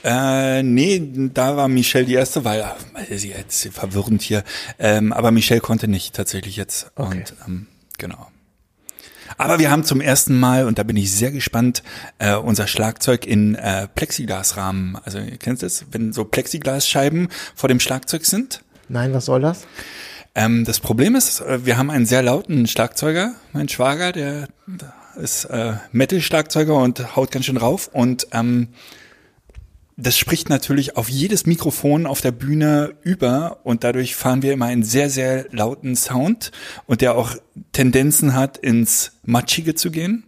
Äh, 0.04 0.62
nee, 0.62 1.02
da 1.34 1.56
war 1.56 1.68
Michel 1.68 2.04
die 2.04 2.14
erste 2.14 2.44
Wahl. 2.44 2.64
Ach, 2.64 2.76
sie 3.10 3.30
jetzt 3.30 3.68
verwirrend 3.72 4.22
hier. 4.22 4.44
Ähm, 4.78 5.12
aber 5.12 5.30
Michel 5.30 5.60
konnte 5.60 5.88
nicht 5.88 6.14
tatsächlich 6.14 6.56
jetzt. 6.56 6.90
Okay. 6.96 7.18
Und 7.18 7.34
ähm, 7.46 7.66
genau. 7.96 8.28
Aber 9.36 9.58
wir 9.58 9.70
haben 9.70 9.84
zum 9.84 10.00
ersten 10.00 10.38
Mal, 10.38 10.66
und 10.66 10.78
da 10.78 10.82
bin 10.82 10.96
ich 10.96 11.12
sehr 11.12 11.30
gespannt, 11.30 11.82
äh, 12.18 12.34
unser 12.34 12.66
Schlagzeug 12.66 13.26
in 13.26 13.54
äh, 13.54 13.88
Plexiglasrahmen. 13.88 14.98
Also 15.04 15.18
ihr 15.18 15.36
kennt 15.36 15.62
das, 15.62 15.84
wenn 15.90 16.12
so 16.12 16.24
Plexiglasscheiben 16.24 17.28
vor 17.54 17.68
dem 17.68 17.80
Schlagzeug 17.80 18.24
sind. 18.24 18.62
Nein, 18.88 19.12
was 19.12 19.26
soll 19.26 19.40
das? 19.40 19.66
Ähm, 20.34 20.64
das 20.64 20.80
Problem 20.80 21.14
ist, 21.14 21.40
äh, 21.40 21.66
wir 21.66 21.76
haben 21.76 21.90
einen 21.90 22.06
sehr 22.06 22.22
lauten 22.22 22.66
Schlagzeuger, 22.66 23.34
mein 23.52 23.68
Schwager, 23.68 24.12
der 24.12 24.48
ist 25.16 25.44
äh, 25.46 25.74
Metal-Schlagzeuger 25.92 26.74
und 26.76 27.16
haut 27.16 27.30
ganz 27.30 27.46
schön 27.46 27.56
rauf. 27.56 27.90
Und 27.92 28.28
ähm, 28.32 28.68
das 30.00 30.16
spricht 30.16 30.48
natürlich 30.48 30.96
auf 30.96 31.08
jedes 31.08 31.44
Mikrofon 31.44 32.06
auf 32.06 32.20
der 32.20 32.30
Bühne 32.30 32.94
über 33.02 33.58
und 33.64 33.82
dadurch 33.82 34.14
fahren 34.14 34.42
wir 34.42 34.52
immer 34.52 34.66
einen 34.66 34.84
sehr, 34.84 35.10
sehr 35.10 35.46
lauten 35.50 35.96
Sound 35.96 36.52
und 36.86 37.00
der 37.00 37.16
auch 37.16 37.34
Tendenzen 37.72 38.34
hat, 38.34 38.56
ins 38.58 39.10
Matschige 39.24 39.74
zu 39.74 39.90
gehen. 39.90 40.22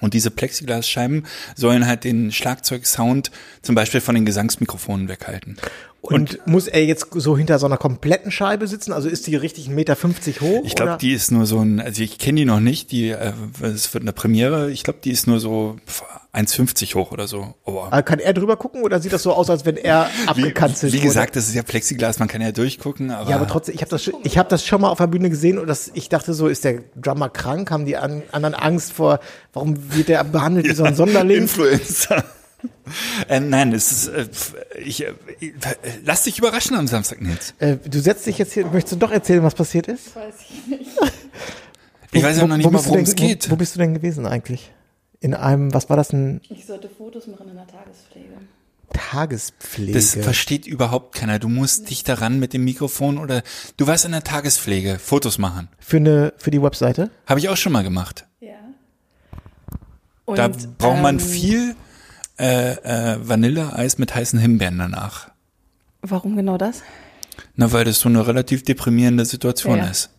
Und 0.00 0.12
diese 0.12 0.30
Plexiglasscheiben 0.30 1.24
sollen 1.54 1.86
halt 1.86 2.04
den 2.04 2.32
Schlagzeugsound 2.32 3.30
zum 3.62 3.74
Beispiel 3.74 4.00
von 4.00 4.14
den 4.14 4.24
Gesangsmikrofonen 4.24 5.08
weghalten. 5.08 5.56
Und, 6.00 6.46
muss 6.46 6.66
er 6.66 6.84
jetzt 6.84 7.06
so 7.12 7.36
hinter 7.36 7.58
so 7.58 7.66
einer 7.66 7.78
kompletten 7.78 8.30
Scheibe 8.30 8.66
sitzen? 8.66 8.92
Also 8.92 9.08
ist 9.08 9.26
die 9.26 9.36
richtig 9.36 9.68
1,50 9.68 9.70
Meter 9.70 9.96
hoch? 10.40 10.62
Ich 10.64 10.74
glaube, 10.74 10.98
die 11.00 11.12
ist 11.12 11.30
nur 11.30 11.46
so 11.46 11.60
ein, 11.60 11.80
also 11.80 12.02
ich 12.02 12.18
kenne 12.18 12.40
die 12.40 12.44
noch 12.44 12.60
nicht, 12.60 12.90
die, 12.90 13.10
äh, 13.10 13.32
es 13.62 13.92
wird 13.94 14.02
eine 14.02 14.12
Premiere, 14.12 14.70
ich 14.70 14.82
glaube, 14.82 14.98
die 15.02 15.10
ist 15.10 15.26
nur 15.26 15.40
so 15.40 15.76
1,50 16.34 16.94
hoch 16.94 17.12
oder 17.12 17.28
so. 17.28 17.54
Aber 17.64 17.86
Aber 17.86 18.02
kann 18.02 18.18
er 18.18 18.32
drüber 18.34 18.56
gucken 18.56 18.82
oder 18.82 19.00
sieht 19.00 19.12
das 19.12 19.22
so 19.22 19.32
aus, 19.32 19.48
als 19.50 19.64
wenn 19.64 19.76
er 19.76 20.08
wie, 20.24 20.28
abgekanzelt 20.28 20.92
wie 20.92 20.98
wurde? 20.98 21.06
gesagt, 21.08 21.36
das 21.36 21.48
ist 21.48 21.54
ja 21.54 21.62
Plexiglas, 21.62 22.18
man 22.18 22.28
kann 22.28 22.40
ja 22.42 22.50
durchgucken, 22.52 23.10
aber, 23.10 23.30
Ja, 23.30 23.36
aber 23.36 23.46
trotzdem, 23.46 23.74
ich 23.74 23.80
habe 23.82 23.90
das, 23.90 24.02
schon- 24.02 24.14
ich 24.24 24.36
hab 24.38 24.48
das 24.48 24.64
schon 24.66 24.80
mal 24.80 24.88
auf 24.88 24.98
der 24.98 25.06
Bühne 25.06 25.30
gesehen 25.30 25.58
und 25.58 25.66
das, 25.68 25.90
ich 25.94 26.08
dachte 26.08 26.34
so, 26.34 26.48
ist 26.48 26.64
der 26.64 26.80
Drummer 26.96 27.28
krank? 27.28 27.70
Haben 27.70 27.84
die 27.86 27.96
an, 27.96 28.22
anderen 28.32 28.54
Angst 28.54 28.92
vor, 28.92 29.20
warum 29.52 29.76
wird 29.94 30.08
der 30.08 30.24
behandelt 30.24 30.66
wie 30.66 30.74
so 30.74 30.84
ein 30.84 30.94
Sonderling? 30.96 31.36
Influencer. 31.42 32.24
äh, 33.28 33.40
nein, 33.40 33.72
es 33.72 33.92
ist, 33.92 34.08
äh, 34.08 34.26
ich, 34.82 35.04
äh, 35.04 35.12
lass 36.04 36.22
dich 36.24 36.38
überraschen 36.38 36.74
am 36.76 36.86
Samstag, 36.86 37.20
Nils. 37.20 37.54
Äh, 37.58 37.76
du 37.76 38.00
setzt 38.00 38.26
dich 38.26 38.38
jetzt 38.38 38.54
hier, 38.54 38.66
möchtest 38.66 38.92
du 38.94 38.96
doch 39.06 39.10
erzählen, 39.12 39.42
was 39.42 39.54
passiert 39.54 39.86
ist? 39.86 40.16
Weiß 40.16 40.34
ich 40.50 40.66
nicht. 40.66 40.90
Ich 42.12 42.22
weiß 42.22 42.38
ja 42.38 42.46
noch 42.46 42.56
nicht 42.56 42.64
Wo 42.66 42.70
mal, 42.70 42.78
worum 42.84 42.96
denn- 42.98 43.04
es 43.04 43.14
geht. 43.16 43.48
Wo, 43.48 43.52
wo 43.52 43.56
bist 43.56 43.74
du 43.74 43.80
denn 43.80 43.92
gewesen 43.94 44.24
eigentlich? 44.26 44.70
In 45.20 45.34
einem, 45.34 45.72
was 45.72 45.88
war 45.88 45.96
das, 45.96 46.12
ein 46.12 46.40
Ich 46.50 46.66
sollte 46.66 46.88
Fotos 46.88 47.26
machen 47.26 47.48
in 47.48 47.56
der 47.56 47.66
Tagespflege. 47.66 48.28
Tagespflege? 48.92 49.92
Das 49.92 50.14
versteht 50.14 50.66
überhaupt 50.66 51.14
keiner. 51.14 51.38
Du 51.38 51.48
musst 51.48 51.90
dich 51.90 52.04
daran 52.04 52.38
mit 52.38 52.52
dem 52.52 52.64
Mikrofon 52.64 53.18
oder 53.18 53.42
du 53.76 53.86
warst 53.86 54.04
in 54.04 54.12
der 54.12 54.22
Tagespflege, 54.24 54.98
Fotos 54.98 55.38
machen. 55.38 55.68
für 55.78 55.96
eine, 55.96 56.32
für 56.36 56.50
die 56.50 56.62
Webseite? 56.62 57.10
Habe 57.26 57.40
ich 57.40 57.48
auch 57.48 57.56
schon 57.56 57.72
mal 57.72 57.82
gemacht. 57.82 58.26
Ja. 58.40 58.52
Da 60.26 60.46
Und, 60.46 60.78
braucht 60.78 61.02
man 61.02 61.18
ähm, 61.18 61.20
viel 61.20 61.76
äh, 62.38 62.72
äh, 63.14 63.18
Vanilleeis 63.28 63.98
mit 63.98 64.14
heißen 64.14 64.38
Himbeeren 64.38 64.78
danach. 64.78 65.30
Warum 66.02 66.36
genau 66.36 66.58
das? 66.58 66.82
Na, 67.56 67.72
weil 67.72 67.84
das 67.84 68.00
so 68.00 68.08
eine 68.08 68.26
relativ 68.26 68.62
deprimierende 68.64 69.24
Situation 69.24 69.78
Ja. 69.78 69.86
ist. 69.88 70.10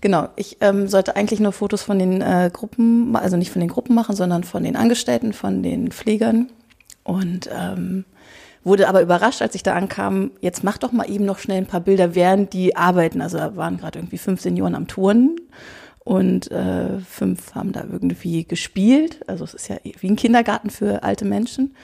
Genau, 0.00 0.28
ich 0.36 0.58
ähm, 0.60 0.88
sollte 0.88 1.16
eigentlich 1.16 1.40
nur 1.40 1.52
Fotos 1.52 1.82
von 1.82 1.98
den 1.98 2.20
äh, 2.20 2.50
Gruppen, 2.52 3.14
also 3.16 3.36
nicht 3.36 3.50
von 3.50 3.60
den 3.60 3.68
Gruppen 3.68 3.94
machen, 3.94 4.16
sondern 4.16 4.44
von 4.44 4.64
den 4.64 4.76
Angestellten, 4.76 5.32
von 5.32 5.62
den 5.62 5.90
Pflegern. 5.90 6.50
Und 7.02 7.50
ähm, 7.52 8.04
wurde 8.64 8.88
aber 8.88 9.02
überrascht, 9.02 9.42
als 9.42 9.54
ich 9.54 9.62
da 9.62 9.74
ankam, 9.74 10.30
jetzt 10.40 10.64
mach 10.64 10.78
doch 10.78 10.92
mal 10.92 11.08
eben 11.08 11.24
noch 11.24 11.38
schnell 11.38 11.58
ein 11.58 11.66
paar 11.66 11.80
Bilder, 11.80 12.14
während 12.14 12.52
die 12.52 12.76
arbeiten. 12.76 13.20
Also 13.20 13.36
da 13.36 13.56
waren 13.56 13.76
gerade 13.76 13.98
irgendwie 13.98 14.18
fünf 14.18 14.40
Senioren 14.40 14.74
am 14.74 14.86
Touren 14.86 15.36
und 16.04 16.50
äh, 16.50 16.98
fünf 17.00 17.54
haben 17.54 17.72
da 17.72 17.84
irgendwie 17.90 18.44
gespielt. 18.44 19.20
Also 19.26 19.44
es 19.44 19.54
ist 19.54 19.68
ja 19.68 19.76
wie 20.00 20.08
ein 20.08 20.16
Kindergarten 20.16 20.70
für 20.70 21.02
alte 21.02 21.24
Menschen 21.24 21.74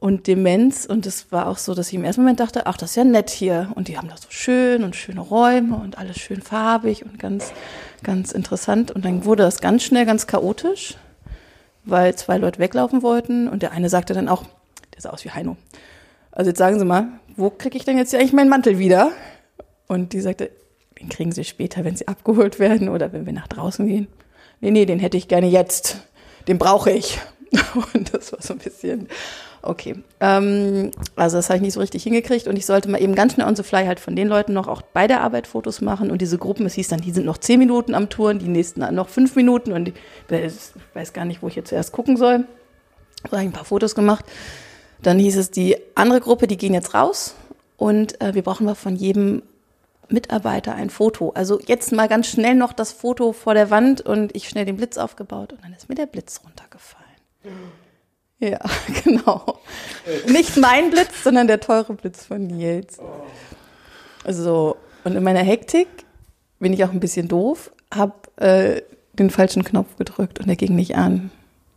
und 0.00 0.26
Demenz. 0.26 0.86
Und 0.86 1.06
es 1.06 1.30
war 1.30 1.46
auch 1.46 1.58
so, 1.58 1.74
dass 1.74 1.88
ich 1.88 1.94
im 1.94 2.04
ersten 2.04 2.22
Moment 2.22 2.40
dachte, 2.40 2.66
ach, 2.66 2.76
das 2.76 2.90
ist 2.90 2.96
ja 2.96 3.04
nett 3.04 3.30
hier. 3.30 3.70
Und 3.74 3.88
die 3.88 3.96
haben 3.96 4.08
das 4.08 4.22
so 4.22 4.30
schön 4.30 4.82
und 4.82 4.96
schöne 4.96 5.20
Räume 5.20 5.76
und 5.76 5.98
alles 5.98 6.18
schön 6.18 6.42
farbig 6.42 7.04
und 7.04 7.18
ganz, 7.18 7.52
ganz 8.02 8.32
interessant. 8.32 8.90
Und 8.90 9.04
dann 9.04 9.24
wurde 9.24 9.44
das 9.44 9.60
ganz 9.60 9.84
schnell 9.84 10.06
ganz 10.06 10.26
chaotisch, 10.26 10.96
weil 11.84 12.14
zwei 12.16 12.38
Leute 12.38 12.58
weglaufen 12.58 13.02
wollten. 13.02 13.46
Und 13.46 13.62
der 13.62 13.72
eine 13.72 13.88
sagte 13.88 14.14
dann 14.14 14.28
auch, 14.28 14.44
der 14.94 15.02
sah 15.02 15.10
aus 15.10 15.24
wie 15.24 15.30
Heino. 15.30 15.56
Also 16.32 16.50
jetzt 16.50 16.58
sagen 16.58 16.78
Sie 16.78 16.84
mal, 16.84 17.08
wo 17.36 17.50
kriege 17.50 17.76
ich 17.76 17.84
denn 17.84 17.98
jetzt 17.98 18.14
eigentlich 18.14 18.32
meinen 18.32 18.48
Mantel 18.50 18.78
wieder? 18.78 19.12
Und 19.86 20.12
die 20.12 20.20
sagte, 20.20 20.50
den 20.98 21.08
kriegen 21.08 21.32
Sie 21.32 21.44
später, 21.44 21.84
wenn 21.84 21.96
Sie 21.96 22.08
abgeholt 22.08 22.58
werden 22.58 22.88
oder 22.88 23.12
wenn 23.12 23.26
wir 23.26 23.32
nach 23.32 23.48
draußen 23.48 23.86
gehen. 23.86 24.08
Nee, 24.60 24.70
nee, 24.70 24.86
den 24.86 24.98
hätte 24.98 25.16
ich 25.16 25.28
gerne 25.28 25.46
jetzt. 25.46 26.06
Den 26.48 26.58
brauche 26.58 26.90
ich. 26.90 27.18
Und 27.94 28.14
das 28.14 28.32
war 28.32 28.40
so 28.40 28.54
ein 28.54 28.58
bisschen, 28.58 29.08
okay. 29.62 29.96
Ähm, 30.20 30.90
also 31.16 31.36
das 31.36 31.48
habe 31.48 31.56
ich 31.56 31.62
nicht 31.62 31.74
so 31.74 31.80
richtig 31.80 32.02
hingekriegt 32.02 32.46
und 32.46 32.56
ich 32.56 32.66
sollte 32.66 32.88
mal 32.88 33.00
eben 33.00 33.14
ganz 33.14 33.34
schnell 33.34 33.46
on 33.46 33.56
the 33.56 33.62
fly 33.62 33.86
halt 33.86 34.00
von 34.00 34.16
den 34.16 34.28
Leuten 34.28 34.52
noch 34.52 34.68
auch 34.68 34.82
bei 34.82 35.06
der 35.06 35.20
Arbeit 35.20 35.46
Fotos 35.46 35.80
machen 35.80 36.10
und 36.10 36.20
diese 36.20 36.38
Gruppen, 36.38 36.66
es 36.66 36.74
hieß 36.74 36.88
dann, 36.88 37.00
die 37.00 37.12
sind 37.12 37.26
noch 37.26 37.38
zehn 37.38 37.58
Minuten 37.58 37.94
am 37.94 38.08
Touren, 38.08 38.38
die 38.38 38.48
nächsten 38.48 38.80
noch 38.94 39.08
fünf 39.08 39.36
Minuten 39.36 39.72
und 39.72 39.88
ich 39.88 39.94
weiß 40.94 41.12
gar 41.12 41.24
nicht, 41.24 41.42
wo 41.42 41.48
ich 41.48 41.56
jetzt 41.56 41.68
zuerst 41.70 41.92
gucken 41.92 42.16
soll. 42.16 42.44
Da 43.24 43.32
habe 43.32 43.42
ich 43.42 43.48
ein 43.48 43.52
paar 43.52 43.64
Fotos 43.64 43.94
gemacht. 43.94 44.24
Dann 45.02 45.18
hieß 45.18 45.36
es, 45.36 45.50
die 45.50 45.76
andere 45.94 46.20
Gruppe, 46.20 46.46
die 46.46 46.56
gehen 46.56 46.74
jetzt 46.74 46.94
raus 46.94 47.34
und 47.76 48.20
äh, 48.20 48.34
wir 48.34 48.42
brauchen 48.42 48.66
mal 48.66 48.74
von 48.74 48.96
jedem 48.96 49.42
Mitarbeiter 50.08 50.74
ein 50.74 50.90
Foto. 50.90 51.30
Also 51.34 51.60
jetzt 51.66 51.92
mal 51.92 52.08
ganz 52.08 52.26
schnell 52.26 52.54
noch 52.54 52.72
das 52.72 52.92
Foto 52.92 53.32
vor 53.32 53.54
der 53.54 53.70
Wand 53.70 54.00
und 54.00 54.34
ich 54.34 54.48
schnell 54.48 54.64
den 54.64 54.76
Blitz 54.76 54.98
aufgebaut 54.98 55.52
und 55.52 55.64
dann 55.64 55.72
ist 55.72 55.88
mir 55.88 55.94
der 55.94 56.06
Blitz 56.06 56.40
runtergefallen. 56.44 57.06
Ja, 58.40 58.58
genau. 59.04 59.60
Nicht 60.26 60.56
mein 60.56 60.90
Blitz, 60.90 61.22
sondern 61.22 61.46
der 61.46 61.60
teure 61.60 61.92
Blitz 61.92 62.24
von 62.24 62.46
Nils. 62.46 62.98
Also, 64.24 64.76
und 65.04 65.14
in 65.14 65.22
meiner 65.22 65.42
Hektik 65.42 65.88
bin 66.58 66.72
ich 66.72 66.84
auch 66.84 66.92
ein 66.92 67.00
bisschen 67.00 67.28
doof, 67.28 67.70
habe 67.92 68.14
äh, 68.36 68.82
den 69.12 69.30
falschen 69.30 69.62
Knopf 69.62 69.96
gedrückt 69.96 70.40
und 70.40 70.48
der 70.48 70.56
ging 70.56 70.74
nicht 70.74 70.96
an. 70.96 71.30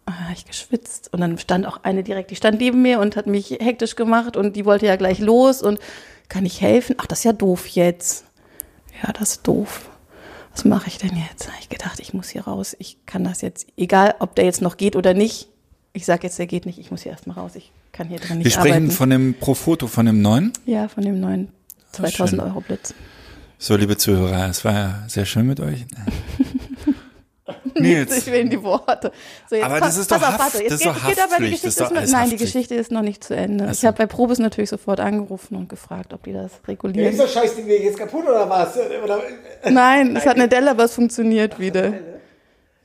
Ah, 0.05 0.27
hab 0.29 0.37
ich 0.37 0.45
geschwitzt. 0.45 1.13
Und 1.13 1.21
dann 1.21 1.37
stand 1.37 1.65
auch 1.65 1.83
eine 1.83 2.03
direkt, 2.03 2.31
die 2.31 2.35
stand 2.35 2.59
neben 2.59 2.81
mir 2.81 2.99
und 2.99 3.15
hat 3.15 3.27
mich 3.27 3.51
hektisch 3.61 3.95
gemacht 3.95 4.35
und 4.35 4.55
die 4.55 4.65
wollte 4.65 4.85
ja 4.85 4.95
gleich 4.95 5.19
los 5.19 5.61
und 5.61 5.79
kann 6.29 6.45
ich 6.45 6.61
helfen? 6.61 6.95
Ach, 6.99 7.05
das 7.05 7.19
ist 7.19 7.25
ja 7.25 7.33
doof 7.33 7.67
jetzt. 7.67 8.25
Ja, 9.01 9.11
das 9.13 9.33
ist 9.33 9.47
doof. 9.47 9.89
Was 10.51 10.65
mache 10.65 10.87
ich 10.87 10.97
denn 10.97 11.15
jetzt? 11.15 11.47
Hab 11.47 11.59
ich 11.59 11.69
gedacht, 11.69 11.99
ich 11.99 12.13
muss 12.13 12.29
hier 12.29 12.43
raus. 12.43 12.75
Ich 12.79 13.05
kann 13.05 13.23
das 13.23 13.41
jetzt, 13.41 13.67
egal 13.77 14.15
ob 14.19 14.35
der 14.35 14.45
jetzt 14.45 14.61
noch 14.61 14.77
geht 14.77 14.95
oder 14.95 15.13
nicht. 15.13 15.49
Ich 15.93 16.05
sage 16.05 16.23
jetzt, 16.23 16.39
der 16.39 16.47
geht 16.47 16.65
nicht. 16.65 16.79
Ich 16.79 16.89
muss 16.91 17.03
hier 17.03 17.11
erstmal 17.11 17.37
raus. 17.37 17.51
Ich 17.55 17.71
kann 17.91 18.07
hier 18.07 18.19
drin 18.19 18.37
nicht 18.39 18.45
Wir 18.45 18.51
sprechen 18.51 18.73
arbeiten. 18.75 18.91
von 18.91 19.09
dem 19.11 19.33
Pro-Foto, 19.35 19.87
von 19.87 20.05
dem 20.07 20.21
neuen. 20.21 20.51
ja, 20.65 20.87
von 20.87 21.03
dem 21.03 21.19
neuen 21.19 21.49
2000 21.91 22.29
schön. 22.29 22.39
Euro 22.39 22.61
Blitz. 22.61 22.93
So, 23.59 23.75
liebe 23.77 23.95
Zuhörer, 23.95 24.49
es 24.49 24.65
war 24.65 24.73
ja 24.73 25.03
sehr 25.07 25.25
schön 25.25 25.45
mit 25.47 25.59
euch. 25.59 25.85
Nils. 27.75 28.17
Ich 28.17 28.25
will 28.27 28.41
in 28.41 28.49
die 28.49 28.61
Worte. 28.61 29.11
So, 29.49 29.55
jetzt 29.55 29.65
Aber 29.65 29.79
das 29.79 29.97
ist 29.97 30.11
doch 30.11 30.17
auf, 30.17 30.23
Haft- 30.27 30.39
warte, 30.39 30.63
jetzt 30.63 30.71
das 30.85 30.95
ist 30.97 31.05
geht, 31.05 31.19
aber 31.21 31.37
die 31.43 31.51
Geschichte 31.51 31.67
ist 31.67 31.79
ist 31.91 32.11
nein, 32.11 32.29
die. 32.29 32.37
Geschichte 32.37 32.75
ist 32.75 32.91
noch 32.91 33.01
nicht 33.01 33.23
zu 33.23 33.35
Ende. 33.35 33.65
Ach 33.69 33.73
Ich 33.73 33.85
habe 33.85 33.97
bei 33.97 34.05
Probes 34.05 34.39
natürlich 34.39 34.69
sofort 34.69 34.99
angerufen 34.99 35.55
und 35.55 35.69
gefragt, 35.69 36.13
ob 36.13 36.23
die 36.23 36.33
das 36.33 36.51
regulieren. 36.67 37.15
das 37.17 37.33
Scheißding 37.33 37.67
jetzt 37.67 37.97
kaputt 37.97 38.25
oder 38.27 38.49
was? 38.49 38.75
Oder, 39.03 39.21
Nein, 39.69 40.15
es 40.15 40.25
hat 40.25 40.35
eine 40.35 40.47
Delle, 40.47 40.71
aber 40.71 40.85
es 40.85 40.93
funktioniert 40.93 41.59
wieder. 41.59 41.93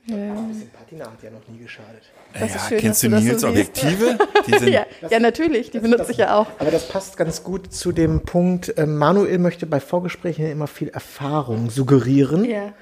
Patina 0.07 1.05
hat 1.07 1.23
ja 1.23 1.31
noch 1.31 1.47
nie 1.49 1.59
geschadet. 1.59 2.03
Das 2.35 2.51
ist 2.51 2.55
ja, 2.55 2.61
schön, 2.68 2.79
kennst 2.79 3.03
du 3.03 3.09
Nils 3.09 3.41
so. 3.41 3.49
Objektive? 3.49 4.18
Die 4.47 4.51
sind, 4.59 4.68
Ja, 4.68 4.87
ja, 5.11 5.18
natürlich, 5.18 5.70
die 5.70 5.81
benutze 5.81 6.12
ich 6.12 6.18
ja 6.18 6.37
auch. 6.39 6.47
Aber 6.59 6.70
das 6.70 6.89
passt 6.89 7.16
ganz 7.16 7.43
gut 7.43 7.72
zu 7.72 7.93
dem 7.93 8.20
Punkt, 8.20 8.76
äh, 8.79 8.87
Manuel 8.87 9.39
möchte 9.39 9.66
bei 9.66 9.81
Vorgesprächen 9.81 10.47
immer 10.51 10.66
viel 10.66 10.89
Erfahrung 10.89 11.70
suggerieren. 11.70 12.45
Ja. 12.45 12.72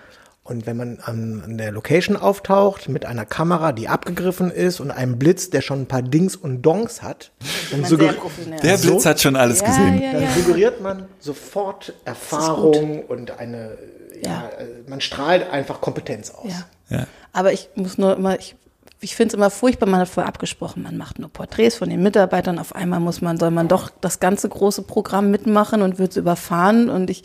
Und 0.43 0.65
wenn 0.67 0.77
man 0.77 1.01
an, 1.03 1.43
an 1.45 1.59
der 1.59 1.73
Location 1.73 2.17
auftaucht 2.17 2.89
mit 2.89 3.05
einer 3.05 3.25
Kamera, 3.25 3.73
die 3.73 3.89
abgegriffen 3.89 4.53
ist 4.53 4.79
und 4.79 4.93
einem 4.93 5.19
Blitz, 5.19 5.51
der 5.51 5.61
schon 5.61 5.81
ein 5.83 5.87
paar 5.87 6.03
Dings 6.03 6.37
und 6.37 6.63
Dongs 6.63 7.03
hat, 7.03 7.33
dann, 7.71 7.81
Man 7.81 7.89
sehr 7.89 7.99
sugger 7.99 8.13
professionell. 8.13 8.61
der? 8.61 8.77
Blitz 8.79 9.07
hat 9.07 9.21
schon 9.21 9.35
alles 9.35 9.61
ja, 9.61 9.67
gesehen. 9.67 10.01
Ja, 10.03 10.13
dann 10.13 10.35
suggeriert 10.35 10.81
man 10.81 11.07
sofort 11.19 11.95
Erfahrung 12.05 13.03
und 13.05 13.39
eine, 13.41 13.77
ja, 14.23 14.31
Ja. 14.31 14.49
äh, 14.61 14.67
man 14.89 15.01
strahlt 15.01 15.51
einfach 15.51 15.81
Kompetenz 15.81 16.31
aus. 16.31 16.51
ja. 16.51 16.67
Ja. 16.99 17.07
Aber 17.33 17.53
ich 17.53 17.69
muss 17.75 17.99
nur 17.99 18.17
immer, 18.17 18.39
ich, 18.39 18.55
ich 19.01 19.15
finde 19.15 19.29
es 19.29 19.35
immer 19.35 19.51
furchtbar, 19.51 19.89
man 19.89 20.01
hat 20.01 20.09
vorher 20.09 20.29
abgesprochen, 20.29 20.83
man 20.83 20.97
macht 20.97 21.19
nur 21.19 21.29
Porträts 21.29 21.77
von 21.77 21.91
den 21.91 22.03
Mitarbeitern, 22.03 22.59
auf 22.59 22.75
einmal 22.75 23.01
muss 23.01 23.21
man, 23.21 23.39
soll 23.39 23.51
man 23.51 23.69
doch 23.69 23.91
das 24.01 24.21
ganze 24.21 24.49
große 24.49 24.83
Programm 24.83 25.31
mitmachen 25.31 25.83
und 25.83 25.99
wird 25.99 26.13
es 26.13 26.17
überfahren 26.17 26.89
und 26.89 27.11
ich 27.11 27.25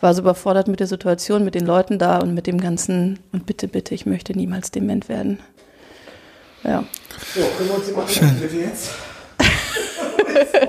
war 0.00 0.12
so 0.12 0.20
überfordert 0.20 0.68
mit 0.68 0.80
der 0.80 0.86
Situation, 0.86 1.44
mit 1.44 1.54
den 1.54 1.64
Leuten 1.64 1.98
da 1.98 2.18
und 2.18 2.34
mit 2.34 2.46
dem 2.46 2.60
ganzen, 2.60 3.18
und 3.32 3.46
bitte, 3.46 3.66
bitte, 3.66 3.94
ich 3.94 4.04
möchte 4.04 4.36
niemals 4.36 4.70
dement 4.70 5.08
werden. 5.08 5.40
Ja. 6.64 6.84
So, 7.34 7.40
können 7.56 7.70
wir 7.70 7.76
uns 7.76 7.86
jemanden 7.86 8.40
bitte 8.40 8.56
jetzt? 8.56 8.90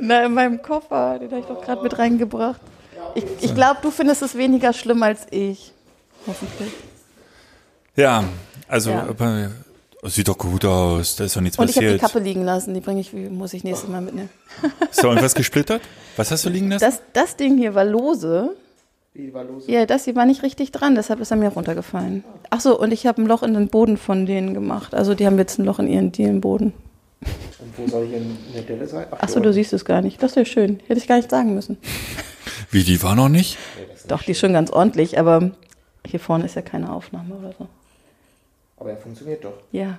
Na, 0.00 0.24
in 0.24 0.34
meinem 0.34 0.62
Koffer, 0.62 1.18
den 1.20 1.30
habe 1.30 1.40
ich 1.40 1.46
doch 1.46 1.62
gerade 1.62 1.82
mit 1.82 1.96
reingebracht. 1.98 2.60
Ich, 3.14 3.24
ich 3.40 3.54
glaube, 3.54 3.78
du 3.82 3.90
findest 3.90 4.22
es 4.22 4.36
weniger 4.36 4.72
schlimm 4.72 5.02
als 5.02 5.26
ich. 5.30 5.72
Hoffentlich. 6.26 6.72
Ja, 7.96 8.24
also 8.70 8.90
Ja. 8.90 9.06
sieht 10.04 10.28
doch 10.28 10.38
gut 10.38 10.64
aus, 10.64 11.16
da 11.16 11.24
ist 11.24 11.36
doch 11.36 11.40
nichts 11.40 11.58
Und 11.58 11.68
ich 11.68 11.76
habe 11.76 11.86
die 11.86 11.92
passiert. 11.94 12.12
Kappe 12.12 12.24
liegen 12.24 12.44
lassen, 12.44 12.72
die 12.74 12.80
bringe 12.80 13.00
ich, 13.00 13.12
muss 13.12 13.52
ich 13.52 13.64
nächstes 13.64 13.88
Mal 13.88 14.00
mitnehmen. 14.00 14.30
Ist 14.90 15.02
da 15.02 15.08
irgendwas 15.08 15.34
gesplittert? 15.34 15.82
Was 16.16 16.30
hast 16.30 16.44
du 16.44 16.48
liegen 16.48 16.70
lassen? 16.70 16.84
Das, 16.84 17.00
das 17.12 17.36
Ding 17.36 17.58
hier 17.58 17.74
war 17.74 17.84
lose. 17.84 18.50
Die 19.14 19.34
war 19.34 19.44
los. 19.44 19.64
Ja, 19.66 19.86
das 19.86 20.04
hier 20.04 20.14
war 20.16 20.24
nicht 20.24 20.42
richtig 20.42 20.70
dran, 20.72 20.94
deshalb 20.94 21.20
ist 21.20 21.30
er 21.32 21.36
mir 21.36 21.48
runtergefallen. 21.48 22.22
Ach 22.50 22.60
so, 22.60 22.78
und 22.78 22.92
ich 22.92 23.06
habe 23.06 23.20
ein 23.20 23.26
Loch 23.26 23.42
in 23.42 23.54
den 23.54 23.68
Boden 23.68 23.96
von 23.96 24.24
denen 24.24 24.54
gemacht. 24.54 24.94
Also 24.94 25.14
die 25.14 25.26
haben 25.26 25.36
jetzt 25.38 25.58
ein 25.58 25.64
Loch 25.64 25.78
in 25.80 25.88
ihren 25.88 26.12
Dielenboden. 26.12 26.72
Und 27.22 27.76
wo 27.76 27.86
soll 27.88 28.06
hier 28.06 28.18
eine 28.54 28.62
Delle 28.62 28.86
sein? 28.86 29.06
Ach 29.10 29.28
so, 29.28 29.40
du 29.40 29.52
siehst 29.52 29.72
es 29.72 29.84
gar 29.84 30.00
nicht. 30.00 30.22
Das 30.22 30.32
ist 30.32 30.36
ja 30.36 30.44
schön. 30.44 30.80
Hätte 30.86 31.00
ich 31.00 31.08
gar 31.08 31.16
nicht 31.16 31.30
sagen 31.30 31.54
müssen. 31.54 31.76
Wie, 32.70 32.84
die 32.84 33.02
war 33.02 33.14
noch 33.16 33.28
nicht? 33.28 33.58
Doch, 34.08 34.22
die 34.22 34.30
ist 34.30 34.38
schon 34.40 34.52
ganz 34.52 34.70
ordentlich, 34.70 35.18
aber 35.18 35.50
hier 36.06 36.20
vorne 36.20 36.44
ist 36.46 36.54
ja 36.54 36.62
keine 36.62 36.90
Aufnahme 36.92 37.34
oder 37.34 37.52
so. 37.58 37.68
Aber 38.80 38.90
er 38.90 38.96
funktioniert 38.96 39.44
doch. 39.44 39.52
Ja. 39.70 39.98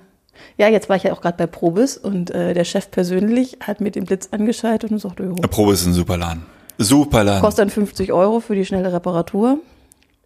Ja, 0.56 0.68
jetzt 0.68 0.88
war 0.88 0.96
ich 0.96 1.02
ja 1.04 1.12
auch 1.12 1.20
gerade 1.20 1.36
bei 1.38 1.46
Probis 1.46 1.96
und 1.96 2.30
äh, 2.30 2.52
der 2.54 2.64
Chef 2.64 2.90
persönlich 2.90 3.58
hat 3.60 3.80
mir 3.80 3.90
den 3.90 4.04
Blitz 4.04 4.28
angeschaltet 4.32 4.90
und 4.90 4.98
sagte, 4.98 5.22
jo, 5.24 5.34
Probe 5.34 5.72
ist 5.72 5.86
ein 5.86 5.92
super 5.94 6.16
Laden. 6.16 6.44
Super 6.78 7.22
Laden. 7.24 7.42
kostet 7.42 7.60
dann 7.64 7.70
50 7.70 8.12
Euro 8.12 8.40
für 8.40 8.54
die 8.54 8.64
schnelle 8.66 8.92
Reparatur. 8.92 9.58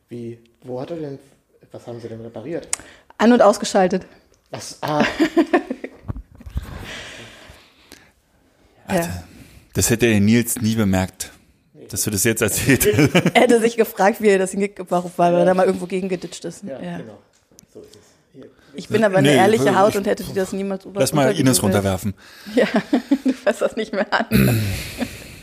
Wie, 0.08 0.38
wo 0.62 0.80
hat 0.80 0.90
er 0.90 0.96
denn, 0.96 1.18
was 1.72 1.86
haben 1.86 2.00
sie 2.00 2.08
denn 2.08 2.20
repariert? 2.20 2.68
An- 3.18 3.32
und 3.32 3.42
ausgeschaltet. 3.42 4.06
Was, 4.50 4.78
ah, 4.82 5.04
Ja. 8.88 9.24
Das 9.74 9.90
hätte 9.90 10.06
der 10.08 10.20
Nils 10.20 10.60
nie 10.60 10.74
bemerkt, 10.76 11.32
dass 11.90 12.04
du 12.04 12.10
das 12.10 12.24
jetzt 12.24 12.40
erzählt 12.42 12.86
hast. 12.86 13.14
Er 13.34 13.42
hätte 13.42 13.60
sich 13.60 13.76
gefragt, 13.76 14.22
wie 14.22 14.28
er 14.28 14.38
das 14.38 14.52
hingekriegt 14.52 14.90
warum, 14.90 15.10
weil 15.16 15.34
er 15.34 15.44
da 15.44 15.54
mal 15.54 15.66
irgendwo 15.66 15.86
gegengeditscht 15.86 16.44
ist. 16.44 16.62
Ja, 16.64 16.78
genau. 16.78 17.18
So 17.74 17.80
ist 17.80 17.96
es. 17.96 18.05
Ich 18.76 18.88
bin 18.88 19.02
aber 19.04 19.18
eine 19.18 19.28
Nee, 19.28 19.36
ehrliche 19.36 19.70
ich- 19.70 19.74
Haut 19.76 19.96
und 19.96 20.06
hätte 20.06 20.22
dir 20.24 20.34
das 20.34 20.52
niemals 20.52 20.84
über 20.84 21.00
Lass 21.00 21.12
mal 21.12 21.32
Ines 21.36 21.62
runterwerfen. 21.62 22.14
Ja, 22.54 22.66
du 23.24 23.32
fasst 23.32 23.62
das 23.62 23.76
nicht 23.76 23.92
mehr 23.92 24.06
an. 24.12 24.60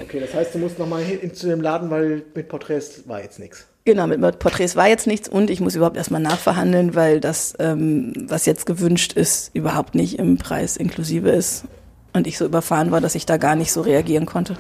Okay, 0.02 0.20
das 0.20 0.34
heißt, 0.34 0.54
du 0.54 0.60
musst 0.60 0.78
nochmal 0.78 1.02
hin 1.02 1.34
zu 1.34 1.48
dem 1.48 1.62
Laden, 1.62 1.90
weil 1.90 2.24
mit 2.36 2.48
Porträts 2.48 3.08
war 3.08 3.24
jetzt 3.24 3.40
nichts. 3.40 3.66
Genau, 3.86 4.06
mit 4.06 4.20
Porträts 4.38 4.76
war 4.76 4.88
jetzt 4.88 5.08
nichts 5.08 5.28
und 5.30 5.50
ich 5.50 5.60
muss 5.60 5.76
überhaupt 5.76 5.98
erstmal 5.98 6.22
nachverhandeln, 6.22 6.94
weil 6.94 7.20
das, 7.20 7.54
ähm, 7.58 8.14
was 8.28 8.46
jetzt 8.46 8.66
gewünscht 8.68 9.14
ist, 9.14 9.50
überhaupt 9.56 9.96
nicht 9.96 10.20
im 10.20 10.38
Preis 10.38 10.78
inklusive 10.78 11.30
ist. 11.30 11.64
Und 12.12 12.28
ich 12.28 12.38
so 12.38 12.46
überfahren 12.46 12.92
war, 12.92 13.02
dass 13.02 13.16
ich 13.16 13.26
da 13.26 13.38
gar 13.38 13.56
nicht 13.56 13.72
so 13.72 13.82
reagieren 13.82 14.26
konnte. 14.28 14.58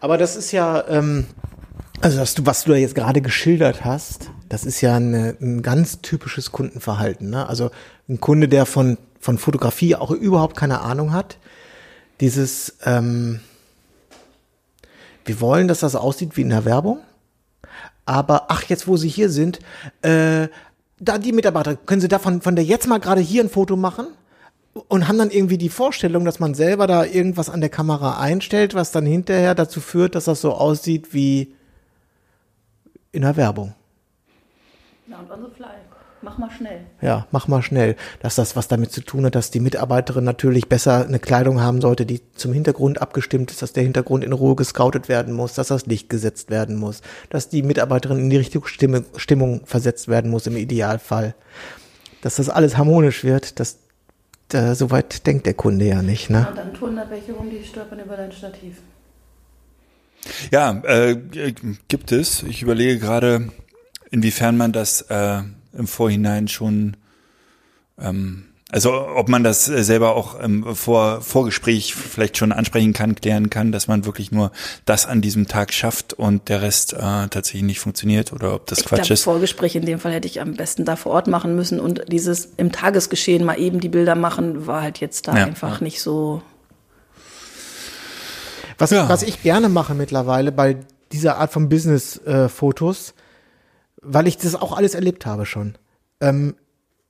Aber 0.00 0.18
das 0.18 0.36
ist 0.36 0.52
ja, 0.52 0.84
ähm, 0.88 1.26
also 2.00 2.20
was 2.20 2.34
du, 2.34 2.44
was 2.44 2.64
du 2.64 2.72
da 2.72 2.76
jetzt 2.76 2.94
gerade 2.94 3.20
geschildert 3.20 3.84
hast, 3.84 4.30
das 4.52 4.66
ist 4.66 4.82
ja 4.82 4.96
eine, 4.96 5.34
ein 5.40 5.62
ganz 5.62 6.02
typisches 6.02 6.52
Kundenverhalten. 6.52 7.30
Ne? 7.30 7.48
Also 7.48 7.70
ein 8.06 8.20
Kunde, 8.20 8.48
der 8.48 8.66
von, 8.66 8.98
von 9.18 9.38
Fotografie 9.38 9.96
auch 9.96 10.10
überhaupt 10.10 10.58
keine 10.58 10.82
Ahnung 10.82 11.14
hat. 11.14 11.38
Dieses, 12.20 12.76
ähm, 12.84 13.40
wir 15.24 15.40
wollen, 15.40 15.68
dass 15.68 15.80
das 15.80 15.96
aussieht 15.96 16.36
wie 16.36 16.42
in 16.42 16.50
der 16.50 16.66
Werbung. 16.66 16.98
Aber 18.04 18.50
ach, 18.50 18.64
jetzt 18.64 18.86
wo 18.86 18.98
Sie 18.98 19.08
hier 19.08 19.30
sind, 19.30 19.60
äh, 20.02 20.48
da 21.00 21.16
die 21.16 21.32
Mitarbeiter, 21.32 21.74
können 21.74 22.02
Sie 22.02 22.08
davon 22.08 22.42
von 22.42 22.54
der 22.54 22.66
jetzt 22.66 22.86
mal 22.86 23.00
gerade 23.00 23.22
hier 23.22 23.42
ein 23.42 23.48
Foto 23.48 23.76
machen? 23.76 24.08
Und 24.88 25.08
haben 25.08 25.16
dann 25.16 25.30
irgendwie 25.30 25.58
die 25.58 25.70
Vorstellung, 25.70 26.26
dass 26.26 26.40
man 26.40 26.52
selber 26.52 26.86
da 26.86 27.06
irgendwas 27.06 27.48
an 27.48 27.62
der 27.62 27.70
Kamera 27.70 28.20
einstellt, 28.20 28.74
was 28.74 28.92
dann 28.92 29.06
hinterher 29.06 29.54
dazu 29.54 29.80
führt, 29.80 30.14
dass 30.14 30.24
das 30.24 30.42
so 30.42 30.52
aussieht 30.52 31.14
wie 31.14 31.54
in 33.12 33.22
der 33.22 33.38
Werbung. 33.38 33.74
Ja, 35.12 35.18
und 35.18 35.30
on 35.30 35.46
the 35.46 35.54
fly. 35.54 35.66
Mach 36.22 36.38
mal 36.38 36.50
schnell. 36.50 36.86
Ja, 37.00 37.26
mach 37.32 37.48
mal 37.48 37.62
schnell. 37.62 37.96
Dass 38.20 38.36
das 38.36 38.54
was 38.54 38.68
damit 38.68 38.92
zu 38.92 39.02
tun 39.02 39.26
hat, 39.26 39.34
dass 39.34 39.50
die 39.50 39.60
Mitarbeiterin 39.60 40.24
natürlich 40.24 40.68
besser 40.68 41.04
eine 41.04 41.18
Kleidung 41.18 41.60
haben 41.60 41.80
sollte, 41.80 42.06
die 42.06 42.22
zum 42.34 42.52
Hintergrund 42.52 43.02
abgestimmt 43.02 43.50
ist, 43.50 43.60
dass 43.60 43.72
der 43.72 43.82
Hintergrund 43.82 44.24
in 44.24 44.32
Ruhe 44.32 44.54
gescoutet 44.54 45.08
werden 45.08 45.34
muss, 45.34 45.54
dass 45.54 45.68
das 45.68 45.84
Licht 45.86 46.08
gesetzt 46.08 46.48
werden 46.48 46.76
muss, 46.76 47.02
dass 47.28 47.48
die 47.48 47.62
Mitarbeiterin 47.62 48.18
in 48.18 48.30
die 48.30 48.36
richtige 48.36 48.66
Stimme, 48.68 49.04
Stimmung 49.16 49.66
versetzt 49.66 50.08
werden 50.08 50.30
muss 50.30 50.46
im 50.46 50.56
Idealfall. 50.56 51.34
Dass 52.22 52.36
das 52.36 52.48
alles 52.48 52.78
harmonisch 52.78 53.24
wird, 53.24 53.58
das, 53.58 53.78
äh, 54.52 54.74
soweit 54.74 55.26
denkt 55.26 55.44
der 55.44 55.54
Kunde 55.54 55.86
ja 55.86 56.02
nicht, 56.02 56.30
ne? 56.30 56.46
Und 56.48 56.56
dann 56.56 56.72
tun 56.72 56.96
da 56.96 57.10
welche 57.10 57.32
rum, 57.32 57.50
die 57.50 57.62
stolpern 57.64 57.98
über 57.98 58.16
dein 58.16 58.32
Stativ. 58.32 58.76
Ja, 60.52 60.80
äh, 60.84 61.16
gibt 61.88 62.12
es. 62.12 62.44
Ich 62.44 62.62
überlege 62.62 63.00
gerade, 63.00 63.48
inwiefern 64.12 64.56
man 64.56 64.70
das 64.72 65.00
äh, 65.02 65.40
im 65.76 65.86
Vorhinein 65.88 66.46
schon, 66.46 66.96
ähm, 67.98 68.44
also 68.70 68.92
ob 69.08 69.28
man 69.28 69.42
das 69.42 69.68
äh, 69.68 69.82
selber 69.82 70.14
auch 70.16 70.38
im 70.38 70.74
Vor 70.76 71.20
Vorgespräch 71.22 71.94
vielleicht 71.94 72.36
schon 72.38 72.52
ansprechen 72.52 72.92
kann, 72.92 73.14
klären 73.14 73.50
kann, 73.50 73.72
dass 73.72 73.88
man 73.88 74.04
wirklich 74.04 74.30
nur 74.32 74.52
das 74.86 75.06
an 75.06 75.20
diesem 75.20 75.48
Tag 75.48 75.72
schafft 75.74 76.12
und 76.14 76.48
der 76.48 76.62
Rest 76.62 76.92
äh, 76.92 76.98
tatsächlich 76.98 77.62
nicht 77.64 77.80
funktioniert 77.80 78.32
oder 78.32 78.54
ob 78.54 78.66
das 78.66 78.78
Ich 78.80 78.84
Quatsch 78.86 79.00
glaube, 79.00 79.14
ist. 79.14 79.24
Vorgespräch 79.24 79.74
in 79.76 79.84
dem 79.86 79.98
Fall 79.98 80.12
hätte 80.12 80.28
ich 80.28 80.40
am 80.40 80.54
besten 80.54 80.84
da 80.84 80.96
vor 80.96 81.12
Ort 81.12 81.26
machen 81.26 81.56
müssen 81.56 81.80
und 81.80 82.04
dieses 82.08 82.48
im 82.56 82.70
Tagesgeschehen 82.72 83.44
mal 83.44 83.58
eben 83.58 83.80
die 83.80 83.88
Bilder 83.90 84.14
machen, 84.14 84.66
war 84.66 84.82
halt 84.82 85.00
jetzt 85.00 85.26
da 85.28 85.36
Ja, 85.36 85.44
einfach 85.44 85.80
ja. 85.80 85.84
nicht 85.84 86.00
so. 86.00 86.40
Was, 88.78 88.90
Ja. 88.90 89.08
was 89.08 89.22
ich 89.22 89.42
gerne 89.42 89.68
mache 89.68 89.94
mittlerweile 89.94 90.50
bei 90.52 90.76
dieser 91.12 91.36
Art 91.36 91.52
von 91.52 91.68
Business-Fotos, 91.68 93.14
weil 94.02 94.26
ich 94.26 94.36
das 94.36 94.54
auch 94.54 94.76
alles 94.76 94.94
erlebt 94.94 95.26
habe 95.26 95.46
schon. 95.46 95.74
Ähm, 96.20 96.54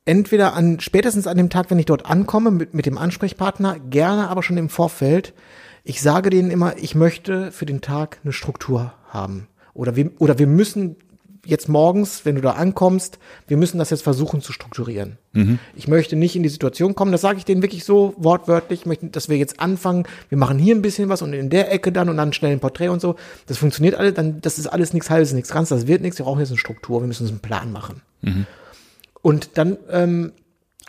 entweder 0.05 0.53
an, 0.53 0.79
spätestens 0.79 1.27
an 1.27 1.37
dem 1.37 1.49
Tag, 1.49 1.69
wenn 1.71 1.79
ich 1.79 1.85
dort 1.85 2.05
ankomme 2.05 2.51
mit, 2.51 2.73
mit 2.73 2.85
dem 2.85 2.97
Ansprechpartner, 2.97 3.79
gerne 3.79 4.29
aber 4.29 4.43
schon 4.43 4.57
im 4.57 4.69
Vorfeld. 4.69 5.33
Ich 5.83 6.01
sage 6.01 6.29
denen 6.29 6.51
immer, 6.51 6.77
ich 6.77 6.95
möchte 6.95 7.51
für 7.51 7.65
den 7.65 7.81
Tag 7.81 8.19
eine 8.23 8.33
Struktur 8.33 8.93
haben. 9.09 9.47
Oder 9.73 9.95
wir, 9.95 10.11
oder 10.19 10.39
wir 10.39 10.47
müssen 10.47 10.95
jetzt 11.45 11.67
morgens, 11.67 12.23
wenn 12.25 12.35
du 12.35 12.41
da 12.41 12.51
ankommst, 12.51 13.19
wir 13.47 13.57
müssen 13.57 13.77
das 13.77 13.89
jetzt 13.89 14.03
versuchen 14.03 14.41
zu 14.41 14.53
strukturieren. 14.53 15.17
Ich 15.75 15.87
möchte 15.87 16.15
nicht 16.15 16.35
in 16.35 16.43
die 16.43 16.49
Situation 16.49 16.95
kommen, 16.95 17.11
das 17.11 17.21
sage 17.21 17.37
ich 17.39 17.45
denen 17.45 17.61
wirklich 17.61 17.83
so 17.85 18.13
wortwörtlich, 18.17 18.81
ich 18.81 18.85
möchte, 18.85 19.07
dass 19.07 19.27
wir 19.29 19.37
jetzt 19.37 19.59
anfangen, 19.59 20.05
wir 20.29 20.37
machen 20.37 20.57
hier 20.59 20.73
ein 20.75 20.81
bisschen 20.81 21.09
was 21.09 21.21
und 21.21 21.33
in 21.33 21.49
der 21.49 21.71
Ecke 21.71 21.91
dann 21.91 22.07
und 22.07 22.17
dann 22.17 22.31
schnell 22.33 22.51
ein 22.53 22.59
Porträt 22.59 22.87
und 22.89 23.01
so. 23.01 23.15
Das 23.47 23.57
funktioniert 23.57 23.95
alles, 23.95 24.13
dann, 24.13 24.39
das 24.41 24.57
ist 24.59 24.67
alles 24.67 24.93
nichts 24.93 25.09
halbes, 25.09 25.33
nichts 25.33 25.51
Ganzes, 25.51 25.79
das 25.81 25.87
wird 25.87 26.01
nichts, 26.01 26.17
wir 26.19 26.25
brauchen 26.25 26.39
jetzt 26.39 26.49
eine 26.49 26.57
Struktur, 26.59 27.01
wir 27.01 27.07
müssen 27.07 27.23
uns 27.23 27.31
einen 27.31 27.39
Plan 27.41 27.71
machen. 27.71 28.01
Und 29.21 29.57
dann, 29.57 29.77
ähm, 29.89 30.31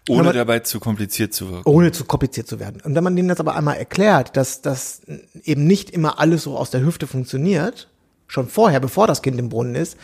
Ohne 0.09 0.25
man- 0.25 0.35
dabei 0.37 0.59
zu 0.61 0.79
kompliziert 0.81 1.33
zu 1.35 1.51
wirken. 1.51 1.69
ohne 1.69 1.91
zu 1.93 2.05
kompliziert 2.05 2.47
zu 2.47 2.61
werden. 2.61 2.81
Und 2.85 2.95
wenn 2.95 3.03
man 3.05 3.17
denen 3.17 3.29
das 3.29 3.41
aber 3.41 3.57
einmal 3.57 3.77
erklärt, 3.77 4.37
dass 4.37 4.61
das 4.61 5.01
eben 5.45 5.67
nicht 5.67 5.91
immer 5.91 6.21
alles 6.21 6.43
so 6.43 6.57
aus 6.59 6.71
der 6.71 6.83
Hüfte 6.85 7.07
funktioniert, 7.07 7.89
schon 8.27 8.49
vorher, 8.49 8.81
bevor 8.81 9.07
das 9.07 9.23
Kind 9.23 9.39
im 9.39 9.49
Brunnen 9.49 9.75
ist, 9.75 9.97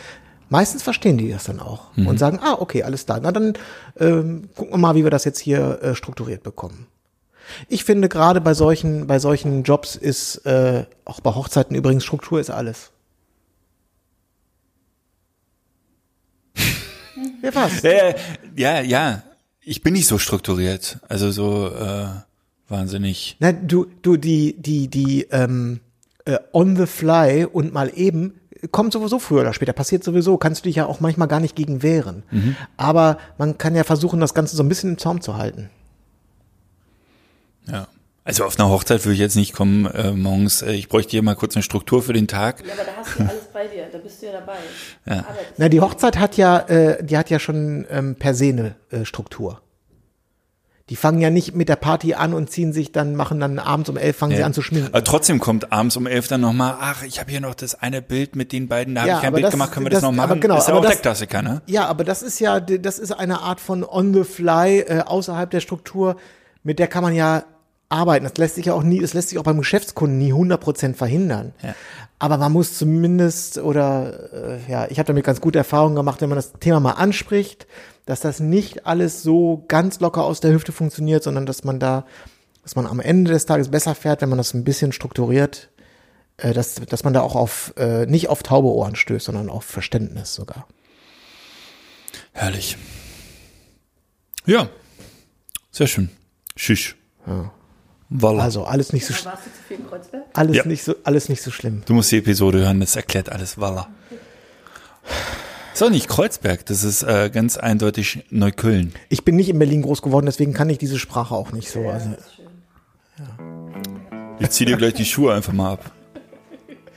meistens 0.51 0.83
verstehen 0.83 1.17
die 1.17 1.31
das 1.31 1.45
dann 1.45 1.61
auch 1.61 1.97
und 1.97 2.19
sagen, 2.19 2.39
ah, 2.43 2.57
okay, 2.59 2.83
alles 2.83 3.07
da. 3.07 3.19
Na 3.21 3.33
dann 3.33 3.55
ähm, 3.99 4.51
gucken 4.55 4.75
wir 4.75 4.79
mal, 4.79 4.95
wie 4.95 5.05
wir 5.05 5.11
das 5.11 5.25
jetzt 5.25 5.39
hier 5.39 5.83
äh, 5.83 5.95
strukturiert 5.95 6.43
bekommen. 6.43 6.87
Ich 7.69 7.85
finde 7.85 8.09
gerade 8.09 8.41
bei 8.41 8.55
solchen, 8.55 9.07
bei 9.07 9.19
solchen 9.19 9.63
Jobs 9.63 9.97
ist, 9.97 10.45
äh, 10.47 10.85
auch 11.05 11.21
bei 11.21 11.35
Hochzeiten 11.35 11.75
übrigens, 11.75 12.05
Struktur 12.05 12.39
ist 12.41 12.51
alles. 12.51 12.91
Ja, 17.43 17.55
was? 17.55 17.85
Äh, 17.85 18.15
ja, 18.57 18.81
ja. 18.81 19.23
Ich 19.63 19.83
bin 19.83 19.95
nicht 19.95 20.07
so 20.07 20.19
strukturiert. 20.19 20.99
Also 21.09 21.31
so 21.31 21.69
äh, 21.69 22.07
wahnsinnig. 22.69 23.37
Na, 23.41 23.53
du, 23.53 23.87
du, 24.03 24.17
die, 24.17 24.61
die, 24.61 24.89
die, 24.89 25.23
ähm, 25.31 25.81
äh, 26.25 26.39
on 26.53 26.77
the 26.77 26.87
fly 26.87 27.45
und 27.45 27.73
mal 27.73 27.91
eben 27.95 28.40
kommt 28.71 28.93
sowieso 28.93 29.19
früher 29.19 29.41
oder 29.41 29.53
später, 29.53 29.73
passiert 29.73 30.05
sowieso, 30.05 30.37
kannst 30.37 30.65
du 30.65 30.69
dich 30.69 30.77
ja 30.77 30.87
auch 30.87 31.01
manchmal 31.01 31.29
gar 31.29 31.41
nicht 31.41 31.57
gegen 31.57 31.83
wehren. 31.83 32.23
Aber 32.77 33.19
man 33.39 33.59
kann 33.59 33.75
ja 33.75 33.85
versuchen, 33.85 34.21
das 34.21 34.35
Ganze 34.35 34.57
so 34.57 34.63
ein 34.63 34.69
bisschen 34.69 34.91
im 34.91 34.99
Zaum 34.99 35.21
zu 35.21 35.37
halten. 35.37 35.71
Ja. 37.67 37.89
Also 38.23 38.45
auf 38.45 38.59
einer 38.59 38.69
Hochzeit 38.69 39.05
würde 39.05 39.15
ich 39.15 39.19
jetzt 39.19 39.35
nicht 39.35 39.55
kommen 39.55 39.87
äh, 39.87 40.13
morgens. 40.13 40.63
Äh, 40.63 40.73
ich 40.73 40.89
bräuchte 40.89 41.13
hier 41.13 41.23
mal 41.23 41.35
kurz 41.35 41.57
eine 41.57 41.63
Struktur 41.63 42.03
für 42.03 42.13
den 42.13 42.29
Tag. 42.29 42.63
Ja, 42.67 42.75
aber 42.75 42.85
da 42.85 42.93
hast 42.97 43.19
du 43.19 43.23
alles 43.23 43.45
bei 43.53 43.67
dir, 43.67 43.87
da 43.91 43.99
bist 43.99 44.21
du 44.21 44.27
ja 44.27 44.33
dabei. 44.33 44.59
Ja. 45.07 45.25
Na, 45.57 45.69
die 45.69 45.81
Hochzeit 45.81 46.19
hat 46.19 46.37
ja, 46.37 46.59
äh, 46.69 47.03
die 47.03 47.17
hat 47.17 47.31
ja 47.31 47.39
schon 47.39 47.87
ähm, 47.91 48.17
per 48.17 48.35
se 48.35 48.51
eine 48.51 48.75
äh, 48.91 49.05
Struktur. 49.05 49.63
Die 50.91 50.97
fangen 50.97 51.21
ja 51.21 51.31
nicht 51.31 51.55
mit 51.55 51.69
der 51.69 51.77
Party 51.77 52.15
an 52.15 52.35
und 52.35 52.51
ziehen 52.51 52.73
sich 52.73 52.91
dann, 52.93 53.15
machen 53.15 53.39
dann 53.39 53.59
abends 53.61 53.89
um 53.89 53.97
elf, 53.97 54.17
fangen 54.17 54.33
sie 54.35 54.41
Ja. 54.41 54.47
an 54.47 54.53
zu 54.53 54.61
schminken. 54.61 54.89
Aber 54.89 55.05
trotzdem 55.05 55.39
kommt 55.39 55.73
abends 55.73 55.97
um 55.97 56.07
elf 56.09 56.27
dann 56.27 56.41
nochmal, 56.41 56.75
ach, 56.81 57.05
ich 57.05 57.21
habe 57.21 57.31
hier 57.31 57.41
noch 57.41 57.55
das 57.55 57.77
eine 57.81 58.03
Bild 58.03 58.35
mit 58.35 58.51
den 58.53 58.67
beiden, 58.67 58.97
da 58.97 59.03
habe 59.03 59.09
Ja, 59.09 59.17
ich 59.17 59.23
kein 59.23 59.33
Bild 59.33 59.45
das- 59.45 59.53
gemacht, 59.53 59.71
können 59.73 59.87
wir 59.87 59.91
das, 59.91 60.01
das- 60.01 60.11
noch 60.11 60.17
machen? 60.17 60.33
aber 60.33 60.41
genau, 60.41 60.59
ist 60.59 60.67
ja 60.67 60.73
aber 60.75 60.81
auch 60.81 60.83
das- 60.85 60.95
der 60.97 61.01
Klassiker, 61.03 61.43
ne? 61.43 61.63
Ja, 61.67 61.87
aber 61.87 62.03
das 62.05 62.23
ist 62.23 62.41
ja, 62.41 62.59
das 62.59 62.99
ist 62.99 63.13
eine 63.13 63.41
Art 63.41 63.61
von 63.61 63.85
on 63.85 64.13
the 64.13 64.25
fly 64.25 64.81
äh, 64.81 65.01
außerhalb 65.07 65.49
der 65.51 65.61
Struktur, 65.61 66.17
mit 66.65 66.79
der 66.81 66.89
kann 66.89 67.03
man 67.05 67.15
ja 67.15 67.45
arbeiten. 67.91 68.25
Das 68.25 68.37
lässt 68.39 68.55
sich 68.55 68.67
ja 68.67 68.73
auch 68.73 68.83
nie, 68.83 69.03
es 69.03 69.13
lässt 69.13 69.29
sich 69.29 69.39
auch 69.39 69.45
beim 69.45 69.59
Geschäftskunden 69.59 70.19
nie 70.19 70.33
100% 70.33 70.95
verhindern. 70.95 71.53
Ja. 71.63 71.75
Aber 72.19 72.39
man 72.39 72.53
muss 72.53 72.79
zumindest 72.79 73.59
oder 73.59 74.33
äh, 74.33 74.71
ja, 74.71 74.87
ich 74.91 74.99
habe 74.99 75.07
damit 75.07 75.25
ganz 75.25 75.41
gute 75.41 75.59
Erfahrungen 75.59 75.97
gemacht, 75.97 76.21
wenn 76.21 76.29
man 76.29 76.37
das 76.37 76.53
Thema 76.61 76.81
mal 76.81 76.93
anspricht, 76.93 77.67
dass 78.07 78.21
das 78.21 78.41
nicht 78.41 78.87
alles 78.87 79.23
so 79.23 79.65
ganz 79.69 80.01
locker 80.01 80.25
aus 80.25 80.41
der 80.41 80.53
Hüfte 80.53 80.73
funktioniert, 80.73 81.23
sondern 81.23 81.47
dass 81.47 81.65
man 81.65 81.79
da, 81.79 82.07
dass 82.63 82.77
man 82.77 82.87
am 82.87 83.01
Ende 83.01 83.33
des 83.33 83.47
Tages 83.47 83.71
besser 83.71 83.95
fährt, 83.95 84.23
wenn 84.23 84.29
man 84.29 84.39
das 84.39 84.55
ein 84.55 84.65
bisschen 84.65 84.93
strukturiert, 84.93 85.71
äh, 86.37 86.53
dass, 86.53 86.77
dass 86.77 87.05
man 87.05 87.13
da 87.13 87.23
auch 87.23 87.35
auf 87.35 87.75
äh, 87.77 88.07
nicht 88.07 88.29
auf 88.29 88.43
taube 88.43 88.69
Ohren 88.69 88.97
stößt, 88.97 89.27
sondern 89.27 89.49
auf 89.49 89.65
Verständnis 89.65 90.35
sogar. 90.35 90.67
Herrlich. 92.33 92.77
Ja. 94.47 94.69
Sehr 95.71 95.87
schön. 95.87 96.11
Tschüss. 96.57 96.95
Voilà. 98.13 98.41
Also 98.41 98.65
alles 98.65 98.93
nicht 98.93 99.07
so 99.07 99.15
sch- 99.15 99.25
Warst 99.27 99.47
du 99.47 99.51
zu 99.51 99.57
viel 99.69 99.77
in 99.79 99.87
Kreuzberg? 99.89 100.25
alles 100.35 100.57
Ja. 100.57 100.65
nicht 100.65 100.83
so 100.83 100.95
alles 101.05 101.29
nicht 101.29 101.43
so 101.43 101.51
schlimm. 101.51 101.83
Du 101.87 101.95
musst 101.95 102.11
die 102.11 102.19
Episode 102.19 102.59
hören, 102.59 102.81
das 102.81 102.97
erklärt 102.97 103.31
alles. 103.31 103.57
Voilà. 103.57 103.87
ist 105.73 105.83
auch 105.83 105.91
nicht 105.91 106.09
Kreuzberg, 106.09 106.67
das 106.67 106.83
ist 106.83 107.03
äh, 107.05 107.31
ganz 107.33 107.57
eindeutig 107.57 108.25
Neukölln. 108.31 108.93
Ich 109.09 109.25
bin 109.25 109.37
nicht 109.37 109.49
in 109.49 109.59
Berlin 109.59 109.83
groß 109.83 110.03
geworden, 110.03 110.27
deswegen 110.27 110.53
kann 110.53 110.69
ich 110.71 110.79
diese 110.79 110.99
Sprache 110.99 111.35
auch 111.35 111.53
nicht 111.53 111.71
so. 111.71 111.89
Also, 111.89 112.11
Ich 114.41 114.51
zieh 114.51 114.65
dir 114.65 114.77
gleich 114.77 114.95
die 114.95 115.05
Schuhe 115.05 115.33
einfach 115.35 115.53
mal 115.53 115.75
ab. 115.75 115.91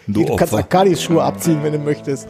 Du, 0.07 0.25
du 0.25 0.35
kannst 0.35 0.53
Opfer. 0.53 0.57
Arkadis 0.63 1.01
Schuhe 1.03 1.23
abziehen, 1.23 1.61
wenn 1.63 1.73
du 1.73 1.79
möchtest. 1.79 2.27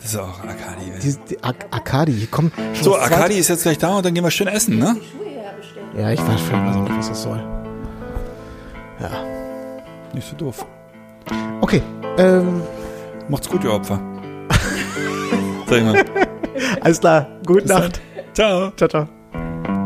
Das 0.00 0.12
ist 0.12 0.16
auch 0.16 0.40
Arkadi. 0.40 0.92
Die, 1.02 1.16
die 1.28 1.42
Ak 1.44 1.66
Arkadi, 1.70 2.28
komm. 2.30 2.50
schon 2.74 2.84
So, 2.84 2.96
Arkadi 2.96 3.34
ist 3.34 3.48
jetzt 3.48 3.62
gleich 3.64 3.76
da 3.78 3.96
und 3.98 4.06
dann 4.06 4.14
gehen 4.14 4.24
wir 4.24 4.30
schön 4.30 4.46
essen, 4.48 4.78
ne? 4.78 4.96
Ja, 5.98 6.10
ich 6.12 6.20
weiß, 6.20 6.40
weiß 6.50 6.76
auch 6.76 6.82
nicht, 6.88 6.96
was 6.98 7.08
das 7.08 7.22
soll. 7.22 7.59
Ja. 9.00 9.10
Nicht 10.12 10.28
so 10.28 10.36
doof. 10.36 10.66
Okay. 11.60 11.82
Ähm, 12.18 12.62
Macht's 13.28 13.48
gut, 13.48 13.62
ihr 13.64 13.72
Opfer. 13.72 14.00
Sag 15.66 15.78
ich 15.78 15.84
mal. 15.84 16.04
alles 16.80 17.00
klar. 17.00 17.26
Gute 17.46 17.66
Nacht. 17.68 18.00
Ciao. 18.34 18.70
Ciao, 18.76 18.88
ciao. 18.88 19.08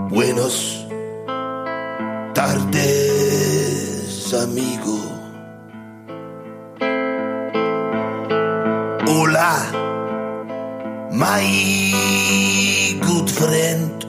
Buenos 0.09 0.87
tardes, 2.35 4.35
amigo. 4.35 4.99
Hola, 9.07 9.57
my 11.11 12.99
good 13.01 13.31
friend. 13.31 14.04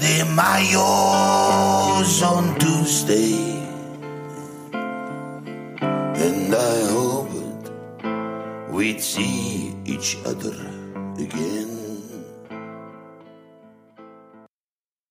De 0.00 0.24
Mayo's 0.24 2.22
on 2.22 2.58
Tuesday. 2.58 3.60
And 4.72 6.54
I 6.54 6.84
hoped 6.90 7.70
we'd 8.70 9.00
see 9.00 9.74
each 9.84 10.16
other 10.24 10.56
again. 11.18 11.79